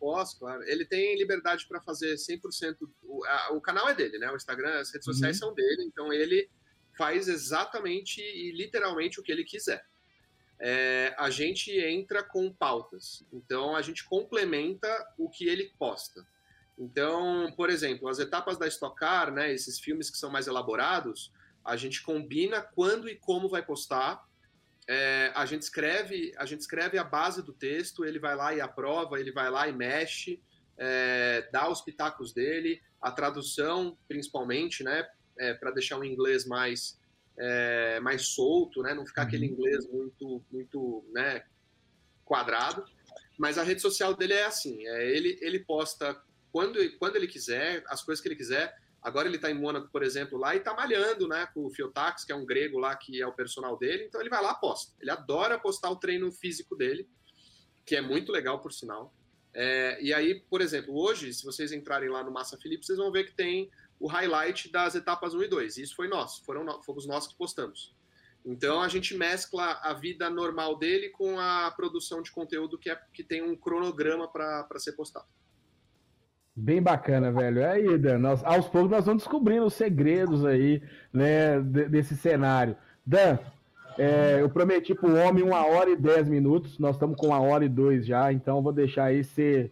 Posso, 0.04 0.38
claro. 0.38 0.62
Ele 0.64 0.84
tem 0.84 1.16
liberdade 1.16 1.66
para 1.66 1.80
fazer 1.80 2.16
100%. 2.16 2.76
O, 3.04 3.24
a, 3.24 3.52
o 3.54 3.60
canal 3.62 3.88
é 3.88 3.94
dele, 3.94 4.18
né? 4.18 4.30
O 4.30 4.36
Instagram, 4.36 4.78
as 4.78 4.92
redes 4.92 5.06
sociais 5.06 5.40
uhum. 5.40 5.46
são 5.46 5.54
dele, 5.54 5.82
então 5.84 6.12
ele 6.12 6.46
faz 6.94 7.26
exatamente 7.26 8.20
e 8.20 8.52
literalmente 8.52 9.18
o 9.18 9.22
que 9.22 9.32
ele 9.32 9.44
quiser. 9.44 9.82
É, 10.60 11.14
a 11.16 11.30
gente 11.30 11.72
entra 11.80 12.22
com 12.22 12.52
pautas, 12.52 13.24
então 13.32 13.74
a 13.74 13.80
gente 13.80 14.04
complementa 14.04 14.86
o 15.16 15.30
que 15.30 15.48
ele 15.48 15.72
posta. 15.78 16.22
Então, 16.78 17.50
por 17.56 17.70
exemplo, 17.70 18.06
as 18.06 18.18
etapas 18.18 18.58
da 18.58 18.68
Stock 18.68 18.94
Car, 18.96 19.32
né, 19.32 19.54
esses 19.54 19.80
filmes 19.80 20.10
que 20.10 20.18
são 20.18 20.30
mais 20.30 20.46
elaborados, 20.46 21.32
a 21.64 21.78
gente 21.78 22.02
combina 22.02 22.60
quando 22.60 23.08
e 23.08 23.16
como 23.16 23.48
vai 23.48 23.64
postar. 23.64 24.22
É, 24.88 25.32
a 25.34 25.46
gente 25.46 25.62
escreve, 25.62 26.32
a 26.36 26.44
gente 26.44 26.60
escreve 26.60 26.98
a 26.98 27.04
base 27.04 27.42
do 27.42 27.52
texto, 27.52 28.04
ele 28.04 28.18
vai 28.18 28.36
lá 28.36 28.54
e 28.54 28.60
aprova, 28.60 29.18
ele 29.18 29.32
vai 29.32 29.50
lá 29.50 29.66
e 29.66 29.72
mexe, 29.72 30.42
é, 30.76 31.48
dá 31.50 31.70
os 31.70 31.80
pitacos 31.80 32.32
dele, 32.32 32.82
a 33.00 33.10
tradução, 33.10 33.96
principalmente, 34.06 34.84
né, 34.84 35.08
é, 35.38 35.54
para 35.54 35.70
deixar 35.70 35.98
um 35.98 36.04
inglês 36.04 36.44
mais 36.46 37.00
é, 37.36 37.98
mais 38.00 38.28
solto, 38.28 38.82
né, 38.82 38.94
não 38.94 39.06
ficar 39.06 39.22
uhum. 39.22 39.28
aquele 39.28 39.46
inglês 39.46 39.86
muito 39.88 40.44
muito, 40.50 41.04
né, 41.12 41.44
quadrado. 42.24 42.84
Mas 43.38 43.58
a 43.58 43.62
rede 43.62 43.80
social 43.80 44.14
dele 44.14 44.34
é 44.34 44.44
assim, 44.44 44.86
é, 44.86 45.10
ele 45.10 45.38
ele 45.40 45.60
posta 45.60 46.20
quando, 46.52 46.78
quando 46.98 47.16
ele 47.16 47.26
quiser, 47.26 47.82
as 47.88 48.00
coisas 48.02 48.22
que 48.22 48.28
ele 48.28 48.36
quiser. 48.36 48.72
Agora 49.04 49.28
ele 49.28 49.36
está 49.36 49.50
em 49.50 49.54
Mônaco, 49.54 49.90
por 49.92 50.02
exemplo, 50.02 50.38
lá 50.38 50.54
e 50.54 50.58
está 50.58 50.72
malhando, 50.72 51.28
né, 51.28 51.46
com 51.52 51.66
o 51.66 51.70
Fiotax, 51.70 52.24
que 52.24 52.32
é 52.32 52.34
um 52.34 52.46
grego 52.46 52.78
lá 52.78 52.96
que 52.96 53.20
é 53.20 53.26
o 53.26 53.34
personal 53.34 53.78
dele. 53.78 54.04
Então 54.04 54.18
ele 54.18 54.30
vai 54.30 54.42
lá 54.42 54.52
e 54.56 54.60
posta. 54.60 54.94
Ele 54.98 55.10
adora 55.10 55.58
postar 55.58 55.90
o 55.90 55.96
treino 55.96 56.32
físico 56.32 56.74
dele, 56.74 57.06
que 57.84 57.94
é 57.94 58.00
muito 58.00 58.32
legal, 58.32 58.60
por 58.62 58.72
sinal. 58.72 59.14
É, 59.52 60.02
e 60.02 60.14
aí, 60.14 60.40
por 60.48 60.62
exemplo, 60.62 60.96
hoje, 60.96 61.34
se 61.34 61.44
vocês 61.44 61.70
entrarem 61.70 62.08
lá 62.08 62.24
no 62.24 62.32
Massa 62.32 62.56
Felipe, 62.56 62.86
vocês 62.86 62.98
vão 62.98 63.12
ver 63.12 63.24
que 63.24 63.34
tem 63.34 63.70
o 64.00 64.06
highlight 64.06 64.72
das 64.72 64.94
etapas 64.94 65.34
1 65.34 65.42
e 65.42 65.48
2. 65.48 65.76
Isso 65.76 65.94
foi 65.94 66.08
nós, 66.08 66.38
foram, 66.38 66.82
fomos 66.82 67.06
nós 67.06 67.26
que 67.26 67.36
postamos. 67.36 67.94
Então 68.42 68.80
a 68.80 68.88
gente 68.88 69.14
mescla 69.14 69.80
a 69.82 69.92
vida 69.92 70.30
normal 70.30 70.78
dele 70.78 71.10
com 71.10 71.38
a 71.38 71.70
produção 71.70 72.22
de 72.22 72.32
conteúdo 72.32 72.78
que, 72.78 72.88
é, 72.88 72.98
que 73.12 73.22
tem 73.22 73.42
um 73.42 73.54
cronograma 73.54 74.30
para 74.30 74.78
ser 74.78 74.92
postado. 74.92 75.26
Bem 76.56 76.80
bacana, 76.80 77.32
velho. 77.32 77.60
É 77.60 77.70
aí, 77.72 77.98
Dan, 77.98 78.18
nós, 78.18 78.44
aos 78.44 78.68
poucos 78.68 78.90
nós 78.90 79.04
vamos 79.04 79.24
descobrindo 79.24 79.66
os 79.66 79.74
segredos 79.74 80.44
aí, 80.44 80.80
né, 81.12 81.60
desse 81.60 82.16
cenário. 82.16 82.76
Dan, 83.04 83.38
é, 83.98 84.38
eu 84.40 84.48
prometi 84.48 84.94
pro 84.94 85.16
homem 85.16 85.42
uma 85.42 85.66
hora 85.66 85.90
e 85.90 85.96
dez 85.96 86.28
minutos, 86.28 86.78
nós 86.78 86.94
estamos 86.94 87.16
com 87.16 87.28
uma 87.28 87.40
hora 87.40 87.64
e 87.64 87.68
dois 87.68 88.06
já, 88.06 88.32
então 88.32 88.62
vou 88.62 88.72
deixar 88.72 89.04
aí 89.04 89.24
você 89.24 89.70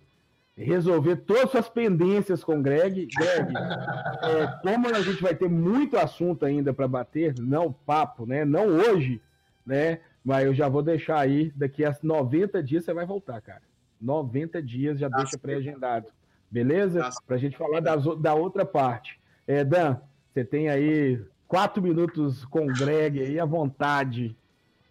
resolver 0.56 1.16
todas 1.16 1.44
as 1.44 1.50
suas 1.50 1.68
pendências 1.68 2.42
com 2.42 2.58
o 2.58 2.62
Greg. 2.62 3.06
Greg, 3.06 3.52
é, 4.22 4.46
como 4.62 4.88
a 4.88 5.00
gente 5.00 5.22
vai 5.22 5.34
ter 5.34 5.48
muito 5.48 5.96
assunto 5.96 6.44
ainda 6.44 6.74
para 6.74 6.88
bater, 6.88 7.34
não 7.38 7.72
papo, 7.72 8.26
né? 8.26 8.44
Não 8.44 8.66
hoje, 8.66 9.20
né? 9.64 10.00
Mas 10.24 10.46
eu 10.46 10.54
já 10.54 10.68
vou 10.68 10.82
deixar 10.82 11.18
aí, 11.18 11.52
daqui 11.56 11.84
a 11.84 11.96
90 12.02 12.62
dias 12.62 12.84
você 12.84 12.92
vai 12.92 13.06
voltar, 13.06 13.40
cara. 13.40 13.62
90 14.00 14.62
dias 14.62 14.98
já 14.98 15.08
deixa 15.08 15.38
pré-agendado. 15.38 16.08
Beleza? 16.52 17.08
Para 17.26 17.36
a 17.36 17.38
gente 17.38 17.56
falar 17.56 17.80
das, 17.80 18.04
da 18.20 18.34
outra 18.34 18.66
parte. 18.66 19.18
É, 19.46 19.64
Dan, 19.64 19.96
você 20.30 20.44
tem 20.44 20.68
aí 20.68 21.18
quatro 21.48 21.82
minutos 21.82 22.44
com 22.44 22.66
o 22.66 22.72
Greg 22.74 23.20
aí 23.20 23.40
à 23.40 23.46
vontade. 23.46 24.36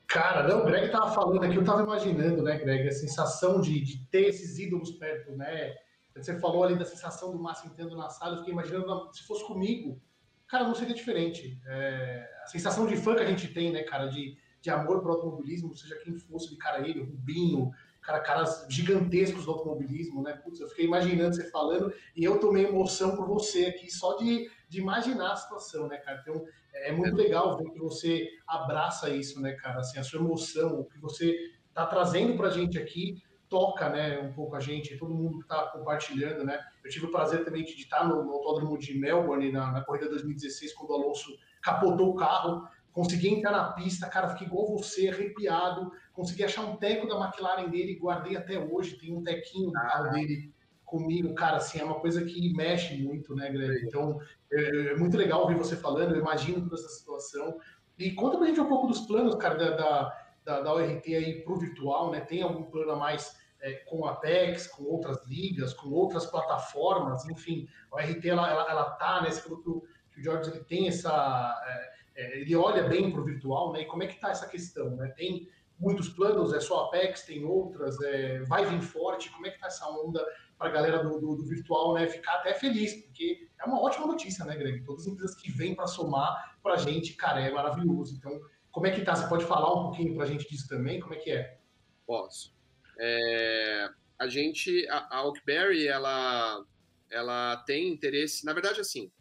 Cara, 0.07 0.47
não, 0.47 0.63
o 0.63 0.65
Greg 0.65 0.91
tava 0.91 1.11
falando 1.11 1.43
aqui, 1.43 1.55
eu 1.55 1.63
tava 1.63 1.83
imaginando, 1.83 2.41
né, 2.41 2.57
Greg, 2.57 2.87
a 2.87 2.91
sensação 2.91 3.61
de, 3.61 3.79
de 3.79 3.99
ter 4.07 4.23
esses 4.23 4.57
ídolos 4.57 4.91
perto, 4.91 5.31
né? 5.37 5.75
Você 6.15 6.37
falou 6.39 6.63
ali 6.63 6.77
da 6.77 6.83
sensação 6.83 7.31
do 7.31 7.39
Márcio 7.39 7.69
entrando 7.69 7.95
na 7.95 8.09
sala, 8.09 8.33
eu 8.33 8.39
fiquei 8.39 8.53
imaginando 8.53 9.09
se 9.13 9.23
fosse 9.23 9.45
comigo, 9.45 10.01
cara, 10.47 10.65
não 10.65 10.75
seria 10.75 10.95
diferente. 10.95 11.61
É, 11.65 12.29
a 12.43 12.47
sensação 12.47 12.87
de 12.87 12.97
fã 12.97 13.15
que 13.15 13.21
a 13.21 13.27
gente 13.27 13.47
tem, 13.47 13.71
né, 13.71 13.83
cara, 13.83 14.07
de, 14.07 14.35
de 14.59 14.69
amor 14.69 15.01
pro 15.01 15.13
automobilismo, 15.13 15.73
seja 15.75 15.95
quem 16.03 16.17
fosse, 16.17 16.49
de 16.49 16.57
cara 16.57 16.85
ele, 16.85 17.01
Rubinho, 17.01 17.71
cara, 18.01 18.19
caras 18.19 18.65
gigantescos 18.69 19.45
do 19.45 19.51
automobilismo, 19.51 20.21
né? 20.21 20.33
Putz, 20.33 20.59
eu 20.59 20.67
fiquei 20.69 20.85
imaginando 20.85 21.35
você 21.35 21.49
falando 21.49 21.93
e 22.15 22.23
eu 22.23 22.39
tomei 22.39 22.65
emoção 22.65 23.15
por 23.15 23.27
você 23.27 23.65
aqui 23.65 23.89
só 23.91 24.17
de, 24.17 24.49
de 24.67 24.79
imaginar 24.79 25.33
a 25.33 25.35
situação, 25.35 25.87
né, 25.87 25.97
cara? 25.97 26.19
Então 26.21 26.43
é, 26.73 26.89
é 26.89 26.91
muito 26.91 27.15
legal 27.15 27.57
ver 27.57 27.69
que 27.69 27.79
você 27.79 28.27
abraça 28.47 29.09
isso, 29.09 29.39
né, 29.41 29.53
cara? 29.53 29.79
Assim, 29.79 29.99
a 29.99 30.03
sua 30.03 30.19
emoção, 30.19 30.81
o 30.81 30.85
que 30.85 30.99
você 30.99 31.35
tá 31.73 31.85
trazendo 31.85 32.35
pra 32.35 32.49
gente 32.49 32.77
aqui 32.77 33.21
toca, 33.47 33.89
né, 33.89 34.17
um 34.19 34.31
pouco 34.31 34.55
a 34.55 34.61
gente, 34.61 34.97
todo 34.97 35.13
mundo 35.13 35.39
que 35.39 35.47
tá 35.47 35.67
compartilhando, 35.67 36.45
né? 36.45 36.57
Eu 36.83 36.89
tive 36.89 37.07
o 37.07 37.11
prazer 37.11 37.43
também 37.43 37.65
de 37.65 37.73
estar 37.73 38.07
no, 38.07 38.23
no 38.23 38.31
autódromo 38.31 38.77
de 38.77 38.97
Melbourne 38.97 39.51
na, 39.51 39.71
na 39.71 39.81
corrida 39.81 40.07
2016 40.07 40.73
quando 40.73 40.91
o 40.91 40.93
Alonso 40.93 41.37
capotou 41.61 42.09
o 42.09 42.15
carro 42.15 42.65
consegui 42.93 43.29
entrar 43.29 43.51
na 43.51 43.71
pista, 43.71 44.07
cara, 44.07 44.29
fiquei 44.29 44.47
igual 44.47 44.67
você, 44.67 45.09
arrepiado, 45.09 45.91
consegui 46.13 46.43
achar 46.43 46.63
um 46.63 46.75
teco 46.75 47.07
da 47.07 47.15
McLaren 47.15 47.69
dele, 47.69 47.99
guardei 47.99 48.35
até 48.35 48.59
hoje, 48.59 48.97
tem 48.97 49.15
um 49.15 49.23
tequinho 49.23 49.71
ah. 49.75 50.09
dele 50.13 50.51
comigo, 50.91 51.33
cara, 51.33 51.55
assim, 51.55 51.79
é 51.79 51.85
uma 51.85 52.01
coisa 52.01 52.23
que 52.25 52.53
mexe 52.53 53.01
muito, 53.01 53.33
né, 53.33 53.49
Greg? 53.49 53.85
Então, 53.85 54.19
é, 54.51 54.91
é, 54.91 54.95
muito 54.97 55.15
legal 55.15 55.43
ouvir 55.43 55.55
você 55.55 55.77
falando, 55.77 56.13
eu 56.13 56.19
imagino 56.19 56.61
toda 56.61 56.75
essa 56.75 56.89
situação. 56.89 57.57
E 57.97 58.11
conta 58.11 58.37
pra 58.37 58.47
gente 58.47 58.59
um 58.59 58.67
pouco 58.67 58.87
dos 58.87 58.99
planos, 59.01 59.35
cara, 59.35 59.55
da, 59.55 59.69
da, 59.69 60.25
da, 60.43 60.61
da 60.61 60.73
ORT 60.73 61.15
aí 61.15 61.41
pro 61.43 61.55
virtual, 61.55 62.11
né? 62.11 62.19
Tem 62.19 62.41
algum 62.41 62.63
plano 62.63 62.91
a 62.91 62.95
mais 62.97 63.37
é, 63.61 63.71
com 63.85 64.05
a 64.05 64.11
Apex, 64.11 64.67
com 64.67 64.83
outras 64.83 65.25
ligas, 65.27 65.73
com 65.73 65.89
outras 65.91 66.25
plataformas, 66.25 67.25
enfim, 67.29 67.69
a 67.89 67.95
ORT, 67.95 68.27
ela, 68.27 68.49
ela, 68.49 68.69
ela 68.69 68.89
tá, 68.91 69.21
né? 69.21 69.31
Você 69.31 69.41
falou 69.41 69.61
que 69.61 69.69
o, 69.69 69.83
que 70.11 70.19
o 70.19 70.23
George 70.23 70.49
ele 70.49 70.63
tem 70.65 70.89
essa... 70.89 71.57
É, 71.67 71.90
é, 72.15 72.39
ele 72.39 72.55
olha 72.55 72.83
bem 72.83 73.11
para 73.11 73.21
o 73.21 73.25
virtual, 73.25 73.73
né? 73.73 73.81
E 73.81 73.85
como 73.85 74.03
é 74.03 74.07
que 74.07 74.15
está 74.15 74.29
essa 74.29 74.47
questão, 74.47 74.95
né? 74.95 75.07
Tem 75.15 75.47
muitos 75.79 76.09
planos, 76.09 76.53
é 76.53 76.59
só 76.59 76.85
Apex, 76.85 77.23
tem 77.23 77.43
outras, 77.43 77.99
é, 78.01 78.39
vai 78.41 78.65
vir 78.65 78.81
forte, 78.81 79.31
como 79.31 79.47
é 79.47 79.49
que 79.49 79.55
está 79.55 79.67
essa 79.67 79.89
onda 79.89 80.23
para 80.57 80.69
a 80.69 80.71
galera 80.71 81.03
do, 81.03 81.19
do, 81.19 81.35
do, 81.35 81.45
virtual, 81.45 81.95
né? 81.95 82.07
Ficar 82.07 82.35
até 82.35 82.53
feliz, 82.53 82.93
porque 83.01 83.47
é 83.59 83.65
uma 83.65 83.81
ótima 83.81 84.05
notícia, 84.05 84.45
né, 84.45 84.55
Greg? 84.55 84.83
Todas 84.83 85.07
as 85.07 85.13
empresas 85.13 85.35
que 85.35 85.51
vêm 85.51 85.73
para 85.73 85.87
somar 85.87 86.55
para 86.61 86.75
a 86.75 86.77
gente, 86.77 87.13
cara, 87.13 87.41
é 87.41 87.51
maravilhoso. 87.51 88.15
Então, 88.15 88.39
como 88.71 88.85
é 88.85 88.91
que 88.91 89.01
tá? 89.01 89.15
Você 89.15 89.27
pode 89.27 89.45
falar 89.45 89.73
um 89.73 89.83
pouquinho 89.85 90.13
para 90.13 90.25
a 90.25 90.27
gente 90.27 90.47
disso 90.47 90.67
também? 90.69 90.99
Como 90.99 91.15
é 91.15 91.17
que 91.17 91.31
é? 91.31 91.57
Posso. 92.05 92.55
É, 92.99 93.89
a 94.19 94.27
gente, 94.27 94.87
a, 94.87 95.17
a 95.17 95.25
Oakberry, 95.25 95.87
ela, 95.87 96.63
ela 97.09 97.57
tem 97.65 97.89
interesse, 97.89 98.45
na 98.45 98.53
verdade, 98.53 98.79
assim, 98.79 99.11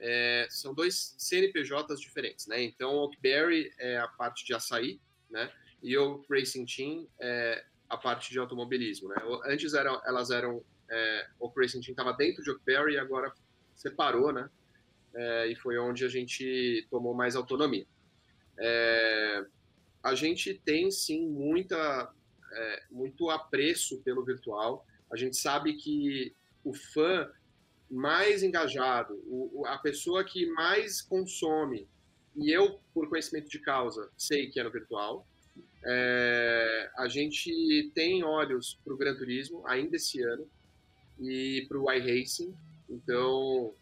é, 0.00 0.46
são 0.48 0.74
dois 0.74 1.14
CNPJs 1.18 2.00
diferentes, 2.00 2.46
né? 2.46 2.62
Então, 2.62 2.94
o 2.94 3.04
Oakberry 3.04 3.72
é 3.78 3.98
a 3.98 4.08
parte 4.08 4.44
de 4.44 4.54
açaí, 4.54 5.00
né? 5.30 5.52
E 5.82 5.96
o 5.96 6.24
Racing 6.30 6.64
Team 6.64 7.06
é 7.20 7.64
a 7.88 7.96
parte 7.96 8.30
de 8.30 8.38
automobilismo, 8.38 9.08
né? 9.08 9.16
Antes 9.46 9.74
eram, 9.74 10.00
elas 10.06 10.30
eram, 10.30 10.64
é, 10.90 11.26
o 11.38 11.48
Racing 11.48 11.80
Team 11.80 11.92
estava 11.92 12.12
dentro 12.12 12.42
de 12.42 12.50
Oakberry 12.50 12.94
e 12.94 12.98
agora 12.98 13.32
separou, 13.74 14.32
né? 14.32 14.48
É, 15.14 15.46
e 15.48 15.56
foi 15.56 15.78
onde 15.78 16.04
a 16.04 16.08
gente 16.08 16.86
tomou 16.90 17.14
mais 17.14 17.36
autonomia. 17.36 17.86
É, 18.58 19.44
a 20.02 20.14
gente 20.14 20.54
tem 20.54 20.90
sim 20.90 21.26
muita, 21.26 22.10
é, 22.52 22.82
muito 22.90 23.28
apreço 23.28 24.00
pelo 24.02 24.24
virtual. 24.24 24.86
A 25.12 25.16
gente 25.16 25.36
sabe 25.36 25.74
que 25.74 26.34
o 26.64 26.72
fã 26.72 27.30
mais 27.90 28.42
engajado, 28.42 29.20
o, 29.26 29.64
a 29.66 29.78
pessoa 29.78 30.24
que 30.24 30.46
mais 30.52 31.02
consome, 31.02 31.88
e 32.36 32.50
eu, 32.50 32.78
por 32.94 33.08
conhecimento 33.08 33.48
de 33.48 33.58
causa, 33.58 34.08
sei 34.16 34.48
que 34.48 34.60
é 34.60 34.62
no 34.62 34.70
virtual, 34.70 35.26
é, 35.84 36.90
a 36.96 37.08
gente 37.08 37.90
tem 37.94 38.22
olhos 38.22 38.78
para 38.84 38.94
o 38.94 38.96
Gran 38.96 39.16
Turismo 39.16 39.66
ainda 39.66 39.96
esse 39.96 40.22
ano 40.22 40.46
e 41.18 41.66
para 41.68 41.78
o 41.78 41.90
iRacing. 41.90 42.54
Então, 42.88 43.74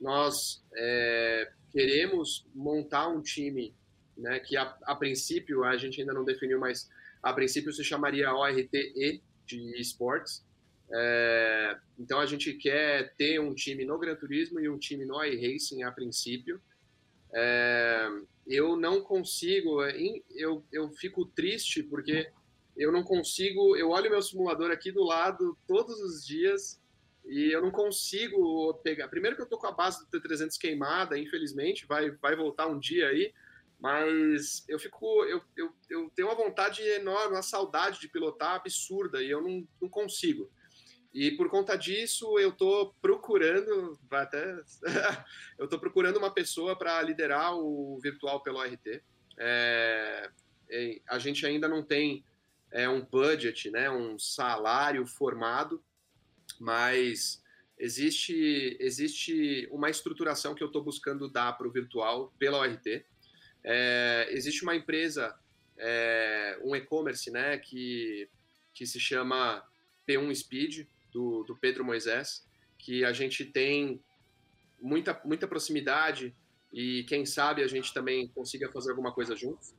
nós 0.00 0.62
é, 0.76 1.50
queremos 1.70 2.46
montar 2.54 3.08
um 3.08 3.20
time 3.20 3.74
né, 4.16 4.38
que, 4.40 4.56
a, 4.56 4.76
a, 4.84 4.94
princípio, 4.94 5.64
a 5.64 5.76
gente 5.76 6.00
ainda 6.00 6.12
não 6.12 6.24
definiu, 6.24 6.58
mas 6.58 6.90
a 7.22 7.32
princípio 7.32 7.72
se 7.72 7.82
chamaria 7.82 8.32
ORTE 8.32 9.22
de 9.46 9.80
esportes, 9.80 10.43
é, 10.92 11.76
então 11.98 12.20
a 12.20 12.26
gente 12.26 12.52
quer 12.54 13.14
ter 13.16 13.40
um 13.40 13.54
time 13.54 13.84
no 13.84 13.98
Gran 13.98 14.16
Turismo 14.16 14.60
e 14.60 14.68
um 14.68 14.78
time 14.78 15.04
no 15.04 15.22
iRacing 15.22 15.82
a 15.82 15.90
princípio. 15.90 16.60
É, 17.32 18.08
eu 18.46 18.76
não 18.76 19.00
consigo, 19.00 19.82
eu, 20.30 20.64
eu 20.70 20.90
fico 20.92 21.24
triste 21.24 21.82
porque 21.82 22.30
eu 22.76 22.92
não 22.92 23.02
consigo, 23.02 23.76
eu 23.76 23.90
olho 23.90 24.10
meu 24.10 24.22
simulador 24.22 24.70
aqui 24.70 24.92
do 24.92 25.02
lado 25.02 25.56
todos 25.66 25.98
os 26.00 26.24
dias 26.24 26.80
e 27.24 27.50
eu 27.50 27.62
não 27.62 27.70
consigo 27.70 28.74
pegar. 28.82 29.08
Primeiro 29.08 29.36
que 29.36 29.42
eu 29.42 29.48
tô 29.48 29.56
com 29.56 29.66
a 29.66 29.72
base 29.72 30.04
do 30.04 30.20
T300 30.20 30.58
queimada, 30.58 31.18
infelizmente, 31.18 31.86
vai, 31.86 32.10
vai 32.10 32.36
voltar 32.36 32.66
um 32.66 32.78
dia 32.78 33.08
aí, 33.08 33.32
mas 33.80 34.64
eu 34.68 34.78
fico, 34.78 35.24
eu, 35.24 35.40
eu, 35.56 35.72
eu 35.88 36.10
tenho 36.14 36.28
uma 36.28 36.34
vontade 36.34 36.82
enorme, 36.82 37.36
uma 37.36 37.42
saudade 37.42 38.00
de 38.00 38.08
pilotar 38.08 38.56
absurda 38.56 39.22
e 39.22 39.30
eu 39.30 39.40
não, 39.40 39.66
não 39.80 39.88
consigo. 39.88 40.50
E 41.14 41.30
por 41.30 41.48
conta 41.48 41.76
disso, 41.76 42.40
eu 42.40 42.48
estou 42.48 42.92
procurando, 43.00 43.96
até, 44.10 44.44
eu 45.56 45.66
estou 45.66 45.78
procurando 45.78 46.16
uma 46.16 46.34
pessoa 46.34 46.76
para 46.76 47.00
liderar 47.02 47.54
o 47.54 48.00
virtual 48.02 48.42
pelo 48.42 48.60
RT. 48.60 49.00
É, 49.38 50.28
a 51.08 51.18
gente 51.20 51.46
ainda 51.46 51.68
não 51.68 51.84
tem 51.84 52.24
é, 52.72 52.88
um 52.88 53.00
budget, 53.00 53.70
né, 53.70 53.88
um 53.88 54.18
salário 54.18 55.06
formado, 55.06 55.80
mas 56.58 57.40
existe, 57.78 58.76
existe 58.80 59.68
uma 59.70 59.88
estruturação 59.88 60.52
que 60.52 60.64
eu 60.64 60.66
estou 60.66 60.82
buscando 60.82 61.30
dar 61.30 61.52
para 61.52 61.68
o 61.68 61.72
virtual 61.72 62.34
pela 62.40 62.58
ORT. 62.58 63.06
É, 63.62 64.26
existe 64.30 64.64
uma 64.64 64.74
empresa, 64.74 65.38
é, 65.78 66.58
um 66.64 66.74
e-commerce, 66.74 67.30
né, 67.30 67.56
que, 67.58 68.28
que 68.72 68.84
se 68.84 68.98
chama 68.98 69.64
P1 70.08 70.34
Speed, 70.34 70.88
do, 71.14 71.44
do 71.44 71.56
Pedro 71.56 71.84
Moisés, 71.84 72.44
que 72.76 73.04
a 73.04 73.12
gente 73.12 73.44
tem 73.44 74.02
muita, 74.82 75.18
muita 75.24 75.46
proximidade 75.46 76.34
e 76.72 77.04
quem 77.04 77.24
sabe 77.24 77.62
a 77.62 77.68
gente 77.68 77.94
também 77.94 78.26
consiga 78.28 78.68
fazer 78.70 78.90
alguma 78.90 79.12
coisa 79.12 79.36
juntos. 79.36 79.72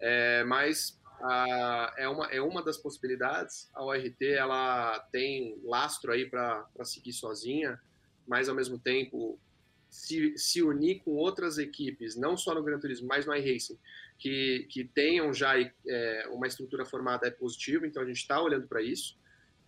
É, 0.00 0.42
mas 0.44 0.98
a, 1.20 1.94
é, 1.98 2.08
uma, 2.08 2.26
é 2.26 2.40
uma 2.40 2.62
das 2.64 2.78
possibilidades. 2.78 3.68
A 3.74 3.84
ORT 3.84 4.24
ela 4.26 4.98
tem 5.12 5.60
lastro 5.62 6.10
aí 6.10 6.24
para 6.24 6.66
seguir 6.84 7.12
sozinha, 7.12 7.78
mas 8.26 8.48
ao 8.48 8.54
mesmo 8.54 8.78
tempo 8.78 9.38
se, 9.90 10.36
se 10.36 10.62
unir 10.62 11.00
com 11.00 11.12
outras 11.12 11.58
equipes, 11.58 12.16
não 12.16 12.36
só 12.36 12.54
no 12.54 12.62
Gran 12.62 12.78
Turismo, 12.78 13.06
mas 13.06 13.26
no 13.26 13.34
iRacing, 13.34 13.78
que, 14.18 14.66
que 14.70 14.84
tenham 14.84 15.32
já 15.32 15.58
é, 15.60 16.28
uma 16.30 16.46
estrutura 16.46 16.84
formada 16.84 17.26
é 17.26 17.30
positivo, 17.30 17.86
então 17.86 18.02
a 18.02 18.06
gente 18.06 18.18
está 18.18 18.40
olhando 18.40 18.66
para 18.66 18.82
isso. 18.82 19.18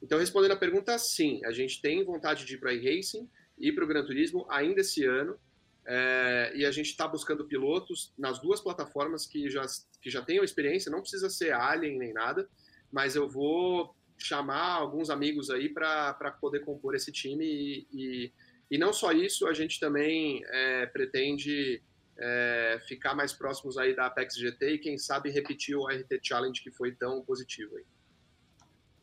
Então, 0.03 0.18
respondendo 0.18 0.53
a 0.53 0.57
pergunta, 0.57 0.98
sim, 0.98 1.40
a 1.44 1.53
gente 1.53 1.80
tem 1.80 2.05
vontade 2.05 2.44
de 2.44 2.55
ir 2.55 2.59
para 2.59 2.72
iRacing 2.72 3.28
e 3.59 3.70
para 3.72 3.84
o 3.84 3.86
Gran 3.86 4.05
Turismo 4.05 4.46
ainda 4.51 4.80
esse 4.80 5.05
ano, 5.05 5.38
é, 5.86 6.53
e 6.55 6.64
a 6.64 6.70
gente 6.70 6.86
está 6.86 7.07
buscando 7.07 7.44
pilotos 7.44 8.12
nas 8.18 8.38
duas 8.38 8.61
plataformas 8.61 9.26
que 9.26 9.51
já, 9.51 9.62
que 10.01 10.11
já 10.11 10.22
tenham 10.22 10.44
experiência, 10.44 10.90
não 10.90 11.01
precisa 11.01 11.28
ser 11.28 11.53
Alien 11.53 11.98
nem 11.98 12.12
nada, 12.12 12.48
mas 12.92 13.16
eu 13.16 13.28
vou 13.28 13.94
chamar 14.16 14.74
alguns 14.74 15.11
amigos 15.11 15.51
aí 15.51 15.68
para 15.68 16.36
poder 16.40 16.61
compor 16.61 16.94
esse 16.94 17.11
time 17.11 17.44
e, 17.44 17.86
e, 17.92 18.32
e, 18.70 18.78
não 18.78 18.92
só 18.92 19.12
isso, 19.12 19.46
a 19.46 19.55
gente 19.55 19.80
também 19.80 20.42
é, 20.46 20.86
pretende 20.86 21.82
é, 22.18 22.80
ficar 22.86 23.14
mais 23.14 23.32
próximos 23.32 23.78
aí 23.78 23.96
da 23.96 24.07
Apex 24.07 24.34
GT 24.36 24.74
e 24.74 24.78
quem 24.78 24.98
sabe 24.98 25.30
repetir 25.30 25.74
o 25.74 25.86
RT 25.86 26.20
Challenge 26.22 26.62
que 26.62 26.70
foi 26.70 26.92
tão 26.92 27.22
positivo 27.24 27.76
aí. 27.76 27.84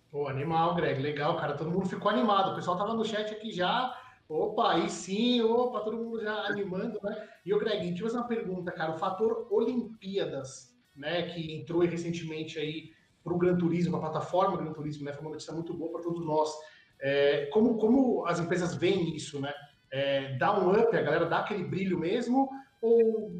Pô, 0.10 0.28
animal, 0.28 0.76
Greg, 0.76 1.01
legal, 1.01 1.36
cara, 1.38 1.58
todo 1.58 1.70
mundo 1.70 1.88
ficou 1.88 2.10
animado, 2.10 2.51
o 2.51 2.55
pessoal 2.55 2.78
tava 2.78 2.93
no 2.93 3.03
chat 3.03 3.34
aqui 3.34 3.51
já 3.51 3.93
Opa, 4.30 4.74
aí 4.74 4.89
sim, 4.89 5.41
opa, 5.41 5.80
todo 5.80 5.95
mundo 5.95 6.22
já 6.22 6.34
animando, 6.47 6.99
né? 7.01 7.30
E 7.45 7.53
o 7.53 7.60
Greg, 7.60 7.88
deixa 7.88 8.03
eu 8.03 8.08
fazer 8.08 8.18
uma 8.18 8.28
pergunta, 8.28 8.72
cara. 8.74 8.91
O 8.93 8.97
fator 8.97 9.47
Olimpíadas, 9.49 10.76
né, 10.93 11.24
que 11.30 11.55
entrou 11.55 11.82
recentemente 11.82 12.60
aí 12.60 12.91
para 13.24 13.34
o 13.34 13.38
Gran 13.38 13.58
Turismo, 13.58 13.95
a 13.95 14.01
plataforma 14.01 14.58
Gran 14.58 14.74
Turismo, 14.74 15.05
né? 15.05 15.14
Foi 15.14 15.22
uma 15.22 15.32
notícia 15.32 15.53
muito 15.53 15.74
boa 15.74 15.93
para 15.93 16.01
todos 16.01 16.26
nós. 16.26 16.53
É, 16.99 17.45
como, 17.53 17.78
como 17.78 18.26
as 18.26 18.39
empresas 18.39 18.76
veem 18.76 19.16
isso, 19.16 19.39
né? 19.39 19.53
É, 19.89 20.38
dá 20.38 20.60
um 20.60 20.72
up, 20.72 20.93
a 20.93 21.01
galera 21.01 21.26
dá 21.26 21.39
aquele 21.39 21.64
brilho 21.64 21.97
mesmo, 21.97 22.49
ou 22.82 23.32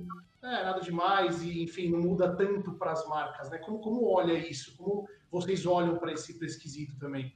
é, 0.42 0.64
nada 0.64 0.80
demais 0.80 1.44
e, 1.44 1.64
enfim, 1.64 1.90
não 1.90 2.00
muda 2.00 2.34
tanto 2.34 2.76
para 2.76 2.94
as 2.94 3.06
marcas, 3.10 3.50
né? 3.50 3.58
Como, 3.58 3.80
como 3.80 4.10
olha 4.10 4.32
isso? 4.32 4.78
Como 4.78 5.06
vocês 5.32 5.66
olham 5.66 5.98
para 5.98 6.14
esse, 6.14 6.38
esse 6.44 6.60
quesito 6.60 6.98
também? 7.00 7.36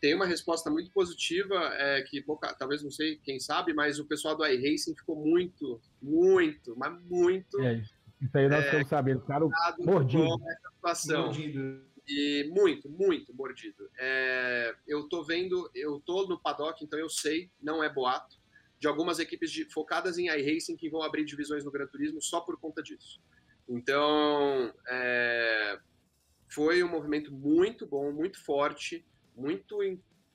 tem 0.00 0.14
uma 0.14 0.26
resposta 0.26 0.70
muito 0.70 0.90
positiva, 0.92 1.54
é, 1.74 2.02
que 2.02 2.22
pouca, 2.22 2.54
talvez 2.54 2.82
não 2.82 2.90
sei 2.90 3.16
quem 3.16 3.38
sabe, 3.38 3.74
mas 3.74 3.98
o 3.98 4.06
pessoal 4.06 4.34
do 4.34 4.46
iRacing 4.46 4.94
ficou 4.96 5.14
muito, 5.14 5.80
muito, 6.00 6.74
mas 6.76 6.98
muito. 7.04 7.60
É, 7.60 7.82
isso 8.20 8.38
aí 8.38 8.48
nós 8.48 8.64
é, 8.64 8.84
sabendo, 8.84 9.20
cara, 9.20 9.46
mordido. 9.78 10.38
mordido. 10.82 11.90
E 12.08 12.50
muito, 12.50 12.88
muito 12.88 13.34
mordido. 13.34 13.88
É, 13.98 14.74
eu 14.88 15.08
tô 15.08 15.22
vendo, 15.22 15.70
eu 15.74 16.00
tô 16.00 16.26
no 16.26 16.40
paddock, 16.40 16.82
então 16.82 16.98
eu 16.98 17.10
sei, 17.10 17.50
não 17.62 17.84
é 17.84 17.92
boato, 17.92 18.36
de 18.80 18.88
algumas 18.88 19.18
equipes 19.18 19.50
de, 19.52 19.70
focadas 19.70 20.16
em 20.16 20.26
iRacing 20.26 20.76
que 20.76 20.88
vão 20.88 21.02
abrir 21.02 21.24
divisões 21.24 21.62
no 21.62 21.70
Gran 21.70 21.86
Turismo 21.86 22.20
só 22.22 22.40
por 22.40 22.58
conta 22.58 22.82
disso. 22.82 23.20
Então, 23.68 24.72
é, 24.88 25.78
foi 26.50 26.82
um 26.82 26.88
movimento 26.88 27.32
muito 27.32 27.86
bom, 27.86 28.12
muito 28.12 28.42
forte 28.44 29.04
muito 29.40 29.82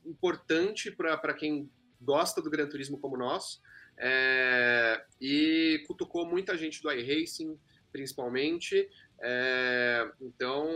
importante 0.05 0.91
para 0.91 1.33
quem 1.33 1.69
gosta 2.01 2.41
do 2.41 2.49
Gran 2.49 2.67
Turismo 2.67 2.97
como 2.99 3.17
nós. 3.17 3.61
É, 3.97 5.05
e 5.21 5.83
cutucou 5.87 6.25
muita 6.25 6.57
gente 6.57 6.81
do 6.81 6.91
iRacing, 6.91 7.57
principalmente. 7.91 8.89
É, 9.21 10.11
então, 10.21 10.67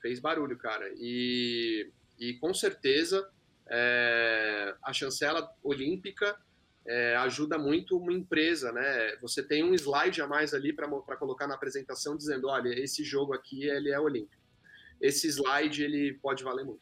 fez 0.00 0.18
barulho, 0.20 0.58
cara. 0.58 0.92
E, 0.96 1.90
e 2.18 2.34
com 2.34 2.52
certeza, 2.52 3.30
é, 3.70 4.74
a 4.82 4.92
chancela 4.92 5.48
olímpica 5.62 6.36
ajuda 7.20 7.56
muito 7.56 7.96
uma 7.96 8.12
empresa, 8.12 8.72
né? 8.72 9.16
Você 9.22 9.40
tem 9.40 9.62
um 9.62 9.72
slide 9.72 10.20
a 10.20 10.26
mais 10.26 10.52
ali 10.52 10.72
para 10.72 10.88
colocar 11.16 11.46
na 11.46 11.54
apresentação 11.54 12.16
dizendo, 12.16 12.48
olha, 12.48 12.70
esse 12.70 13.04
jogo 13.04 13.32
aqui 13.32 13.68
ele 13.68 13.90
é 13.90 14.00
olímpico. 14.00 14.41
Esse 15.02 15.28
slide 15.28 15.82
ele 15.82 16.14
pode 16.22 16.44
valer 16.44 16.64
muito. 16.64 16.80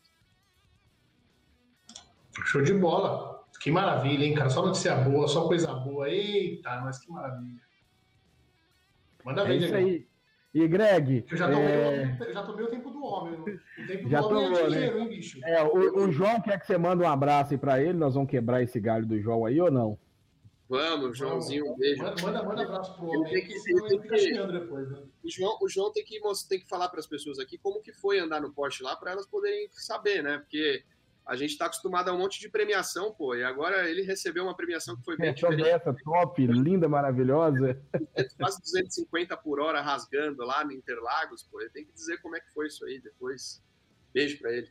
Show 2.45 2.63
de 2.63 2.75
bola. 2.75 3.41
Que 3.61 3.71
maravilha, 3.71 4.25
hein, 4.25 4.35
cara? 4.35 4.51
Só 4.51 4.65
notícia 4.65 4.95
boa, 4.95 5.27
só 5.27 5.49
coisa 5.49 5.73
boa. 5.73 6.09
Eita, 6.09 6.81
mas 6.83 6.99
que 6.99 7.11
maravilha. 7.11 7.61
Manda 9.25 9.45
ver, 9.45 9.55
é 9.55 9.57
isso 9.57 9.75
aí. 9.75 10.09
E 10.53 10.67
Greg. 10.67 11.25
Eu 11.31 11.37
já 11.37 11.49
tomei, 11.49 11.65
é... 11.65 12.19
o, 12.21 12.33
já 12.33 12.43
tomei 12.43 12.65
o 12.65 12.69
tempo 12.69 12.91
do 12.91 13.05
homem. 13.05 13.39
O 13.39 13.87
tempo 13.87 14.09
já 14.09 14.21
do 14.21 14.29
tomou, 14.29 14.45
homem 14.47 14.59
é 14.59 14.63
né? 14.63 14.69
dinheiro, 14.69 14.97
né? 14.97 15.03
hein, 15.03 15.09
bicho? 15.09 15.41
É, 15.45 15.63
o, 15.63 16.05
o, 16.05 16.13
João 16.13 16.41
quer 16.41 16.59
que 16.59 16.67
você 16.67 16.77
manda 16.77 17.05
um 17.05 17.09
abraço 17.09 17.53
aí 17.53 17.59
pra 17.59 17.81
ele. 17.81 17.95
Nós 17.95 18.15
vamos 18.15 18.31
quebrar 18.31 18.63
esse 18.63 18.81
galho 18.81 19.07
do 19.07 19.21
João 19.21 19.47
aí 19.47 19.61
ou 19.61 19.71
não? 19.71 19.99
Vamos, 20.71 21.19
Joãozinho, 21.19 21.73
um 21.73 21.77
beijo. 21.77 22.01
Manda, 22.01 22.23
manda, 22.23 22.43
manda 22.45 22.63
abraço 22.63 22.95
pro 22.95 23.09
homem. 23.09 23.33
Tem 23.33 23.45
que, 23.45 23.61
tem 23.61 23.75
que, 23.99 24.47
depois, 24.53 24.89
né? 24.89 25.03
o, 25.21 25.29
João, 25.29 25.59
o 25.61 25.69
João 25.69 25.93
tem 25.93 26.05
que, 26.05 26.21
tem 26.49 26.61
que 26.61 26.69
falar 26.69 26.89
para 26.89 27.01
as 27.01 27.09
pessoas 27.09 27.41
aqui 27.41 27.59
como 27.59 27.83
que 27.83 27.93
foi 27.93 28.21
andar 28.21 28.41
no 28.41 28.53
Porsche 28.53 28.85
lá 28.85 28.95
para 28.95 29.11
elas 29.11 29.27
poderem 29.27 29.69
saber, 29.73 30.23
né? 30.23 30.39
Porque 30.39 30.85
a 31.27 31.35
gente 31.35 31.51
está 31.51 31.67
acostumado 31.67 32.09
a 32.09 32.13
um 32.13 32.19
monte 32.19 32.39
de 32.39 32.49
premiação, 32.49 33.13
pô, 33.13 33.35
e 33.35 33.43
agora 33.43 33.91
ele 33.91 34.03
recebeu 34.03 34.45
uma 34.45 34.57
premiação 34.57 34.97
que 34.97 35.03
foi 35.03 35.17
bem 35.17 35.31
é, 35.31 35.33
diferente. 35.33 35.69
Essa, 35.69 35.93
top, 36.05 36.47
linda, 36.47 36.89
maravilhosa. 36.89 37.77
Quase 38.39 38.63
250 38.63 39.37
por 39.39 39.59
hora 39.59 39.81
rasgando 39.81 40.45
lá 40.45 40.65
no 40.65 40.71
Interlagos, 40.71 41.43
pô, 41.43 41.61
ele 41.61 41.71
tem 41.71 41.85
que 41.85 41.93
dizer 41.93 42.19
como 42.23 42.37
é 42.37 42.41
que 42.41 42.53
foi 42.55 42.69
isso 42.69 42.85
aí 42.85 43.01
depois. 43.01 43.61
Beijo 44.15 44.39
para 44.39 44.53
ele. 44.53 44.71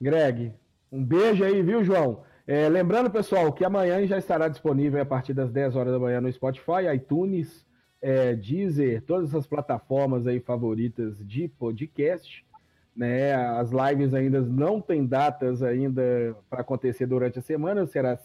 Greg, 0.00 0.54
um 0.92 1.04
beijo 1.04 1.42
aí, 1.42 1.60
viu, 1.62 1.82
João? 1.82 2.24
É, 2.46 2.68
lembrando, 2.68 3.10
pessoal, 3.10 3.52
que 3.52 3.64
amanhã 3.64 4.04
já 4.06 4.18
estará 4.18 4.48
disponível 4.48 5.00
a 5.00 5.06
partir 5.06 5.32
das 5.32 5.50
10 5.50 5.76
horas 5.76 5.92
da 5.92 5.98
manhã 5.98 6.20
no 6.20 6.32
Spotify, 6.32 6.92
iTunes, 6.94 7.64
é, 8.00 8.34
Deezer, 8.34 9.02
todas 9.02 9.34
as 9.34 9.46
plataformas 9.46 10.26
aí 10.26 10.40
favoritas 10.40 11.18
de 11.26 11.48
podcast 11.48 12.44
né? 12.94 13.34
As 13.34 13.70
lives 13.70 14.14
ainda 14.14 14.40
não 14.40 14.80
têm 14.80 15.06
datas 15.06 15.62
ainda 15.62 16.36
para 16.48 16.60
acontecer 16.60 17.06
durante 17.06 17.38
a 17.38 17.42
semana, 17.42 17.86
será, 17.86 18.18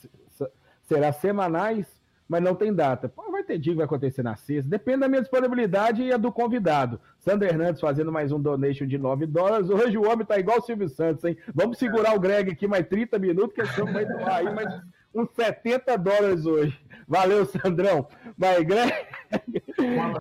será 0.84 1.12
semanais, 1.12 1.97
mas 2.28 2.44
não 2.44 2.56
tem 2.56 2.74
data. 2.74 3.08
Pô, 3.08 3.32
vai 3.32 3.44
ter 3.44 3.58
dia 3.58 3.74
que 3.74 3.78
vai 3.78 3.86
acontecer 3.86 4.24
na 4.24 4.36
sexta, 4.36 4.70
depende 4.70 5.00
da 5.00 5.08
minha 5.08 5.22
disponibilidade 5.22 6.04
e 6.04 6.12
a 6.12 6.18
do 6.18 6.32
convidado. 6.32 7.00
Sandro 7.20 7.48
Hernandes 7.48 7.80
fazendo 7.82 8.12
mais 8.12 8.32
um 8.32 8.40
donation 8.40 8.86
de 8.86 8.98
9 8.98 9.26
dólares. 9.26 9.70
Hoje 9.70 9.98
o 9.98 10.08
homem 10.08 10.26
tá 10.26 10.38
igual 10.38 10.58
o 10.58 10.62
Silvio 10.62 10.90
Santos, 10.90 11.24
hein? 11.24 11.38
Vamos 11.54 11.78
segurar 11.78 12.16
o 12.16 12.20
Greg 12.20 12.52
aqui 12.52 12.68
mais 12.68 12.86
30 12.88 13.18
minutos, 13.20 13.54
que 13.54 13.62
esse 13.62 13.82
homem 13.82 13.94
vai 13.94 14.06
doar 14.06 14.36
aí 14.36 14.54
mais 14.54 14.82
uns 15.14 15.30
70 15.32 15.98
dólares 15.98 16.46
hoje. 16.46 16.80
Valeu, 17.08 17.46
Sandrão. 17.46 18.08
Vai, 18.38 18.64
Greg. 18.64 18.94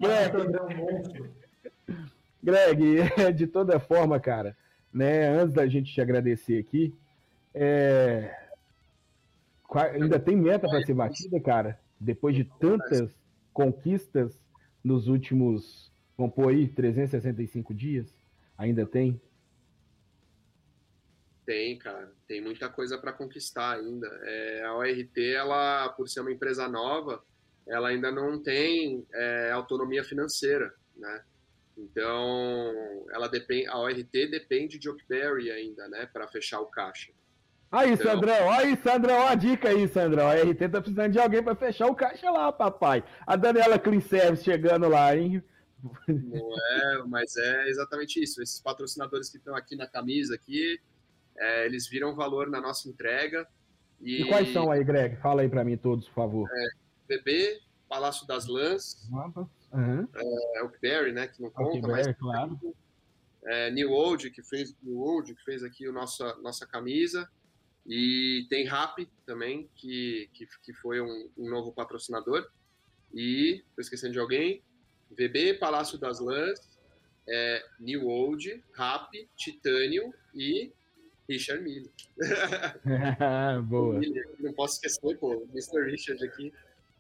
Greg. 0.00 0.36
Greg, 2.42 3.32
de 3.34 3.46
toda 3.48 3.80
forma, 3.80 4.20
cara, 4.20 4.56
né, 4.92 5.28
antes 5.28 5.52
da 5.52 5.66
gente 5.66 5.92
te 5.92 6.00
agradecer 6.00 6.58
aqui, 6.60 6.94
é... 7.52 8.30
ainda 9.92 10.20
tem 10.20 10.36
meta 10.36 10.68
para 10.68 10.82
ser 10.82 10.94
batida, 10.94 11.40
cara? 11.40 11.78
Depois 11.98 12.34
de 12.34 12.44
tantas 12.44 13.14
conquistas 13.52 14.38
nos 14.82 15.08
últimos, 15.08 15.92
vamos 16.16 16.34
pôr 16.34 16.50
aí, 16.50 16.68
365 16.68 17.74
dias? 17.74 18.14
Ainda 18.56 18.86
tem? 18.86 19.20
Tem, 21.44 21.78
cara. 21.78 22.12
Tem 22.26 22.40
muita 22.40 22.68
coisa 22.68 22.98
para 22.98 23.12
conquistar 23.12 23.76
ainda. 23.76 24.06
É, 24.24 24.64
a 24.64 24.74
ORT, 24.74 25.18
ela, 25.18 25.88
por 25.90 26.08
ser 26.08 26.20
uma 26.20 26.32
empresa 26.32 26.68
nova, 26.68 27.22
ela 27.66 27.88
ainda 27.88 28.10
não 28.10 28.42
tem 28.42 29.06
é, 29.12 29.50
autonomia 29.50 30.04
financeira, 30.04 30.74
né? 30.96 31.24
Então, 31.76 33.04
ela 33.10 33.28
depende, 33.28 33.66
a 33.68 33.78
ORT 33.78 34.10
depende 34.30 34.78
de 34.78 34.88
Oakberry 34.88 35.50
ainda, 35.50 35.86
né, 35.88 36.06
para 36.10 36.26
fechar 36.26 36.60
o 36.60 36.66
caixa. 36.66 37.12
Aí, 37.70 37.92
então... 37.92 38.12
Sandrão, 38.12 38.50
aí, 38.52 38.76
Sandrão, 38.76 39.26
a 39.26 39.34
dica 39.34 39.68
aí, 39.68 39.88
Sandrão. 39.88 40.28
A 40.28 40.34
RT 40.34 40.68
tá 40.70 40.80
precisando 40.80 41.12
de 41.12 41.18
alguém 41.18 41.42
para 41.42 41.54
fechar 41.54 41.86
o 41.86 41.94
caixa 41.94 42.30
lá, 42.30 42.52
papai. 42.52 43.04
A 43.26 43.36
Daniela 43.36 43.78
Clean 43.78 44.00
Service 44.00 44.44
chegando 44.44 44.88
lá, 44.88 45.16
hein? 45.16 45.42
Não 46.08 46.54
é, 46.72 47.02
mas 47.06 47.36
é 47.36 47.68
exatamente 47.68 48.22
isso. 48.22 48.42
Esses 48.42 48.60
patrocinadores 48.60 49.28
que 49.28 49.36
estão 49.36 49.54
aqui 49.54 49.76
na 49.76 49.86
camisa 49.86 50.34
aqui, 50.34 50.80
é, 51.36 51.66
eles 51.66 51.88
viram 51.88 52.14
valor 52.14 52.48
na 52.48 52.60
nossa 52.60 52.88
entrega 52.88 53.46
E, 54.00 54.22
e 54.22 54.28
quais 54.28 54.52
são 54.52 54.70
aí, 54.70 54.82
Greg? 54.82 55.16
Fala 55.16 55.42
aí 55.42 55.48
para 55.48 55.64
mim 55.64 55.76
todos, 55.76 56.08
por 56.08 56.14
favor. 56.14 56.48
É, 56.50 56.68
BB, 57.08 57.60
Palácio 57.88 58.26
das 58.26 58.46
Lãs, 58.46 59.08
uhum. 59.72 60.08
é, 60.14 60.62
Oakberry, 60.62 61.12
né, 61.12 61.28
que 61.28 61.42
não 61.42 61.50
conta, 61.50 61.76
Oakberry, 61.76 62.06
mas 62.08 62.16
claro. 62.16 62.58
É, 63.44 63.70
New 63.70 63.92
Old, 63.92 64.30
que 64.30 64.42
fez 64.42 64.74
New 64.82 64.98
Old, 64.98 65.34
que 65.34 65.44
fez 65.44 65.62
aqui 65.62 65.88
o 65.88 65.92
nossa 65.92 66.34
nossa 66.42 66.66
camisa, 66.66 67.28
e 67.88 68.46
tem 68.50 68.66
Rap 68.66 69.08
também, 69.24 69.70
que, 69.74 70.28
que, 70.34 70.46
que 70.62 70.72
foi 70.74 71.00
um, 71.00 71.30
um, 71.38 71.48
novo 71.48 71.72
patrocinador. 71.72 72.48
E, 73.14 73.62
tô 73.74 73.80
esquecendo 73.80 74.12
de 74.12 74.18
alguém, 74.18 74.62
VB, 75.10 75.54
Palácio 75.54 75.96
das 75.96 76.18
Lãs, 76.18 76.68
é, 77.28 77.64
New 77.78 78.06
Old, 78.06 78.62
Rap, 78.74 79.28
Titânio 79.36 80.12
e 80.34 80.72
Richard 81.28 81.62
Mille. 81.62 81.90
Boa. 83.68 84.00
Não 84.40 84.52
posso 84.52 84.74
esquecer, 84.74 85.16
pô, 85.18 85.46
Mr. 85.52 85.84
Richard 85.88 86.24
aqui. 86.24 86.52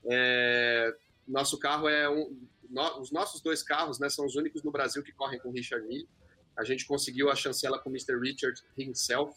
É, 0.08 0.94
nosso 1.26 1.58
carro 1.58 1.88
é 1.88 2.08
um. 2.08 2.38
No, 2.70 3.00
os 3.00 3.12
nossos 3.12 3.40
dois 3.40 3.62
carros 3.62 3.98
né, 3.98 4.08
são 4.08 4.24
os 4.24 4.34
únicos 4.34 4.62
no 4.62 4.70
Brasil 4.72 5.02
que 5.02 5.12
correm 5.12 5.38
com 5.38 5.50
Richard 5.50 5.86
Mille. 5.86 6.08
A 6.56 6.64
gente 6.64 6.86
conseguiu 6.86 7.30
a 7.30 7.34
chancela 7.34 7.78
com 7.78 7.90
Mr. 7.90 8.18
Richard 8.18 8.60
himself. 8.78 9.36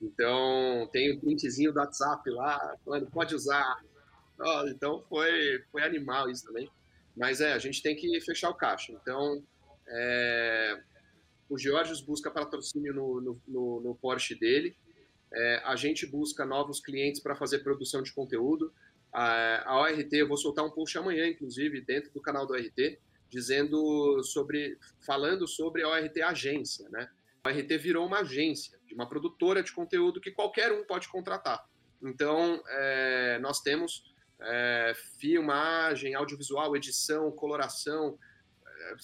Então, 0.00 0.88
tem 0.92 1.16
um 1.16 1.20
printzinho 1.20 1.72
do 1.72 1.80
WhatsApp 1.80 2.30
lá, 2.30 2.76
falando, 2.84 3.10
pode 3.10 3.34
usar. 3.34 3.82
Então, 4.68 5.02
foi, 5.08 5.62
foi 5.72 5.82
animal 5.82 6.30
isso 6.30 6.44
também. 6.44 6.70
Mas 7.16 7.40
é, 7.40 7.52
a 7.52 7.58
gente 7.58 7.82
tem 7.82 7.96
que 7.96 8.20
fechar 8.20 8.48
o 8.50 8.54
caixa. 8.54 8.92
Então, 8.92 9.42
é, 9.88 10.80
o 11.48 11.58
Georgios 11.58 12.00
busca 12.00 12.30
patrocínio 12.30 12.94
no, 12.94 13.20
no, 13.20 13.80
no, 13.80 13.94
Porsche 13.96 14.34
dele. 14.34 14.76
É, 15.32 15.62
a 15.64 15.74
gente 15.74 16.06
busca 16.06 16.44
novos 16.44 16.80
clientes 16.80 17.20
para 17.20 17.34
fazer 17.34 17.58
produção 17.60 18.02
de 18.02 18.12
conteúdo. 18.12 18.72
A, 19.12 19.68
a 19.68 19.80
ORT, 19.80 20.12
eu 20.12 20.28
vou 20.28 20.36
soltar 20.36 20.64
um 20.64 20.70
post 20.70 20.96
amanhã, 20.96 21.26
inclusive, 21.26 21.80
dentro 21.80 22.12
do 22.12 22.20
canal 22.20 22.46
do 22.46 22.52
ORT, 22.52 22.98
dizendo 23.28 24.22
sobre, 24.22 24.78
falando 25.04 25.46
sobre 25.48 25.82
a 25.82 25.88
ORT 25.88 26.22
agência, 26.22 26.88
né? 26.90 27.10
A 27.42 27.48
ORT 27.48 27.78
virou 27.78 28.06
uma 28.06 28.20
agência, 28.20 28.77
de 28.88 28.94
uma 28.94 29.08
produtora 29.08 29.62
de 29.62 29.72
conteúdo 29.72 30.20
que 30.20 30.32
qualquer 30.32 30.72
um 30.72 30.84
pode 30.84 31.08
contratar. 31.08 31.64
Então, 32.02 32.62
é, 32.68 33.38
nós 33.40 33.60
temos 33.60 34.12
é, 34.40 34.92
filmagem, 35.18 36.14
audiovisual, 36.14 36.74
edição, 36.76 37.30
coloração, 37.30 38.18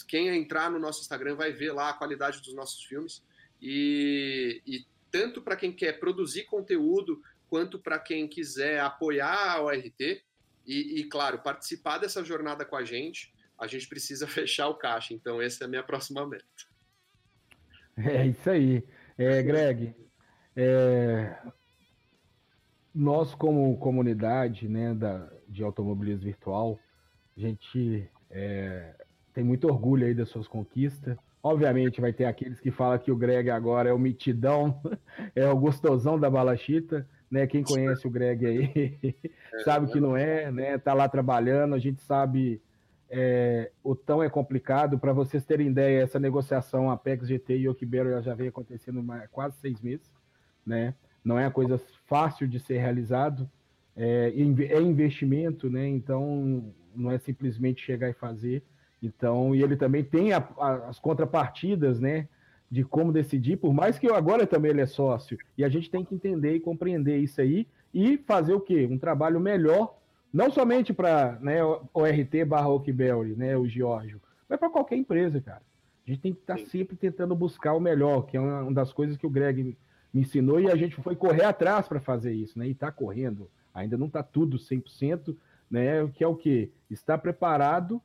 quem 0.09 0.29
entrar 0.29 0.71
no 0.71 0.79
nosso 0.79 1.01
Instagram 1.01 1.37
vai 1.37 1.53
ver 1.53 1.73
lá 1.73 1.91
a 1.91 1.95
qualidade 1.95 2.41
dos 2.41 2.55
nossos 2.55 2.85
filmes. 2.85 3.23
E, 3.61 4.63
e 4.67 4.87
tanto 5.11 5.43
para 5.43 5.57
quem 5.57 5.73
quer 5.73 5.99
produzir 5.99 6.45
conteúdo, 6.45 7.21
quanto 7.49 7.79
para 7.79 7.99
quem 7.99 8.27
quiser 8.29 8.81
apoiar 8.81 9.53
a 9.53 9.61
ORT 9.63 10.23
e, 10.67 11.01
e, 11.01 11.05
claro, 11.05 11.41
participar 11.41 11.99
dessa 11.99 12.25
jornada 12.25 12.65
com 12.65 12.77
a 12.77 12.85
gente, 12.85 13.33
a 13.59 13.67
gente 13.67 13.89
precisa 13.89 14.27
fechar 14.29 14.69
o 14.69 14.75
caixa. 14.75 15.15
Então, 15.15 15.41
essa 15.41 15.65
é 15.65 15.67
a 15.67 15.69
minha 15.69 15.83
próxima 15.83 16.27
meta. 16.27 16.45
É 17.97 18.27
isso 18.27 18.51
aí. 18.51 18.83
É, 19.17 19.43
Greg, 19.43 19.95
é, 20.57 21.37
nós, 22.95 23.35
como 23.35 23.77
comunidade 23.79 24.69
né, 24.69 24.95
da, 24.95 25.29
de 25.49 25.63
automobilismo 25.63 26.25
virtual, 26.25 26.79
a 27.37 27.41
gente 27.41 28.09
é, 28.31 28.95
tem 29.33 29.45
muito 29.45 29.69
orgulho 29.69 30.07
aí 30.07 30.15
das 30.15 30.29
suas 30.29 30.49
conquistas. 30.49 31.17
Obviamente 31.43 32.01
vai 32.01 32.13
ter 32.13 32.25
aqueles 32.25 32.59
que 32.59 32.71
falam 32.71 32.99
que 32.99 33.13
o 33.13 33.17
Greg 33.17 33.51
agora 33.51 33.91
é 33.91 33.93
o 33.93 33.99
mitidão, 33.99 34.81
é 35.35 35.47
o 35.47 35.57
gostosão 35.57 36.19
da 36.19 36.31
balachita, 36.31 37.07
né? 37.31 37.47
Quem 37.47 37.63
conhece 37.63 38.07
o 38.07 38.11
Greg 38.11 38.47
aí 38.47 39.17
sabe 39.65 39.91
que 39.93 40.01
não 40.01 40.17
é, 40.17 40.51
né? 40.51 40.79
Tá 40.79 40.95
lá 40.95 41.09
trabalhando, 41.09 41.75
a 41.75 41.79
gente 41.79 42.01
sabe 42.01 42.63
é, 43.17 43.71
o 43.85 43.95
tão 43.95 44.21
é 44.21 44.29
complicado. 44.29 44.99
Para 44.99 45.13
vocês 45.13 45.45
terem 45.45 45.69
ideia, 45.69 46.03
essa 46.03 46.19
negociação 46.19 46.91
Apex 46.91 47.29
GT 47.29 47.59
e 47.59 47.69
Okibero 47.69 48.21
já 48.21 48.35
vem 48.35 48.49
acontecendo 48.49 49.05
há 49.13 49.29
quase 49.29 49.57
seis 49.59 49.81
meses, 49.81 50.11
né? 50.67 50.95
Não 51.25 51.39
é 51.39 51.45
uma 51.45 51.51
coisa 51.53 51.81
fácil 52.07 52.49
de 52.49 52.59
ser 52.59 52.79
realizado, 52.79 53.49
é, 53.97 54.33
é 54.35 54.83
investimento, 54.83 55.71
né? 55.71 55.87
Então 55.87 56.75
não 56.93 57.09
é 57.09 57.19
simplesmente 57.19 57.85
chegar 57.85 58.11
e 58.11 58.15
fazer. 58.15 58.65
Então, 59.01 59.55
e 59.55 59.63
ele 59.63 59.77
também 59.77 60.03
tem 60.03 60.33
a, 60.33 60.39
a, 60.59 60.89
as 60.89 60.99
contrapartidas, 60.99 62.01
né? 62.01 62.29
De 62.69 62.83
como 62.83 63.13
decidir, 63.13 63.59
por 63.59 63.73
mais 63.73 63.97
que 63.97 64.09
eu 64.09 64.17
agora 64.17 64.45
também 64.45 64.73
ele 64.73 64.81
é 64.81 64.87
sócio. 64.87 65.39
E 65.57 65.63
a 65.63 65.69
gente 65.69 65.89
tem 65.89 66.05
que 66.05 66.17
entender 66.17 66.57
e 66.57 66.61
compreender 66.61 67.19
isso 67.19 67.41
aí 67.41 67.69
e 67.93 68.19
fazer 68.19 68.55
o 68.55 68.61
quê? 68.61 68.89
Um 68.91 68.99
trabalho 68.99 69.39
melhor, 69.39 69.97
não 70.35 70.51
somente 70.51 70.93
para 70.93 71.39
né, 71.41 71.63
o 71.63 72.05
RT 72.05 72.45
barra 72.45 72.69
Oakberry, 72.69 73.37
né, 73.37 73.57
o 73.57 73.69
Giorgio, 73.69 74.21
mas 74.49 74.59
para 74.59 74.69
qualquer 74.69 74.97
empresa, 74.97 75.41
cara. 75.41 75.63
A 76.05 76.11
gente 76.11 76.21
tem 76.21 76.35
que 76.35 76.41
estar 76.41 76.59
tá 76.59 76.67
sempre 76.67 76.97
tentando 76.97 77.37
buscar 77.37 77.73
o 77.73 77.81
melhor, 77.81 78.23
que 78.23 78.37
é 78.37 78.41
uma, 78.41 78.71
das 78.73 78.93
coisas 78.93 79.17
que 79.17 79.27
o 79.27 79.31
Greg 79.31 79.63
me 80.13 80.21
ensinou 80.21 80.61
e 80.61 80.69
a 80.69 80.75
gente 80.75 80.97
foi 80.97 81.15
correr 81.15 81.45
atrás 81.45 81.87
para 81.87 82.01
fazer 82.01 82.35
isso, 82.35 82.59
né? 82.59 82.67
E 82.67 82.73
está 82.73 82.91
correndo. 82.91 83.49
Ainda 83.73 83.97
não 83.97 84.07
está 84.07 84.23
tudo 84.23 84.59
100%, 84.59 85.35
né? 85.71 86.07
Que 86.13 86.23
é 86.23 86.27
o 86.27 86.35
quê? 86.35 86.71
Está 86.91 87.17
preparado 87.17 88.03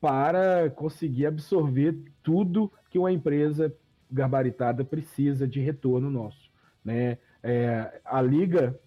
para 0.00 0.70
conseguir 0.70 1.26
absorver 1.26 1.98
tudo 2.22 2.72
que 2.88 2.98
uma 2.98 3.12
empresa 3.12 3.74
gabaritada 4.10 4.84
precisa 4.84 5.46
de 5.46 5.60
retorno 5.60 6.10
nosso. 6.10 6.50
Né? 6.84 7.18
É, 7.42 8.00
a 8.04 8.22
liga, 8.22 8.78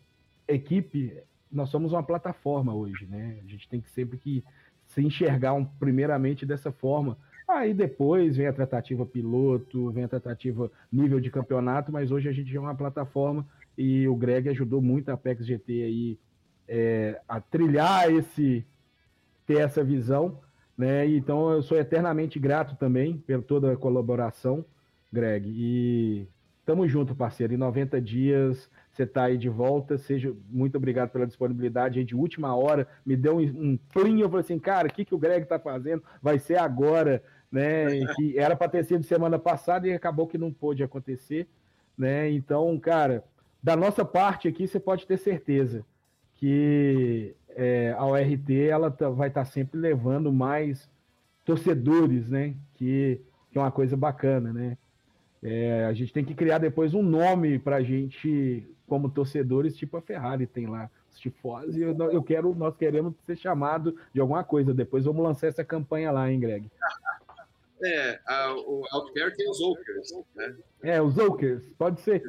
equipe, 0.48 1.22
nós 1.56 1.70
somos 1.70 1.94
uma 1.94 2.04
plataforma 2.04 2.74
hoje, 2.74 3.06
né? 3.06 3.40
A 3.44 3.48
gente 3.48 3.68
tem 3.68 3.82
que 3.82 3.90
sempre 3.90 4.18
que 4.18 4.44
se 4.86 5.02
enxergar 5.02 5.54
um, 5.54 5.66
primeiramente 5.66 6.46
dessa 6.46 6.72
forma. 6.72 7.18
Aí 7.48 7.74
depois 7.74 8.38
vem 8.38 8.48
a 8.48 8.54
tratativa 8.54 9.06
piloto, 9.06 9.92
vem 9.92 10.04
a 10.04 10.08
tratativa 10.08 10.72
nível 10.92 11.20
de 11.20 11.30
campeonato, 11.30 11.92
mas 11.92 12.12
hoje 12.12 12.28
a 12.28 12.32
gente 12.32 12.56
é 12.56 12.60
uma 12.60 12.76
plataforma 12.76 13.46
e 13.78 14.08
o 14.08 14.16
Greg 14.16 14.50
ajudou 14.50 14.82
muito 14.82 15.10
a 15.10 15.14
Apex 15.14 15.46
GT 15.46 15.84
aí 15.84 16.20
é, 16.68 17.22
a 17.28 17.40
trilhar 17.40 18.12
esse 18.12 18.66
ter 19.46 19.60
essa 19.60 19.84
visão 19.84 20.40
né? 20.78 21.08
Então 21.08 21.52
eu 21.52 21.62
sou 21.62 21.78
eternamente 21.78 22.40
grato 22.40 22.76
também 22.76 23.18
por 23.18 23.42
toda 23.44 23.72
a 23.72 23.78
colaboração, 23.78 24.66
Greg. 25.12 25.50
E 25.50 26.28
tamo 26.66 26.88
junto, 26.88 27.16
parceiro. 27.16 27.54
Em 27.54 27.58
90 27.58 28.02
dias 28.02 28.70
você 28.96 29.04
está 29.04 29.26
aí 29.26 29.38
de 29.38 29.50
volta. 29.50 29.98
Seja 29.98 30.34
muito 30.50 30.78
obrigado 30.78 31.10
pela 31.10 31.28
disponibilidade 31.28 32.00
aí 32.00 32.06
de 32.06 32.16
última 32.16 32.56
hora. 32.56 32.88
Me 33.06 33.16
deu 33.16 33.38
um, 33.38 33.42
um 33.42 33.78
plim, 33.94 34.22
eu 34.22 34.30
falei 34.30 34.44
assim, 34.44 34.60
cara, 34.60 34.88
o 34.88 34.92
que, 34.92 35.04
que 35.04 35.14
o 35.14 35.18
Greg 35.18 35.44
está 35.44 35.60
fazendo? 35.60 36.04
Vai 36.22 36.40
ser 36.40 36.58
agora, 36.58 37.22
né? 37.52 38.06
que 38.16 38.38
era 38.40 38.56
para 38.56 38.70
ter 38.70 38.86
sido 38.86 39.04
semana 39.04 39.38
passada 39.38 39.88
e 39.88 39.94
acabou 39.94 40.28
que 40.28 40.38
não 40.38 40.52
pôde 40.52 40.84
acontecer, 40.84 41.48
né? 41.98 42.30
Então, 42.30 42.78
cara, 42.80 43.24
da 43.62 43.76
nossa 43.76 44.06
parte 44.06 44.48
aqui, 44.48 44.68
você 44.68 44.80
pode 44.80 45.06
ter 45.06 45.18
certeza 45.18 45.86
que 46.36 47.36
é, 47.50 47.96
a 47.98 48.06
ORT 48.06 48.54
ela 48.70 48.92
tá, 48.92 49.10
vai 49.10 49.30
estar 49.30 49.46
tá 49.46 49.46
sempre 49.46 49.80
levando 49.80 50.32
mais 50.32 50.90
torcedores, 51.44 52.30
né? 52.30 52.56
Que, 52.74 53.22
que 53.52 53.58
é 53.58 53.62
uma 53.62 53.72
coisa 53.72 53.96
bacana, 53.96 54.52
né? 54.54 54.78
É, 55.42 55.86
a 55.86 55.94
gente 55.94 56.12
tem 56.12 56.26
que 56.26 56.34
criar 56.34 56.58
depois 56.58 56.94
um 56.94 57.04
nome 57.04 57.60
para 57.60 57.78
a 57.78 57.84
gente, 57.84 58.68
como 58.88 59.10
torcedores, 59.10 59.76
tipo 59.76 59.98
a 59.98 60.02
Ferrari 60.02 60.46
tem 60.46 60.68
lá, 60.68 60.90
os 61.12 61.20
tifosi. 61.20 61.82
Eu, 61.82 61.96
eu 62.12 62.24
quero, 62.24 62.54
nós 62.56 62.76
queremos 62.76 63.14
ser 63.26 63.36
chamado 63.36 63.98
de 64.14 64.22
alguma 64.22 64.44
coisa. 64.44 64.74
Depois 64.74 65.06
vamos 65.06 65.24
lançar 65.24 65.48
essa 65.48 65.64
campanha 65.64 66.12
lá, 66.12 66.32
hein, 66.32 66.40
Greg? 66.40 66.70
É, 67.84 68.20
a, 68.26 68.54
o 68.54 68.84
Outbear 68.92 69.34
tem 69.36 69.50
os 69.50 69.60
Okers, 69.60 70.12
né? 70.36 70.56
É, 70.82 71.02
os 71.02 71.18
Okers, 71.18 71.64
pode 71.78 72.00
ser. 72.02 72.24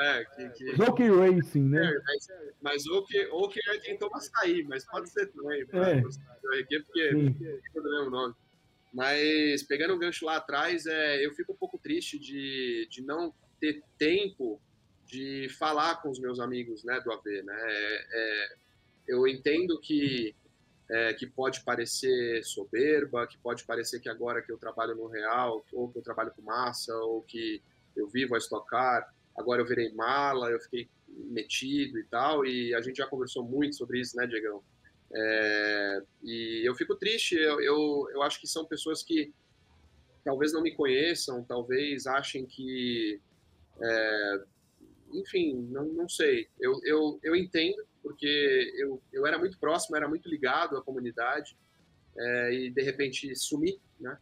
É, 0.00 0.24
que, 0.24 0.48
que... 0.50 0.76
Zoker 0.76 1.18
Racing, 1.18 1.68
né? 1.68 1.86
É, 1.86 2.02
mas, 2.04 2.28
mas 2.60 2.86
Oker, 2.88 3.28
Oker 3.32 3.62
tentou 3.82 4.10
sair, 4.18 4.66
mas 4.68 4.84
pode 4.84 5.08
ser 5.08 5.26
também. 5.28 5.62
É. 5.72 6.00
Porque, 6.00 6.80
porque 6.80 7.80
do 7.80 7.90
mesmo 7.90 8.10
nome. 8.10 8.34
Mas 8.92 9.62
pegando 9.62 9.94
o 9.94 9.98
gancho 9.98 10.24
lá 10.24 10.36
atrás, 10.36 10.84
é, 10.86 11.24
eu 11.24 11.32
fico 11.32 11.52
um 11.52 11.56
pouco 11.56 11.78
triste 11.78 12.18
de, 12.18 12.88
de 12.90 13.02
não 13.02 13.32
ter 13.60 13.82
tempo 13.98 14.60
de 15.08 15.48
falar 15.58 16.02
com 16.02 16.10
os 16.10 16.20
meus 16.20 16.38
amigos 16.38 16.84
né, 16.84 17.00
do 17.00 17.10
AV. 17.10 17.42
Né? 17.42 17.56
É, 17.56 18.06
é, 18.12 18.56
eu 19.08 19.26
entendo 19.26 19.80
que 19.80 20.36
é, 20.90 21.12
que 21.12 21.26
pode 21.26 21.62
parecer 21.64 22.42
soberba, 22.44 23.26
que 23.26 23.36
pode 23.38 23.64
parecer 23.64 24.00
que 24.00 24.08
agora 24.08 24.40
que 24.40 24.50
eu 24.50 24.58
trabalho 24.58 24.94
no 24.94 25.06
Real, 25.06 25.64
ou 25.72 25.88
que 25.90 25.98
eu 25.98 26.02
trabalho 26.02 26.32
com 26.34 26.42
massa, 26.42 26.94
ou 26.96 27.22
que 27.22 27.62
eu 27.96 28.08
vivo 28.08 28.34
a 28.34 28.38
estocar, 28.38 29.12
agora 29.36 29.60
eu 29.60 29.66
virei 29.66 29.92
mala, 29.92 30.50
eu 30.50 30.60
fiquei 30.60 30.88
metido 31.08 31.98
e 31.98 32.04
tal, 32.04 32.46
e 32.46 32.74
a 32.74 32.80
gente 32.80 32.96
já 32.96 33.06
conversou 33.06 33.44
muito 33.44 33.76
sobre 33.76 34.00
isso, 34.00 34.16
né, 34.16 34.26
Diegão? 34.26 34.62
É, 35.12 36.02
e 36.22 36.62
eu 36.66 36.74
fico 36.74 36.94
triste, 36.94 37.34
eu, 37.34 37.60
eu, 37.60 38.08
eu 38.12 38.22
acho 38.22 38.40
que 38.40 38.46
são 38.46 38.64
pessoas 38.64 39.02
que 39.02 39.32
talvez 40.24 40.52
não 40.52 40.62
me 40.62 40.74
conheçam, 40.74 41.44
talvez 41.44 42.06
achem 42.06 42.46
que 42.46 43.20
é, 43.80 44.40
enfim, 45.12 45.66
não, 45.70 45.86
não 45.86 46.08
sei. 46.08 46.48
Eu, 46.58 46.78
eu, 46.84 47.18
eu 47.22 47.36
entendo, 47.36 47.84
porque 48.02 48.72
eu, 48.76 49.02
eu 49.12 49.26
era 49.26 49.38
muito 49.38 49.58
próximo, 49.58 49.96
era 49.96 50.08
muito 50.08 50.28
ligado 50.28 50.76
à 50.76 50.82
comunidade, 50.82 51.56
é, 52.16 52.52
e 52.54 52.70
de 52.70 52.82
repente 52.82 53.34
sumi, 53.36 53.80
né? 54.00 54.18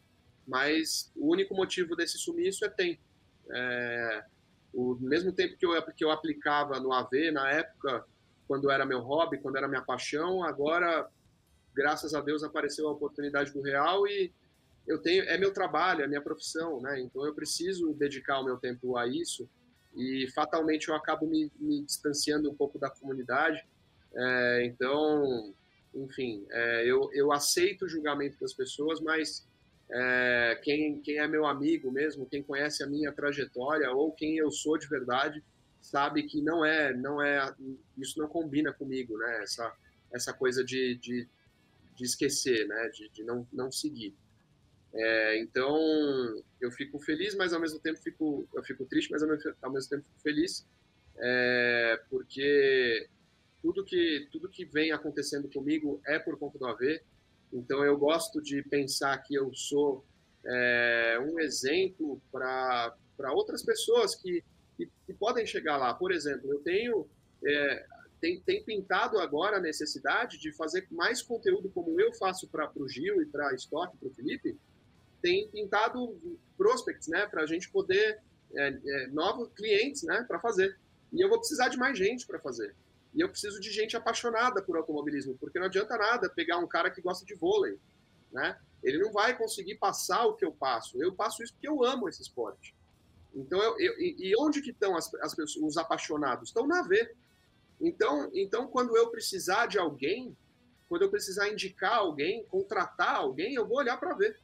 Mas 0.47 1.11
o 1.17 1.31
único 1.31 1.55
motivo 1.55 1.97
desse 1.97 2.19
sumiço 2.19 2.65
é 2.65 2.69
tempo. 2.69 3.03
É, 3.51 4.25
o 4.73 4.95
mesmo 5.01 5.33
tempo 5.33 5.57
que 5.57 5.67
eu, 5.67 5.83
que 5.95 6.05
eu 6.05 6.11
aplicava 6.11 6.79
no 6.79 6.93
AV, 6.93 7.31
na 7.33 7.51
época, 7.51 8.05
quando 8.47 8.71
era 8.71 8.87
meu 8.87 9.01
hobby, 9.01 9.39
quando 9.39 9.57
era 9.57 9.67
minha 9.67 9.83
paixão, 9.83 10.45
agora, 10.45 11.09
graças 11.75 12.15
a 12.15 12.21
Deus, 12.21 12.43
apareceu 12.43 12.89
a 12.89 12.93
oportunidade 12.93 13.53
do 13.53 13.63
Real 13.63 14.07
e 14.07 14.33
eu 14.87 15.01
tenho 15.01 15.25
é 15.25 15.37
meu 15.37 15.53
trabalho, 15.53 16.03
é 16.03 16.07
minha 16.07 16.23
profissão, 16.23 16.81
né? 16.81 17.01
Então 17.01 17.27
eu 17.27 17.35
preciso 17.35 17.93
dedicar 17.95 18.39
o 18.41 18.45
meu 18.45 18.57
tempo 18.57 18.97
a 18.97 19.07
isso 19.07 19.49
e 19.97 20.31
fatalmente 20.33 20.89
eu 20.89 20.95
acabo 20.95 21.27
me, 21.27 21.51
me 21.59 21.83
distanciando 21.83 22.51
um 22.51 22.55
pouco 22.55 22.79
da 22.79 22.91
comunidade. 22.91 23.65
É, 24.15 24.65
então, 24.67 25.55
enfim, 25.95 26.47
é, 26.51 26.85
eu, 26.85 27.11
eu 27.13 27.33
aceito 27.33 27.87
o 27.87 27.89
julgamento 27.89 28.39
das 28.39 28.53
pessoas, 28.53 29.01
mas 29.01 29.47
é, 29.91 30.61
quem, 30.63 31.01
quem 31.01 31.19
é 31.19 31.27
meu 31.27 31.47
amigo 31.47 31.91
mesmo, 31.91 32.27
quem 32.27 32.43
conhece 32.43 32.83
a 32.83 32.87
minha 32.87 33.13
trajetória 33.13 33.91
ou 33.91 34.13
quem 34.13 34.37
eu 34.37 34.51
sou 34.51 34.77
de 34.77 34.87
verdade, 34.87 35.43
sabe 35.81 36.25
que 36.25 36.43
não 36.43 36.65
é, 36.65 36.93
não 36.93 37.23
é, 37.23 37.55
isso 37.97 38.19
não 38.19 38.29
combina 38.29 38.73
comigo, 38.73 39.17
né? 39.17 39.43
Essa, 39.43 39.73
essa 40.13 40.33
coisa 40.33 40.65
de, 40.65 40.97
de, 40.97 41.29
de 41.97 42.05
esquecer, 42.05 42.67
né? 42.67 42.91
De, 42.93 43.09
de 43.11 43.23
não, 43.23 43.47
não 43.53 43.71
seguir. 43.71 44.15
É, 44.99 45.39
então, 45.41 45.77
eu 46.61 46.71
fico 46.71 46.99
feliz, 46.99 47.35
mas 47.35 47.53
ao 47.53 47.61
mesmo 47.61 47.79
tempo 47.79 48.01
fico, 48.01 48.49
eu 48.55 48.63
fico 48.63 48.87
triste, 48.87 49.11
mas 49.11 49.23
ao 49.23 49.29
mesmo, 49.29 49.53
ao 49.61 49.73
mesmo 49.73 49.91
tempo 49.91 50.05
fico 50.05 50.21
feliz, 50.23 50.67
é, 51.19 52.01
porque 52.09 53.07
tudo 53.61 53.85
que, 53.85 54.29
tudo 54.33 54.49
que 54.49 54.65
vem 54.65 54.93
acontecendo 54.93 55.51
comigo 55.51 56.01
é 56.07 56.19
por 56.19 56.39
conta 56.39 56.59
do 56.59 56.67
AV. 56.67 57.01
Então, 57.53 57.85
eu 57.85 57.97
gosto 57.99 58.41
de 58.41 58.63
pensar 58.63 59.17
que 59.19 59.35
eu 59.35 59.53
sou 59.55 60.05
é, 60.45 61.19
um 61.21 61.39
exemplo 61.41 62.21
para 62.33 62.97
outras 63.33 63.63
pessoas 63.63 64.15
que, 64.15 64.43
que, 64.77 64.89
que, 65.07 65.13
podem 65.13 65.45
chegar 65.47 65.77
lá. 65.77 65.93
Por 65.93 66.11
exemplo, 66.11 66.51
eu 66.51 66.61
tenho 66.61 67.07
é, 67.45 67.87
tem, 68.21 68.41
tem 68.41 68.65
pintado 68.65 69.19
agora 69.19 69.59
a 69.59 69.61
necessidade 69.61 70.39
de 70.39 70.53
fazer 70.53 70.87
mais 70.91 71.23
conteúdo 71.23 71.69
como 71.71 72.01
eu 72.01 72.13
faço 72.15 72.49
para 72.49 72.71
o 72.75 72.89
Gil 72.89 73.23
e 73.23 73.27
para 73.27 73.49
a 73.51 73.55
Stock, 73.55 73.97
para 73.97 74.09
o 74.09 74.15
Felipe, 74.15 74.57
tem 75.27 75.49
pintado 75.49 76.17
prospects, 76.57 77.09
né, 77.09 77.27
para 77.27 77.43
a 77.43 77.47
gente 77.47 77.69
poder 77.69 78.21
é, 78.55 78.69
é, 78.69 79.07
novos 79.09 79.49
clientes, 79.57 80.05
né, 80.05 80.25
para 80.29 80.39
fazer. 80.39 80.79
E 81.13 81.21
eu 81.21 81.29
vou 81.29 81.39
precisar 81.39 81.69
de 81.69 81.77
mais 81.77 81.99
gente 81.99 82.25
para 82.25 82.39
fazer. 82.39 82.77
E 83.13 83.21
eu 83.21 83.29
preciso 83.29 83.59
de 83.61 83.73
gente 83.73 83.97
apaixonada 83.97 84.63
por 84.63 84.77
automobilismo, 84.77 85.37
porque 85.37 85.59
não 85.59 85.67
adianta 85.67 85.97
nada 85.97 86.31
pegar 86.31 86.59
um 86.59 86.67
cara 86.69 86.93
que 86.93 87.01
gosta 87.01 87.27
de 87.27 87.35
vôlei, 87.35 87.77
né? 88.31 88.57
Ele 88.85 88.99
não 88.99 89.11
vai 89.11 89.37
conseguir 89.37 89.75
passar 89.77 90.27
o 90.27 90.35
que 90.35 90.45
eu 90.45 90.53
passo. 90.53 91.03
Eu 91.03 91.13
passo 91.13 91.43
isso 91.43 91.53
porque 91.55 91.69
eu 91.69 91.83
amo 91.83 92.09
esse 92.09 92.23
esporte. 92.23 92.73
Então, 93.35 93.61
eu, 93.61 93.77
eu 93.81 93.99
e 93.99 94.33
onde 94.39 94.63
que 94.63 94.71
estão 94.71 94.97
as, 94.97 95.13
as 95.15 95.35
pessoas, 95.35 95.65
os 95.65 95.77
apaixonados? 95.77 96.51
Estão 96.51 96.69
na 96.69 96.83
V. 96.83 97.15
Então, 97.81 98.31
então, 98.33 98.69
quando 98.69 98.97
eu 98.97 99.11
precisar 99.11 99.67
de 99.67 99.77
alguém, 99.77 100.37
quando 100.89 101.03
eu 101.03 101.11
precisar 101.11 101.49
indicar 101.49 101.97
alguém, 101.97 102.45
contratar 102.45 103.17
alguém, 103.17 103.55
eu 103.55 103.67
vou 103.67 103.79
olhar 103.79 103.97
para 103.97 104.15
ver. 104.15 104.39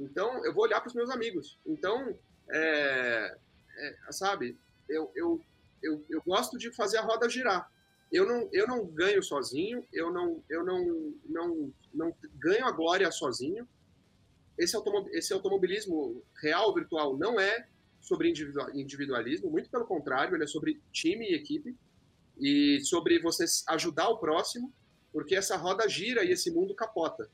Então, 0.00 0.42
eu 0.46 0.54
vou 0.54 0.64
olhar 0.64 0.80
para 0.80 0.88
os 0.88 0.94
meus 0.94 1.10
amigos. 1.10 1.58
Então, 1.66 2.18
é, 2.50 3.36
é, 3.76 4.12
sabe, 4.12 4.58
eu, 4.88 5.12
eu, 5.14 5.40
eu, 5.82 6.04
eu 6.08 6.22
gosto 6.22 6.56
de 6.56 6.72
fazer 6.72 6.96
a 6.96 7.02
roda 7.02 7.28
girar. 7.28 7.70
Eu 8.10 8.26
não, 8.26 8.48
eu 8.52 8.66
não 8.66 8.86
ganho 8.86 9.22
sozinho, 9.22 9.86
eu 9.92 10.10
não, 10.10 10.42
eu 10.48 10.64
não, 10.64 11.14
não, 11.26 11.72
não 11.94 12.14
ganho 12.36 12.66
a 12.66 12.72
glória 12.72 13.10
sozinho. 13.12 13.68
Esse, 14.58 14.74
automob 14.74 15.08
esse 15.12 15.32
automobilismo 15.32 16.22
real, 16.42 16.74
virtual, 16.74 17.16
não 17.16 17.38
é 17.38 17.68
sobre 18.00 18.32
individualismo, 18.74 19.50
muito 19.50 19.70
pelo 19.70 19.86
contrário, 19.86 20.34
ele 20.34 20.44
é 20.44 20.46
sobre 20.46 20.80
time 20.90 21.26
e 21.26 21.34
equipe 21.34 21.76
e 22.38 22.80
sobre 22.80 23.20
você 23.20 23.44
ajudar 23.68 24.08
o 24.08 24.18
próximo, 24.18 24.72
porque 25.12 25.36
essa 25.36 25.56
roda 25.56 25.88
gira 25.88 26.24
e 26.24 26.30
esse 26.30 26.50
mundo 26.50 26.74
capota. 26.74 27.30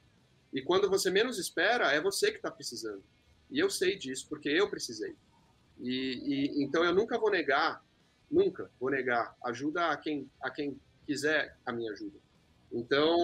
E 0.56 0.62
quando 0.62 0.88
você 0.88 1.10
menos 1.10 1.38
espera, 1.38 1.92
é 1.92 2.00
você 2.00 2.30
que 2.30 2.38
está 2.38 2.50
precisando. 2.50 3.04
E 3.50 3.58
eu 3.58 3.68
sei 3.68 3.98
disso, 3.98 4.26
porque 4.26 4.48
eu 4.48 4.70
precisei. 4.70 5.14
E, 5.78 5.90
e, 6.56 6.64
então 6.64 6.82
eu 6.82 6.94
nunca 6.94 7.18
vou 7.18 7.30
negar, 7.30 7.84
nunca 8.30 8.70
vou 8.80 8.90
negar 8.90 9.36
ajuda 9.44 9.90
a 9.90 9.96
quem, 9.98 10.30
a 10.42 10.50
quem 10.50 10.80
quiser 11.06 11.58
a 11.66 11.70
minha 11.70 11.92
ajuda. 11.92 12.18
Então 12.72 13.14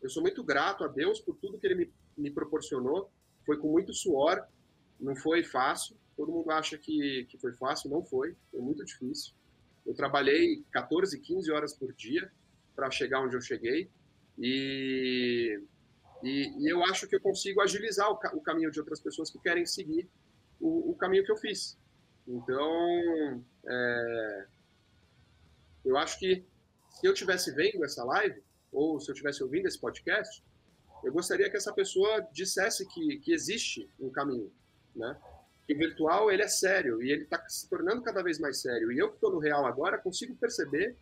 eu 0.00 0.08
sou 0.08 0.22
muito 0.22 0.44
grato 0.44 0.84
a 0.84 0.86
Deus 0.86 1.18
por 1.18 1.34
tudo 1.34 1.58
que 1.58 1.66
Ele 1.66 1.74
me, 1.74 1.92
me 2.16 2.30
proporcionou. 2.30 3.10
Foi 3.44 3.56
com 3.56 3.68
muito 3.68 3.92
suor, 3.92 4.40
não 5.00 5.16
foi 5.16 5.42
fácil. 5.42 5.96
Todo 6.16 6.30
mundo 6.30 6.52
acha 6.52 6.78
que, 6.78 7.26
que 7.28 7.38
foi 7.38 7.52
fácil, 7.54 7.90
não 7.90 8.04
foi. 8.04 8.36
Foi 8.52 8.60
muito 8.60 8.84
difícil. 8.84 9.34
Eu 9.84 9.94
trabalhei 9.94 10.62
14, 10.70 11.18
15 11.18 11.50
horas 11.50 11.74
por 11.74 11.92
dia 11.92 12.30
para 12.76 12.88
chegar 12.88 13.20
onde 13.20 13.34
eu 13.34 13.40
cheguei. 13.40 13.90
E 14.38 15.60
e, 16.22 16.52
e, 16.58 16.68
eu 16.68 16.82
acho 16.84 17.06
que 17.08 17.16
eu 17.16 17.20
consigo 17.20 17.60
agilizar 17.60 18.10
o, 18.10 18.14
o, 18.34 18.40
caminho 18.40 18.70
de 18.70 18.78
outras 18.78 19.00
pessoas 19.00 19.30
que 19.30 19.38
querem 19.38 19.66
seguir 19.66 20.08
o, 20.60 20.90
o 20.90 20.94
caminho 20.94 21.24
que 21.24 21.32
eu 21.32 21.36
fiz. 21.36 21.76
Então, 22.26 23.44
é, 23.66 24.46
eu 25.84 25.96
acho 25.96 26.18
que 26.18 26.44
se 26.90 27.06
eu 27.06 27.12
tivesse 27.12 27.52
vendo 27.52 27.84
essa 27.84 28.04
live, 28.04 28.40
ou 28.70 29.00
se 29.00 29.10
eu 29.10 29.14
tivesse 29.14 29.42
ouvindo 29.42 29.66
esse 29.66 29.78
podcast, 29.78 30.42
eu 31.02 31.12
gostaria 31.12 31.50
que 31.50 31.56
essa 31.56 31.72
pessoa 31.72 32.20
dissesse 32.32 32.86
que, 32.86 33.18
que 33.18 33.32
existe 33.32 33.88
um 33.98 34.08
caminho, 34.08 34.52
né? 34.94 35.18
Que 35.66 35.74
o 35.74 35.78
virtual, 35.78 36.30
ele 36.30 36.42
é 36.42 36.48
sério, 36.48 37.02
e 37.02 37.10
ele 37.10 37.24
está 37.24 37.44
se 37.48 37.68
tornando 37.68 38.02
cada 38.02 38.22
vez 38.22 38.38
mais 38.38 38.60
sério. 38.60 38.92
E 38.92 38.98
eu 38.98 39.08
que 39.08 39.16
estou 39.16 39.32
no 39.32 39.38
real 39.38 39.66
agora, 39.66 39.98
consigo 39.98 40.34
perceber 40.36 40.96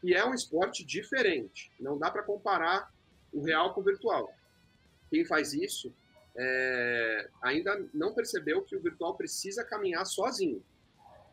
que 0.00 0.14
é 0.14 0.24
um 0.24 0.34
esporte 0.34 0.84
diferente. 0.84 1.70
Não 1.78 1.96
dá 1.96 2.10
para 2.10 2.22
comparar 2.22 2.92
o 3.32 3.42
real 3.42 3.72
com 3.72 3.80
o 3.80 3.84
virtual 3.84 4.32
quem 5.14 5.24
faz 5.24 5.52
isso 5.52 5.94
é, 6.36 7.30
ainda 7.40 7.88
não 7.94 8.12
percebeu 8.12 8.62
que 8.62 8.74
o 8.74 8.80
virtual 8.80 9.16
precisa 9.16 9.62
caminhar 9.62 10.04
sozinho. 10.04 10.60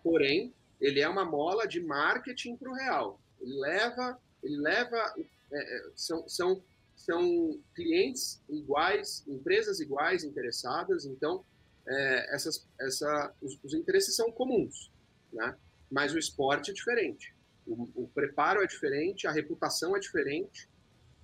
Porém, 0.04 0.54
ele 0.80 1.00
é 1.00 1.10
uma 1.10 1.26
mola 1.26 1.68
de 1.68 1.80
marketing 1.82 2.56
para 2.56 2.70
o 2.70 2.76
real. 2.76 3.20
Ele 3.40 3.60
leva, 3.60 4.20
ele 4.44 4.58
leva, 4.58 5.16
é, 5.52 5.78
é, 5.78 5.90
são, 5.96 6.30
são, 6.30 6.62
são 6.96 7.60
clientes 7.74 8.40
iguais, 8.48 9.24
empresas 9.28 9.80
iguais 9.80 10.24
interessadas. 10.24 11.06
Então, 11.06 11.44
é, 11.88 12.36
essas, 12.36 12.68
essa, 12.80 13.34
os, 13.42 13.58
os, 13.64 13.74
interesses 13.74 14.16
são 14.16 14.32
comuns, 14.32 14.92
né? 15.34 15.58
Mas 15.90 16.14
o 16.14 16.20
esporte 16.20 16.70
é 16.70 16.74
diferente. 16.74 17.34
O, 17.66 17.90
o 17.96 18.08
preparo 18.14 18.62
é 18.62 18.68
diferente, 18.68 19.26
a 19.26 19.32
reputação 19.32 19.96
é 19.96 20.00
diferente. 20.00 20.70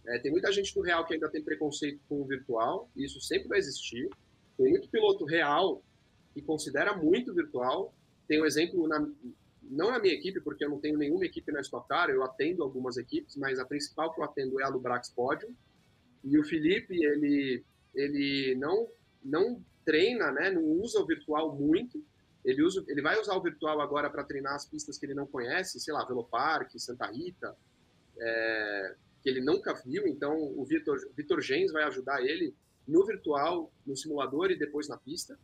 É, 0.08 0.20
tem 0.20 0.32
muita 0.32 0.52
gente 0.52 0.76
no 0.76 0.82
real 0.82 1.06
que 1.06 1.14
ainda 1.14 1.30
tem 1.30 1.44
preconceito 1.44 2.00
com 2.08 2.22
o 2.22 2.26
virtual, 2.26 2.90
e 2.96 3.04
isso 3.04 3.20
sempre 3.20 3.50
vai 3.50 3.60
existir. 3.60 4.10
Tem 4.58 4.70
muito 4.70 4.90
piloto 4.90 5.26
real 5.26 5.84
que 6.34 6.42
considera 6.42 6.96
muito 6.96 7.34
virtual. 7.34 7.94
Tem 8.26 8.42
um 8.42 8.46
exemplo, 8.46 8.88
na, 8.88 9.00
não 9.64 9.92
na 9.92 10.00
minha 10.00 10.14
equipe, 10.14 10.40
porque 10.40 10.64
eu 10.64 10.70
não 10.70 10.80
tenho 10.80 10.98
nenhuma 10.98 11.26
equipe 11.26 11.52
na 11.52 11.60
Stock 11.60 11.88
Car, 11.90 12.10
eu 12.10 12.24
atendo 12.24 12.64
algumas 12.64 12.96
equipes, 12.96 13.36
mas 13.36 13.60
a 13.60 13.66
principal 13.66 14.14
que 14.14 14.22
eu 14.22 14.24
atendo 14.24 14.62
é 14.62 14.64
a 14.64 14.70
Lubrax 14.70 15.10
Podium. 15.10 15.54
E 16.24 16.40
o 16.40 16.44
Felipe, 16.44 16.96
ele, 16.96 17.64
ele 17.94 18.56
não, 18.56 18.88
não 19.24 19.62
treina, 19.84 20.32
né, 20.32 20.52
não 20.52 20.64
usa 20.64 21.02
o 21.02 21.06
virtual 21.06 21.54
muito. 21.54 22.02
Ele, 22.46 22.64
usa, 22.64 22.84
ele 22.88 23.02
vai 23.02 23.20
usar 23.20 23.36
o 23.36 23.42
virtual 23.42 23.82
agora 23.82 24.10
para 24.10 24.24
treinar 24.24 24.56
as 24.56 24.66
pistas 24.66 24.98
que 24.98 25.06
ele 25.06 25.14
não 25.14 25.28
conhece, 25.28 25.82
sei 25.82 25.94
lá, 25.94 26.06
Velopark, 26.06 26.72
Santa 26.80 27.08
Rita, 27.08 27.54
é, 28.20 28.96
que 29.28 29.32
ele 29.32 29.41
nunca 29.41 29.74
viu, 29.74 30.08
então 30.08 30.38
o 30.56 30.64
Vitor, 30.64 30.98
Vitor 31.14 31.41
Gens 31.41 31.70
vai 31.74 31.84
ajudar 31.84 32.22
ele 32.22 32.56
no 32.88 33.06
virtual, 33.06 33.70
no 33.86 33.94
simulador 33.94 34.49
e 34.52 34.58
depois 34.58 34.88
na 34.88 34.95
pista. 34.95 35.38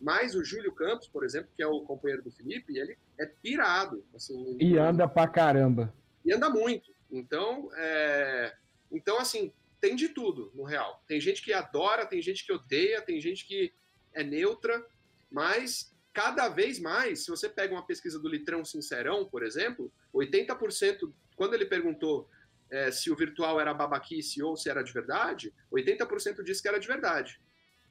Mas 0.00 0.36
o 0.36 0.44
Júlio 0.44 0.72
Campos, 0.72 1.08
por 1.08 1.24
exemplo, 1.24 1.50
que 1.56 1.60
é 1.60 1.66
o 1.66 1.80
companheiro 1.80 2.22
do 2.22 2.30
Felipe, 2.30 2.78
ele 2.78 2.96
é 3.18 3.26
pirado. 3.26 4.04
Assim, 4.14 4.56
e 4.60 4.78
anda 4.78 5.08
pra 5.08 5.26
caramba. 5.26 5.92
E 6.24 6.32
anda 6.32 6.48
muito. 6.48 6.94
Então, 7.10 7.70
é... 7.74 8.54
então, 8.92 9.18
assim, 9.18 9.52
tem 9.80 9.96
de 9.96 10.10
tudo 10.10 10.52
no 10.54 10.62
real. 10.62 11.02
Tem 11.08 11.20
gente 11.20 11.42
que 11.42 11.52
adora, 11.52 12.06
tem 12.06 12.22
gente 12.22 12.46
que 12.46 12.52
odeia, 12.52 13.02
tem 13.02 13.20
gente 13.20 13.44
que 13.44 13.74
é 14.14 14.22
neutra, 14.22 14.86
mas 15.28 15.92
cada 16.12 16.48
vez 16.48 16.78
mais, 16.78 17.24
se 17.24 17.30
você 17.32 17.48
pega 17.48 17.74
uma 17.74 17.84
pesquisa 17.84 18.20
do 18.20 18.28
Litrão 18.28 18.64
Sincerão, 18.64 19.24
por 19.24 19.42
exemplo, 19.42 19.92
80%, 20.14 21.12
quando 21.34 21.54
ele 21.54 21.66
perguntou 21.66 22.28
é, 22.72 22.90
se 22.90 23.10
o 23.10 23.16
virtual 23.16 23.60
era 23.60 23.72
babaquice 23.72 24.42
ou 24.42 24.56
se 24.56 24.68
era 24.68 24.82
de 24.82 24.92
verdade, 24.92 25.54
80% 25.72 26.42
disse 26.42 26.60
que 26.60 26.68
era 26.68 26.80
de 26.80 26.88
verdade. 26.88 27.40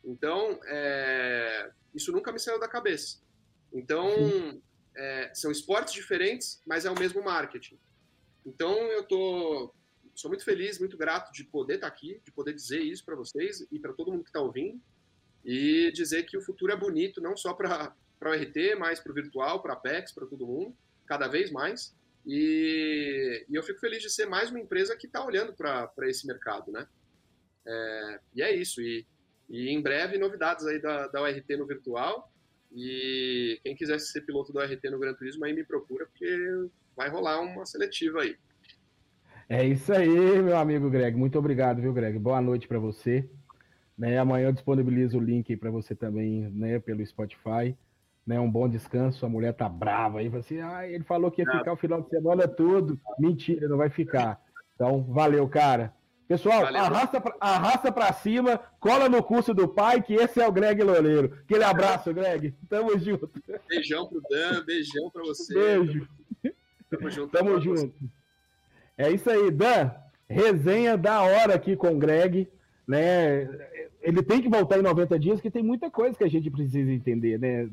Então, 0.03 0.59
é, 0.65 1.71
isso 1.93 2.11
nunca 2.11 2.31
me 2.31 2.39
saiu 2.39 2.59
da 2.59 2.67
cabeça. 2.67 3.21
Então, 3.71 4.09
é, 4.95 5.31
são 5.33 5.51
esportes 5.51 5.93
diferentes, 5.93 6.61
mas 6.65 6.85
é 6.85 6.91
o 6.91 6.99
mesmo 6.99 7.23
marketing. 7.23 7.79
Então 8.45 8.75
eu 8.91 9.03
tô 9.03 9.73
sou 10.13 10.29
muito 10.29 10.43
feliz, 10.43 10.77
muito 10.77 10.97
grato 10.97 11.31
de 11.31 11.43
poder 11.43 11.75
estar 11.75 11.87
aqui, 11.87 12.21
de 12.23 12.31
poder 12.31 12.53
dizer 12.53 12.81
isso 12.81 13.03
para 13.05 13.15
vocês 13.15 13.65
e 13.71 13.79
para 13.79 13.93
todo 13.93 14.11
mundo 14.11 14.23
que 14.23 14.29
está 14.29 14.41
ouvindo 14.41 14.79
e 15.43 15.91
dizer 15.93 16.23
que 16.23 16.37
o 16.37 16.41
futuro 16.41 16.71
é 16.71 16.75
bonito 16.75 17.21
não 17.21 17.35
só 17.35 17.53
para 17.53 17.95
o 18.21 18.29
RT, 18.29 18.75
mas 18.77 18.99
para 18.99 19.11
o 19.11 19.15
virtual, 19.15 19.61
para 19.61 19.73
a 19.73 19.75
Apex, 19.75 20.11
para 20.11 20.27
todo 20.27 20.45
mundo, 20.45 20.75
cada 21.05 21.27
vez 21.27 21.49
mais. 21.51 21.95
E, 22.25 23.45
e, 23.49 23.55
eu 23.55 23.63
fico 23.63 23.79
feliz 23.79 24.01
de 24.01 24.09
ser 24.09 24.25
mais 24.25 24.49
uma 24.49 24.59
empresa 24.59 24.95
que 24.95 25.07
está 25.07 25.25
olhando 25.25 25.53
para 25.53 25.91
esse 26.03 26.27
mercado, 26.27 26.71
né? 26.71 26.87
É, 27.65 28.19
e 28.35 28.41
é 28.41 28.55
isso. 28.55 28.81
E, 28.81 29.05
e, 29.49 29.69
em 29.69 29.81
breve 29.81 30.17
novidades 30.17 30.65
aí 30.65 30.79
da, 30.79 31.07
da 31.07 31.21
URT 31.21 31.57
no 31.57 31.67
virtual. 31.67 32.31
E 32.73 33.59
quem 33.63 33.75
quiser 33.75 33.99
ser 33.99 34.21
piloto 34.21 34.53
da 34.53 34.61
URT 34.61 34.83
no 34.89 34.99
Gran 34.99 35.13
Turismo 35.13 35.43
aí 35.43 35.53
me 35.53 35.63
procura, 35.63 36.05
porque 36.05 36.69
vai 36.95 37.09
rolar 37.09 37.41
uma 37.41 37.65
seletiva 37.65 38.21
aí. 38.21 38.37
É 39.49 39.65
isso 39.65 39.91
aí, 39.91 40.07
meu 40.41 40.55
amigo 40.55 40.89
Greg. 40.89 41.17
Muito 41.17 41.37
obrigado, 41.37 41.81
viu, 41.81 41.91
Greg? 41.91 42.17
Boa 42.17 42.39
noite 42.39 42.67
para 42.67 42.79
você. 42.79 43.29
Né, 43.97 44.17
amanhã 44.17 44.47
eu 44.47 44.53
disponibilizo 44.53 45.17
o 45.17 45.21
link 45.21 45.55
para 45.57 45.69
você 45.69 45.93
também, 45.93 46.49
né, 46.51 46.79
pelo 46.79 47.05
Spotify. 47.05 47.75
Né, 48.25 48.39
um 48.39 48.49
bom 48.49 48.69
descanso. 48.69 49.25
A 49.25 49.29
mulher 49.29 49.53
tá 49.53 49.67
brava 49.67 50.19
aí, 50.19 50.31
assim, 50.35 50.59
ah, 50.61 50.87
ele 50.87 51.03
falou 51.03 51.31
que 51.31 51.41
ia 51.41 51.51
ficar 51.51 51.73
o 51.73 51.77
final 51.77 52.01
de 52.01 52.09
semana 52.09 52.47
todo. 52.47 52.99
Mentira, 53.19 53.67
não 53.67 53.77
vai 53.77 53.89
ficar. 53.89 54.39
Então, 54.75 55.03
valeu, 55.03 55.47
cara. 55.47 55.93
Pessoal, 56.31 56.61
Valeu. 56.61 56.81
arrasta, 56.81 57.19
pra, 57.19 57.35
arrasta 57.41 57.91
pra 57.91 58.13
cima, 58.13 58.57
cola 58.79 59.09
no 59.09 59.21
curso 59.21 59.53
do 59.53 59.67
pai, 59.67 60.01
que 60.01 60.13
esse 60.13 60.39
é 60.39 60.47
o 60.47 60.51
Greg 60.51 60.81
Loureiro. 60.81 61.37
Aquele 61.43 61.65
abraço, 61.65 62.13
Greg. 62.13 62.55
Tamo 62.69 62.97
junto. 62.97 63.29
Beijão 63.67 64.07
pro 64.07 64.21
Dan, 64.29 64.63
beijão 64.63 65.09
pra 65.09 65.23
você. 65.23 65.53
Beijo. 65.53 66.07
Tamo 66.89 67.09
junto. 67.09 67.31
Tamo 67.31 67.59
junto. 67.59 67.93
É 68.97 69.11
isso 69.11 69.29
aí, 69.29 69.51
Dan. 69.51 69.91
Resenha 70.29 70.97
da 70.97 71.21
hora 71.21 71.53
aqui 71.53 71.75
com 71.75 71.89
o 71.89 71.99
Greg. 71.99 72.47
Né? 72.87 73.49
Ele 74.01 74.23
tem 74.23 74.41
que 74.41 74.47
voltar 74.47 74.79
em 74.79 74.83
90 74.83 75.19
dias, 75.19 75.35
porque 75.35 75.51
tem 75.51 75.63
muita 75.63 75.91
coisa 75.91 76.17
que 76.17 76.23
a 76.23 76.29
gente 76.29 76.49
precisa 76.49 76.93
entender, 76.93 77.37
né? 77.37 77.67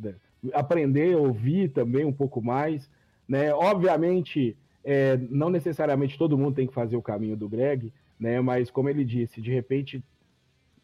Aprender, 0.53 1.17
ouvir 1.17 1.69
também 1.71 2.05
um 2.05 2.13
pouco 2.13 2.43
mais. 2.43 2.91
Né? 3.29 3.53
Obviamente, 3.53 4.57
é, 4.85 5.17
não 5.31 5.51
necessariamente 5.51 6.19
todo 6.19 6.39
mundo 6.39 6.55
tem 6.55 6.67
que 6.67 6.75
fazer 6.75 6.97
o 6.97 7.03
caminho 7.03 7.37
do 7.37 7.49
Greg 7.49 7.93
né? 8.19 8.41
Mas 8.41 8.71
como 8.71 8.89
ele 8.89 9.05
disse, 9.05 9.41
de 9.41 9.53
repente 9.53 10.03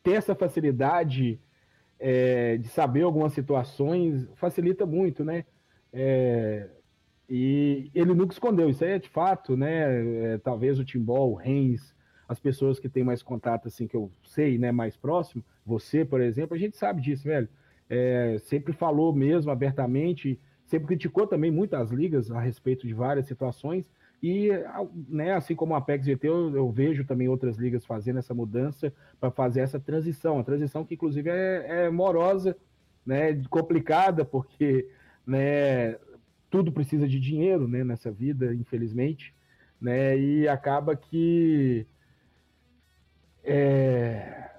ter 0.02 0.12
essa 0.12 0.34
facilidade 0.34 1.40
é, 1.98 2.56
de 2.58 2.68
saber 2.68 3.02
algumas 3.02 3.32
situações 3.32 4.28
facilita 4.36 4.86
muito, 4.86 5.24
né? 5.24 5.44
É, 5.92 6.68
e 7.28 7.90
ele 7.94 8.12
nunca 8.12 8.34
escondeu, 8.34 8.68
isso 8.68 8.84
aí 8.84 8.92
é 8.92 8.98
de 8.98 9.08
fato, 9.08 9.56
né? 9.56 10.34
É, 10.34 10.38
talvez 10.38 10.78
o 10.78 10.84
Timbol, 10.84 11.32
o 11.32 11.34
Reis, 11.34 11.94
as 12.28 12.38
pessoas 12.38 12.78
que 12.78 12.88
têm 12.88 13.02
mais 13.02 13.22
contato, 13.22 13.68
assim, 13.68 13.86
que 13.86 13.96
eu 13.96 14.10
sei, 14.22 14.58
né, 14.58 14.70
mais 14.72 14.96
próximo, 14.96 15.42
você, 15.64 16.04
por 16.04 16.20
exemplo, 16.20 16.54
a 16.54 16.58
gente 16.58 16.76
sabe 16.76 17.00
disso, 17.00 17.24
velho. 17.24 17.48
É, 17.88 18.38
sempre 18.38 18.72
falou 18.72 19.12
mesmo 19.14 19.50
abertamente, 19.50 20.40
sempre 20.64 20.86
criticou 20.88 21.26
também 21.26 21.50
muitas 21.50 21.90
ligas 21.90 22.30
a 22.30 22.40
respeito 22.40 22.86
de 22.86 22.94
várias 22.94 23.26
situações, 23.26 23.88
e, 24.26 24.48
né, 25.06 25.34
assim 25.34 25.54
como 25.54 25.74
a 25.74 25.76
Apex 25.76 26.06
GT, 26.06 26.26
eu, 26.26 26.56
eu, 26.56 26.70
vejo 26.70 27.04
também 27.04 27.28
outras 27.28 27.58
ligas 27.58 27.84
fazendo 27.84 28.18
essa 28.18 28.32
mudança 28.32 28.90
para 29.20 29.30
fazer 29.30 29.60
essa 29.60 29.78
transição. 29.78 30.38
A 30.38 30.42
transição 30.42 30.82
que, 30.82 30.94
inclusive, 30.94 31.28
é, 31.28 31.84
é 31.84 31.90
morosa, 31.90 32.56
né, 33.04 33.34
complicada, 33.50 34.24
porque 34.24 34.88
né, 35.26 35.98
tudo 36.48 36.72
precisa 36.72 37.06
de 37.06 37.20
dinheiro 37.20 37.68
né, 37.68 37.84
nessa 37.84 38.10
vida, 38.10 38.54
infelizmente. 38.54 39.34
Né, 39.78 40.18
e 40.18 40.48
acaba 40.48 40.96
que 40.96 41.86
é, 43.44 44.52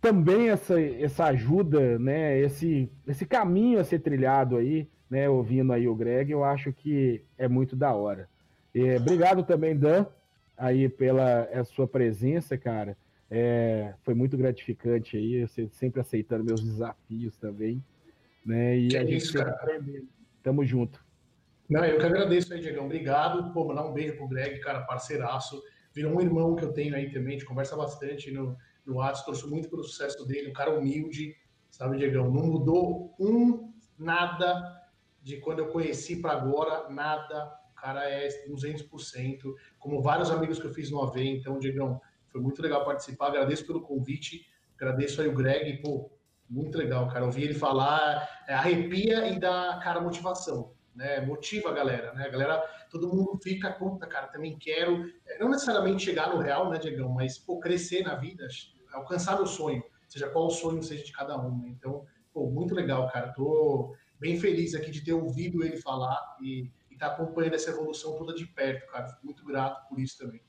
também 0.00 0.50
essa, 0.50 0.80
essa 0.80 1.24
ajuda, 1.26 1.98
né, 1.98 2.38
esse, 2.38 2.90
esse 3.06 3.26
caminho 3.26 3.80
a 3.80 3.84
ser 3.84 4.00
trilhado 4.00 4.56
aí, 4.56 4.88
né, 5.10 5.28
ouvindo 5.28 5.72
aí 5.72 5.88
o 5.88 5.94
Greg, 5.94 6.30
eu 6.30 6.44
acho 6.44 6.72
que 6.72 7.22
é 7.36 7.48
muito 7.48 7.74
da 7.74 7.92
hora. 7.92 8.28
É, 8.74 8.96
obrigado 8.96 9.42
também, 9.42 9.76
Dan, 9.76 10.06
aí 10.56 10.88
pela 10.88 11.44
a 11.52 11.64
sua 11.64 11.86
presença, 11.86 12.56
cara. 12.56 12.96
É, 13.30 13.94
foi 14.02 14.14
muito 14.14 14.36
gratificante 14.36 15.16
aí, 15.16 15.46
você 15.46 15.68
sempre 15.72 16.00
aceitando 16.00 16.44
meus 16.44 16.62
desafios 16.62 17.36
também. 17.36 17.82
Né? 18.44 18.76
E 18.76 18.88
que 18.88 18.96
a 18.96 19.04
gente 19.04 19.16
isso, 19.16 19.34
cara. 19.34 19.58
Tamo 20.42 20.64
junto. 20.64 21.04
Não, 21.68 21.84
eu 21.84 21.98
que 21.98 22.06
agradeço 22.06 22.54
aí, 22.54 22.60
Diegão. 22.60 22.86
Obrigado. 22.86 23.52
Pô, 23.52 23.66
mandar 23.66 23.86
um 23.86 23.92
beijo 23.92 24.16
pro 24.16 24.28
Greg, 24.28 24.58
cara, 24.60 24.80
parceiraço. 24.82 25.62
Virou 25.92 26.16
um 26.16 26.20
irmão 26.20 26.56
que 26.56 26.64
eu 26.64 26.72
tenho 26.72 26.94
aí 26.94 27.10
também, 27.10 27.28
a 27.28 27.38
gente 27.38 27.44
conversa 27.44 27.76
bastante 27.76 28.30
no, 28.30 28.56
no 28.88 28.96
WhatsApp, 28.96 29.26
torço 29.26 29.48
muito 29.48 29.68
pelo 29.68 29.84
sucesso 29.84 30.26
dele, 30.26 30.50
um 30.50 30.52
cara 30.52 30.76
humilde, 30.76 31.36
sabe, 31.70 31.98
Diegão? 31.98 32.30
Não 32.30 32.46
mudou 32.46 33.14
um 33.18 33.72
nada 33.98 34.78
de 35.22 35.36
quando 35.38 35.60
eu 35.60 35.68
conheci 35.68 36.20
para 36.20 36.32
agora, 36.32 36.88
nada. 36.88 37.56
Cara 37.76 38.08
é 38.08 38.28
200%, 38.48 39.54
como 39.78 40.02
vários 40.02 40.30
amigos 40.30 40.58
que 40.58 40.66
eu 40.66 40.74
fiz 40.74 40.90
no 40.90 41.00
AV, 41.00 41.18
então, 41.18 41.60
Diegão, 41.60 42.00
foi 42.26 42.40
muito 42.40 42.60
legal 42.60 42.84
participar, 42.84 43.28
agradeço 43.28 43.66
pelo 43.66 43.82
convite, 43.82 44.46
agradeço 44.74 45.20
aí 45.20 45.28
o 45.28 45.34
Greg, 45.34 45.80
pô, 45.80 46.10
muito 46.48 46.76
legal, 46.76 47.06
cara, 47.08 47.24
ouvir 47.24 47.44
ele 47.44 47.54
falar, 47.54 48.28
é, 48.48 48.54
arrepia 48.54 49.28
e 49.28 49.38
dá, 49.38 49.78
cara, 49.82 50.00
motivação, 50.00 50.72
né, 50.94 51.20
motiva 51.20 51.68
a 51.68 51.72
galera, 51.72 52.12
né, 52.14 52.24
a 52.24 52.28
galera, 52.28 52.60
todo 52.90 53.08
mundo 53.08 53.38
fica, 53.42 53.70
puta, 53.70 54.06
cara, 54.06 54.26
também 54.28 54.58
quero, 54.58 55.08
é, 55.26 55.38
não 55.38 55.48
necessariamente 55.48 56.04
chegar 56.04 56.34
no 56.34 56.40
real, 56.40 56.70
né, 56.70 56.78
Diegão, 56.78 57.10
mas, 57.10 57.38
pô, 57.38 57.60
crescer 57.60 58.02
na 58.02 58.14
vida, 58.14 58.48
alcançar 58.92 59.36
meu 59.36 59.46
sonho, 59.46 59.82
seja 60.08 60.28
qual 60.28 60.46
o 60.46 60.50
sonho 60.50 60.82
seja 60.82 61.04
de 61.04 61.12
cada 61.12 61.38
um, 61.38 61.58
né? 61.58 61.68
então, 61.68 62.04
pô, 62.32 62.48
muito 62.50 62.74
legal, 62.74 63.08
cara, 63.10 63.32
tô 63.32 63.94
bem 64.18 64.38
feliz 64.38 64.74
aqui 64.74 64.90
de 64.90 65.04
ter 65.04 65.12
ouvido 65.12 65.64
ele 65.64 65.76
falar 65.76 66.36
e 66.40 66.70
está 66.98 67.06
acompanhando 67.06 67.54
essa 67.54 67.70
evolução 67.70 68.16
toda 68.16 68.34
de 68.34 68.44
perto, 68.46 68.90
cara. 68.90 69.06
Fico 69.06 69.24
muito 69.24 69.44
grato 69.44 69.88
por 69.88 69.98
isso 70.00 70.18
também. 70.18 70.42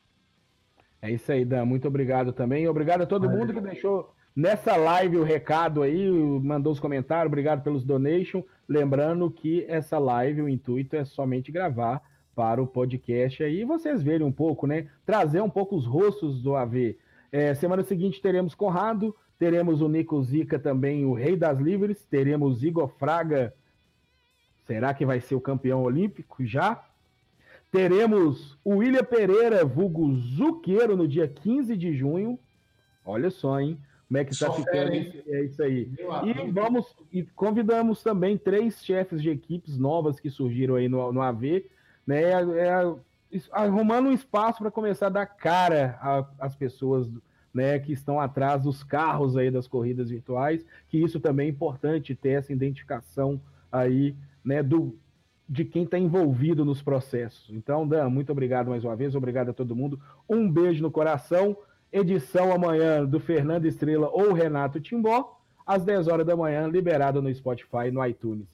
É 1.02 1.12
isso 1.12 1.32
aí, 1.32 1.46
Dan. 1.46 1.66
Muito 1.66 1.88
obrigado 1.88 2.34
também. 2.34 2.68
Obrigado 2.68 3.02
a 3.04 3.06
todo 3.06 3.28
Valeu. 3.28 3.40
mundo 3.40 3.54
que 3.54 3.62
deixou 3.62 4.14
nessa 4.36 4.76
live 4.76 5.18
o 5.18 5.24
recado 5.24 5.82
aí, 5.82 6.10
mandou 6.10 6.74
os 6.74 6.80
comentários. 6.80 7.28
Obrigado 7.28 7.64
pelos 7.64 7.86
donations. 7.86 8.44
Lembrando 8.68 9.32
que 9.32 9.66
essa 9.70 9.98
live, 9.98 10.42
o 10.42 10.50
intuito 10.50 10.96
é 10.96 11.06
somente 11.06 11.52
gravar 11.52 12.02
para 12.36 12.62
o 12.62 12.68
podcast 12.68 13.44
aí 13.44 13.66
vocês 13.66 14.02
verem 14.02 14.26
um 14.26 14.32
pouco, 14.32 14.66
né? 14.66 14.88
Trazer 15.06 15.42
um 15.42 15.50
pouco 15.50 15.76
os 15.76 15.86
rostos 15.86 16.42
do 16.42 16.56
AV. 16.56 16.98
É, 17.32 17.54
semana 17.54 17.84
seguinte 17.84 18.22
teremos 18.22 18.56
Conrado, 18.56 19.16
teremos 19.38 19.82
o 19.82 19.88
Nico 19.88 20.22
Zica 20.24 20.58
também, 20.58 21.06
o 21.06 21.14
Rei 21.14 21.36
das 21.36 21.60
Livres, 21.60 22.06
teremos 22.10 22.64
Igor 22.64 22.88
Fraga 22.88 23.54
Será 24.70 24.94
que 24.94 25.04
vai 25.04 25.20
ser 25.20 25.34
o 25.34 25.42
campeão 25.42 25.82
olímpico 25.82 26.46
já? 26.46 26.80
Teremos 27.72 28.56
o 28.64 28.76
William 28.76 29.04
Pereira, 29.04 29.66
vulgo 29.66 30.14
Zuqueiro, 30.14 30.96
no 30.96 31.08
dia 31.08 31.28
15 31.28 31.76
de 31.76 31.92
junho. 31.92 32.38
Olha 33.04 33.32
só, 33.32 33.60
hein? 33.60 33.80
Como 34.08 34.20
é 34.20 34.24
que 34.24 34.32
está 34.32 34.54
ficando? 34.54 34.92
é 34.94 35.44
isso 35.44 35.64
aí. 35.64 35.92
E 36.24 36.52
vamos 36.52 36.96
e 37.12 37.24
convidamos 37.24 38.04
também 38.04 38.38
três 38.38 38.86
chefes 38.86 39.24
de 39.24 39.32
equipes 39.32 39.76
novas 39.76 40.20
que 40.20 40.30
surgiram 40.30 40.76
aí 40.76 40.88
no, 40.88 41.12
no 41.12 41.24
AV, 41.24 41.66
né? 42.06 42.22
É, 42.22 42.34
é, 42.34 42.96
arrumando 43.52 44.08
um 44.08 44.14
espaço 44.14 44.60
para 44.60 44.72
começar 44.72 45.08
a 45.08 45.12
dar 45.12 45.26
cara 45.26 46.00
às 46.40 46.56
pessoas 46.56 47.10
né, 47.54 47.80
que 47.80 47.92
estão 47.92 48.20
atrás 48.20 48.62
dos 48.62 48.84
carros 48.84 49.36
aí 49.38 49.52
das 49.52 49.68
corridas 49.68 50.10
virtuais, 50.10 50.66
que 50.88 50.98
isso 50.98 51.20
também 51.20 51.48
é 51.48 51.50
importante 51.50 52.16
ter 52.16 52.30
essa 52.30 52.54
identificação 52.54 53.42
aí 53.72 54.16
né, 54.44 54.64
do, 54.64 54.98
de 55.48 55.66
quem 55.66 55.84
está 55.84 55.98
envolvido 55.98 56.64
nos 56.64 56.82
processos. 56.82 57.50
Então, 57.50 57.88
Dan, 57.88 58.10
muito 58.10 58.32
obrigado 58.32 58.70
mais 58.70 58.84
uma 58.84 58.96
vez, 58.96 59.16
obrigado 59.16 59.50
a 59.50 59.54
todo 59.54 59.76
mundo. 59.76 60.00
Um 60.28 60.50
beijo 60.50 60.82
no 60.82 60.92
coração. 60.92 61.58
Edição 61.92 62.54
amanhã 62.54 63.04
do 63.04 63.20
Fernando 63.20 63.66
Estrela 63.66 64.10
ou 64.10 64.32
Renato 64.32 64.80
Timbó, 64.80 65.42
às 65.66 65.84
10 65.84 66.08
horas 66.08 66.26
da 66.26 66.36
manhã, 66.36 66.68
liberado 66.68 67.20
no 67.20 67.34
Spotify 67.34 67.88
e 67.88 67.92
no 67.92 68.06
iTunes. 68.06 68.46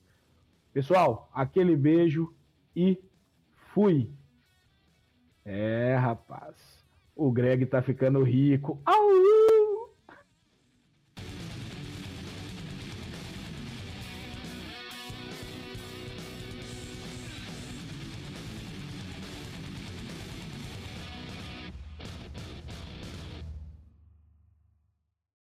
Pessoal, 0.71 1.29
aquele 1.33 1.75
beijo 1.75 2.33
e 2.73 2.97
fui. 3.73 4.09
É, 5.45 5.95
rapaz. 5.95 6.55
O 7.15 7.31
Greg 7.31 7.65
tá 7.67 7.81
ficando 7.81 8.23
rico. 8.23 8.81
Au! 8.85 8.95